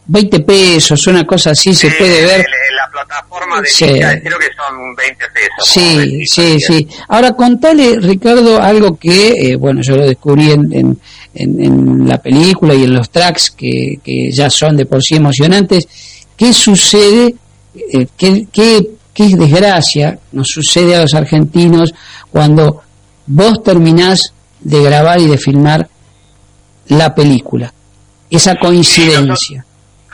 20 0.05 0.39
pesos, 0.41 1.05
una 1.07 1.25
cosa 1.25 1.51
así 1.51 1.73
se 1.73 1.89
puede 1.91 2.21
ver. 2.25 2.39
En 2.41 2.75
la 2.75 2.89
plataforma 2.91 3.61
de 3.61 3.67
Sí. 3.69 3.85
Creo 3.85 4.39
que 4.39 4.47
son 4.55 4.95
20 4.95 5.25
pesos. 5.33 5.65
Sí, 5.65 6.25
sí, 6.25 6.59
sí. 6.59 6.87
Ahora 7.09 7.33
contale, 7.33 7.97
Ricardo, 7.99 8.61
algo 8.61 8.97
que, 8.97 9.51
eh, 9.51 9.55
bueno, 9.55 9.81
yo 9.81 9.95
lo 9.97 10.05
descubrí 10.05 10.51
en, 10.51 10.71
en, 10.73 10.99
en- 11.35 11.63
en 11.63 12.07
la 12.07 12.17
película 12.21 12.73
y 12.75 12.83
en 12.83 12.93
los 12.93 13.09
tracks 13.09 13.51
que, 13.51 13.99
que 14.03 14.31
ya 14.31 14.49
son 14.49 14.75
de 14.77 14.85
por 14.85 15.01
sí 15.03 15.15
emocionantes. 15.15 15.87
¿Qué 16.35 16.53
sucede? 16.53 17.35
eh, 17.75 18.07
¿qué, 18.17 18.47
qué, 18.51 18.87
qué 19.13 19.35
desgracia 19.35 20.17
nos 20.31 20.49
sucede 20.49 20.95
a 20.95 21.01
los 21.01 21.13
argentinos 21.13 21.93
cuando 22.31 22.81
vos 23.27 23.61
terminás 23.63 24.33
de 24.61 24.81
grabar 24.83 25.19
y 25.21 25.27
de 25.27 25.37
filmar 25.37 25.87
la 26.87 27.13
película? 27.13 27.73
Esa 28.29 28.55
coincidencia. 28.55 29.63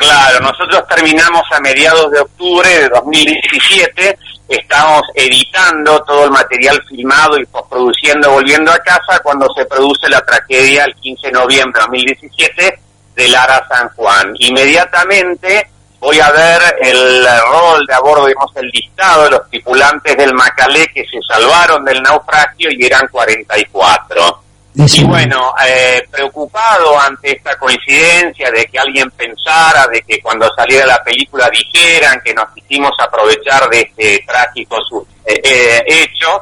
Claro, 0.04 0.42
nosotros 0.42 0.86
terminamos 0.90 1.44
a 1.50 1.62
mediados 1.62 2.12
de 2.12 2.20
octubre 2.20 2.68
de 2.68 2.90
2017, 2.90 4.20
estamos 4.50 5.02
editando 5.16 6.04
todo 6.04 6.26
el 6.26 6.32
material 6.32 6.84
filmado 6.90 7.40
y 7.40 7.46
postproduciendo 7.46 8.32
Volviendo 8.32 8.70
a 8.70 8.80
Casa 8.80 9.22
cuando 9.24 9.48
se 9.54 9.64
produce 9.64 10.10
la 10.10 10.20
tragedia 10.20 10.84
el 10.84 10.94
15 10.96 11.28
de 11.28 11.32
noviembre 11.32 11.80
de 11.80 11.88
2017 11.88 12.80
de 13.16 13.28
Lara 13.30 13.66
San 13.70 13.88
Juan. 13.96 14.34
Inmediatamente 14.40 15.70
voy 16.00 16.20
a 16.20 16.32
ver 16.32 16.62
el 16.82 17.26
rol 17.50 17.86
de 17.88 17.94
a 17.94 18.02
bordo, 18.02 18.28
digamos, 18.28 18.52
el 18.58 18.68
listado 18.68 19.24
de 19.24 19.30
los 19.30 19.50
tripulantes 19.50 20.18
del 20.18 20.34
Macalé 20.34 20.86
que 20.94 21.06
se 21.06 21.22
salvaron 21.26 21.86
del 21.86 22.04
naufragio 22.04 22.70
y 22.74 22.86
eran 22.86 23.08
44. 23.08 24.43
Y 24.76 25.04
bueno, 25.08 25.54
eh, 25.68 26.02
preocupado 26.10 27.00
ante 27.00 27.34
esta 27.36 27.56
coincidencia 27.58 28.50
de 28.52 28.66
que 28.66 28.80
alguien 28.80 29.10
pensara, 29.12 29.86
de 29.88 30.02
que 30.02 30.20
cuando 30.22 30.50
saliera 30.56 30.86
la 30.88 31.04
película 31.04 31.50
dijeran 31.52 32.20
que 32.26 32.34
nos 32.34 32.50
quisimos 32.56 32.92
aprovechar 33.00 33.70
de 33.70 33.82
este 33.82 34.24
trágico 34.26 34.78
su- 34.90 35.06
eh, 35.26 35.40
eh, 35.44 35.84
hecho, 35.88 36.42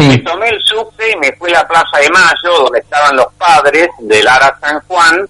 me 0.00 0.18
tomé 0.18 0.48
el 0.48 0.60
subte 0.62 1.10
y 1.12 1.16
me 1.16 1.32
fui 1.34 1.50
a 1.50 1.60
la 1.62 1.68
Plaza 1.68 1.98
de 1.98 2.10
Mayo, 2.10 2.64
donde 2.64 2.80
estaban 2.80 3.16
los 3.16 3.32
padres 3.34 3.88
de 4.00 4.22
Lara 4.24 4.58
San 4.60 4.80
Juan, 4.80 5.26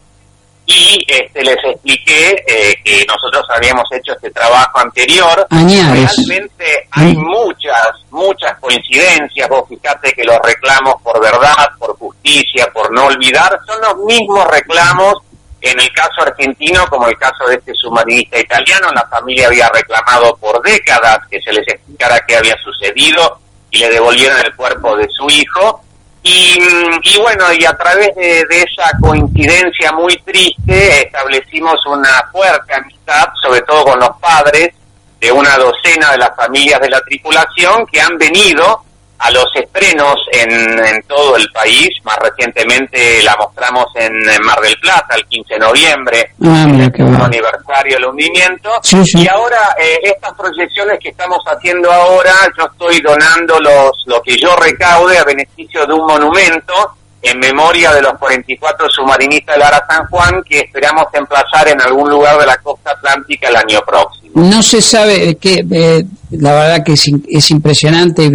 y 0.68 1.02
este, 1.08 1.42
les 1.42 1.56
expliqué 1.64 2.44
eh, 2.46 2.74
que 2.84 3.02
nosotros 3.08 3.42
habíamos 3.48 3.90
hecho 3.90 4.12
este 4.12 4.30
trabajo 4.30 4.78
anterior. 4.78 5.46
Añades. 5.48 6.14
Realmente 6.14 6.86
hay 6.90 7.14
muchas, 7.16 7.88
muchas 8.10 8.58
coincidencias. 8.60 9.48
Vos 9.48 9.64
fijate 9.66 10.12
que 10.12 10.24
los 10.24 10.36
reclamos 10.44 10.96
por 11.02 11.18
verdad, 11.22 11.70
por 11.78 11.96
justicia, 11.96 12.68
por 12.74 12.92
no 12.92 13.06
olvidar, 13.06 13.58
son 13.66 13.80
los 13.80 13.96
mismos 14.04 14.46
reclamos 14.48 15.14
en 15.62 15.80
el 15.80 15.90
caso 15.92 16.20
argentino 16.20 16.86
como 16.88 17.08
el 17.08 17.16
caso 17.16 17.46
de 17.46 17.54
este 17.54 17.72
submarinista 17.72 18.38
italiano. 18.38 18.88
La 18.94 19.06
familia 19.08 19.46
había 19.46 19.70
reclamado 19.70 20.36
por 20.36 20.60
décadas 20.60 21.20
que 21.30 21.40
se 21.40 21.50
les 21.50 21.66
explicara 21.66 22.22
qué 22.28 22.36
había 22.36 22.56
sucedido 22.62 23.40
y 23.70 23.78
le 23.78 23.88
devolvieron 23.88 24.38
el 24.44 24.54
cuerpo 24.54 24.98
de 24.98 25.08
su 25.08 25.30
hijo. 25.30 25.82
Y, 26.22 26.58
y 27.02 27.18
bueno, 27.20 27.52
y 27.52 27.64
a 27.64 27.76
través 27.76 28.14
de, 28.16 28.44
de 28.44 28.62
esa 28.62 28.90
coincidencia 29.00 29.92
muy 29.92 30.16
triste 30.18 31.06
establecimos 31.06 31.84
una 31.86 32.28
fuerte 32.32 32.74
amistad, 32.74 33.28
sobre 33.40 33.62
todo 33.62 33.84
con 33.84 33.98
los 33.98 34.10
padres 34.20 34.74
de 35.20 35.32
una 35.32 35.56
docena 35.56 36.12
de 36.12 36.18
las 36.18 36.34
familias 36.36 36.80
de 36.80 36.90
la 36.90 37.00
tripulación 37.00 37.86
que 37.86 38.00
han 38.00 38.16
venido 38.18 38.84
a 39.18 39.30
los 39.30 39.46
estrenos 39.54 40.14
en, 40.32 40.50
en 40.78 41.02
todo 41.02 41.36
el 41.36 41.48
país. 41.52 41.88
Más 42.04 42.16
recientemente 42.18 43.22
la 43.22 43.36
mostramos 43.36 43.86
en, 43.96 44.12
Mar 44.44 44.60
del 44.60 44.76
Plata 44.78 45.14
el 45.16 45.26
15 45.26 45.54
de 45.54 45.60
noviembre, 45.60 46.30
Ah, 46.44 46.66
mira 46.68 46.90
qué 46.90 47.02
el 47.02 47.08
bueno. 47.08 47.24
aniversario 47.24 47.94
del 47.96 48.04
hundimiento. 48.06 48.70
Sí, 48.82 49.04
sí. 49.04 49.22
Y 49.22 49.28
ahora 49.28 49.74
eh, 49.78 49.98
estas 50.04 50.32
proyecciones 50.34 50.98
que 51.00 51.08
estamos 51.10 51.40
haciendo 51.46 51.90
ahora, 51.92 52.32
yo 52.56 52.66
estoy 52.66 53.00
donando 53.00 53.58
los 53.60 53.90
lo 54.06 54.22
que 54.22 54.36
yo 54.36 54.54
recaude 54.56 55.18
a 55.18 55.24
beneficio 55.24 55.84
de 55.86 55.92
un 55.92 56.06
monumento 56.06 56.94
en 57.30 57.38
memoria 57.38 57.92
de 57.92 58.02
los 58.02 58.12
44 58.18 58.88
submarinistas 58.90 59.54
de 59.56 59.60
Lara 59.60 59.84
San 59.88 60.06
Juan 60.06 60.42
que 60.48 60.60
esperamos 60.60 61.04
emplazar 61.12 61.68
en 61.68 61.80
algún 61.80 62.08
lugar 62.10 62.38
de 62.38 62.46
la 62.46 62.56
costa 62.58 62.92
atlántica 62.92 63.48
el 63.48 63.56
año 63.56 63.80
próximo. 63.86 64.32
No 64.34 64.62
se 64.62 64.80
sabe 64.80 65.36
que 65.36 65.64
eh, 65.70 66.04
la 66.30 66.52
verdad 66.52 66.84
que 66.84 66.92
es, 66.92 67.10
es 67.28 67.50
impresionante 67.50 68.30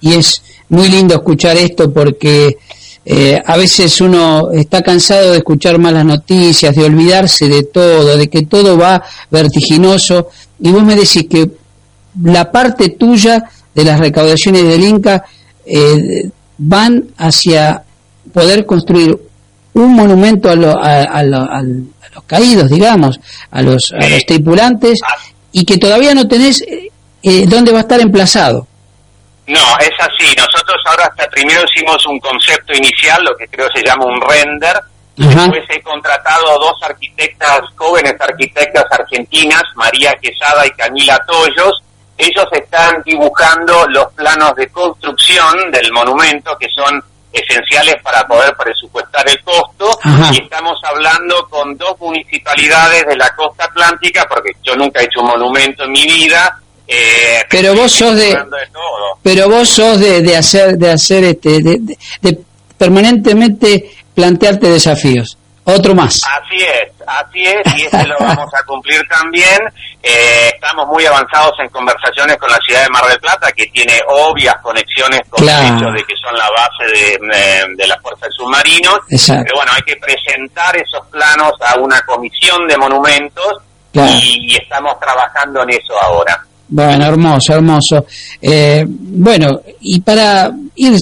y, 0.00 0.14
es 0.14 0.42
muy 0.68 0.88
lindo 0.88 1.14
escuchar 1.14 1.56
esto 1.56 1.92
porque 1.92 2.56
eh, 3.04 3.40
a 3.44 3.56
veces 3.56 4.00
uno 4.00 4.50
está 4.52 4.82
cansado 4.82 5.32
de 5.32 5.38
escuchar 5.38 5.78
malas 5.78 6.04
noticias, 6.04 6.74
de 6.74 6.84
olvidarse 6.84 7.48
de 7.48 7.64
todo, 7.64 8.16
de 8.16 8.28
que 8.28 8.46
todo 8.46 8.78
va 8.78 9.02
vertiginoso, 9.30 10.28
y 10.60 10.70
vos 10.70 10.82
me 10.82 10.96
decís 10.96 11.26
que 11.28 11.50
la 12.22 12.50
parte 12.50 12.90
tuya 12.90 13.44
de 13.74 13.84
las 13.84 14.00
recaudaciones 14.00 14.64
del 14.64 14.84
Inca 14.84 15.24
eh, 15.66 16.30
van 16.56 17.08
hacia 17.18 17.82
poder 18.34 18.66
construir 18.66 19.16
un 19.72 19.94
monumento 19.94 20.50
a, 20.50 20.54
lo- 20.54 20.78
a- 20.78 21.04
a 21.04 21.22
lo- 21.22 21.50
a 21.50 21.62
los 21.62 22.24
caídos, 22.26 22.68
digamos, 22.68 23.18
a 23.50 23.62
los, 23.62 23.92
a 23.92 24.06
los 24.08 24.26
tripulantes, 24.26 25.00
y 25.52 25.64
que 25.64 25.78
todavía 25.78 26.14
no 26.14 26.28
tenés 26.28 26.60
eh, 26.62 26.90
eh, 27.22 27.46
dónde 27.48 27.72
va 27.72 27.78
a 27.78 27.82
estar 27.82 28.00
emplazado. 28.00 28.66
No, 29.46 29.78
es 29.78 29.90
así. 29.98 30.34
Nosotros 30.36 30.76
ahora 30.86 31.04
hasta 31.06 31.26
primero 31.30 31.62
hicimos 31.74 32.04
un 32.06 32.18
concepto 32.20 32.72
inicial, 32.74 33.22
lo 33.24 33.36
que 33.36 33.46
creo 33.48 33.68
se 33.74 33.82
llama 33.84 34.04
un 34.06 34.20
render. 34.20 34.76
Ajá. 34.76 35.42
Después 35.48 35.62
he 35.70 35.80
contratado 35.82 36.48
a 36.50 36.54
dos 36.54 36.76
arquitectas, 36.82 37.60
jóvenes 37.76 38.14
arquitectas 38.20 38.84
argentinas, 38.90 39.62
María 39.76 40.12
Quesada 40.20 40.66
y 40.66 40.70
Camila 40.70 41.20
Toyos. 41.26 41.82
Ellos 42.16 42.46
están 42.52 43.02
dibujando 43.04 43.86
los 43.88 44.06
planos 44.14 44.54
de 44.56 44.66
construcción 44.68 45.70
del 45.72 45.92
monumento 45.92 46.56
que 46.58 46.66
son 46.74 47.02
esenciales 47.34 47.96
para 48.02 48.26
poder 48.26 48.54
presupuestar 48.56 49.28
el 49.28 49.42
costo 49.42 49.98
Ajá. 50.02 50.30
y 50.32 50.38
estamos 50.42 50.78
hablando 50.88 51.46
con 51.50 51.76
dos 51.76 51.98
municipalidades 52.00 53.04
de 53.06 53.16
la 53.16 53.34
costa 53.34 53.64
atlántica 53.64 54.24
porque 54.28 54.52
yo 54.62 54.76
nunca 54.76 55.00
he 55.00 55.04
hecho 55.04 55.20
un 55.20 55.26
monumento 55.28 55.84
en 55.84 55.90
mi 55.92 56.04
vida 56.06 56.58
eh, 56.86 57.42
Pero 57.50 57.74
vos 57.74 57.90
sos 57.92 58.14
de, 58.14 58.26
de 58.28 58.36
pero 59.22 59.48
vos 59.48 59.68
sos 59.68 59.98
de, 59.98 60.20
de 60.22 60.36
hacer, 60.36 60.76
de 60.76 60.90
hacer 60.92 61.24
este, 61.24 61.60
de, 61.62 61.78
de- 61.80 61.98
de 62.20 62.38
permanentemente 62.76 63.90
plantearte 64.14 64.68
desafíos. 64.68 65.36
Otro 65.66 65.94
más. 65.94 66.20
Así 66.24 66.62
es, 66.62 66.90
así 67.06 67.42
es, 67.42 67.74
y 67.78 67.82
ese 67.86 68.06
lo 68.06 68.16
vamos 68.20 68.52
a 68.54 68.62
cumplir 68.66 69.00
también. 69.08 69.58
Eh, 70.02 70.50
estamos 70.54 70.86
muy 70.88 71.06
avanzados 71.06 71.52
en 71.58 71.68
conversaciones 71.70 72.36
con 72.36 72.50
la 72.50 72.58
ciudad 72.66 72.82
de 72.82 72.90
Mar 72.90 73.06
del 73.06 73.18
Plata, 73.18 73.50
que 73.52 73.64
tiene 73.68 73.94
obvias 74.08 74.54
conexiones 74.62 75.22
con 75.30 75.42
Claro. 75.42 75.66
el 75.68 75.74
hecho 75.76 75.86
de 75.90 76.04
que 76.04 76.14
son 76.22 76.36
la 76.36 76.48
base 76.50 76.84
de, 76.92 77.14
eh, 77.32 77.62
de 77.76 77.86
la 77.86 77.98
Fuerza 78.00 78.26
de 78.26 78.32
Submarinos. 78.32 78.98
Exacto. 79.08 79.42
Pero 79.46 79.56
bueno, 79.56 79.72
hay 79.74 79.82
que 79.82 79.96
presentar 79.96 80.76
esos 80.76 81.06
planos 81.08 81.52
a 81.66 81.78
una 81.78 82.00
comisión 82.02 82.68
de 82.68 82.76
monumentos 82.76 83.62
Claro. 83.92 84.12
y, 84.12 84.52
y 84.52 84.56
estamos 84.56 84.98
trabajando 85.00 85.62
en 85.62 85.70
eso 85.70 85.98
ahora. 86.02 86.44
Bueno, 86.68 87.06
hermoso, 87.06 87.54
hermoso. 87.54 88.04
Eh, 88.42 88.84
bueno, 88.86 89.60
y 89.80 90.00
para 90.00 90.50
ir 90.74 90.94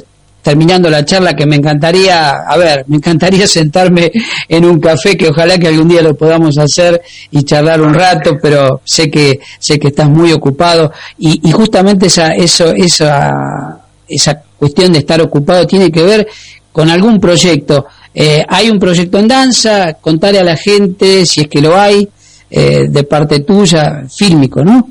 terminando 0.43 0.91
la 0.91 1.05
charla, 1.05 1.35
que 1.35 1.47
me 1.47 1.57
encantaría, 1.57 2.43
a 2.47 2.57
ver, 2.57 2.85
me 2.89 2.97
encantaría 2.97 3.47
sentarme 3.47 4.11
en 4.49 4.65
un 4.65 4.81
café, 4.81 5.17
que 5.17 5.29
ojalá 5.29 5.59
que 5.59 5.69
algún 5.69 5.89
día 5.89 6.03
lo 6.03 6.15
podamos 6.15 6.59
hacer 6.59 7.01
y 7.31 7.45
charlar 7.45 7.81
un 7.81 7.95
rato, 7.95 8.37
pero 8.43 8.83
sé 8.85 9.11
que 9.11 9.41
sé 9.59 9.79
que 9.79 9.89
estás 9.89 10.09
muy 10.09 10.33
ocupado 10.33 10.93
y, 11.19 11.49
y 11.49 11.53
justamente 11.53 12.07
esa 12.07 12.35
eso 12.35 12.73
esa 12.75 13.81
esa 14.09 14.43
cuestión 14.59 14.93
de 14.93 14.99
estar 14.99 15.21
ocupado 15.21 15.67
tiene 15.67 15.91
que 15.91 16.03
ver 16.03 16.29
con 16.73 16.91
algún 16.91 17.21
proyecto. 17.21 17.87
Eh, 18.15 18.45
hay 18.47 18.69
un 18.69 18.79
proyecto 18.79 19.19
en 19.19 19.29
danza, 19.29 19.95
contarle 19.95 20.41
a 20.41 20.45
la 20.45 20.57
gente 20.57 21.25
si 21.25 21.43
es 21.43 21.49
que 21.49 21.61
lo 21.61 21.79
hay 21.79 22.09
eh, 22.51 22.87
de 22.89 23.05
parte 23.05 23.41
tuya, 23.41 24.05
fílmico, 24.15 24.63
¿no? 24.63 24.89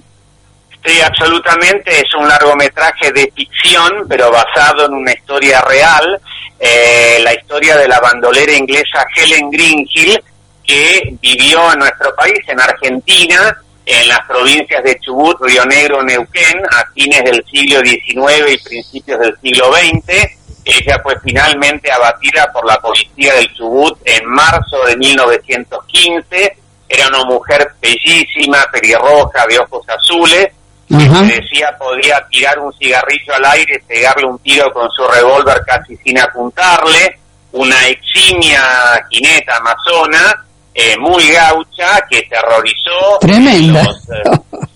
Sí, 0.84 1.00
absolutamente. 1.00 1.92
Es 1.92 2.14
un 2.16 2.28
largometraje 2.28 3.12
de 3.12 3.32
ficción, 3.36 4.08
pero 4.10 4.32
basado 4.32 4.86
en 4.88 4.94
una 4.94 5.12
historia 5.12 5.62
real. 5.62 6.20
Eh, 6.60 7.20
la 7.22 7.34
historia 7.34 7.78
de 7.78 7.88
la 7.88 8.00
bandolera 8.00 8.54
inglesa 8.54 9.06
Helen 9.16 9.50
Greenhill, 9.50 10.24
que 10.64 11.16
vivió 11.22 11.74
en 11.74 11.80
nuestro 11.80 12.16
país, 12.16 12.40
en 12.48 12.60
Argentina, 12.60 13.58
en 13.86 14.08
las 14.08 14.20
provincias 14.28 14.84
de 14.84 15.00
Chubut, 15.00 15.38
Río 15.42 15.66
Negro, 15.66 16.04
Neuquén, 16.04 16.60
a 16.72 16.86
fines 16.94 17.24
del 17.24 17.44
siglo 17.46 17.80
XIX 17.80 18.54
y 18.54 18.58
principios 18.58 19.20
del 19.20 19.38
siglo 19.42 19.74
XX. 19.74 20.38
Ella 20.64 21.00
fue 21.02 21.20
finalmente 21.24 21.92
abatida 21.92 22.52
por 22.52 22.66
la 22.66 22.80
policía 22.80 23.34
del 23.34 23.54
Chubut 23.54 23.98
en 24.06 24.26
marzo 24.28 24.84
de 24.86 24.96
1915. 24.98 26.58
Era 26.88 27.08
una 27.08 27.24
mujer 27.26 27.72
bellísima, 27.82 28.64
pelirroja, 28.72 29.48
de 29.48 29.60
ojos 29.60 29.88
azules, 29.90 30.50
Ajá. 30.94 31.28
que 31.28 31.40
decía 31.42 31.76
podía 31.78 32.26
tirar 32.30 32.60
un 32.60 32.74
cigarrillo 32.74 33.34
al 33.36 33.46
aire 33.46 33.82
pegarle 33.88 34.26
un 34.26 34.40
tiro 34.40 34.72
con 34.74 34.90
su 34.92 35.06
revólver 35.08 35.62
casi 35.66 35.96
sin 35.98 36.20
apuntarle, 36.20 37.18
una 37.54 37.88
eximia 37.88 38.62
jineta 39.10 39.58
amazona, 39.58 40.46
eh, 40.74 40.96
muy 40.98 41.28
gaucha, 41.32 42.00
que 42.10 42.22
terrorizó 42.24 43.18
Tremenda. 43.20 43.84
los, 43.84 43.98
eh, 44.10 44.24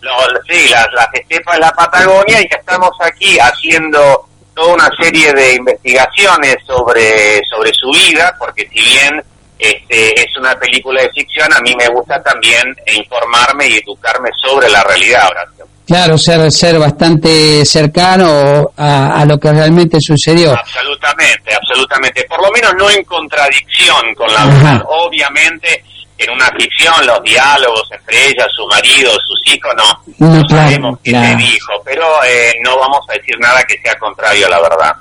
los- 0.01 0.39
sí, 0.47 0.67
las, 0.69 0.87
las 0.93 1.07
estepas 1.13 1.55
de 1.55 1.61
la 1.61 1.71
Patagonia 1.71 2.41
y 2.41 2.47
que 2.47 2.55
estamos 2.55 2.91
aquí 3.01 3.37
haciendo 3.39 4.27
toda 4.53 4.73
una 4.75 4.89
serie 5.01 5.33
de 5.33 5.53
investigaciones 5.55 6.57
sobre, 6.65 7.41
sobre 7.49 7.71
su 7.73 7.89
vida, 7.91 8.35
porque 8.39 8.67
si 8.73 8.79
bien 8.83 9.21
este, 9.57 10.21
es 10.21 10.37
una 10.37 10.53
película 10.55 11.01
de 11.01 11.09
ficción, 11.11 11.51
a 11.53 11.59
mí 11.61 11.73
me 11.77 11.87
gusta 11.87 12.21
también 12.23 12.75
informarme 12.93 13.67
y 13.67 13.77
educarme 13.77 14.29
sobre 14.41 14.69
la 14.69 14.83
realidad, 14.83 15.27
Horacio. 15.29 15.65
Claro, 15.85 16.17
ser, 16.17 16.51
ser 16.51 16.79
bastante 16.79 17.63
cercano 17.63 18.71
a, 18.75 19.21
a 19.21 19.25
lo 19.25 19.39
que 19.39 19.51
realmente 19.51 19.97
sucedió. 20.01 20.51
Absolutamente, 20.53 21.53
absolutamente. 21.53 22.23
Por 22.27 22.41
lo 22.41 22.51
menos 22.51 22.73
no 22.77 22.89
en 22.89 23.03
contradicción 23.03 24.15
con 24.15 24.27
la 24.33 24.39
Ajá. 24.41 24.47
verdad. 24.49 24.83
Obviamente, 24.89 25.83
en 26.17 26.31
una 26.31 26.47
ficción, 26.57 27.05
los 27.05 27.21
diálogos 27.23 27.87
entre 27.91 28.27
ella, 28.29 28.45
su 28.55 28.65
marido, 28.67 29.11
sus 29.27 29.53
hijos, 29.53 29.71
no. 29.77 30.03
No, 30.27 30.35
no 30.35 30.43
claro, 30.47 30.63
sabemos 30.63 30.99
qué 31.03 31.11
claro. 31.11 31.27
se 31.39 31.45
dijo, 31.45 31.71
pero 31.83 32.03
eh, 32.27 32.53
no 32.63 32.79
vamos 32.79 32.99
a 33.09 33.13
decir 33.13 33.35
nada 33.39 33.63
que 33.63 33.77
sea 33.83 33.95
contrario 33.99 34.47
a 34.47 34.49
la 34.49 34.61
verdad. 34.61 34.93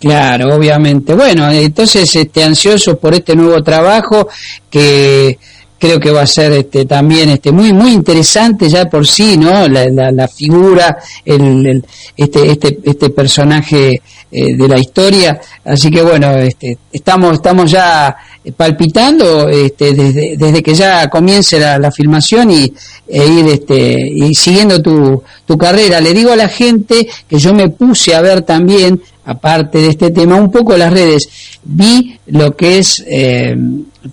Claro, 0.00 0.54
obviamente. 0.56 1.14
Bueno, 1.14 1.50
entonces 1.50 2.14
este 2.16 2.42
ansioso 2.42 2.98
por 2.98 3.14
este 3.14 3.34
nuevo 3.36 3.62
trabajo 3.62 4.28
que 4.70 5.38
creo 5.78 6.00
que 6.00 6.10
va 6.10 6.22
a 6.22 6.26
ser 6.26 6.52
este 6.52 6.84
también 6.86 7.30
este 7.30 7.52
muy 7.52 7.72
muy 7.72 7.92
interesante 7.92 8.68
ya 8.68 8.86
por 8.88 9.06
sí, 9.06 9.36
¿no? 9.36 9.68
La, 9.68 9.86
la, 9.90 10.28
figura, 10.28 10.96
el, 11.24 11.66
el- 11.66 11.84
este 12.16 12.50
este 12.52 12.78
este 12.84 13.10
personaje 13.10 14.00
eh, 14.34 14.56
de 14.56 14.66
la 14.68 14.78
historia, 14.78 15.40
así 15.64 15.90
que 15.90 16.02
bueno, 16.02 16.28
este 16.38 16.68
estamos 16.92 17.34
estamos 17.34 17.70
ya 17.70 18.14
palpitando 18.56 19.48
este 19.48 19.94
desde, 19.94 20.36
desde 20.36 20.62
que 20.62 20.74
ya 20.74 21.08
comience 21.08 21.58
la, 21.58 21.78
la 21.78 21.90
filmación 21.90 22.50
y 22.50 22.72
e 23.06 23.26
ir 23.26 23.46
este 23.46 23.78
y 24.24 24.34
siguiendo 24.34 24.82
tu 24.82 25.22
tu 25.48 25.56
carrera. 25.56 26.00
Le 26.00 26.12
digo 26.12 26.30
a 26.32 26.36
la 26.36 26.48
gente 26.48 26.96
que 27.28 27.38
yo 27.38 27.54
me 27.54 27.68
puse 27.70 28.14
a 28.14 28.20
ver 28.20 28.42
también 28.42 29.00
aparte 29.26 29.78
de 29.78 29.88
este 29.88 30.10
tema, 30.10 30.36
un 30.36 30.50
poco 30.50 30.76
las 30.76 30.92
redes. 30.92 31.28
Vi 31.64 32.18
lo 32.26 32.54
que 32.56 32.78
es 32.78 33.02
eh, 33.06 33.56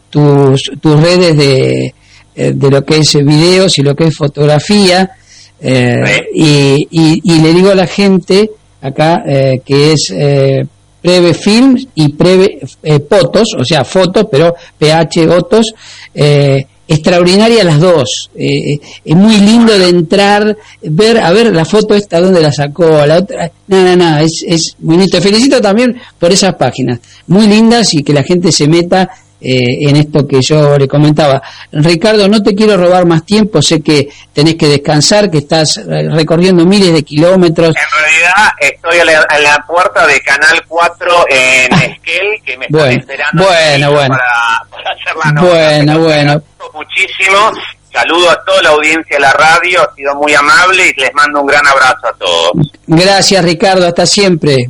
tus, 0.09 0.71
tus 0.79 0.99
redes 1.01 1.35
de, 1.37 1.93
eh, 2.35 2.53
de 2.55 2.69
lo 2.69 2.85
que 2.85 2.99
es 2.99 3.13
videos 3.15 3.77
y 3.77 3.81
lo 3.81 3.95
que 3.95 4.05
es 4.05 4.15
fotografía. 4.15 5.11
eh, 5.59 6.27
y, 6.33 6.87
y, 6.89 7.21
y 7.23 7.39
le 7.39 7.53
digo 7.53 7.69
a 7.71 7.75
la 7.75 7.87
gente 7.87 8.51
acá 8.81 9.23
eh, 9.25 9.61
que 9.63 9.93
es 9.93 10.13
eh, 10.15 10.65
Preve 11.01 11.33
Films 11.33 11.87
y 11.95 12.09
Preve 12.09 12.59
eh, 12.83 12.99
Fotos, 13.07 13.55
o 13.57 13.63
sea, 13.63 13.83
fotos, 13.83 14.27
pero 14.29 14.55
PH 14.77 15.27
Fotos. 15.27 15.73
Eh, 16.13 16.65
extraordinaria 16.91 17.63
las 17.63 17.79
dos. 17.79 18.29
Eh, 18.35 18.79
es 19.05 19.15
muy 19.15 19.37
lindo 19.37 19.77
de 19.77 19.87
entrar, 19.87 20.57
ver, 20.81 21.19
a 21.19 21.31
ver 21.31 21.55
la 21.55 21.63
foto 21.63 21.95
esta, 21.95 22.19
dónde 22.19 22.41
la 22.41 22.51
sacó, 22.51 23.05
la 23.05 23.19
otra. 23.19 23.51
No, 23.67 23.83
no, 23.83 23.95
no, 23.95 24.17
es, 24.17 24.43
es 24.45 24.75
muy 24.79 24.97
lindo. 24.97 25.17
Te 25.17 25.21
felicito 25.21 25.61
también 25.61 25.95
por 26.19 26.31
esas 26.31 26.55
páginas, 26.55 26.99
muy 27.27 27.47
lindas 27.47 27.93
y 27.93 28.03
que 28.03 28.13
la 28.13 28.23
gente 28.23 28.51
se 28.51 28.67
meta 28.67 29.09
eh, 29.41 29.89
en 29.89 29.95
esto 29.95 30.27
que 30.27 30.41
yo 30.41 30.77
le 30.77 30.87
comentaba. 30.87 31.41
Ricardo, 31.71 32.27
no 32.27 32.43
te 32.43 32.53
quiero 32.53 32.77
robar 32.77 33.05
más 33.05 33.25
tiempo, 33.25 33.61
sé 33.61 33.81
que 33.81 34.07
tenés 34.33 34.55
que 34.55 34.67
descansar, 34.67 35.31
que 35.31 35.39
estás 35.39 35.77
eh, 35.77 36.09
recorriendo 36.11 36.65
miles 36.65 36.93
de 36.93 37.03
kilómetros. 37.03 37.75
En 37.75 38.03
realidad, 38.03 38.51
estoy 38.59 38.99
a 38.99 39.05
la, 39.05 39.21
a 39.21 39.39
la 39.39 39.65
puerta 39.67 40.05
de 40.05 40.19
Canal 40.21 40.63
4 40.67 41.25
en 41.29 41.73
Esquel, 41.91 42.27
que 42.45 42.57
me 42.57 42.65
están 42.65 42.79
Bueno, 42.81 42.99
esperando 42.99 43.43
bueno, 43.43 43.91
bueno. 43.91 44.15
Para, 44.15 44.69
para 44.69 44.91
hacer 44.91 45.15
la 45.23 45.31
nota. 45.31 45.47
Bueno, 45.49 45.99
bueno. 45.99 46.43
muchísimo. 46.73 47.51
Saludo 47.91 48.29
a 48.29 48.43
toda 48.45 48.61
la 48.61 48.69
audiencia 48.69 49.17
de 49.17 49.21
la 49.21 49.33
radio, 49.33 49.81
ha 49.81 49.93
sido 49.95 50.15
muy 50.15 50.33
amable 50.33 50.93
y 50.95 51.01
les 51.01 51.13
mando 51.13 51.41
un 51.41 51.47
gran 51.47 51.65
abrazo 51.67 52.07
a 52.07 52.13
todos. 52.13 52.51
Gracias, 52.87 53.43
Ricardo, 53.43 53.85
hasta 53.85 54.05
siempre. 54.05 54.67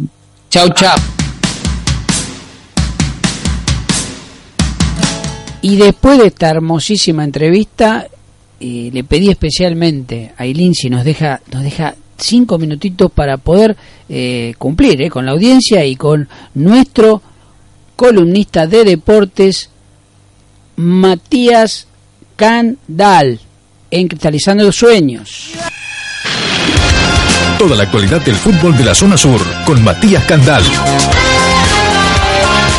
Chau, 0.49 0.69
chau. 0.69 0.98
Y 5.62 5.76
después 5.76 6.18
de 6.18 6.28
esta 6.28 6.50
hermosísima 6.50 7.24
entrevista, 7.24 8.08
eh, 8.60 8.90
le 8.92 9.04
pedí 9.04 9.30
especialmente 9.30 10.34
a 10.38 10.46
Eileen 10.46 10.74
si 10.74 10.90
nos 10.90 11.04
deja, 11.04 11.42
nos 11.52 11.64
deja 11.64 11.96
cinco 12.18 12.58
minutitos 12.58 13.12
para 13.12 13.38
poder 13.38 13.76
eh, 14.10 14.54
cumplir 14.58 15.02
eh, 15.02 15.10
con 15.10 15.26
la 15.26 15.32
audiencia 15.32 15.86
y 15.86 15.96
con 15.96 16.28
nuestro 16.56 17.22
columnista 17.96 18.68
de 18.68 18.84
deportes 18.84 19.70
Matías 20.76 21.88
Candal 22.36 23.40
en 23.92 24.08
Cristalizando 24.08 24.64
los 24.64 24.76
Sueños. 24.76 25.52
Toda 27.60 27.76
la 27.76 27.84
actualidad 27.84 28.22
del 28.22 28.36
fútbol 28.36 28.76
de 28.76 28.86
la 28.86 28.96
zona 28.96 29.18
sur 29.18 29.42
con 29.66 29.84
Matías 29.84 30.24
Candal. 30.26 30.64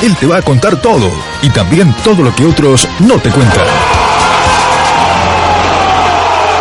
Él 0.03 0.17
te 0.17 0.27
va 0.27 0.39
a 0.39 0.43
contar 0.43 0.83
todo 0.83 1.09
y 1.43 1.51
también 1.51 1.95
todo 2.03 2.25
lo 2.25 2.35
que 2.35 2.45
otros 2.45 2.89
no 2.99 3.21
te 3.21 3.31
cuentan. 3.31 3.65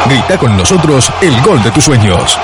Grita 0.05 0.37
con 0.37 0.55
nosotros 0.55 1.11
el 1.21 1.41
gol 1.41 1.63
de 1.63 1.71
tus 1.71 1.85
sueños. 1.85 2.37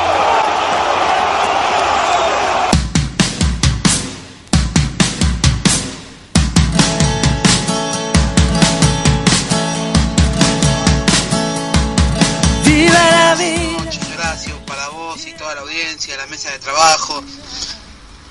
Muchas 13.77 14.17
gracias 14.17 14.55
para 14.65 14.89
vos 14.89 15.27
y 15.27 15.33
toda 15.33 15.53
la 15.53 15.61
audiencia, 15.61 16.17
la 16.17 16.25
mesa 16.25 16.49
de 16.49 16.57
trabajo. 16.57 17.23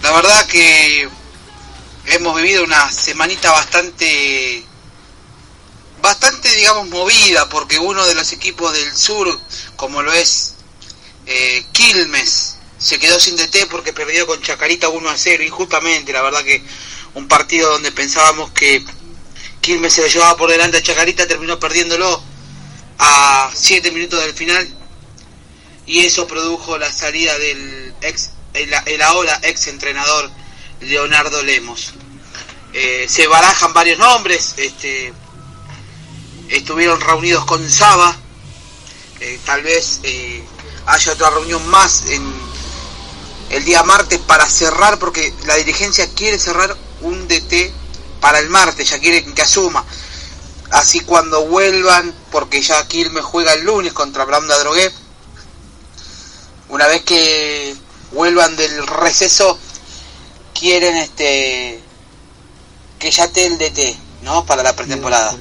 La 0.03 0.11
verdad 0.11 0.47
que 0.47 1.09
hemos 2.07 2.37
vivido 2.37 2.65
una 2.65 2.91
semanita 2.93 3.51
bastante 3.51 4.65
bastante 6.01 6.55
digamos 6.55 6.89
movida 6.89 7.49
porque 7.49 7.79
uno 7.79 8.07
de 8.07 8.15
los 8.15 8.33
equipos 8.33 8.73
del 8.73 8.97
sur 8.97 9.39
como 9.77 10.03
lo 10.03 10.13
es 10.13 10.55
eh, 11.27 11.65
Quilmes 11.73 12.57
se 12.79 12.99
quedó 12.99 13.19
sin 13.19 13.37
DT 13.37 13.67
porque 13.71 13.93
perdió 13.93 14.27
con 14.27 14.41
Chacarita 14.41 14.89
1 14.89 15.09
a 15.09 15.17
0 15.17 15.43
injustamente 15.43 16.13
la 16.13 16.23
verdad 16.23 16.45
que 16.45 16.63
un 17.15 17.27
partido 17.27 17.71
donde 17.71 17.91
pensábamos 17.93 18.51
que 18.53 18.85
Quilmes 19.61 19.95
se 19.95 20.03
lo 20.03 20.07
llevaba 20.07 20.37
por 20.37 20.51
delante 20.51 20.77
a 20.77 20.83
Chacarita 20.83 21.27
terminó 21.27 21.59
perdiéndolo 21.59 22.23
a 22.99 23.51
7 23.53 23.91
minutos 23.91 24.21
del 24.21 24.35
final 24.35 24.69
y 25.87 26.05
eso 26.05 26.27
produjo 26.27 26.79
la 26.79 26.93
salida 26.93 27.37
del 27.39 27.95
ex 28.03 28.31
el, 28.55 29.03
ahora 29.03 29.39
ex 29.43 29.67
entrenador 29.69 30.31
Leonardo 30.81 31.43
Lemos. 31.43 31.93
Eh, 32.73 33.07
se 33.09 33.27
barajan 33.27 33.73
varios 33.73 33.99
nombres, 33.99 34.55
este, 34.57 35.13
estuvieron 36.49 37.01
reunidos 37.01 37.45
con 37.47 37.69
Saba, 37.71 38.15
eh, 39.21 39.41
tal 39.47 39.63
vez 39.63 40.01
eh, 40.03 40.45
haya 40.85 41.13
otra 41.13 41.31
reunión 41.31 41.67
más 41.69 42.05
en 42.09 42.23
el 43.51 43.65
día 43.65 43.83
martes 43.83 44.19
para 44.21 44.47
cerrar, 44.47 44.99
porque 44.99 45.33
la 45.47 45.55
dirigencia 45.55 46.07
quiere 46.15 46.39
cerrar 46.39 46.77
un 47.01 47.27
DT 47.29 47.73
para 48.21 48.41
el 48.41 48.51
martes, 48.51 48.91
ya 48.91 48.99
quieren 48.99 49.35
que 49.35 49.43
asuma. 49.43 49.85
Así 50.71 51.01
cuando 51.01 51.47
vuelvan, 51.47 52.13
porque 52.31 52.61
ya 52.61 52.87
Quilmes 52.89 53.25
juega 53.25 53.55
el 53.55 53.65
lunes 53.65 53.93
contra 53.93 54.25
Branda 54.25 54.59
Drogué, 54.59 54.93
una 56.69 56.87
vez 56.89 57.03
que 57.03 57.75
vuelvan 58.13 58.57
del 58.57 58.87
receso, 58.87 59.59
quieren 60.59 60.97
este 60.97 61.81
que 62.99 63.11
ya 63.11 63.25
esté 63.25 63.47
el 63.47 63.59
DT, 63.59 63.97
¿no? 64.23 64.45
Para 64.47 64.63
la 64.63 64.75
pretemporada. 64.75 65.33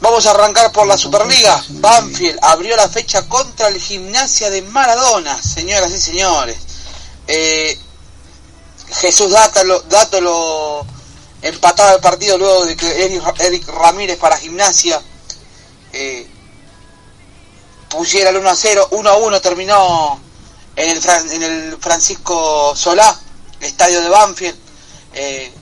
Vamos 0.00 0.26
a 0.26 0.30
arrancar 0.30 0.72
por 0.72 0.86
la 0.86 0.96
Superliga. 0.96 1.62
Banfield 1.68 2.38
abrió 2.42 2.76
la 2.76 2.88
fecha 2.88 3.26
contra 3.28 3.68
el 3.68 3.80
Gimnasia 3.80 4.50
de 4.50 4.62
Maradona, 4.62 5.42
señoras 5.42 5.92
y 5.92 5.98
señores. 6.00 6.56
Eh, 7.26 7.78
Jesús 9.00 9.30
Dato 9.32 9.64
lo, 9.64 9.80
Dato 9.82 10.20
lo 10.20 10.86
empataba 11.42 11.94
el 11.94 12.00
partido 12.00 12.38
luego 12.38 12.66
de 12.66 12.76
que 12.76 13.04
Eric, 13.04 13.22
Eric 13.40 13.68
Ramírez 13.68 14.16
para 14.18 14.36
Gimnasia 14.36 15.00
eh, 15.92 16.26
pusiera 17.88 18.30
el 18.30 18.36
1 18.36 18.48
a 18.48 18.54
0. 18.56 18.88
1 18.92 19.10
a 19.10 19.16
1 19.16 19.40
terminó 19.40 20.20
en 20.76 20.90
el, 20.90 21.00
Fran- 21.02 21.30
en 21.32 21.42
el 21.42 21.78
Francisco 21.80 22.74
Solá, 22.76 23.18
estadio 23.60 24.00
de 24.00 24.08
Banfield. 24.08 24.58
Eh, 25.14 25.52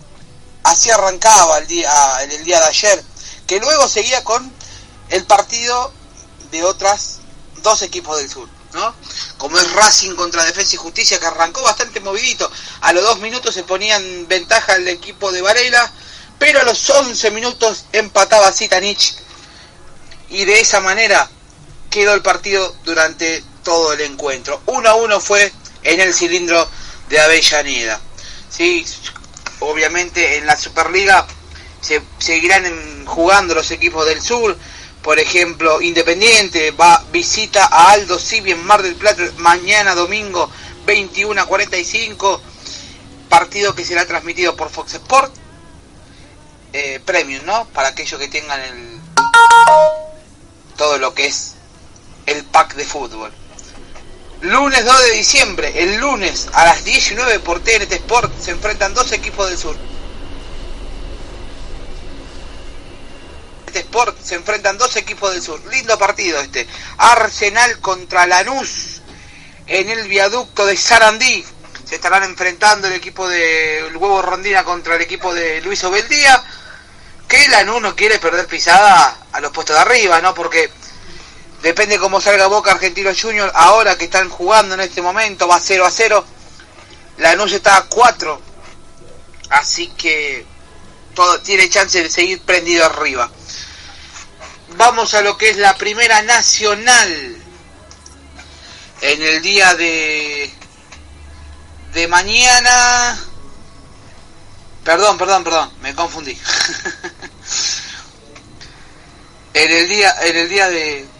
así 0.65 0.91
arrancaba 0.91 1.59
el 1.59 1.67
día, 1.67 1.93
el 2.23 2.45
día 2.45 2.61
de 2.61 2.67
ayer, 2.67 3.05
que 3.47 3.61
luego 3.61 3.89
seguía 3.89 4.25
con 4.25 4.53
el 5.11 5.25
partido 5.25 5.93
de 6.51 6.65
otras 6.65 7.19
dos 7.63 7.83
equipos 7.83 8.19
del 8.19 8.31
sur, 8.31 8.49
¿no? 8.73 8.95
Como 9.39 9.59
es 9.59 9.73
Racing 9.73 10.15
contra 10.15 10.45
Defensa 10.45 10.75
y 10.75 10.79
Justicia, 10.79 11.19
que 11.19 11.27
arrancó 11.27 11.63
bastante 11.63 12.01
movidito. 12.01 12.51
A 12.81 12.93
los 12.93 13.03
dos 13.03 13.19
minutos 13.21 13.55
se 13.55 13.65
ponía 13.65 13.97
en 13.97 14.29
ventaja 14.29 14.77
el 14.77 14.89
equipo 14.89 15.33
de 15.33 15.43
Varela, 15.43 15.91
pero 16.39 16.61
a 16.61 16.65
los 16.65 16.89
11 16.89 17.31
minutos 17.31 17.87
empataba 17.93 18.53
Zitanich 18.53 19.15
y 20.31 20.45
de 20.45 20.61
esa 20.61 20.81
manera 20.81 21.29
quedó 21.91 22.15
el 22.15 22.23
partido 22.23 22.75
durante 22.85 23.43
todo 23.63 23.93
el 23.93 24.01
encuentro. 24.01 24.61
1 24.67 24.89
a 24.89 24.95
1 24.95 25.21
fue 25.21 25.53
en 25.83 26.01
el 26.01 26.13
cilindro 26.15 26.69
de 27.09 27.21
Avellaneda. 27.21 28.01
Sí, 28.49 28.85
obviamente 29.61 30.37
en 30.37 30.47
la 30.47 30.57
Superliga 30.57 31.27
se 31.81 32.03
seguirán 32.19 33.05
jugando 33.07 33.55
los 33.55 33.71
equipos 33.71 34.07
del 34.07 34.21
sur. 34.23 34.57
Por 35.03 35.19
ejemplo, 35.19 35.83
Independiente 35.83 36.71
va 36.71 37.05
visita 37.13 37.67
a 37.67 37.91
Aldo 37.93 38.19
Civi 38.19 38.53
en 38.53 38.65
Mar 38.65 38.83
del 38.83 38.95
Plata 38.95 39.23
mañana 39.37 39.95
domingo 39.95 40.51
21 40.87 41.41
a 41.41 41.47
45. 41.47 42.41
Partido 43.29 43.75
que 43.75 43.85
será 43.85 44.07
transmitido 44.07 44.57
por 44.57 44.71
Fox 44.71 44.95
Sport. 44.95 45.35
Eh, 46.73 47.01
premium, 47.05 47.45
¿no? 47.45 47.67
Para 47.69 47.89
aquellos 47.89 48.19
que 48.19 48.29
tengan 48.29 48.61
el 48.61 49.01
todo 50.77 50.99
lo 50.99 51.15
que 51.15 51.27
es 51.27 51.55
el 52.27 52.45
pack 52.45 52.75
de 52.75 52.85
fútbol. 52.85 53.33
Lunes 54.45 54.85
2 54.85 55.03
de 55.05 55.11
diciembre, 55.13 55.73
el 55.75 55.97
lunes 55.97 56.49
a 56.53 56.67
las 56.67 56.85
19 56.85 57.41
por 57.41 57.61
TNT 57.61 57.91
Sport 57.93 58.31
se 58.39 58.51
enfrentan 58.51 58.93
dos 58.93 59.11
equipos 59.13 59.49
del 59.49 59.57
sur. 59.57 59.75
Sport 63.73 64.21
se 64.23 64.35
enfrentan 64.35 64.77
dos 64.77 64.97
equipos 64.97 65.33
del 65.33 65.41
sur. 65.41 65.59
Lindo 65.71 65.99
partido 65.99 66.41
este. 66.41 66.67
Arsenal 66.99 67.81
contra 67.81 68.27
Lanús 68.27 69.01
en 69.67 69.89
el 69.89 70.07
viaducto 70.09 70.67
de 70.67 70.77
Sarandí. 70.77 71.43
Se 71.87 71.95
estarán 71.95 72.25
enfrentando 72.25 72.89
el 72.89 72.93
equipo 72.93 73.27
de 73.27 73.79
el 73.79 73.97
huevo 73.97 74.21
Rondina 74.21 74.63
contra 74.63 74.97
el 74.97 75.01
equipo 75.01 75.33
de 75.33 75.63
Luis 75.63 75.83
Obeldía. 75.85 76.45
Que 77.27 77.49
Lanús 77.49 77.81
no 77.81 77.97
quiere 77.97 78.19
perder 78.19 78.47
pisada 78.47 79.17
a 79.33 79.41
los 79.41 79.53
puestos 79.53 79.75
de 79.75 79.81
arriba, 79.81 80.21
¿no? 80.21 80.35
Porque 80.35 80.71
Depende 81.65 81.99
cómo 81.99 82.21
salga 82.21 82.47
Boca 82.47 82.73
Argentino 82.73 83.11
Junior. 83.19 83.51
Ahora 83.55 83.97
que 83.97 84.05
están 84.05 84.29
jugando 84.29 84.75
en 84.75 84.81
este 84.81 85.01
momento, 85.01 85.49
va 85.49 85.59
0 85.59 85.87
a 85.87 85.91
0. 85.91 86.23
Lanús 87.17 87.55
está 87.55 87.79
a 87.79 87.87
4. 87.87 88.39
Así 89.49 89.87
que 89.97 90.45
todo 91.15 91.41
tiene 91.41 91.71
chance 91.71 92.03
de 92.03 92.11
seguir 92.11 92.43
prendido 92.43 92.85
arriba. 92.85 93.31
Vamos 94.77 95.15
a 95.15 95.23
lo 95.23 95.39
que 95.39 95.49
es 95.49 95.57
la 95.57 95.75
primera 95.79 96.21
nacional. 96.21 97.43
En 99.01 99.23
el 99.23 99.41
día 99.41 99.75
de 99.75 100.53
de 101.95 102.09
mañana. 102.09 103.25
Perdón, 104.85 105.17
perdón, 105.17 105.45
perdón, 105.45 105.73
me 105.81 105.95
confundí. 105.95 106.39
en 109.55 109.73
el 109.73 109.89
día 109.89 110.15
en 110.25 110.37
el 110.37 110.49
día 110.51 110.69
de 110.69 111.14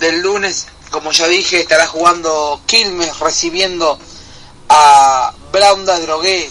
del 0.00 0.22
lunes, 0.22 0.66
como 0.90 1.12
ya 1.12 1.28
dije, 1.28 1.60
estará 1.60 1.86
jugando 1.86 2.60
Quilmes 2.66 3.20
recibiendo 3.20 3.98
a 4.68 5.32
Braunda 5.52 6.00
Drogué. 6.00 6.50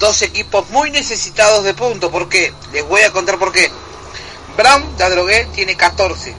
Dos 0.00 0.20
equipos 0.22 0.68
muy 0.70 0.90
necesitados 0.90 1.64
de 1.64 1.72
puntos. 1.72 2.10
¿Por 2.10 2.28
qué? 2.28 2.52
Les 2.72 2.86
voy 2.86 3.02
a 3.02 3.12
contar 3.12 3.38
por 3.38 3.52
qué. 3.52 3.70
Brown 4.56 4.96
Drogué 4.96 5.48
tiene 5.54 5.76
14. 5.76 6.34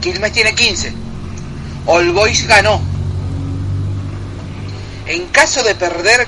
Quilmes 0.00 0.32
tiene 0.32 0.54
15. 0.54 0.92
All 1.86 2.12
ganó. 2.46 2.80
En 5.06 5.26
caso 5.28 5.62
de 5.62 5.76
perder, 5.76 6.26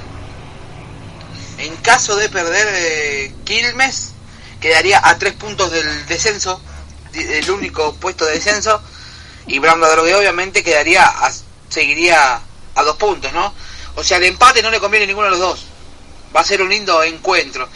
en 1.58 1.76
caso 1.76 2.14
de 2.14 2.28
perder 2.28 2.68
eh, 2.70 3.34
Quilmes, 3.44 4.12
quedaría 4.60 5.00
a 5.02 5.18
tres 5.18 5.34
puntos 5.34 5.72
del 5.72 6.06
descenso, 6.06 6.60
el 7.14 7.50
único 7.50 7.94
puesto 7.94 8.24
de 8.24 8.32
descenso, 8.34 8.80
y 9.46 9.58
Brown 9.58 9.80
de 9.80 9.88
Drogué 9.88 10.14
obviamente 10.14 10.62
quedaría, 10.62 11.04
a- 11.06 11.32
seguiría 11.68 12.40
a 12.74 12.82
dos 12.82 12.96
puntos, 12.96 13.32
¿no? 13.32 13.52
O 13.96 14.04
sea, 14.04 14.18
el 14.18 14.24
empate 14.24 14.62
no 14.62 14.70
le 14.70 14.80
conviene 14.80 15.04
a 15.04 15.06
ninguno 15.08 15.26
de 15.26 15.30
los 15.32 15.40
dos. 15.40 15.64
Va 16.34 16.40
a 16.40 16.44
ser 16.44 16.62
un 16.62 16.68
lindo 16.68 17.02
encuentro. 17.02 17.68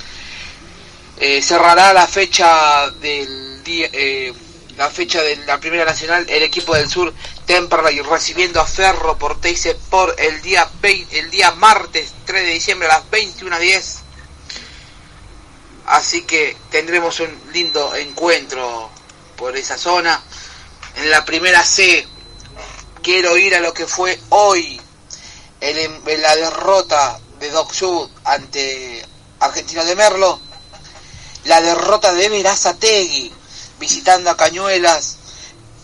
Eh, 1.19 1.41
cerrará 1.43 1.93
la 1.93 2.07
fecha 2.07 2.91
del 3.01 3.63
día, 3.65 3.89
eh, 3.93 4.33
la 4.77 4.91
fecha 4.91 5.21
de 5.23 5.37
la 5.47 5.59
Primera 5.61 5.85
Nacional 5.85 6.27
el 6.29 6.43
equipo 6.43 6.75
del 6.75 6.89
Sur 6.91 7.13
Temperley 7.47 8.01
recibiendo 8.01 8.61
a 8.61 8.67
Ferro 8.67 9.19
por 9.19 9.41
Teise 9.41 9.75
por 9.75 10.15
el 10.19 10.41
día 10.43 10.69
20, 10.81 11.19
el 11.19 11.31
día 11.31 11.51
martes 11.53 12.13
3 12.25 12.43
de 12.45 12.51
diciembre 12.53 12.89
a 12.89 12.99
las 12.99 13.11
21.10. 13.11 13.99
Así 15.87 16.23
que 16.23 16.57
tendremos 16.71 17.21
un 17.21 17.29
lindo 17.53 17.95
encuentro 17.97 18.91
por 19.43 19.57
esa 19.57 19.77
zona. 19.77 20.23
En 20.95 21.11
la 21.11 21.25
primera 21.25 21.65
C 21.65 22.07
quiero 23.03 23.37
ir 23.37 23.57
a 23.57 23.61
lo 23.61 23.75
que 23.75 23.89
fue 23.89 24.17
hoy 24.29 24.81
el, 25.61 25.79
en 25.79 26.23
la 26.23 26.37
derrota 26.37 27.19
de 27.41 27.51
Doc 27.51 27.73
Sud 27.73 28.09
ante 28.23 29.05
Argentino 29.41 29.85
de 29.85 29.97
Merlo. 29.97 30.41
La 31.47 31.61
derrota 31.61 32.15
de 32.15 32.29
Verazategui 32.29 33.33
visitando 33.81 34.31
a 34.31 34.37
Cañuelas 34.37 35.17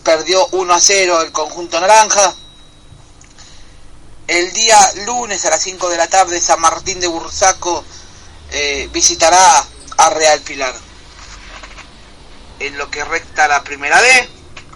perdió 0.05 0.47
1 0.51 0.73
a 0.73 0.79
0 0.79 1.21
el 1.21 1.33
conjunto 1.33 1.81
naranja. 1.81 2.33
El 4.27 4.53
día 4.53 4.79
lunes 5.05 5.43
a 5.43 5.49
las 5.49 5.61
5 5.63 5.89
de 5.89 5.97
la 5.97 6.07
tarde 6.07 6.39
San 6.39 6.61
Martín 6.61 7.01
de 7.01 7.07
Bursaco 7.07 7.83
eh, 8.51 8.87
visitará 8.93 9.65
a 9.97 10.09
Real 10.11 10.39
Pilar. 10.39 10.88
En 12.59 12.77
lo 12.77 12.89
que 12.91 13.03
recta 13.03 13.47
la 13.47 13.63
primera 13.63 14.01
D, 14.01 14.29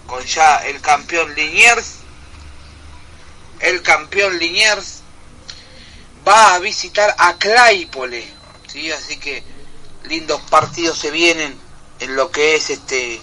con 0.06 0.24
ya 0.24 0.56
el 0.66 0.80
campeón 0.80 1.34
Liniers, 1.34 1.96
el 3.60 3.82
campeón 3.82 4.38
Liniers 4.38 5.00
va 6.26 6.54
a 6.54 6.58
visitar 6.58 7.14
a 7.18 7.36
Claypole, 7.36 8.26
¿sí? 8.66 8.90
así 8.90 9.18
que 9.18 9.42
lindos 10.04 10.40
partidos 10.50 10.98
se 10.98 11.10
vienen 11.10 11.58
en 12.00 12.16
lo 12.16 12.30
que 12.30 12.56
es 12.56 12.70
este 12.70 13.20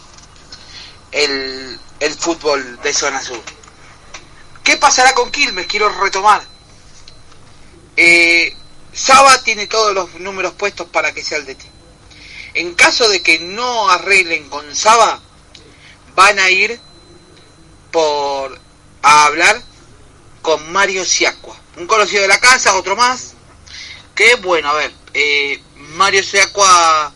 el, 1.12 1.80
el 2.00 2.14
fútbol 2.14 2.80
de 2.82 2.94
zona 2.94 3.22
sur. 3.22 3.42
¿Qué 4.64 4.78
pasará 4.78 5.14
con 5.14 5.32
Quilmes? 5.32 5.68
Quiero 5.68 5.90
retomar. 5.90 6.42
Eh, 7.98 8.56
Saba 8.94 9.42
tiene 9.44 9.68
todos 9.68 9.94
los 9.94 10.14
números 10.16 10.54
puestos 10.54 10.88
para 10.88 11.14
que 11.14 11.24
sea 11.24 11.38
el 11.38 11.46
DT. 11.46 11.81
En 12.54 12.74
caso 12.76 13.08
de 13.10 13.22
que 13.22 13.40
no 13.40 13.90
arreglen 13.90 14.50
con 14.50 14.76
Saba, 14.76 15.22
van 16.16 16.40
a 16.40 16.50
ir 16.50 16.80
por 17.92 18.60
a 19.04 19.26
hablar 19.26 19.62
con 20.42 20.72
Mario 20.72 21.06
Siacua, 21.06 21.56
un 21.78 21.88
conocido 21.88 22.22
de 22.24 22.28
la 22.28 22.40
casa, 22.40 22.76
otro 22.76 22.96
más. 22.96 23.34
Que 24.16 24.36
bueno, 24.36 24.70
a 24.70 24.74
ver, 24.74 24.94
eh, 25.14 25.62
Mario 25.76 26.24
Siacua 26.24 27.14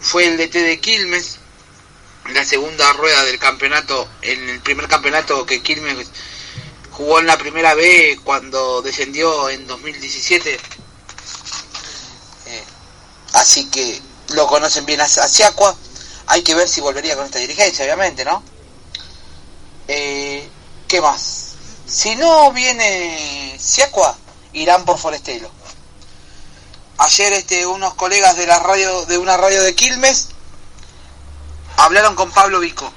fue 0.00 0.26
el 0.26 0.36
DT 0.36 0.54
de 0.62 0.80
Quilmes, 0.80 1.38
la 2.32 2.44
segunda 2.44 2.92
rueda 2.92 3.24
del 3.24 3.38
campeonato, 3.38 4.08
en 4.22 4.48
el 4.48 4.60
primer 4.60 4.88
campeonato 4.88 5.46
que 5.46 5.62
Quilmes 5.62 6.08
jugó 6.90 7.20
en 7.20 7.26
la 7.26 7.38
primera 7.38 7.74
B 7.74 8.18
cuando 8.24 8.82
descendió 8.82 9.48
en 9.48 9.66
2017. 9.66 10.58
Eh, 12.46 12.64
así 13.32 13.70
que 13.70 14.00
lo 14.30 14.46
conocen 14.46 14.86
bien 14.86 15.00
a 15.00 15.08
Siacua. 15.08 15.74
Hay 16.28 16.42
que 16.42 16.54
ver 16.54 16.68
si 16.68 16.80
volvería 16.80 17.16
con 17.16 17.26
esta 17.26 17.38
dirigencia, 17.38 17.84
obviamente, 17.84 18.24
¿no? 18.24 18.42
Eh, 19.88 20.48
¿Qué 20.88 21.00
más? 21.00 21.52
Si 21.86 22.16
no 22.16 22.52
viene 22.52 23.56
Siacua, 23.60 24.16
irán 24.52 24.84
por 24.84 24.98
Forestelo. 24.98 25.50
Ayer 26.98 27.32
este, 27.34 27.66
unos 27.66 27.94
colegas 27.94 28.36
de 28.36 28.46
la 28.46 28.58
radio, 28.58 29.04
de 29.06 29.18
una 29.18 29.36
radio 29.36 29.62
de 29.62 29.74
Quilmes, 29.74 30.28
hablaron 31.76 32.16
con 32.16 32.30
Pablo 32.32 32.58
Vico 32.58 32.90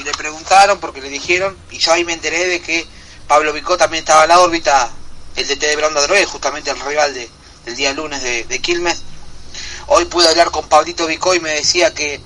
y 0.00 0.04
le 0.04 0.12
preguntaron 0.12 0.78
porque 0.78 1.00
le 1.00 1.08
dijeron, 1.08 1.56
y 1.70 1.78
yo 1.78 1.92
ahí 1.92 2.04
me 2.04 2.12
enteré 2.12 2.46
de 2.46 2.62
que 2.62 2.86
Pablo 3.26 3.52
Vico 3.52 3.76
también 3.76 4.02
estaba 4.02 4.22
en 4.22 4.28
la 4.30 4.40
órbita, 4.40 4.90
el 5.36 5.46
DT 5.46 5.60
de 5.60 5.76
Branda 5.76 6.00
Drogué, 6.02 6.24
justamente 6.26 6.70
el 6.70 6.80
rival 6.80 7.12
de, 7.12 7.28
del 7.64 7.76
día 7.76 7.92
lunes 7.92 8.22
de, 8.22 8.44
de 8.44 8.58
Quilmes. 8.60 9.02
Hoy 9.92 10.04
pude 10.04 10.28
hablar 10.28 10.52
con 10.52 10.68
Pablito 10.68 11.08
Vico 11.08 11.34
y 11.34 11.40
me 11.40 11.50
decía 11.50 11.92
que 11.92 12.20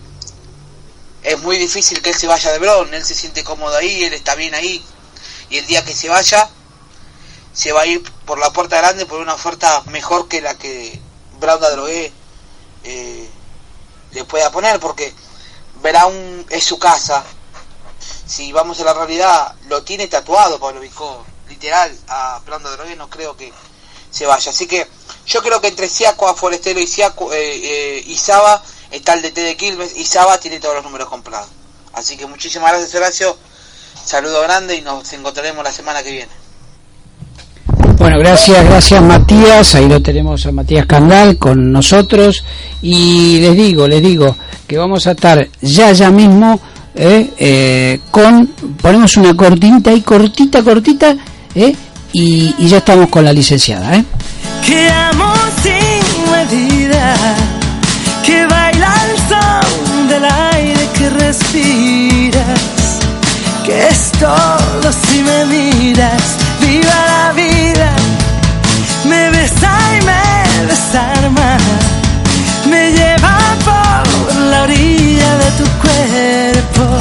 es 1.22 1.38
muy 1.40 1.56
difícil 1.56 2.02
que 2.02 2.10
él 2.10 2.14
se 2.14 2.26
vaya 2.26 2.52
de 2.52 2.58
Bron, 2.58 2.92
él 2.92 3.02
se 3.02 3.14
siente 3.14 3.42
cómodo 3.42 3.74
ahí, 3.74 4.04
él 4.04 4.12
está 4.12 4.34
bien 4.34 4.54
ahí, 4.54 4.84
y 5.48 5.56
el 5.56 5.66
día 5.66 5.82
que 5.82 5.94
se 5.94 6.10
vaya, 6.10 6.50
se 7.54 7.72
va 7.72 7.80
a 7.80 7.86
ir 7.86 8.02
por 8.26 8.38
la 8.38 8.52
puerta 8.52 8.76
grande 8.76 9.06
por 9.06 9.18
una 9.18 9.32
oferta 9.32 9.82
mejor 9.86 10.28
que 10.28 10.42
la 10.42 10.58
que 10.58 11.00
Braunda 11.40 11.70
Drogué 11.70 12.12
eh, 12.82 13.30
le 14.10 14.24
pueda 14.24 14.50
poner, 14.50 14.78
porque 14.78 15.14
Verán 15.80 16.44
es 16.50 16.64
su 16.64 16.78
casa. 16.78 17.24
Si 18.26 18.52
vamos 18.52 18.78
a 18.80 18.84
la 18.84 18.92
realidad, 18.92 19.54
lo 19.68 19.82
tiene 19.82 20.06
tatuado 20.06 20.60
Pablo 20.60 20.80
Vico, 20.80 21.24
literal, 21.48 21.98
a 22.08 22.42
Braunda 22.44 22.70
Drogué 22.72 22.94
no 22.94 23.08
creo 23.08 23.34
que 23.38 23.50
se 24.10 24.26
vaya. 24.26 24.50
Así 24.50 24.66
que 24.66 24.86
yo 25.26 25.42
creo 25.42 25.60
que 25.60 25.68
entre 25.68 25.88
Siaco, 25.88 26.34
Forestero 26.34 26.80
y, 26.80 26.86
Siaco, 26.86 27.32
eh, 27.32 27.38
eh, 27.38 28.04
y 28.06 28.16
Saba 28.16 28.62
está 28.90 29.14
el 29.14 29.22
DT 29.22 29.40
de 29.40 29.56
Quilmes 29.56 29.96
y 29.96 30.04
Saba 30.04 30.38
tiene 30.38 30.60
todos 30.60 30.76
los 30.76 30.84
números 30.84 31.08
comprados. 31.08 31.48
Así 31.92 32.16
que 32.16 32.26
muchísimas 32.26 32.70
gracias 32.72 32.94
Horacio, 32.94 33.36
saludo 34.04 34.42
grande 34.42 34.76
y 34.76 34.82
nos 34.82 35.12
encontraremos 35.12 35.62
la 35.64 35.72
semana 35.72 36.02
que 36.02 36.10
viene. 36.10 36.32
Bueno, 37.98 38.18
gracias, 38.18 38.64
gracias 38.64 39.02
Matías, 39.02 39.74
ahí 39.76 39.88
lo 39.88 40.02
tenemos 40.02 40.44
a 40.46 40.52
Matías 40.52 40.86
Candal 40.86 41.38
con 41.38 41.72
nosotros 41.72 42.44
y 42.82 43.38
les 43.40 43.56
digo, 43.56 43.88
les 43.88 44.02
digo 44.02 44.36
que 44.66 44.76
vamos 44.76 45.06
a 45.06 45.12
estar 45.12 45.48
ya, 45.60 45.92
ya 45.92 46.10
mismo 46.10 46.60
eh, 46.94 47.30
eh, 47.38 48.00
con, 48.10 48.46
ponemos 48.80 49.16
una 49.16 49.36
cortinita 49.36 49.90
ahí, 49.90 50.02
cortita, 50.02 50.62
cortita, 50.62 51.16
eh, 51.54 51.74
y, 52.12 52.54
y, 52.58 52.68
ya 52.68 52.78
estamos 52.78 53.08
con 53.08 53.24
la 53.24 53.32
licenciada. 53.32 53.96
¿eh? 53.96 54.04
Que 54.66 54.90
amo 54.90 55.32
sin 55.62 56.30
medida, 56.32 57.14
que 58.24 58.46
baila 58.46 58.94
el 59.06 59.16
son 59.30 60.08
del 60.08 60.24
aire 60.24 60.88
que 60.96 61.10
respiras, 61.10 62.60
que 63.64 63.88
es 63.88 64.12
todo 64.12 64.92
si 64.92 65.22
me 65.22 65.44
miras, 65.46 66.22
viva 66.60 66.98
la 67.12 67.32
vida, 67.32 67.90
me 69.04 69.30
besa 69.30 69.72
y 69.98 70.04
me 70.10 70.66
desarma, 70.66 71.56
me 72.70 72.90
lleva 72.92 73.38
por 73.68 74.36
la 74.50 74.62
orilla 74.62 75.30
de 75.42 75.50
tu 75.58 75.66
cuerpo, 75.84 76.98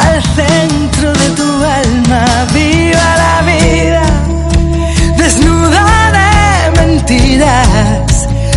al 0.00 0.22
centro 0.34 1.12
de 1.12 1.28
tu 1.30 1.48
alma, 1.82 2.24
viva 2.52 3.16
la 3.24 3.42
vida, 3.52 4.02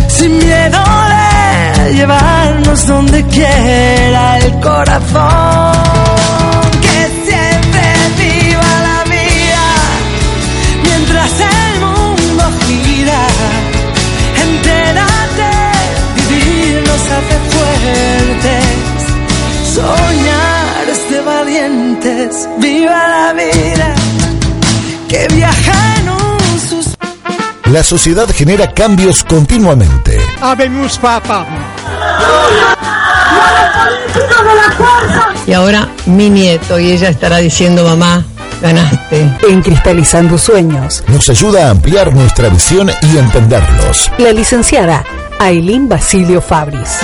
sin 0.08 0.38
miedo 0.38 0.78
de 1.84 1.94
llevarnos 1.94 2.86
donde 2.86 3.24
quiera 3.26 4.38
el 4.38 4.60
corazón. 4.60 5.72
Que 6.86 6.98
siempre 7.28 7.84
viva 8.22 8.72
la 8.88 9.00
vida, 9.16 9.66
mientras 10.84 11.30
el 11.40 11.80
mundo 11.80 12.44
gira, 12.66 13.22
entérate, 14.46 15.50
vivir 16.16 16.82
nos 16.86 17.02
hace 17.16 17.36
fuertes, 17.52 18.64
soñar 19.74 20.84
es 20.92 21.10
de 21.10 21.20
valientes, 21.22 22.48
viva 22.58 23.08
la 23.08 23.32
vida, 23.32 23.94
que 25.08 25.26
viaja 25.34 25.96
en 25.98 26.08
un. 26.10 26.15
La 27.72 27.82
sociedad 27.82 28.28
genera 28.32 28.70
cambios 28.72 29.24
continuamente. 29.24 30.20
Habemos 30.40 30.98
papa. 30.98 31.46
Y 35.46 35.52
ahora 35.52 35.88
mi 36.06 36.30
nieto 36.30 36.78
y 36.78 36.92
ella 36.92 37.08
estará 37.08 37.38
diciendo, 37.38 37.84
mamá, 37.84 38.24
ganaste. 38.62 39.28
En 39.48 39.62
Cristalizando 39.62 40.38
Sueños, 40.38 41.02
Nos 41.08 41.28
ayuda 41.28 41.66
a 41.66 41.70
ampliar 41.70 42.14
nuestra 42.14 42.48
visión 42.48 42.90
y 43.02 43.18
entenderlos. 43.18 44.10
la 44.18 44.32
licenciada 44.32 45.04
Ailín 45.38 45.88
Basilio 45.88 46.40
Fabris. 46.40 46.98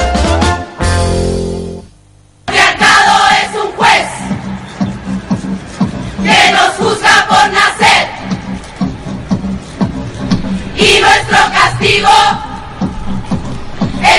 Es 11.94 12.00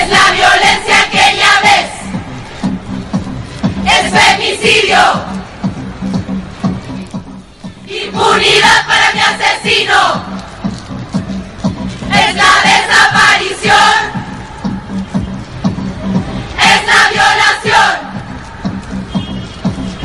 la 0.08 0.30
violencia 0.30 1.10
que 1.10 1.36
ya 1.36 1.60
ves, 1.64 1.90
es 3.84 4.10
femicidio, 4.12 5.02
impunidad 7.88 8.86
para 8.86 9.12
mi 9.12 9.20
asesino, 9.20 10.22
es 12.12 12.34
la 12.36 12.52
desaparición, 12.62 13.94
es 16.60 16.86
la 16.86 17.08
violación. 17.10 18.13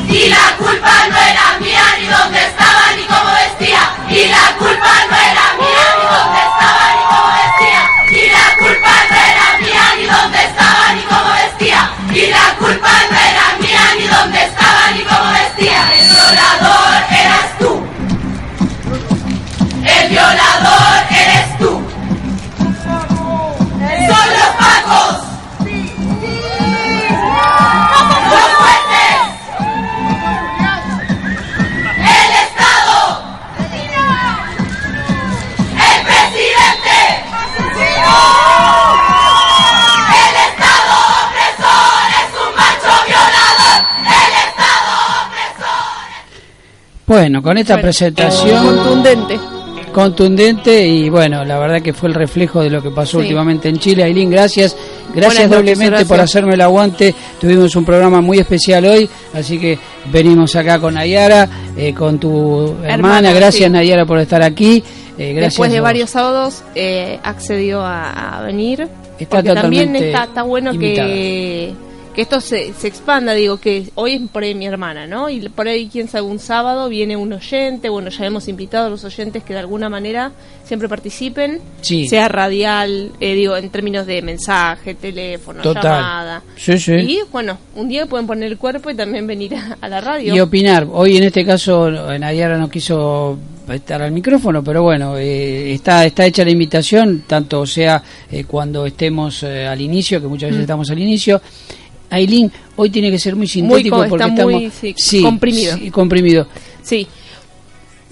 Y 0.10 0.28
la 0.28 0.58
culpa 0.58 1.08
no 1.08 1.16
era 1.16 1.60
mía 1.60 1.84
ni 2.00 2.08
dónde 2.08 2.40
estaba 2.40 2.94
ni 2.98 3.04
cómo 3.04 3.32
vestía. 3.32 3.94
Y 4.10 4.28
la 4.28 4.56
culpa 4.58 4.92
no 5.08 5.16
era 5.16 5.54
mía 5.60 5.86
ni 6.00 6.06
dónde 6.18 6.40
estaba 6.50 6.86
ni 6.96 7.04
cómo 7.10 7.30
vestía. 7.38 7.82
Y 8.10 8.30
la 8.32 8.48
culpa 8.58 8.94
no 9.10 9.18
era 9.30 9.48
mía 9.60 9.86
ni 9.98 10.06
dónde 10.08 10.40
estaba 10.46 10.94
ni 10.94 11.02
cómo 11.04 11.30
vestía. 11.36 11.92
Y 12.12 12.26
la 12.32 12.56
culpa 12.58 12.92
no 13.12 13.19
Bueno, 47.10 47.42
con 47.42 47.58
esta 47.58 47.74
Bueno, 47.74 47.82
presentación 47.88 48.66
Contundente. 48.78 49.40
contundente 49.92 50.86
y 50.88 51.10
bueno, 51.10 51.44
la 51.44 51.58
verdad 51.58 51.82
que 51.82 51.92
fue 51.92 52.08
el 52.10 52.14
reflejo 52.16 52.62
de 52.62 52.70
lo 52.70 52.84
que 52.84 52.92
pasó 52.92 53.18
Sí. 53.18 53.24
últimamente 53.24 53.68
en 53.68 53.80
Chile. 53.80 54.04
Ailín, 54.04 54.30
gracias. 54.30 54.78
Gracias 55.16 55.50
Buenas 55.50 55.50
doblemente 55.58 55.88
gracias. 55.90 56.08
por 56.08 56.20
hacerme 56.20 56.54
el 56.54 56.62
aguante. 56.62 57.16
Tuvimos 57.42 57.76
un 57.76 57.84
programa 57.84 58.22
muy 58.22 58.38
especial 58.38 58.86
hoy, 58.86 59.10
así 59.34 59.58
que 59.58 59.80
venimos 60.12 60.56
acá 60.56 60.80
con 60.80 60.94
Nayara, 60.94 61.50
eh, 61.76 61.96
con 61.96 62.20
tu 62.20 62.68
hermana. 62.84 62.94
Hermana, 62.94 63.34
Gracias 63.34 63.66
sí. 63.66 63.70
Nayara 63.72 64.06
por 64.06 64.20
estar 64.20 64.44
aquí. 64.44 64.84
Eh, 65.18 65.34
gracias 65.34 65.54
Después 65.54 65.72
de 65.72 65.82
varios 65.82 66.12
sábados 66.12 66.64
eh, 66.76 67.20
accedió 67.24 67.82
a, 67.82 68.38
a 68.38 68.42
venir. 68.44 68.88
Está 69.18 69.38
porque 69.42 69.54
también 69.54 69.96
está, 69.96 70.26
está 70.26 70.44
bueno 70.44 70.72
invitada. 70.74 71.08
que, 71.08 71.74
que 72.20 72.24
esto 72.24 72.42
se, 72.42 72.74
se 72.74 72.90
expanda. 72.90 73.34
Digo 73.34 73.62
que 73.62 73.92
hoy 73.96 74.16
es 74.16 74.22
por 74.30 74.44
ahí 74.44 74.54
mi 74.54 74.68
hermana, 74.68 75.08
¿no? 75.08 75.30
Y 75.30 75.48
por 75.48 75.70
ahí, 75.70 75.88
quién 75.90 76.10
sabe, 76.10 76.28
un 76.28 76.38
sábado 76.38 76.90
viene 76.90 77.16
un 77.16 77.32
oyente. 77.32 77.88
Bueno, 77.88 78.10
ya 78.10 78.26
hemos 78.26 78.50
invitado 78.50 78.88
a 78.88 78.90
los 78.90 79.06
oyentes 79.06 79.42
que 79.42 79.54
de 79.54 79.60
alguna 79.60 79.88
manera 79.88 80.34
siempre 80.66 80.90
participen. 80.90 81.62
Sí. 81.80 82.10
Sea 82.10 82.28
radial, 82.28 83.14
eh, 83.22 83.36
digo, 83.36 83.56
en 83.56 83.70
términos 83.70 84.06
de 84.06 84.22
mensaje, 84.22 84.96
teléfono, 84.96 85.62
Total. 85.62 85.84
llamada. 85.84 86.44
Sí, 86.58 86.78
sí. 86.78 86.92
Y 86.92 87.20
bueno, 87.32 87.58
un 87.76 87.88
día 87.88 88.06
pueden 88.06 88.28
poner 88.28 88.52
el 88.52 88.58
cuerpo 88.58 88.90
y 88.90 88.96
también 88.96 89.26
venir 89.26 89.56
a, 89.56 89.78
a 89.80 89.88
la 89.88 90.02
radio. 90.02 90.36
Y 90.36 90.42
opinar. 90.42 90.88
Hoy 90.92 91.16
en 91.16 91.24
este 91.24 91.46
caso 91.46 91.88
eh, 92.12 92.20
Nayara 92.20 92.58
no 92.58 92.70
quiso 92.70 93.40
estar 93.70 94.02
al 94.02 94.12
micrófono, 94.12 94.62
pero 94.62 94.84
bueno, 94.84 95.16
eh, 95.18 95.72
está 95.74 96.06
está 96.06 96.26
hecha 96.26 96.44
la 96.44 96.50
invitación, 96.52 97.24
tanto 97.28 97.66
sea 97.66 98.04
eh, 98.30 98.44
cuando 98.44 98.86
estemos 98.86 99.44
eh, 99.44 99.66
al 99.68 99.80
inicio, 99.80 100.20
que 100.20 100.28
muchas 100.28 100.50
veces 100.50 100.60
Mm. 100.60 100.64
estamos 100.64 100.90
al 100.92 101.00
inicio. 101.00 101.42
Ailín, 102.10 102.52
hoy 102.76 102.90
tiene 102.90 103.12
que 103.12 103.20
ser 103.20 103.36
muy 103.36 103.48
sintético 103.48 103.98
co- 103.98 104.08
porque 104.10 104.26
está 104.26 104.44
muy, 104.44 104.66
estamos 104.66 104.94
sí, 105.02 105.22
comprimido. 105.22 105.78
sí, 105.78 105.92
comprimido. 105.92 106.48
Sí. 106.82 107.08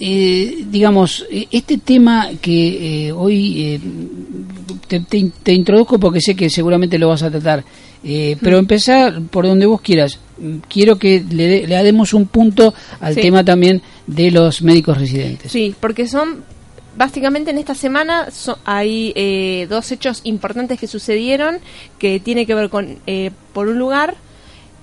Eh, 0.00 0.64
digamos, 0.70 1.26
eh, 1.28 1.48
este 1.50 1.78
tema 1.78 2.28
que 2.40 3.08
eh, 3.08 3.12
hoy 3.12 3.62
eh, 3.62 3.80
te, 4.86 5.00
te- 5.00 5.32
te 5.42 5.52
introduzco 5.52 5.98
porque 5.98 6.20
sé 6.20 6.36
que 6.36 6.48
seguramente 6.48 6.98
lo 6.98 7.08
vas 7.08 7.24
a 7.24 7.30
tratar, 7.30 7.64
pero 8.40 8.58
empezar 8.58 9.20
por 9.22 9.44
donde 9.46 9.66
vos 9.66 9.80
quieras. 9.80 10.20
Mm, 10.38 10.58
Quiero 10.68 10.96
que 10.98 11.24
le, 11.28 11.46
de- 11.48 11.66
le 11.66 11.82
demos 11.82 12.14
un 12.14 12.26
punto 12.26 12.72
al 13.00 13.16
tema 13.16 13.44
también 13.44 13.82
de 14.06 14.30
los 14.30 14.62
médicos 14.62 14.98
residentes. 14.98 15.50
Sí, 15.50 15.74
porque 15.80 16.06
son 16.06 16.44
básicamente 16.98 17.50
en 17.52 17.58
esta 17.58 17.74
semana 17.74 18.30
so- 18.30 18.58
hay 18.64 19.12
eh, 19.16 19.66
dos 19.70 19.90
hechos 19.92 20.20
importantes 20.24 20.78
que 20.78 20.86
sucedieron 20.86 21.58
que 21.98 22.20
tiene 22.20 22.44
que 22.44 22.54
ver 22.54 22.68
con, 22.68 22.98
eh, 23.06 23.30
por 23.54 23.68
un 23.68 23.78
lugar, 23.78 24.16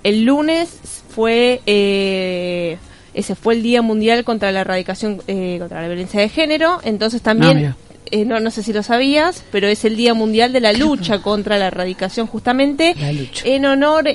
el 0.03 0.23
lunes 0.25 0.79
fue 1.09 1.61
eh, 1.65 2.77
ese 3.13 3.35
fue 3.35 3.53
el 3.55 3.63
Día 3.63 3.81
Mundial 3.81 4.23
contra 4.23 4.51
la 4.51 4.61
erradicación 4.61 5.21
eh, 5.27 5.57
contra 5.59 5.81
la 5.81 5.87
violencia 5.87 6.19
de 6.19 6.29
género, 6.29 6.79
entonces 6.83 7.21
Ah, 7.21 7.23
también 7.25 7.57
mira. 7.57 7.77
eh, 8.11 8.25
no, 8.25 8.39
no 8.39 8.51
sé 8.51 8.63
si 8.63 8.73
lo 8.73 8.83
sabías, 8.83 9.43
pero 9.51 9.67
es 9.67 9.85
el 9.85 9.95
Día 9.95 10.13
Mundial 10.13 10.51
de 10.53 10.59
la 10.61 10.73
lucha 10.73 11.21
contra 11.21 11.57
la 11.57 11.67
erradicación 11.67 12.27
justamente 12.27 12.93
en 13.45 13.65
honor 13.65 14.05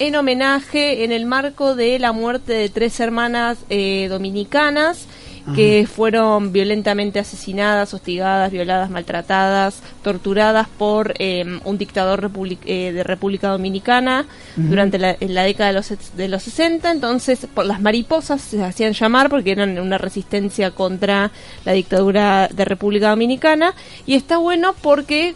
en 0.00 0.14
homenaje 0.14 1.02
en 1.04 1.10
el 1.12 1.26
marco 1.26 1.74
de 1.74 1.98
la 1.98 2.12
muerte 2.12 2.52
de 2.52 2.68
tres 2.68 3.00
hermanas 3.00 3.58
eh, 3.68 4.06
dominicanas 4.08 5.06
que 5.54 5.86
fueron 5.86 6.52
violentamente 6.52 7.18
asesinadas, 7.18 7.94
hostigadas, 7.94 8.50
violadas, 8.52 8.90
maltratadas, 8.90 9.82
torturadas 10.02 10.68
por 10.68 11.14
eh, 11.18 11.44
un 11.64 11.78
dictador 11.78 12.20
republic- 12.22 12.58
eh, 12.66 12.92
de 12.92 13.02
República 13.04 13.48
Dominicana 13.48 14.26
durante 14.56 14.98
la, 14.98 15.16
en 15.18 15.34
la 15.34 15.42
década 15.44 15.68
de 15.68 15.74
los, 15.74 15.92
de 16.16 16.28
los 16.28 16.42
60. 16.42 16.90
Entonces, 16.90 17.46
por 17.54 17.66
las 17.66 17.80
mariposas 17.80 18.40
se 18.40 18.62
hacían 18.62 18.92
llamar 18.92 19.28
porque 19.30 19.52
eran 19.52 19.78
una 19.78 19.98
resistencia 19.98 20.70
contra 20.72 21.30
la 21.64 21.72
dictadura 21.72 22.48
de 22.52 22.64
República 22.64 23.10
Dominicana. 23.10 23.74
Y 24.06 24.14
está 24.14 24.38
bueno 24.38 24.74
porque 24.82 25.34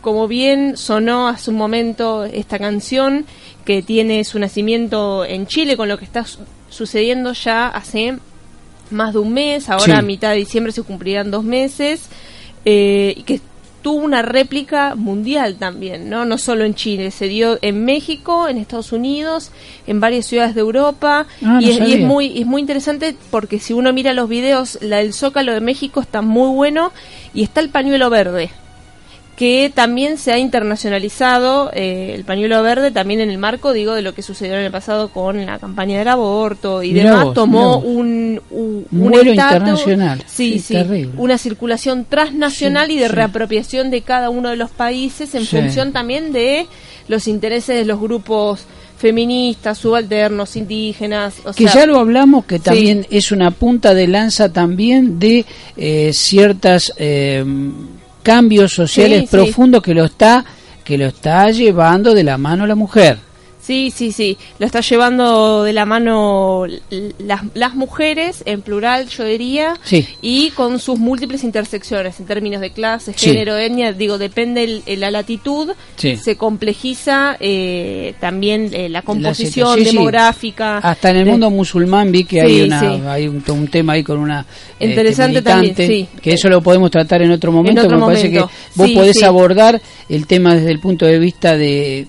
como 0.00 0.26
bien 0.26 0.76
sonó 0.76 1.28
hace 1.28 1.50
un 1.50 1.56
momento 1.56 2.24
esta 2.24 2.58
canción 2.58 3.24
que 3.64 3.82
tiene 3.82 4.24
su 4.24 4.38
nacimiento 4.40 5.24
en 5.24 5.46
Chile 5.46 5.76
con 5.76 5.88
lo 5.88 5.96
que 5.96 6.04
está 6.04 6.24
su- 6.24 6.40
sucediendo 6.70 7.32
ya 7.34 7.68
hace 7.68 8.18
más 8.92 9.12
de 9.12 9.18
un 9.20 9.32
mes, 9.32 9.68
ahora 9.68 9.84
Sí. 9.84 9.90
a 9.92 10.02
mitad 10.02 10.30
de 10.30 10.36
diciembre 10.36 10.72
se 10.72 10.82
cumplirán 10.82 11.30
dos 11.30 11.44
meses, 11.44 12.06
eh, 12.64 13.14
y 13.16 13.22
que 13.22 13.40
tuvo 13.82 13.96
una 14.04 14.22
réplica 14.22 14.94
mundial 14.94 15.56
también, 15.56 16.08
¿no? 16.08 16.24
No 16.24 16.38
solo 16.38 16.64
en 16.64 16.76
Chile, 16.76 17.10
se 17.10 17.26
dio 17.26 17.58
en 17.62 17.84
México, 17.84 18.46
en 18.46 18.58
Estados 18.58 18.92
Unidos, 18.92 19.50
en 19.88 19.98
varias 19.98 20.26
ciudades 20.26 20.54
de 20.54 20.60
Europa, 20.60 21.26
Ah, 21.42 21.58
no 21.58 21.60
y, 21.60 21.70
es, 21.70 21.88
y 21.88 21.92
es 21.94 22.00
muy 22.00 22.38
es 22.40 22.46
muy 22.46 22.60
interesante 22.60 23.16
porque 23.32 23.58
si 23.58 23.72
uno 23.72 23.92
mira 23.92 24.12
los 24.12 24.28
videos, 24.28 24.78
la 24.82 24.98
del 24.98 25.12
Zócalo 25.12 25.52
de 25.52 25.60
México 25.60 26.00
está 26.00 26.22
muy 26.22 26.54
bueno 26.54 26.92
y 27.34 27.42
está 27.42 27.60
el 27.60 27.70
pañuelo 27.70 28.08
verde 28.08 28.50
que 29.42 29.72
también 29.74 30.18
se 30.18 30.30
ha 30.32 30.38
internacionalizado 30.38 31.72
eh, 31.74 32.12
el 32.14 32.22
pañuelo 32.22 32.62
verde 32.62 32.92
también 32.92 33.18
en 33.18 33.28
el 33.28 33.38
marco 33.38 33.72
digo 33.72 33.92
de 33.94 34.02
lo 34.02 34.14
que 34.14 34.22
sucedió 34.22 34.54
en 34.54 34.60
el 34.64 34.70
pasado 34.70 35.08
con 35.08 35.44
la 35.44 35.58
campaña 35.58 35.98
del 35.98 36.06
aborto 36.06 36.80
y 36.84 36.92
Mirá 36.92 37.10
demás 37.10 37.24
vos, 37.24 37.34
tomó 37.34 37.78
un, 37.78 38.40
un, 38.50 38.86
Un 38.92 39.12
estatus- 39.14 39.26
internacional. 39.32 40.22
sí 40.28 40.60
Sí, 40.60 40.76
una 41.16 41.38
circulación 41.38 42.04
transnacional 42.04 42.86
Sí, 42.86 42.92
y 42.94 42.98
de 43.00 43.08
reapropiación 43.08 43.90
de 43.90 44.02
cada 44.02 44.30
uno 44.30 44.50
de 44.50 44.56
los 44.56 44.70
países 44.70 45.34
en 45.34 45.44
función 45.44 45.92
también 45.92 46.32
de 46.32 46.68
los 47.08 47.26
intereses 47.26 47.74
de 47.76 47.84
los 47.84 47.98
grupos 48.00 48.64
feministas, 48.96 49.78
subalternos, 49.78 50.54
indígenas, 50.54 51.34
o 51.44 51.52
que 51.52 51.64
sea, 51.66 51.80
ya 51.82 51.86
lo 51.86 51.98
hablamos, 51.98 52.44
que 52.44 52.60
también 52.60 53.04
es 53.10 53.32
una 53.32 53.50
punta 53.50 53.92
de 53.94 54.06
lanza 54.06 54.52
también 54.52 55.18
de 55.18 55.44
eh, 55.76 56.12
ciertas 56.12 56.92
eh, 56.98 57.44
cambios 58.22 58.72
sociales 58.72 59.20
Sí, 59.22 59.26
sí. 59.26 59.30
profundos 59.36 59.82
que 59.82 59.94
lo 59.94 60.04
está 60.04 60.44
que 60.84 60.98
lo 60.98 61.06
está 61.06 61.50
llevando 61.50 62.12
de 62.14 62.24
la 62.24 62.38
mano 62.38 62.66
la 62.66 62.74
mujer. 62.74 63.18
Sí, 63.62 63.92
sí, 63.94 64.10
sí. 64.10 64.36
Lo 64.58 64.66
está 64.66 64.80
llevando 64.80 65.62
de 65.62 65.72
la 65.72 65.86
mano 65.86 66.66
las, 67.18 67.42
las 67.54 67.74
mujeres, 67.76 68.42
en 68.44 68.60
plural, 68.60 69.08
yo 69.08 69.24
diría, 69.24 69.74
Sí. 69.84 70.04
y 70.20 70.50
con 70.50 70.80
sus 70.80 70.98
múltiples 70.98 71.44
intersecciones 71.44 72.18
en 72.18 72.26
términos 72.26 72.60
de 72.60 72.72
clase, 72.72 73.12
Sí. 73.16 73.26
género, 73.30 73.56
etnia. 73.56 73.92
Digo, 73.92 74.18
depende 74.18 74.64
el- 74.64 74.82
el- 74.86 74.98
la 75.00 75.12
latitud, 75.12 75.70
Sí. 75.96 76.16
se 76.16 76.36
complejiza 76.36 77.36
eh, 77.38 78.14
también 78.20 78.70
eh, 78.72 78.88
la 78.88 79.02
composición 79.02 79.82
demográfica. 79.84 80.78
Hasta 80.78 81.10
en 81.10 81.16
el 81.18 81.24
de- 81.24 81.30
mundo 81.30 81.50
musulmán 81.50 82.10
vi 82.10 82.24
que 82.24 82.40
hay 82.40 82.62
una 82.62 83.12
hay 83.12 83.28
un, 83.28 83.44
un 83.48 83.68
tema 83.68 83.92
ahí 83.92 84.02
con 84.02 84.18
una 84.18 84.44
este, 84.72 84.86
Interesante 84.86 85.40
también, 85.40 85.74
militante, 85.76 85.86
sí. 86.14 86.20
que 86.20 86.32
eso 86.34 86.48
lo 86.48 86.60
podemos 86.62 86.90
tratar 86.90 87.22
en 87.22 87.30
otro 87.30 87.52
momento, 87.52 87.82
otro 87.82 87.98
me 87.98 88.06
parece 88.06 88.30
que 88.30 88.40
vos 88.74 88.90
podés 88.90 89.22
abordar 89.22 89.80
el 90.08 90.26
tema 90.26 90.56
desde 90.56 90.72
el 90.72 90.80
punto 90.80 91.06
de 91.06 91.18
vista 91.20 91.56
de 91.56 92.06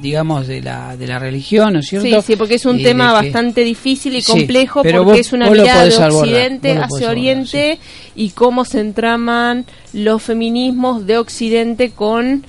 digamos 0.00 0.46
de 0.46 0.62
la 0.62 0.96
de 0.96 1.06
la 1.06 1.18
religión, 1.18 1.72
¿no 1.72 1.80
es 1.80 1.86
cierto? 1.86 2.20
Sí, 2.22 2.32
sí, 2.32 2.36
porque 2.36 2.54
es 2.54 2.64
un 2.66 2.78
Y 2.80 2.82
tema 2.84 3.08
que- 3.08 3.26
bastante 3.26 3.62
difícil 3.64 4.14
y 4.16 4.22
Sí, 4.22 4.30
complejo 4.32 4.82
pero 4.82 4.98
porque 5.04 5.18
vos- 5.18 5.26
es 5.26 5.32
una 5.32 5.50
mirada 5.50 5.84
de 5.84 5.94
abordar, 5.94 6.10
Occidente 6.12 6.68
podés 6.68 6.82
hacia 6.84 6.96
abordar, 6.96 7.10
Oriente 7.10 7.78
y 8.14 8.30
cómo 8.30 8.64
se 8.64 8.80
entraman 8.80 9.66
los 9.92 10.22
feminismos 10.22 11.06
de 11.06 11.18
Occidente 11.18 11.90
con 11.90 12.44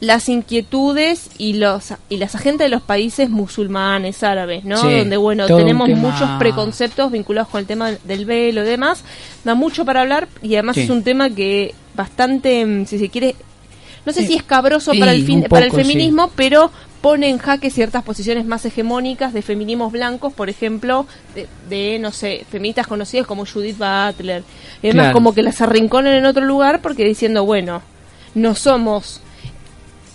las 0.00 0.28
inquietudes 0.28 1.30
y 1.38 1.52
los 1.54 1.94
y 2.08 2.16
las 2.16 2.34
agentes 2.34 2.64
de 2.66 2.68
los 2.70 2.82
países 2.82 3.30
musulmanes 3.30 4.22
árabes, 4.24 4.64
¿no? 4.64 4.76
Sí, 4.78 4.98
Donde 4.98 5.16
bueno, 5.16 5.46
tenemos 5.46 5.86
tema- 5.88 6.00
muchos 6.00 6.28
preconceptos 6.40 7.12
vinculados 7.12 7.48
con 7.48 7.60
el 7.60 7.66
tema 7.66 7.92
del 8.04 8.24
velo 8.24 8.62
y 8.64 8.66
demás. 8.66 9.04
Da 9.44 9.54
mucho 9.54 9.84
para 9.84 10.00
hablar 10.00 10.28
y 10.42 10.54
además 10.54 10.74
Sí. 10.74 10.82
es 10.82 10.90
un 10.90 11.04
tema 11.04 11.30
que 11.30 11.74
bastante 11.94 12.64
mm, 12.66 12.86
si 12.86 12.98
se 12.98 13.08
quiere 13.10 13.36
no 14.04 14.12
sé 14.12 14.22
Sí. 14.22 14.26
si 14.28 14.34
escabroso 14.36 14.92
Sí, 14.92 14.98
para 15.00 15.12
el 15.12 15.24
fin 15.24 15.44
para 15.48 15.64
el 15.66 15.70
sí. 15.70 15.76
feminismo, 15.76 16.30
pero 16.36 16.70
pone 17.00 17.28
en 17.28 17.38
jaque 17.38 17.70
ciertas 17.70 18.04
posiciones 18.04 18.44
más 18.46 18.64
hegemónicas 18.64 19.32
de 19.32 19.42
feminismos 19.42 19.90
blancos, 19.90 20.32
por 20.32 20.48
ejemplo, 20.48 21.06
de, 21.34 21.48
de, 21.68 21.98
no 21.98 22.12
sé, 22.12 22.44
feministas 22.50 22.86
conocidas 22.86 23.26
como 23.26 23.44
Judith 23.44 23.76
Butler. 23.78 24.44
Y 24.82 24.86
además, 24.88 25.04
Claro. 25.06 25.12
como 25.14 25.34
que 25.34 25.42
las 25.42 25.60
arrinconan 25.60 26.12
en 26.14 26.26
otro 26.26 26.44
lugar 26.44 26.80
porque 26.80 27.04
diciendo, 27.04 27.44
bueno, 27.44 27.82
no 28.34 28.54
somos 28.54 29.20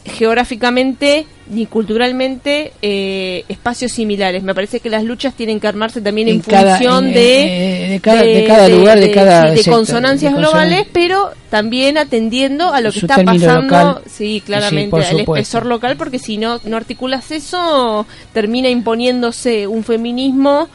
geográficamente 0.07 1.25
ni 1.49 1.65
culturalmente 1.65 2.73
eh, 2.81 3.45
espacios 3.47 3.91
similares. 3.93 4.43
Me 4.43 4.53
parece 4.53 4.79
que 4.81 4.89
las 4.89 5.03
luchas 5.03 5.33
tienen 5.33 5.59
que 5.59 5.67
armarse 5.67 6.01
también 6.01 6.27
en, 6.27 6.35
En 6.35 6.41
cada- 6.41 6.71
función 6.77 7.07
en- 7.07 7.13
de, 7.13 7.85
en- 7.85 7.91
de 7.91 7.99
cada- 8.01 8.21
de 8.23 8.45
cada 8.45 8.67
lugar, 8.69 8.99
de 8.99 9.11
cada 9.11 9.41
sí, 9.43 9.49
de 9.51 9.63
sector, 9.63 9.85
de 10.19 10.29
globales, 10.29 10.87
pero 10.91 11.29
también 11.49 11.97
atendiendo 11.97 12.73
a 12.73 12.81
lo 12.81 12.91
que 12.91 12.99
está 12.99 13.15
pasando, 13.23 13.61
local. 13.61 14.01
sí, 14.09 14.41
claramente, 14.45 14.95
al 15.05 15.19
espesor 15.21 15.65
local, 15.65 15.95
porque 15.97 16.19
si 16.19 16.37
no, 16.37 16.59
no 16.65 16.75
articulas 16.77 17.31
eso, 17.31 18.05
termina 18.33 18.67
imponiéndose 18.69 19.67
un 19.67 19.83
feminismo, 19.85 20.67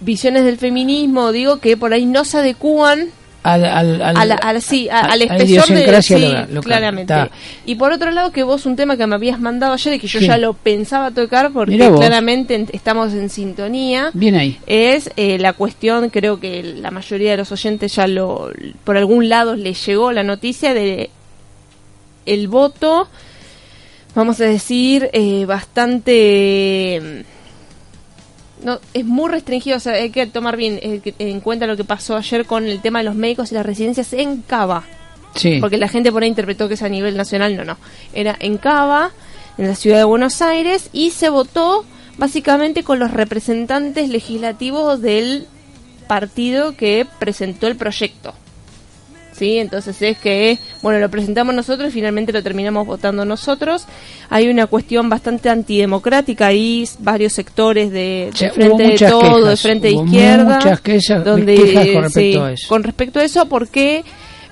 visiones 0.00 0.44
del 0.44 0.58
feminismo, 0.58 1.32
digo, 1.32 1.58
que 1.58 1.76
por 1.76 1.92
ahí 1.92 2.06
no 2.06 2.24
se 2.24 2.38
adecúan 2.38 3.08
al, 3.42 3.64
al, 3.64 4.02
al- 4.42 4.62
sí, 4.62 4.88
al 4.90 5.22
espesor 5.22 5.68
de 5.74 6.02
sí, 6.02 6.14
local, 6.18 6.60
claramente. 6.62 7.14
Y 7.64 7.76
por 7.76 7.92
otro 7.92 8.10
lado, 8.10 8.32
que 8.32 8.42
vos 8.42 8.66
un 8.66 8.76
tema 8.76 8.96
que 8.96 9.06
me 9.06 9.14
habías 9.14 9.40
mandado 9.40 9.72
ayer 9.74 9.94
y 9.94 9.98
que 10.00 10.06
yo 10.06 10.18
Sí. 10.18 10.26
ya 10.26 10.36
lo 10.38 10.52
pensaba 10.54 11.10
tocar 11.12 11.52
porque 11.52 11.76
claramente 11.78 12.54
en- 12.56 12.68
estamos 12.72 13.12
en 13.14 13.30
sintonía. 13.30 14.10
Bien 14.12 14.34
ahí. 14.34 14.58
Es 14.66 15.10
eh, 15.16 15.38
la 15.38 15.52
cuestión, 15.54 16.10
creo 16.10 16.40
que 16.40 16.62
la 16.62 16.90
mayoría 16.90 17.30
de 17.30 17.36
los 17.38 17.52
oyentes 17.52 17.94
ya 17.94 18.06
lo, 18.06 18.50
por 18.84 18.96
algún 18.96 19.28
lado 19.28 19.54
les 19.56 19.84
llegó 19.86 20.12
la 20.12 20.24
noticia 20.24 20.74
de 20.74 21.10
el 22.26 22.48
voto, 22.48 23.08
vamos 24.14 24.40
a 24.40 24.44
decir, 24.44 25.08
eh, 25.12 25.44
bastante 25.46 27.24
no, 28.62 28.80
es 28.94 29.04
muy 29.04 29.30
restringido, 29.30 29.76
o 29.76 29.80
sea, 29.80 29.94
hay 29.94 30.10
que 30.10 30.26
tomar 30.26 30.56
bien 30.56 30.78
eh, 30.82 31.00
que- 31.02 31.14
en 31.18 31.40
cuenta 31.40 31.66
lo 31.66 31.76
que 31.76 31.84
pasó 31.84 32.16
ayer 32.16 32.44
con 32.46 32.66
el 32.66 32.80
tema 32.80 32.98
de 33.00 33.04
los 33.06 33.14
médicos 33.14 33.50
y 33.52 33.54
las 33.54 33.64
residencias 33.66 34.12
en 34.12 34.42
Cava. 34.42 34.84
Sí. 35.34 35.58
Porque 35.60 35.76
la 35.76 35.88
gente 35.88 36.10
por 36.10 36.22
ahí 36.22 36.28
interpretó 36.28 36.68
que 36.68 36.74
es 36.74 36.82
a 36.82 36.88
nivel 36.88 37.16
nacional, 37.16 37.56
no, 37.56 37.64
no. 37.64 37.76
Era 38.12 38.36
en 38.40 38.56
Cava, 38.58 39.10
en 39.58 39.68
la 39.68 39.74
ciudad 39.74 39.98
de 39.98 40.04
Buenos 40.04 40.40
Aires, 40.42 40.90
y 40.92 41.10
se 41.10 41.28
votó 41.28 41.84
básicamente 42.16 42.82
con 42.82 42.98
los 42.98 43.10
representantes 43.12 44.08
legislativos 44.08 45.00
del 45.00 45.46
partido 46.08 46.74
que 46.76 47.06
presentó 47.18 47.66
el 47.68 47.76
proyecto. 47.76 48.34
¿Sí? 49.38 49.58
Entonces 49.58 50.00
es 50.02 50.18
que, 50.18 50.58
bueno, 50.82 50.98
lo 50.98 51.08
presentamos 51.10 51.54
nosotros 51.54 51.90
y 51.90 51.92
finalmente 51.92 52.32
lo 52.32 52.42
terminamos 52.42 52.86
votando 52.86 53.24
nosotros. 53.24 53.86
Hay 54.30 54.48
una 54.48 54.66
cuestión 54.66 55.08
bastante 55.08 55.48
antidemocrática 55.48 56.48
ahí, 56.48 56.88
varios 56.98 57.32
sectores 57.34 57.90
de, 57.92 58.30
de 58.38 58.50
frente 58.50 58.82
de 58.82 58.98
todo, 59.08 59.46
de 59.46 59.56
frente 59.56 59.86
de 59.88 59.94
izquierda. 59.94 60.56
muchas 60.56 60.80
quejas- 60.80 61.24
donde, 61.24 61.54
quejas 61.54 61.86
con 61.88 62.02
respecto 62.02 62.20
sí, 62.20 62.36
a 62.38 62.52
eso. 62.52 62.68
Con 62.68 62.82
respecto 62.82 63.18
a 63.20 63.24
eso, 63.24 63.46
porque 63.46 64.04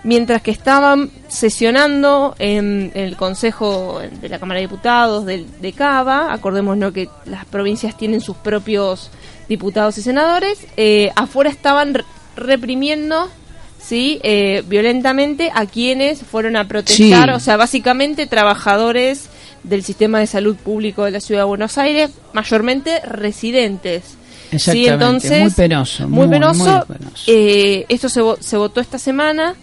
mientras 0.05 0.41
que 0.41 0.53
estaban 0.53 1.11
sesionando 1.27 2.37
en 2.39 2.93
el 2.95 3.17
Consejo 3.17 4.01
de 4.21 4.29
la 4.29 4.39
Cámara 4.39 4.61
de 4.61 4.67
Diputados 4.67 5.25
del- 5.27 5.47
de, 5.61 5.73
Cava, 5.73 6.33
acordémonos 6.33 6.93
que 6.93 7.09
las 7.25 7.45
provincias 7.45 7.97
tienen 7.97 8.21
sus 8.21 8.37
propios 8.37 9.11
diputados 9.49 9.99
y 9.99 10.03
senadores, 10.03 10.65
eh, 10.77 11.11
afuera 11.17 11.51
estaban 11.51 11.95
re- 11.95 12.05
reprimiendo 12.37 13.29
sí 13.87 14.21
eh, 14.23 14.63
violentamente 14.67 15.51
a 15.55 15.67
quienes 15.67 16.21
fueron 16.23 16.57
a 16.57 16.67
protestar, 16.67 17.29
Sí. 17.29 17.35
o 17.35 17.41
sea, 17.41 17.57
básicamente 17.57 18.27
trabajadores 18.27 19.29
del 19.63 19.83
sistema 19.85 20.19
de 20.21 20.27
salud 20.27 20.57
público 20.57 21.05
de 21.05 21.11
la 21.13 21.21
ciudad 21.21 21.43
de 21.43 21.47
Buenos 21.47 21.79
Aires, 21.79 22.11
mayormente 22.33 23.01
residentes. 23.01 24.03
Sí, 24.51 24.57
Exactamente, 24.57 24.93
entonces, 24.93 25.41
muy 25.43 25.51
penoso, 25.51 26.09
Muy, 26.09 26.27
muy, 26.27 26.29
penoso. 26.37 26.65
muy 26.87 26.97
penoso. 26.97 27.25
Eh, 27.27 27.85
esto 27.89 28.09
se, 28.09 28.21
vo- 28.23 28.39
se 28.41 28.57
votó 28.57 28.81
esta 28.81 28.99
semana. 28.99 29.55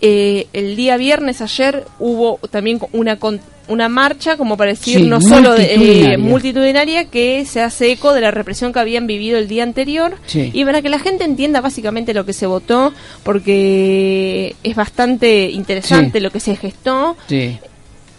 Eh, 0.00 0.46
el 0.52 0.76
día 0.76 0.96
viernes, 0.96 1.40
ayer, 1.40 1.84
hubo 1.98 2.38
también 2.50 2.78
una, 2.92 3.18
con- 3.18 3.40
una 3.66 3.88
marcha, 3.88 4.36
como 4.36 4.56
para 4.56 4.70
decir, 4.70 4.98
Sí, 5.00 5.06
no 5.06 5.20
solo 5.20 5.52
de, 5.54 5.74
eh, 6.14 6.16
multitudinaria. 6.18 7.06
que 7.06 7.44
se 7.44 7.60
hace 7.60 7.90
eco 7.92 8.14
de 8.14 8.20
la 8.22 8.30
represión 8.30 8.72
que 8.72 8.78
habían 8.78 9.06
vivido 9.06 9.36
el 9.38 9.46
día 9.48 9.62
anterior. 9.64 10.14
Sí. 10.26 10.50
Y 10.54 10.64
para 10.64 10.80
que 10.82 10.88
la 10.88 10.98
gente 10.98 11.24
entienda 11.24 11.60
básicamente 11.60 12.14
lo 12.14 12.24
que 12.24 12.32
se 12.32 12.46
votó, 12.46 12.94
porque 13.52 14.54
es 14.62 14.74
bastante 14.76 15.50
interesante 15.50 16.18
Sí. 16.18 16.22
lo 16.24 16.30
que 16.30 16.40
se 16.40 16.56
gestó. 16.56 17.16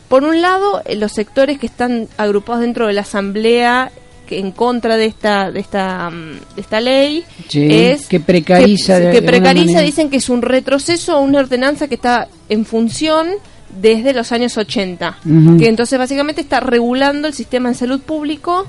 Por 0.08 0.24
un 0.24 0.42
lado, 0.42 0.82
eh, 0.86 0.96
los 0.96 1.12
sectores 1.12 1.60
que 1.60 1.68
están 1.68 2.08
agrupados 2.18 2.62
dentro 2.62 2.88
de 2.88 2.94
la 2.94 3.02
asamblea 3.02 3.92
en 4.32 4.52
contra 4.52 4.98
de 4.98 5.06
esta 5.06 5.52
de 5.52 5.60
esta 5.60 6.10
mm, 6.10 6.56
de 6.56 6.62
esta 6.62 6.80
ley 6.80 7.24
Sí, 7.48 7.68
es 7.70 8.08
que 8.08 8.20
precariza 8.20 9.12
que, 9.12 9.22
precariza 9.22 9.82
dicen 9.82 10.10
que 10.10 10.18
es 10.18 10.30
un 10.30 10.42
retroceso 10.42 11.14
a 11.14 11.20
una 11.20 11.40
ordenanza 11.40 11.88
que 11.88 11.96
está 11.96 12.28
en 12.50 12.66
función 12.66 13.28
desde 13.70 14.14
los 14.14 14.32
años 14.32 14.58
80 14.58 15.18
Ujú. 15.26 15.58
que 15.58 15.68
entonces 15.68 15.98
básicamente 15.98 16.42
está 16.42 16.60
regulando 16.60 17.28
el 17.28 17.34
sistema 17.34 17.70
de 17.70 17.76
salud 17.76 18.02
público 18.02 18.66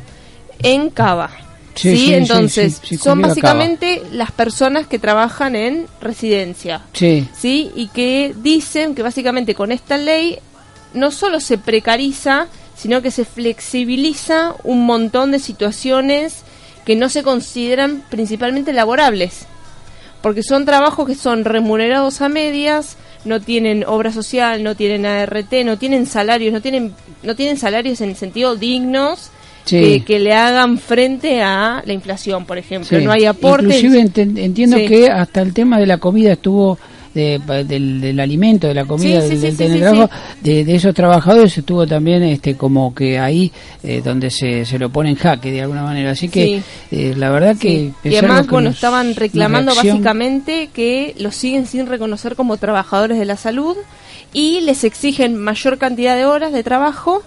en 0.62 0.91
Cava 0.91 1.31
Sí, 1.74 2.12
entonces 2.12 2.81
son 3.01 3.23
básicamente 3.23 4.03
las 4.12 4.32
personas 4.32 4.87
que 4.87 4.99
trabajan 4.99 5.55
en 5.57 5.87
residencia 6.01 6.82
Sí. 6.93 7.27
¿sí? 7.39 7.70
Y 7.74 7.89
que 7.89 8.35
dicen 8.43 8.95
que 8.95 9.03
básicamente 9.03 9.55
con 9.55 9.73
esta 9.73 9.97
ley 9.97 10.39
no 10.93 11.11
solo 11.11 11.41
se 11.41 11.57
precariza, 11.57 12.49
sino 12.81 13.02
que 13.02 13.11
se 13.11 13.24
flexibiliza 13.24 14.55
un 14.65 14.86
montón 14.86 15.31
de 15.32 15.39
situaciones 15.39 16.43
que 16.85 16.97
no 16.97 17.09
se 17.09 17.23
consideran 17.23 18.02
principalmente 18.09 18.73
laborables. 18.73 19.47
Porque 20.23 20.43
son 20.43 20.65
trabajos 20.65 21.07
que 21.07 21.15
son 21.15 21.44
remunerados 21.44 22.20
a 22.20 22.28
medias, 22.28 22.97
no 23.24 23.40
tienen 23.40 23.85
obra 23.86 24.12
social, 24.12 24.62
no 24.62 24.74
tienen 24.74 25.05
ART, 25.07 25.52
no 25.65 25.78
tienen 25.78 26.07
salarios, 26.07 26.52
no 26.52 26.61
tienen, 26.62 26.94
no 27.23 27.36
tienen 27.36 27.59
salarios 27.59 28.01
en 28.01 28.11
el 28.11 28.16
sentido 28.16 28.57
dignos 28.57 29.31
Sí. 29.66 29.78
que, 29.78 30.05
que 30.05 30.19
le 30.19 30.32
hagan 30.32 30.78
frente 30.78 31.43
a 31.43 31.82
la 31.85 31.93
inflación, 31.93 32.47
por 32.47 32.57
ejemplo. 32.57 32.98
Sí. 32.98 33.05
No 33.05 33.12
hay 33.12 33.27
aportes. 33.27 33.82
Inclusive 33.85 34.11
entiendo 34.43 34.78
Sí. 34.78 34.86
que 34.86 35.11
hasta 35.11 35.43
el 35.43 35.52
tema 35.52 35.78
de 35.78 35.86
la 35.86 35.98
comida 35.98 36.32
estuvo 36.32 36.78
de- 37.15 37.41
del, 37.66 38.01
del 38.01 38.20
alimento, 38.20 38.69
de 38.69 38.74
la 38.74 38.85
comida, 38.85 39.20
Sí, 39.23 39.37
del, 39.37 39.57
sí, 39.57 39.65
del 39.65 40.09
De, 40.43 40.65
de 40.65 40.74
esos 40.74 40.95
trabajadores 40.95 41.57
estuvo 41.59 41.87
también 41.87 42.23
este 42.23 42.55
como 42.57 42.95
que 42.95 43.19
ahí 43.19 43.51
eh, 43.82 44.01
donde 44.05 44.31
se, 44.31 44.65
se 44.65 44.78
lo 44.78 44.91
pone 44.91 45.11
en 45.11 45.16
jaque 45.16 45.51
de 45.51 45.62
alguna 45.62 45.82
manera. 45.82 46.12
Así 46.12 46.28
que 46.28 46.62
eh, 46.91 47.15
la 47.16 47.31
verdad 47.31 47.57
que... 47.57 47.91
Y 48.05 48.16
además, 48.16 48.43
que 48.47 48.51
bueno, 48.53 48.69
nos- 48.69 48.77
estaban 48.77 49.15
reclamando 49.15 49.73
básicamente 49.74 50.69
que 50.73 51.15
los 51.19 51.35
siguen 51.35 51.66
sin 51.66 51.87
reconocer 51.87 52.37
como 52.37 52.57
trabajadores 52.57 53.19
de 53.19 53.24
la 53.24 53.37
salud 53.37 53.77
y 54.32 54.61
les 54.61 54.85
exigen 54.85 55.37
mayor 55.37 55.78
cantidad 55.78 56.15
de 56.16 56.24
horas 56.24 56.53
de 56.53 56.62
trabajo, 56.62 57.23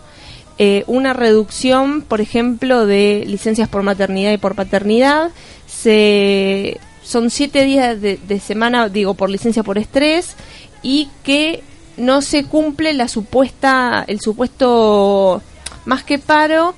eh, 0.60 0.84
una 0.88 1.14
reducción, 1.14 2.01
por 2.01 2.22
ejemplo, 2.22 2.85
de 2.85 3.23
licencias 3.27 3.68
por 3.68 3.84
maternidad 3.84 4.31
y 4.31 4.38
por 4.38 4.55
paternidad. 4.55 5.31
Se, 5.68 6.77
son 7.03 7.30
siete 7.30 7.63
días 7.63 8.01
de, 8.01 8.17
de 8.17 8.39
semana, 8.39 8.89
digo, 8.89 9.13
por 9.13 9.30
licencia 9.30 9.63
por 9.63 9.77
estrés 9.77 10.35
y 10.81 11.09
que 11.23 11.63
no 11.97 12.21
se 12.21 12.45
cumple 12.45 12.93
la 12.93 13.07
supuesta, 13.07 14.03
el 14.07 14.19
supuesto 14.19 15.41
más 15.85 16.03
que 16.03 16.17
paro, 16.17 16.75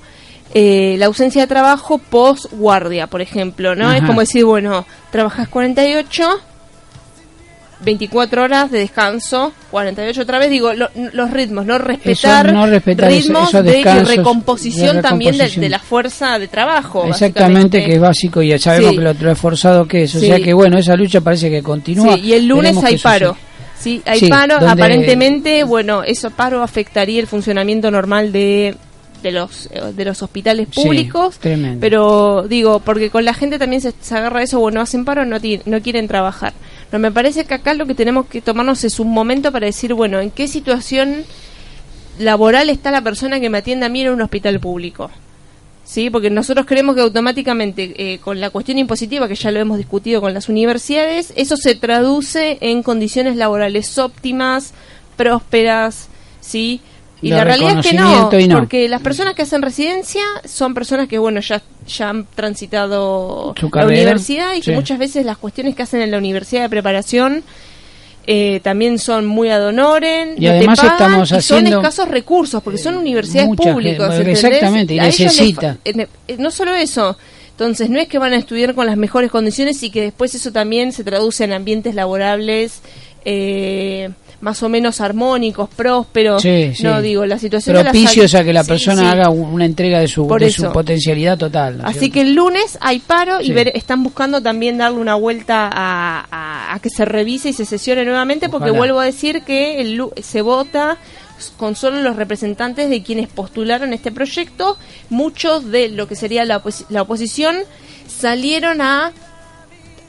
eh, 0.54 0.96
la 0.98 1.06
ausencia 1.06 1.42
de 1.42 1.48
trabajo 1.48 1.98
post 1.98 2.46
guardia, 2.52 3.06
por 3.08 3.20
ejemplo, 3.20 3.74
¿no? 3.74 3.92
Es 3.92 4.02
como 4.02 4.20
decir, 4.20 4.44
bueno, 4.44 4.86
trabajas 5.10 5.48
48, 5.48 6.40
24 7.80 8.42
horas 8.42 8.70
de 8.70 8.78
descanso, 8.78 9.52
48 9.70 10.22
otra 10.22 10.38
vez, 10.38 10.50
digo, 10.50 10.72
lo- 10.72 10.88
los 11.12 11.30
ritmos, 11.30 11.66
no 11.66 11.76
respetar, 11.78 12.52
no 12.52 12.66
respetar 12.66 13.10
ritmos 13.10 13.50
esos 13.50 13.64
de 13.64 13.82
recomposición 14.04 14.96
de 14.96 15.02
también 15.02 15.36
de, 15.36 15.68
la 15.68 15.78
fuerza 15.78 16.38
de 16.38 16.48
trabajo. 16.48 17.04
Exactamente, 17.06 17.84
que 17.84 17.94
es 17.94 18.00
básico 18.00 18.40
y 18.42 18.48
ya 18.48 18.58
sabemos 18.58 18.90
Sí. 18.92 18.96
que 18.96 19.02
lo, 19.04 19.12
lo 19.12 19.30
esforzado 19.30 19.86
que 19.86 20.04
es. 20.04 20.14
O 20.14 20.20
Sí. 20.20 20.26
sea 20.26 20.40
que 20.40 20.54
bueno, 20.54 20.78
esa 20.78 20.96
lucha 20.96 21.20
parece 21.20 21.50
que 21.50 21.62
continúa. 21.62 22.14
Sí, 22.14 22.20
y 22.20 22.32
el 22.32 22.46
lunes 22.46 22.76
hay 22.82 22.96
paro. 22.98 23.36
Sí, 23.78 24.00
hay 24.06 24.26
paro. 24.28 24.56
Aparentemente, 24.66 25.62
bueno, 25.64 26.02
eso 26.02 26.30
paro 26.30 26.62
afectaría 26.62 27.20
el 27.20 27.26
funcionamiento 27.26 27.90
normal 27.90 28.32
de 28.32 28.74
de 29.22 29.32
los 29.32 29.68
de 29.94 30.04
los 30.04 30.22
hospitales 30.22 30.68
públicos. 30.68 31.38
tremendo. 31.38 31.78
Pero 31.80 32.46
digo, 32.48 32.80
porque 32.80 33.10
con 33.10 33.24
la 33.24 33.34
gente 33.34 33.58
también 33.58 33.82
se, 33.82 33.92
se 34.00 34.14
agarra 34.14 34.42
eso, 34.42 34.60
bueno, 34.60 34.80
hacen 34.80 35.04
paro, 35.04 35.24
no 35.24 35.36
no 35.64 35.80
quieren 35.82 36.06
trabajar. 36.06 36.52
No 36.92 36.98
me 36.98 37.10
parece 37.10 37.44
que 37.44 37.54
acá 37.54 37.74
lo 37.74 37.86
que 37.86 37.94
tenemos 37.94 38.26
que 38.26 38.40
tomarnos 38.40 38.84
es 38.84 39.00
un 39.00 39.10
momento 39.10 39.50
para 39.52 39.66
decir, 39.66 39.92
bueno, 39.94 40.20
¿en 40.20 40.30
qué 40.30 40.48
situación 40.48 41.24
laboral 42.18 42.70
está 42.70 42.90
la 42.90 43.02
persona 43.02 43.40
que 43.40 43.50
me 43.50 43.58
atiende 43.58 43.86
a 43.86 43.88
mí 43.88 44.02
en 44.02 44.10
un 44.10 44.22
hospital 44.22 44.60
público? 44.60 45.10
Sí, 45.84 46.10
porque 46.10 46.30
nosotros 46.30 46.66
creemos 46.66 46.96
que 46.96 47.00
automáticamente 47.00 47.94
eh, 47.96 48.18
con 48.18 48.40
la 48.40 48.50
cuestión 48.50 48.78
impositiva 48.78 49.28
que 49.28 49.36
ya 49.36 49.52
lo 49.52 49.60
hemos 49.60 49.78
discutido 49.78 50.20
con 50.20 50.34
las 50.34 50.48
universidades, 50.48 51.32
eso 51.36 51.56
se 51.56 51.76
traduce 51.76 52.58
en 52.60 52.82
condiciones 52.82 53.36
laborales 53.36 53.96
óptimas, 53.96 54.74
prósperas, 55.16 56.08
sí. 56.40 56.80
Y 57.22 57.30
la 57.30 57.44
realidad 57.44 57.78
es 57.78 57.86
que 57.86 57.96
no, 57.96 58.30
porque 58.58 58.88
las 58.88 59.00
personas 59.00 59.34
que 59.34 59.42
hacen 59.42 59.62
residencia 59.62 60.22
son 60.44 60.74
personas 60.74 61.08
que 61.08 61.18
bueno 61.18 61.40
ya 61.40 61.62
ya 61.86 62.10
han 62.10 62.26
transitado 62.34 63.54
Su 63.58 63.66
la 63.66 63.70
carrera, 63.72 64.02
universidad 64.02 64.54
y 64.54 64.60
que 64.60 64.72
muchas 64.72 64.98
veces 64.98 65.24
las 65.24 65.38
cuestiones 65.38 65.74
que 65.74 65.82
hacen 65.82 66.02
en 66.02 66.10
la 66.10 66.18
universidad 66.18 66.62
de 66.62 66.68
preparación 66.68 67.42
eh, 68.26 68.60
también 68.62 68.98
son 68.98 69.24
muy 69.24 69.48
ad 69.50 69.64
honorem, 69.68 70.30
Y 70.30 70.32
no 70.32 70.36
te 70.40 70.48
además 70.48 70.80
pagan, 70.80 70.92
estamos 70.96 71.28
y 71.28 71.30
son 71.30 71.38
haciendo- 71.58 71.76
escasos 71.78 72.08
recursos 72.08 72.62
porque 72.62 72.78
son 72.78 72.96
universidades 72.96 73.48
públicas 73.56 74.18
exactamente, 74.20 74.94
y 74.94 74.98
necesita. 75.00 75.78
eh, 75.84 76.06
eh, 76.26 76.36
no 76.38 76.50
solo 76.50 76.74
eso 76.74 77.16
entonces 77.52 77.88
no 77.88 77.98
es 77.98 78.08
que 78.08 78.18
van 78.18 78.32
a 78.34 78.36
estudiar 78.36 78.74
con 78.74 78.84
las 78.86 78.96
mejores 78.98 79.30
condiciones 79.30 79.82
y 79.82 79.90
que 79.90 80.02
después 80.02 80.34
eso 80.34 80.50
también 80.52 80.92
se 80.92 81.04
traduce 81.04 81.44
en 81.44 81.52
ambientes 81.54 81.94
laborables 81.94 82.82
eh, 83.24 84.10
más 84.40 84.62
o 84.62 84.68
menos 84.68 85.00
armónicos, 85.00 85.68
prósperos. 85.74 86.42
Sí, 86.42 86.72
sí. 86.74 86.82
No 86.82 87.00
digo, 87.00 87.24
la 87.26 87.38
situación 87.38 87.76
propicios 87.80 88.34
a 88.34 88.44
que 88.44 88.52
la 88.52 88.64
persona 88.64 89.02
sí. 89.02 89.08
haga 89.08 89.30
un- 89.30 89.52
una 89.54 89.64
entrega 89.64 89.98
de 90.00 90.08
su, 90.08 90.26
de 90.28 90.68
potencialidad 90.72 91.38
total. 91.38 91.78
¿no 91.78 91.88
es 91.88 91.96
Así 91.96 92.10
que 92.10 92.20
el 92.20 92.34
lunes 92.34 92.76
hay 92.80 92.98
paro 92.98 93.40
y 93.40 93.52
ver- 93.52 93.72
están 93.74 94.02
buscando 94.02 94.42
también 94.42 94.76
darle 94.78 94.98
una 94.98 95.14
vuelta 95.14 95.70
a, 95.72 96.26
a- 96.30 96.74
a 96.74 96.78
que 96.80 96.90
se 96.90 97.04
revise 97.04 97.48
y 97.48 97.52
se 97.54 97.64
sesione 97.64 98.04
nuevamente, 98.04 98.48
porque 98.48 98.64
Ojalá. 98.70 98.78
vuelvo 98.78 99.00
a 99.00 99.04
decir 99.06 99.42
que 99.42 99.80
el 99.80 100.02
se 100.22 100.42
vota 100.42 100.98
con 101.58 101.74
solo 101.76 102.00
los 102.02 102.16
representantes 102.16 102.88
de 102.90 103.02
quienes 103.02 103.28
postularon 103.28 103.92
este 103.92 104.10
proyecto. 104.12 104.76
Muchos 105.10 105.70
de 105.70 105.88
lo 105.88 106.08
que 106.08 106.16
sería 106.16 106.44
la, 106.44 106.62
opos- 106.62 106.84
la 106.88 107.02
oposición 107.02 107.56
salieron 108.06 108.80
a 108.80 109.12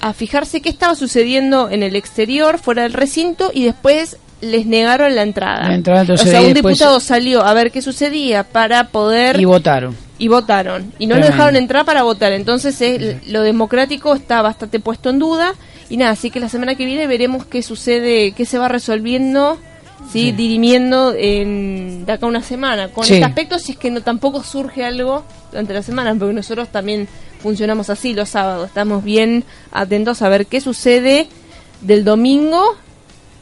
a 0.10 0.14
fijarse 0.14 0.62
qué 0.62 0.70
estaba 0.70 0.96
sucediendo 0.96 1.70
en 1.70 1.84
el 1.84 1.96
exterior, 1.96 2.58
fuera 2.60 2.84
del 2.84 2.94
recinto, 2.94 3.52
y 3.54 3.64
después 3.66 4.18
les 4.42 4.66
negaron 4.66 5.16
la 5.16 5.24
entrada. 5.24 5.68
La 5.68 5.76
entrada, 5.76 6.02
entonces, 6.02 6.28
o 6.28 6.30
sea, 6.30 6.42
un 6.42 6.54
diputado 6.54 7.00
salió 7.00 7.44
a 7.44 7.54
ver 7.54 7.72
qué 7.72 7.82
sucedía 7.82 8.44
para 8.44 8.90
poder 8.90 9.40
Y 9.40 9.46
votaron. 9.46 9.96
y 10.20 10.28
votaron. 10.28 10.94
Y 11.00 11.08
no 11.08 11.16
lo 11.18 11.26
dejaron 11.26 11.56
entrar 11.56 11.86
para 11.86 12.04
votar. 12.04 12.32
Entonces 12.34 12.80
eh, 12.82 13.20
lo 13.28 13.42
democrático 13.42 14.14
está 14.14 14.42
bastante 14.44 14.80
puesto 14.80 15.10
en 15.10 15.18
duda. 15.20 15.54
Y 15.90 15.98
nada 15.98 16.12
así 16.12 16.30
que 16.30 16.40
la 16.40 16.50
semana 16.50 16.76
que 16.76 16.86
viene 16.86 17.08
veremos 17.08 17.46
qué 17.46 17.64
sucede 17.64 18.34
qué 18.34 18.46
se 18.46 18.58
va 18.60 18.68
resolviendo 18.68 19.58
sí, 20.12 20.32
dirimiendo 20.34 21.14
en 21.18 22.06
de 22.06 22.12
acá 22.12 22.26
a 22.28 22.30
una 22.30 22.44
semana. 22.44 22.90
Con 22.90 23.06
Sí. 23.06 23.14
este 23.16 23.26
aspecto 23.26 23.58
si 23.58 23.72
es 23.72 23.78
que 23.80 23.90
no 23.90 24.02
tampoco 24.02 24.44
surge 24.44 24.84
algo 24.86 25.24
durante 25.52 25.74
la 25.74 25.82
semana 25.82 26.14
porque 26.14 26.34
nosotros 26.36 26.68
también 26.70 27.08
funcionamos 27.42 27.90
así 27.90 28.14
los 28.14 28.30
sábados 28.30 28.68
estamos 28.68 29.04
bien 29.04 29.44
atentos 29.72 30.22
a 30.22 30.30
ver 30.30 30.46
qué 30.48 30.62
sucede 30.62 31.28
del 31.82 32.04
domingo 32.04 32.76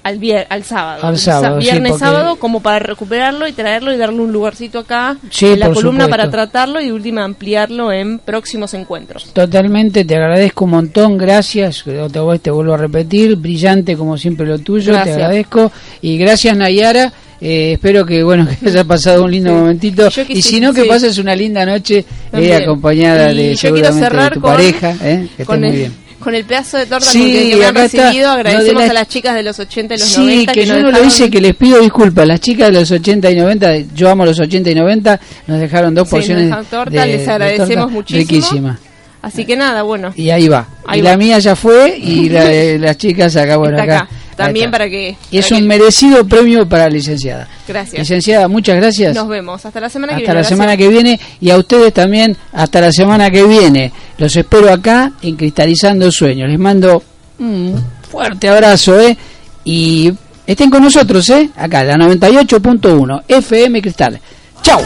al 0.03 0.19
vier 0.19 0.45
al 0.51 0.63
sábado 0.63 1.03
Al 1.03 1.59
viernes 1.59 1.97
sábado 1.97 2.35
como 2.35 2.61
para 2.61 2.77
recuperarlo 2.77 3.47
y 3.47 3.53
traerlo 3.53 3.91
y 3.91 3.97
darle 3.97 4.21
un 4.21 4.31
lugarcito 4.31 4.77
acá 4.77 5.17
Sí, 5.31 5.47
en 5.47 5.59
la 5.59 5.71
columna 5.71 6.07
para 6.07 6.29
tratarlo 6.29 6.79
y 6.79 6.85
de 6.85 6.93
última 6.93 7.23
ampliarlo 7.23 7.91
en 7.91 8.19
próximos 8.19 8.75
encuentros. 8.75 9.33
Totalmente, 9.33 10.05
te 10.05 10.15
agradezco 10.15 10.65
un 10.65 10.71
montón, 10.71 11.17
gracias. 11.17 11.87
Otra 11.87 12.23
vez 12.23 12.39
te 12.41 12.51
vuelvo 12.51 12.75
a 12.75 12.77
repetir, 12.77 13.35
brillante 13.35 13.97
como 13.97 14.15
siempre 14.15 14.45
lo 14.45 14.59
tuyo, 14.59 14.93
Gracias. 14.93 15.17
te 15.17 15.23
agradezco. 15.23 15.71
Y 16.01 16.19
gracias 16.19 16.55
Nayara, 16.55 17.11
eh, 17.41 17.73
espero 17.73 18.05
que 18.05 18.23
bueno 18.23 18.47
que 18.61 18.69
haya 18.69 18.83
pasado 18.83 19.23
un 19.23 19.31
lindo 19.31 19.51
momentito. 19.53 20.09
Yo 20.09 20.23
Y 20.27 20.41
si 20.41 20.59
no, 20.59 20.73
que 20.73 20.83
sí. 20.83 20.87
pases 20.87 21.17
una 21.17 21.35
linda 21.35 21.65
noche 21.65 22.05
eh, 22.33 22.53
acompañada 22.55 23.31
Y 23.31 23.49
de 23.49 23.55
seguramente 23.57 24.15
de 24.15 24.29
tu 24.31 24.41
con- 24.41 24.51
pareja, 24.51 24.91
eh, 25.01 25.17
que 25.35 25.43
esté 25.43 25.45
con 25.45 25.59
muy 25.59 25.69
el, 25.69 25.75
bien. 25.75 25.93
con 26.19 26.33
el 26.35 26.45
pedazo 26.45 26.77
de 26.77 26.85
torta 26.87 27.05
Sí, 27.05 27.31
que, 27.31 27.49
que 27.51 27.55
me 27.57 27.65
han 27.65 27.75
recibido. 27.75 28.11
De 28.11 28.25
Agradecemos 28.39 28.83
la- 28.85 28.89
a 28.89 28.93
las 28.93 29.07
chicas 29.07 29.35
de 29.35 29.43
los 29.43 29.59
80 29.59 29.95
y 29.95 29.97
los 29.99 30.07
Sí, 30.07 30.21
90 30.21 30.53
que, 30.53 30.59
que, 30.61 30.65
yo 30.65 30.73
nos 30.75 30.83
no 30.83 30.91
lo 30.99 31.05
hice, 31.05 31.29
que 31.29 31.41
les 31.41 31.55
pido 31.55 31.79
disculpas. 31.81 32.27
Las 32.27 32.39
chicas 32.39 32.67
de 32.71 32.79
los 32.79 32.89
80 32.91 33.29
y 33.31 33.35
90, 33.35 33.77
yo 33.95 34.09
amo 34.09 34.25
los 34.25 34.39
80 34.39 34.71
y 34.71 34.75
90, 34.75 35.19
nos 35.47 35.59
dejaron 35.59 35.93
dos 35.93 36.07
Sí, 36.07 36.15
nos 36.15 36.19
porciones 36.19 36.45
dejaron 36.45 36.65
torta, 36.65 37.01
de, 37.01 37.07
les 37.07 37.25
de 37.25 37.31
agradecemos 37.31 37.69
torta 37.69 37.87
muchísimo. 37.87 38.19
riquísima. 38.19 38.79
Así 39.21 39.43
que 39.43 39.55
nada, 39.55 39.81
bueno. 39.81 40.13
Y 40.15 40.29
ahí 40.29 40.47
va. 40.47 40.67
Ahí 40.85 40.99
y 40.99 41.01
va. 41.01 41.09
la 41.11 41.17
mía 41.17 41.39
ya 41.39 41.55
fue 41.55 41.97
y 41.97 42.29
la 42.29 42.43
de 42.45 42.77
las 42.79 42.95
chicas 42.97 43.35
acá, 43.35 43.57
bueno, 43.57 43.81
acá. 43.81 44.01
acá. 44.01 44.09
También 44.35 44.71
para 44.71 44.89
que... 44.89 45.15
Y 45.31 45.37
es 45.37 45.51
un 45.51 45.65
merecido 45.65 46.25
premio 46.27 46.67
para 46.67 46.83
la 46.83 46.89
licenciada. 46.89 47.47
Gracias. 47.67 47.99
Licenciada, 47.99 48.47
muchas 48.47 48.75
gracias. 48.75 49.15
Nos 49.15 49.27
vemos. 49.27 49.65
Hasta 49.65 49.79
la 49.79 49.89
semana 49.89 50.13
que 50.13 50.23
hasta 50.23 50.33
viene. 50.33 50.41
la 50.41 50.47
semana 50.47 50.77
que 50.77 50.87
viene 50.89 51.19
y 51.39 51.49
a 51.49 51.57
ustedes 51.57 51.93
también 51.93 52.35
hasta 52.51 52.81
la 52.81 52.91
semana 52.91 53.31
que 53.31 53.43
viene. 53.43 53.91
Los 54.17 54.35
espero 54.35 54.71
acá 54.71 55.13
en 55.21 55.35
Cristalizando 55.35 56.11
Sueños. 56.11 56.49
Les 56.49 56.59
mando 56.59 57.01
un 57.39 57.81
fuerte 58.09 58.49
abrazo, 58.49 58.99
¿eh? 58.99 59.17
Y 59.63 60.11
estén 60.45 60.69
con 60.69 60.83
nosotros, 60.83 61.29
¿eh? 61.29 61.49
Acá, 61.55 61.83
la 61.83 61.95
98.1 61.95 63.23
FM 63.27 63.81
Cristal. 63.81 64.19
Chau. 64.61 64.81